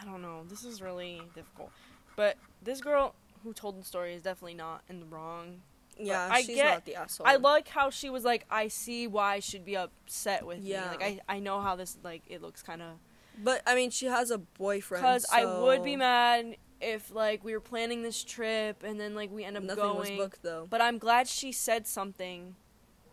I 0.00 0.04
don't 0.04 0.22
know. 0.22 0.44
This 0.48 0.64
is 0.64 0.80
really 0.80 1.22
difficult. 1.34 1.70
But 2.16 2.36
this 2.62 2.80
girl 2.80 3.14
who 3.42 3.52
told 3.52 3.80
the 3.80 3.84
story 3.84 4.14
is 4.14 4.22
definitely 4.22 4.54
not 4.54 4.82
in 4.88 5.00
the 5.00 5.06
wrong. 5.06 5.60
Yeah, 5.98 6.28
I 6.30 6.42
she's 6.42 6.56
get- 6.56 6.70
not 6.74 6.84
the 6.84 6.96
asshole. 6.96 7.26
I 7.26 7.36
like 7.36 7.68
how 7.68 7.90
she 7.90 8.10
was 8.10 8.24
like, 8.24 8.44
I 8.50 8.68
see 8.68 9.06
why 9.06 9.40
she'd 9.40 9.64
be 9.64 9.76
upset 9.76 10.46
with 10.46 10.60
Yeah. 10.60 10.82
me. 10.82 10.88
Like 10.88 11.02
I, 11.28 11.36
I 11.36 11.38
know 11.40 11.60
how 11.60 11.76
this 11.76 11.96
like 12.02 12.22
it 12.28 12.42
looks 12.42 12.62
kind 12.62 12.82
of 12.82 12.98
but 13.42 13.62
I 13.66 13.74
mean, 13.74 13.90
she 13.90 14.06
has 14.06 14.30
a 14.30 14.38
boyfriend. 14.38 15.02
because 15.02 15.24
I 15.32 15.44
would 15.46 15.82
be 15.82 15.96
mad 15.96 16.56
if 16.80 17.10
like 17.14 17.42
we 17.44 17.54
were 17.54 17.60
planning 17.60 18.02
this 18.02 18.22
trip 18.22 18.82
and 18.84 19.00
then 19.00 19.14
like 19.14 19.30
we 19.32 19.42
end 19.44 19.56
up 19.56 19.64
going. 19.66 19.78
Nothing 19.78 19.98
was 19.98 20.10
booked 20.10 20.42
though. 20.42 20.66
But 20.68 20.80
I'm 20.82 20.98
glad 20.98 21.28
she 21.28 21.50
said 21.52 21.86
something. 21.86 22.56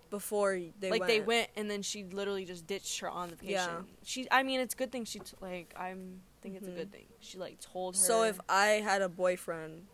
Before 0.09 0.59
they 0.79 0.89
like 0.89 1.01
went. 1.01 1.07
they 1.07 1.19
went 1.21 1.49
and 1.55 1.69
then 1.69 1.83
she 1.83 2.03
literally 2.03 2.43
just 2.43 2.65
ditched 2.65 2.99
her 3.01 3.09
on 3.11 3.29
the 3.29 3.35
vacation. 3.35 3.53
Yeah. 3.69 3.81
She, 4.03 4.27
I 4.31 4.41
mean, 4.41 4.59
it's 4.59 4.73
a 4.73 4.77
good 4.77 4.91
thing 4.91 5.05
she 5.05 5.19
t- 5.19 5.35
like. 5.39 5.71
I'm 5.77 6.21
think 6.41 6.55
it's 6.55 6.67
a 6.67 6.71
Mhm. 6.71 6.75
good 6.77 6.91
thing. 6.91 7.05
She 7.19 7.37
like 7.37 7.59
told 7.59 7.95
her. 7.95 7.99
So 8.01 8.23
if 8.23 8.39
I 8.49 8.81
had 8.83 9.03
a 9.03 9.09
boyfriend, 9.09 9.85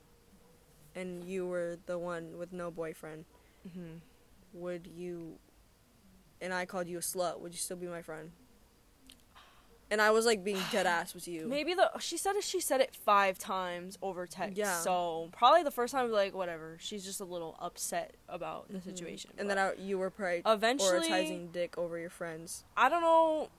and 0.96 1.24
you 1.26 1.46
were 1.48 1.78
the 1.86 1.98
one 2.00 2.38
with 2.38 2.54
no 2.54 2.72
boyfriend, 2.72 3.26
Mhm. 3.68 4.00
would 4.54 4.88
you? 4.88 5.38
And 6.42 6.54
I 6.54 6.66
called 6.66 6.88
you 6.88 6.98
a 6.98 7.02
slut. 7.02 7.40
Would 7.40 7.52
you 7.54 7.58
still 7.60 7.78
be 7.78 7.88
my 7.88 8.02
friend? 8.02 8.32
And 9.92 10.02
I 10.02 10.10
was 10.10 10.26
like 10.26 10.44
being 10.44 10.60
dead 10.72 10.88
ass 10.88 11.14
with 11.14 11.28
you. 11.28 11.48
maybe 11.48 11.74
the 11.76 11.92
she 12.00 12.18
said 12.18 12.36
it. 12.36 12.44
She 12.44 12.60
said 12.60 12.82
it 12.82 12.96
five 12.96 13.38
times 13.38 13.98
over 14.02 14.26
text. 14.26 14.58
Yeah. 14.58 14.80
So 14.80 15.30
probably 15.32 15.64
the 15.64 15.72
first 15.72 15.94
time, 15.94 16.12
like 16.12 16.34
whatever. 16.34 16.78
She's 16.80 17.04
just 17.06 17.22
a 17.22 17.26
little 17.26 17.56
upset 17.60 18.16
about 18.28 18.68
the 18.70 18.80
Mhm. 18.80 18.84
situation. 18.84 19.32
And 19.38 19.50
then 19.50 19.58
I, 19.60 19.74
you 19.74 19.98
were 20.00 20.10
pri- 20.10 20.42
eventually, 20.46 21.08
prioritizing 21.10 21.52
dick 21.52 21.78
over 21.78 21.98
your 22.00 22.10
friends. 22.10 22.64
I 22.76 22.90
don't 22.90 23.02
know. 23.02 23.50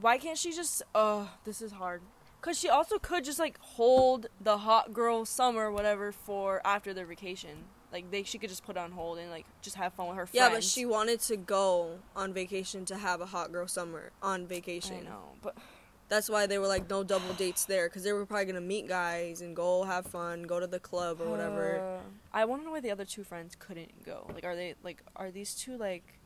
Why 0.00 0.18
can't 0.18 0.36
she 0.38 0.52
just? 0.52 0.82
Uh, 0.94 1.28
this 1.44 1.62
is 1.62 1.72
hard. 1.72 2.02
Cause 2.44 2.58
she 2.58 2.68
also 2.68 2.98
could 2.98 3.24
just 3.24 3.38
like 3.38 3.58
hold 3.58 4.26
the 4.38 4.58
hot 4.58 4.92
girl 4.92 5.24
summer 5.24 5.70
whatever 5.72 6.12
for 6.12 6.60
after 6.62 6.92
their 6.92 7.06
vacation. 7.06 7.64
Like 7.90 8.10
they, 8.10 8.22
she 8.24 8.36
could 8.36 8.50
just 8.50 8.64
put 8.66 8.76
it 8.76 8.80
on 8.80 8.92
hold 8.92 9.16
and 9.16 9.30
like 9.30 9.46
just 9.62 9.76
have 9.76 9.94
fun 9.94 10.08
with 10.08 10.16
her 10.16 10.26
friends. 10.26 10.34
Yeah, 10.34 10.50
but 10.50 10.62
she 10.62 10.84
wanted 10.84 11.20
to 11.20 11.38
go 11.38 12.00
on 12.14 12.34
vacation 12.34 12.84
to 12.86 12.98
have 12.98 13.22
a 13.22 13.26
hot 13.26 13.50
girl 13.50 13.66
summer 13.66 14.10
on 14.22 14.46
vacation. 14.46 15.06
I 15.06 15.08
know, 15.08 15.28
but 15.40 15.56
That's 16.10 16.28
why 16.28 16.46
they 16.46 16.58
were 16.58 16.66
like 16.66 16.90
no 16.90 17.02
double 17.02 17.32
dates 17.32 17.64
there 17.64 17.88
because 17.88 18.02
they 18.02 18.12
were 18.12 18.26
probably 18.26 18.44
gonna 18.44 18.60
meet 18.60 18.88
guys 18.88 19.40
and 19.40 19.56
go 19.56 19.84
have 19.84 20.06
fun, 20.06 20.42
go 20.42 20.60
to 20.60 20.66
the 20.66 20.78
club 20.80 21.22
or 21.22 21.30
whatever. 21.30 21.80
Uh, 21.80 22.00
I 22.30 22.44
want 22.44 22.60
to 22.60 22.66
know 22.66 22.72
why 22.72 22.80
the 22.80 22.90
other 22.90 23.06
two 23.06 23.24
friends 23.24 23.56
couldn't 23.58 24.04
go. 24.04 24.30
Like, 24.34 24.44
are 24.44 24.54
they 24.54 24.74
like 24.82 25.02
are 25.16 25.30
these 25.30 25.54
two 25.54 25.78
like? 25.78 26.18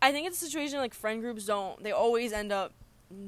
I 0.00 0.10
think 0.10 0.26
it's 0.26 0.40
a 0.40 0.46
situation 0.46 0.78
like 0.78 0.94
friend 0.94 1.20
groups 1.20 1.44
don't. 1.44 1.82
They 1.82 1.92
always 1.92 2.32
end 2.32 2.50
up 2.50 2.72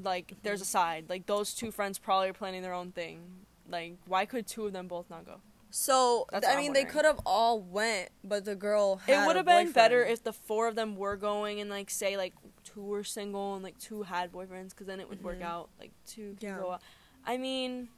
like 0.05 0.35
there's 0.43 0.61
a 0.61 0.65
side. 0.67 1.07
Like 1.09 1.27
those 1.27 1.55
two 1.55 1.71
friends 1.71 1.99
probably 1.99 2.29
are 2.29 2.33
planning 2.33 2.63
their 2.63 2.75
own 2.75 2.93
thing. 2.93 3.21
Like, 3.69 3.97
why 4.07 4.27
could 4.27 4.47
two 4.47 4.67
of 4.67 4.73
them 4.73 4.87
both 4.89 5.09
not 5.11 5.25
go? 5.27 5.41
So 5.71 6.27
That's 6.33 6.47
I 6.47 6.57
mean, 6.57 6.73
they 6.73 6.85
could 6.85 7.05
have 7.05 7.21
all 7.27 7.61
went, 7.61 8.09
but 8.25 8.45
the 8.45 8.55
girl 8.55 8.97
had 8.97 9.25
it 9.25 9.27
would 9.27 9.37
have 9.37 9.45
been 9.47 9.73
better 9.73 10.05
if 10.05 10.23
the 10.23 10.33
four 10.33 10.69
of 10.69 10.75
them 10.77 10.97
were 10.97 11.17
going 11.17 11.61
and 11.61 11.69
like 11.69 11.91
say 11.91 12.17
like 12.17 12.33
two 12.65 12.81
were 12.83 13.05
single 13.05 13.55
and 13.55 13.65
like 13.65 13.77
two 13.79 14.03
had 14.05 14.33
boyfriends 14.33 14.71
because 14.71 14.87
then 14.87 15.01
it 15.01 15.09
would 15.09 15.23
work 15.23 15.41
Mhm. 15.41 15.45
out. 15.45 15.69
Like 15.81 15.91
two 16.07 16.37
Yeah. 16.41 16.57
go 16.59 16.73
out. 16.73 16.83
I 17.25 17.37
mean, 17.37 17.89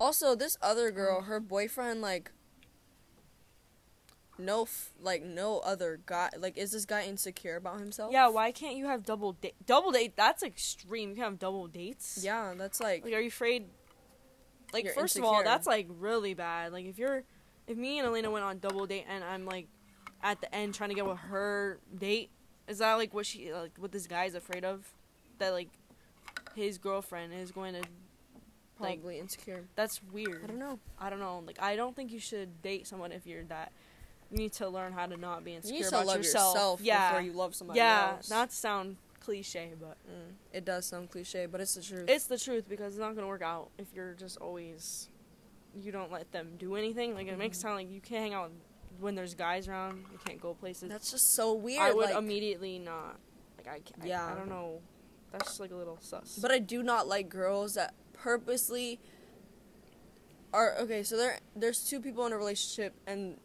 Also, 0.00 0.34
this 0.34 0.56
other 0.60 0.90
girl, 0.90 1.22
her 1.22 1.38
boyfriend, 1.38 2.00
like, 2.02 2.32
no, 4.38 4.62
f- 4.62 4.90
like, 5.00 5.22
no 5.24 5.58
other 5.60 6.00
guy. 6.06 6.30
Like, 6.38 6.56
is 6.58 6.72
this 6.72 6.84
guy 6.84 7.04
insecure 7.04 7.56
about 7.56 7.78
himself? 7.80 8.12
yeah. 8.12 8.28
Why 8.28 8.52
can't 8.52 8.76
you 8.76 8.86
have 8.86 9.04
double 9.04 9.32
date? 9.34 9.54
Double 9.66 9.92
date? 9.92 10.14
That's 10.16 10.42
extreme. 10.42 11.10
You 11.10 11.14
can 11.16 11.24
have 11.24 11.38
double 11.38 11.66
dates. 11.66 12.20
Yeah, 12.22 12.54
that's 12.56 12.80
like, 12.80 13.04
Like, 13.04 13.14
are 13.14 13.20
you 13.20 13.28
afraid? 13.28 13.66
Like, 14.72 14.90
first 14.92 15.16
of 15.16 15.24
all, 15.24 15.44
that's 15.44 15.66
like 15.66 15.86
really 16.00 16.34
bad. 16.34 16.72
Like, 16.72 16.86
if 16.86 16.98
you're, 16.98 17.22
if 17.68 17.76
me 17.76 17.98
and 18.00 18.08
Elena 18.08 18.30
went 18.30 18.44
on 18.44 18.58
double 18.58 18.86
date 18.86 19.04
and 19.08 19.22
I'm 19.22 19.46
like, 19.46 19.68
at 20.22 20.40
the 20.40 20.52
end 20.54 20.74
trying 20.74 20.88
to 20.90 20.94
get 20.96 21.06
with 21.06 21.18
her 21.18 21.78
date, 21.96 22.30
is 22.66 22.78
that 22.78 22.94
like 22.94 23.12
what 23.14 23.26
she 23.26 23.52
like 23.52 23.72
what 23.78 23.92
this 23.92 24.06
guy's 24.06 24.34
afraid 24.34 24.64
of? 24.64 24.84
That 25.38 25.50
like, 25.52 25.68
his 26.56 26.78
girlfriend 26.78 27.32
is 27.34 27.50
going 27.52 27.74
to. 27.74 27.82
Like, 28.80 29.00
probably 29.00 29.20
insecure. 29.20 29.62
that's 29.76 30.02
weird. 30.12 30.42
I 30.42 30.46
don't 30.48 30.58
know. 30.58 30.80
I 30.98 31.08
don't 31.08 31.20
know. 31.20 31.44
Like, 31.46 31.62
I 31.62 31.76
don't 31.76 31.94
think 31.94 32.10
you 32.10 32.18
should 32.18 32.60
date 32.60 32.88
someone 32.88 33.12
if 33.12 33.24
you're 33.24 33.44
that. 33.44 33.70
You 34.34 34.40
need 34.40 34.52
to 34.54 34.68
learn 34.68 34.92
how 34.92 35.06
to 35.06 35.16
not 35.16 35.44
be 35.44 35.52
You 35.52 35.56
insecure 35.58 35.82
to 35.82 35.88
about 35.88 36.06
love 36.06 36.16
yourself. 36.16 36.54
yourself 36.54 36.80
yeah, 36.82 37.08
before 37.10 37.22
you 37.22 37.32
love 37.32 37.54
somebody 37.54 37.78
yeah. 37.78 38.14
else. 38.16 38.28
Not 38.28 38.50
sound 38.52 38.96
cliche, 39.20 39.74
but 39.80 39.96
Mm, 40.10 40.32
it 40.52 40.64
does 40.64 40.86
sound 40.86 41.10
cliche, 41.10 41.46
but 41.46 41.60
it's 41.60 41.76
the 41.76 41.82
truth. 41.82 42.04
it's 42.08 42.24
the 42.26 42.36
truth 42.36 42.68
because 42.68 42.94
it's 42.94 43.00
not 43.00 43.14
gonna 43.14 43.28
work 43.28 43.42
out 43.42 43.68
if 43.78 43.86
you're 43.94 44.14
just 44.14 44.36
always 44.38 45.08
you 45.80 45.92
don't 45.92 46.10
let 46.10 46.32
them 46.32 46.54
do 46.58 46.74
anything. 46.74 47.14
Like 47.14 47.28
it 47.28 47.38
makes 47.38 47.58
it 47.58 47.60
Mm-hmm. 47.60 47.68
sound 47.68 47.76
like 47.76 47.90
you 47.92 48.00
can't 48.00 48.22
hang 48.22 48.34
out 48.34 48.50
when 48.98 49.14
there's 49.14 49.34
guys 49.36 49.68
around. 49.68 50.04
You 50.10 50.18
can't 50.24 50.40
go 50.40 50.52
places. 50.54 50.88
that's 50.88 51.12
just 51.12 51.34
so 51.34 51.54
weird. 51.54 51.80
I 51.82 51.92
would 51.92 52.06
like- 52.10 52.16
immediately 52.16 52.80
not. 52.80 53.18
Like 53.56 53.68
I 53.68 53.78
can't. 53.78 54.04
Yeah. 54.04 54.26
I, 54.26 54.34
don't 54.34 54.48
know. 54.48 54.80
That's 55.30 55.46
just 55.46 55.60
like 55.60 55.70
a 55.70 55.76
little 55.76 55.98
sus. 56.00 56.38
But 56.42 56.50
I 56.50 56.58
do 56.58 56.82
not 56.82 57.06
like 57.06 57.28
girls 57.28 57.74
that 57.74 57.94
purposely 58.12 58.98
are 60.52 60.74
okay. 60.80 61.02
So 61.02 61.16
there, 61.16 61.38
there's 61.56 61.84
two 61.88 62.00
people 62.00 62.26
in 62.26 62.32
a 62.32 62.36
relationship, 62.36 62.94
and 63.06 63.38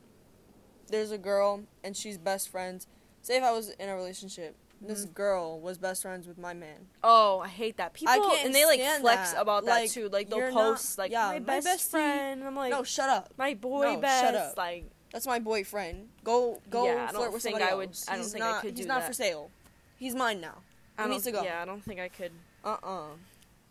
there's 0.89 1.11
a 1.11 1.17
girl, 1.17 1.63
and 1.83 1.95
she's 1.95 2.17
best 2.17 2.49
friends. 2.49 2.87
Say 3.21 3.37
if 3.37 3.43
I 3.43 3.51
was 3.51 3.69
in 3.69 3.89
a 3.89 3.95
relationship, 3.95 4.55
this 4.81 5.05
Mhm. 5.05 5.13
girl 5.13 5.59
was 5.59 5.77
best 5.77 6.01
friends 6.03 6.25
with 6.27 6.37
my 6.37 6.53
man. 6.53 6.87
oh, 7.03 7.39
I 7.39 7.47
hate 7.49 7.77
that 7.77 7.93
people. 7.93 8.13
I 8.13 8.17
can't 8.17 8.45
and 8.45 8.55
they 8.55 8.65
like 8.65 8.79
flex 9.01 9.33
that. 9.33 9.41
about 9.41 9.65
Like, 9.65 9.89
that 9.89 9.93
too. 9.93 10.07
Like 10.09 10.29
they'll 10.29 10.39
you're 10.39 10.51
not- 10.51 10.75
post 10.77 10.97
like 10.97 11.11
yeah, 11.11 11.27
my 11.27 11.39
my 11.39 11.59
best 11.59 11.67
bestie- 11.67 11.91
friend. 11.91 12.43
I'm 12.45 12.55
like 12.55 12.71
no, 12.71 12.83
shut 12.83 13.09
up. 13.09 13.33
my 13.37 13.53
boy 13.55 13.83
No, 13.95 13.97
best. 13.99 14.23
shut 14.23 14.35
up. 14.35 14.57
Like 14.57 14.85
That's 15.11 15.25
my 15.25 15.39
boyfriend. 15.39 16.07
Go, 16.23 16.61
go 16.69 16.85
Yeah, 16.85 17.05
I 17.05 17.07
flirt 17.07 17.13
don't 17.23 17.33
with 17.33 17.41
think 17.41 17.55
somebody 17.55 17.71
I 17.71 17.75
would- 17.75 17.87
else. 17.89 18.05
I 18.07 18.11
don't 18.13 18.21
He's 18.23 18.31
think 18.31 18.43
I 18.45 18.51
not, 18.51 18.61
could 18.61 18.77
He's 18.77 18.85
not 18.85 18.99
that. 19.01 19.07
for 19.07 19.13
sale. 19.13 19.49
He's 19.97 20.13
mine 20.15 20.39
now. 20.39 20.59
I 20.99 21.03
He 21.03 21.09
needs 21.09 21.23
to 21.23 21.31
go. 21.31 21.41
Yeah, 21.43 21.61
I 21.61 21.65
don't 21.65 21.83
think 21.83 21.99
I 21.99 22.07
could. 22.09 22.31
Uh 22.63 22.77
uh 22.83 23.07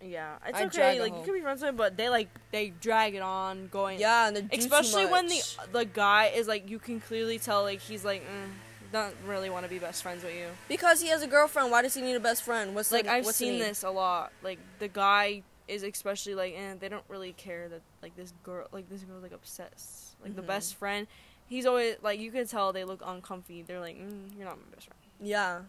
Yeah, 0.01 0.37
it's 0.47 0.59
I'd 0.59 0.67
okay. 0.67 1.01
Like 1.01 1.13
you 1.13 1.25
can 1.25 1.35
be 1.35 1.41
friends 1.41 1.61
with 1.61 1.71
him, 1.71 1.77
but 1.77 1.97
they 1.97 2.09
like 2.09 2.29
they 2.53 2.71
drag 2.71 3.15
it 3.15 3.23
on, 3.23 3.69
going. 3.69 3.99
Yeah, 3.99 4.29
and 4.29 4.37
they 4.37 4.43
do 4.43 4.49
too 4.49 4.61
Especially 4.65 5.07
when 5.07 5.27
the 5.27 5.43
the 5.73 5.85
guy 5.85 6.27
is 6.27 6.47
like, 6.47 6.69
you 6.71 6.79
can 6.79 7.01
clearly 7.01 7.39
tell 7.39 7.63
like 7.63 7.81
he's 7.81 8.05
like, 8.05 8.23
mm, 8.23 8.49
don't 8.93 9.15
really 9.27 9.51
want 9.51 9.65
to 9.65 9.71
be 9.71 9.79
best 9.79 10.03
friends 10.03 10.23
with 10.23 10.35
you. 10.35 10.47
because 10.69 11.01
he 11.01 11.09
has 11.09 11.23
a 11.23 11.27
girlfriend. 11.27 11.71
Why 11.71 11.83
does 11.83 11.95
he 11.95 12.03
need 12.03 12.15
a 12.15 12.21
best 12.21 12.43
friend? 12.43 12.75
What's 12.75 12.93
Like 12.93 13.05
the, 13.07 13.13
I've 13.13 13.25
what's 13.25 13.39
seen 13.39 13.59
this 13.59 13.83
a 13.83 13.91
lot. 13.91 14.33
Like 14.43 14.59
the 14.79 14.89
guy 14.89 15.43
is 15.67 15.83
especially 15.83 16.35
like, 16.35 16.55
eh, 16.57 16.75
they 16.79 16.89
don't 16.89 17.05
really 17.09 17.33
care 17.33 17.69
that 17.69 17.83
like 18.01 18.17
this 18.17 18.33
girl, 18.45 18.67
like 18.73 18.89
this 18.89 19.03
girl 19.03 19.21
like 19.21 19.33
obsessed. 19.33 20.15
Like 20.23 20.35
the 20.37 20.43
Mhm. 20.43 20.47
best 20.47 20.75
friend, 20.77 21.07
he's 21.47 21.67
always 21.67 21.97
like 22.03 22.21
you 22.21 22.31
can 22.31 22.47
tell 22.47 22.73
they 22.73 22.85
look 22.85 23.03
uncomfy. 23.05 23.63
They're 23.63 23.81
like, 23.81 23.97
mm, 23.97 24.35
you're 24.37 24.47
not 24.47 24.57
my 24.59 24.75
best 24.75 24.87
friend. 24.87 25.01
Yeah. 25.21 25.63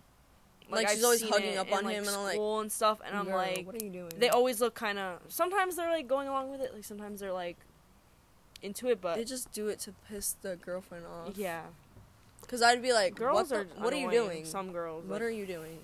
Like, 0.72 0.90
she's 0.90 1.04
always 1.04 1.22
hugging 1.28 1.58
up 1.58 1.68
in, 1.68 1.74
on 1.74 1.84
like, 1.86 1.96
him, 1.96 2.08
and 2.08 2.16
I'm 2.16 2.24
like, 2.24 2.34
school 2.36 2.60
and 2.60 2.72
stuff, 2.72 3.00
and 3.06 3.16
I'm 3.18 3.26
"Girl, 3.26 3.36
like, 3.38 3.66
what 3.66 3.82
are 3.82 3.84
you 3.86 3.92
doing? 3.92 4.12
they 4.18 4.30
always 4.30 4.62
look 4.62 4.76
kind 4.76 5.00
of. 5.00 5.20
Sometimes 5.28 5.76
they're 5.76 5.90
like 5.92 6.08
going 6.08 6.28
along 6.28 6.52
with 6.52 6.62
it, 6.62 6.74
like 6.74 6.84
sometimes 6.84 7.20
they're 7.20 7.34
like 7.34 7.58
into 8.62 8.88
it, 8.90 9.00
but 9.02 9.16
They 9.16 9.24
just 9.24 9.52
do 9.52 9.68
it 9.70 9.80
to 9.80 9.94
piss 10.10 10.36
the 10.42 10.56
girlfriend 10.58 11.06
off. 11.08 11.38
yeah, 11.38 11.64
Because 12.42 12.62
I'd 12.62 12.82
be 12.82 12.92
like, 12.94 13.16
girls 13.16 13.36
what, 13.36 13.50
the- 13.50 13.56
are. 13.80 13.84
what 13.84 13.94
are 13.94 13.98
you 13.98 14.12
doing? 14.12 14.46
Some 14.46 14.72
girls. 14.72 15.06
What 15.06 15.14
like, 15.22 15.22
are 15.22 15.30
you 15.30 15.46
doing? 15.46 15.80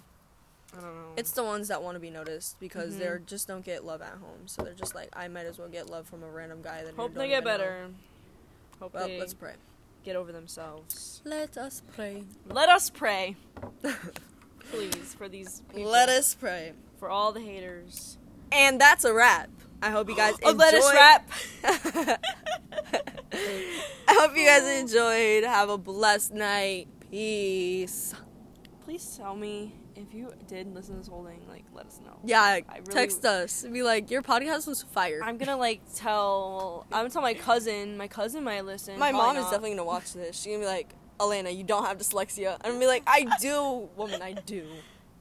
I 0.77 0.81
don't 0.81 0.93
know. 0.93 1.13
It's 1.15 1.31
the 1.31 1.43
ones 1.43 1.69
that 1.69 1.81
want 1.81 1.95
to 1.95 1.99
be 2.01 2.09
noticed 2.09 2.59
because 2.59 2.95
Mhm. 2.95 2.99
they're 2.99 3.19
just 3.19 3.47
don't 3.47 3.63
get 3.63 3.85
love 3.85 4.01
at 4.01 4.09
home. 4.15 4.45
So 4.47 4.61
they're 4.61 4.73
just 4.73 4.93
like, 4.93 5.07
I 5.13 5.29
might 5.29 5.45
as 5.45 5.57
well 5.57 5.69
get 5.69 5.89
love 5.89 6.05
from 6.05 6.21
a 6.21 6.27
random 6.29 6.61
guy 6.61 6.83
that 6.83 6.93
hope 6.95 7.13
they 7.13 7.29
get 7.29 7.37
even 7.37 7.43
know. 7.45 7.49
better. 7.51 7.87
Hope 8.81 8.93
Well, 8.93 9.07
they 9.07 9.17
let's 9.19 9.33
pray. 9.33 9.53
get 10.03 10.17
over 10.17 10.33
themselves. 10.33 11.21
Let 11.23 11.57
us 11.57 11.81
pray. 11.95 12.23
Let 12.49 12.67
us 12.67 12.89
pray, 12.89 13.37
please, 14.71 15.15
for 15.17 15.27
these. 15.29 15.61
People, 15.73 15.91
Let 15.91 16.09
us 16.09 16.33
pray. 16.35 16.73
for 16.99 17.09
all 17.09 17.31
the 17.31 17.41
haters. 17.41 18.17
And 18.51 18.79
that's 18.79 19.03
a 19.05 19.13
wrap. 19.13 19.49
I 19.81 19.89
hope 19.91 20.09
you 20.09 20.15
guys 20.15 20.35
enjoyed. 20.39 20.57
lettuce 20.57 20.91
wrap. 20.93 21.29
I 23.33 24.13
hope 24.19 24.35
you 24.35 24.45
guys 24.45 24.63
enjoyed. 24.81 25.43
Have 25.43 25.69
a 25.69 25.77
blessed 25.77 26.33
night. 26.33 26.87
Peace. 27.11 28.13
Please 28.83 29.15
tell 29.17 29.35
me 29.35 29.73
if 29.95 30.13
you 30.13 30.31
did 30.47 30.73
listen 30.73 30.93
to 30.95 30.99
this 30.99 31.07
whole 31.07 31.25
thing. 31.25 31.41
Like, 31.49 31.63
let 31.73 31.87
us 31.87 31.99
know. 32.05 32.17
Yeah, 32.23 32.41
I 32.41 32.63
really- 32.69 32.83
text 32.93 33.25
us. 33.25 33.63
Be 33.71 33.83
like, 33.83 34.09
your 34.11 34.21
podcast 34.21 34.67
was 34.67 34.83
fire. 34.83 35.21
I'm 35.23 35.37
gonna 35.37 35.57
like 35.57 35.81
tell. 35.95 36.85
I'm 36.91 36.99
gonna 36.99 37.09
tell 37.09 37.21
my 37.21 37.33
cousin. 37.33 37.97
My 37.97 38.07
cousin 38.07 38.43
might 38.43 38.65
listen. 38.65 38.97
My 38.99 39.11
mom 39.11 39.37
is 39.37 39.45
definitely 39.45 39.71
gonna 39.71 39.83
watch 39.85 40.13
this. 40.13 40.35
She's 40.37 40.47
gonna 40.53 40.59
be 40.59 40.65
like, 40.65 40.93
Elena, 41.19 41.49
you 41.49 41.63
don't 41.63 41.85
have 41.85 41.97
dyslexia. 41.97 42.55
I'm 42.63 42.71
gonna 42.71 42.79
be 42.79 42.87
like, 42.87 43.03
I 43.07 43.25
do, 43.39 43.89
woman, 43.95 44.21
I 44.21 44.33
do. 44.33 44.65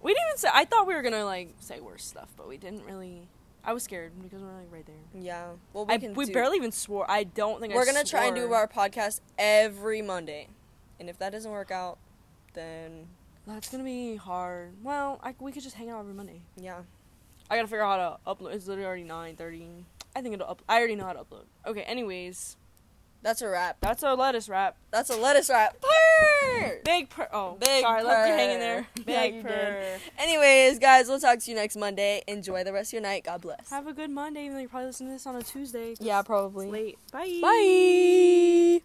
We 0.02 0.12
didn't 0.12 0.26
even 0.28 0.38
say. 0.38 0.48
I 0.52 0.64
thought 0.64 0.86
we 0.86 0.94
were 0.94 1.02
gonna 1.02 1.24
like 1.24 1.54
say 1.60 1.80
worse 1.80 2.04
stuff, 2.04 2.28
but 2.36 2.48
we 2.48 2.56
didn't 2.56 2.84
really. 2.84 3.28
I 3.64 3.72
was 3.72 3.82
scared 3.82 4.12
because 4.22 4.42
we're 4.42 4.52
like 4.54 4.70
right 4.70 4.84
there. 4.84 5.22
Yeah. 5.22 5.46
Well, 5.72 5.86
we 5.86 5.94
I, 5.94 5.98
can. 5.98 6.12
we 6.14 6.26
do- 6.26 6.32
barely 6.34 6.56
even 6.58 6.72
swore. 6.72 7.10
I 7.10 7.24
don't 7.24 7.60
think 7.60 7.74
We're 7.74 7.86
gonna 7.86 8.04
try 8.04 8.26
and 8.26 8.36
do 8.36 8.52
our 8.52 8.68
podcast 8.68 9.20
every 9.38 10.02
Monday, 10.02 10.48
and 11.00 11.08
if 11.08 11.18
that 11.18 11.32
doesn't 11.32 11.50
work 11.50 11.70
out, 11.70 11.96
then 12.52 13.06
That's 13.46 13.70
gonna 13.70 13.84
be 13.84 14.16
hard. 14.16 14.72
Well, 14.82 15.18
I, 15.22 15.34
we 15.40 15.52
could 15.52 15.62
just 15.62 15.76
hang 15.76 15.88
out 15.90 16.00
every 16.00 16.14
Monday. 16.14 16.42
yeah. 16.56 16.80
I 17.50 17.56
gotta 17.56 17.68
figure 17.68 17.82
out 17.82 18.20
how 18.26 18.34
to 18.34 18.42
upload. 18.44 18.54
It's 18.54 18.66
literally 18.66 18.86
already 18.86 19.04
nine 19.04 19.36
thirty. 19.36 19.66
I 20.16 20.20
think 20.22 20.34
it'll 20.34 20.48
up. 20.50 20.62
I 20.68 20.78
already 20.78 20.96
know 20.96 21.04
how 21.04 21.12
to 21.14 21.20
upload. 21.20 21.44
Okay. 21.66 21.82
Anyways, 21.82 22.56
That's 23.24 23.40
a 23.40 23.48
wrap. 23.48 23.78
that's 23.80 24.04
our 24.04 24.14
lettuce 24.14 24.48
wrap. 24.50 24.76
That's 24.90 25.08
a 25.08 25.16
lettuce 25.16 25.48
wrap. 25.48 25.76
Purr! 25.80 26.80
Big 26.84 27.08
purr. 27.08 27.26
Oh, 27.32 27.56
Big 27.58 27.80
sorry, 27.82 28.00
I 28.00 28.02
left 28.04 28.28
you 28.28 28.34
hanging 28.34 28.58
there. 28.58 28.86
Big 29.04 29.34
Yeah, 29.36 29.42
purr. 29.42 29.98
Anyways, 30.18 30.78
guys, 30.78 31.08
we'll 31.08 31.18
talk 31.18 31.38
to 31.38 31.50
you 31.50 31.56
next 31.56 31.74
Monday. 31.76 32.22
Enjoy 32.28 32.62
the 32.64 32.72
rest 32.72 32.90
of 32.90 32.92
your 32.92 33.02
night. 33.02 33.24
God 33.24 33.40
bless. 33.40 33.70
Have 33.70 33.86
a 33.86 33.94
good 33.94 34.10
Monday, 34.10 34.42
even 34.44 34.52
though 34.54 34.60
you're 34.60 34.68
probably 34.68 34.88
listening 34.88 35.08
to 35.08 35.14
this 35.14 35.26
on 35.26 35.36
a 35.36 35.42
Tuesday. 35.42 35.94
Yeah, 36.00 36.20
probably. 36.22 36.70
Late. 36.70 36.98
Bye. 37.10 37.38
Bye. 37.40 38.80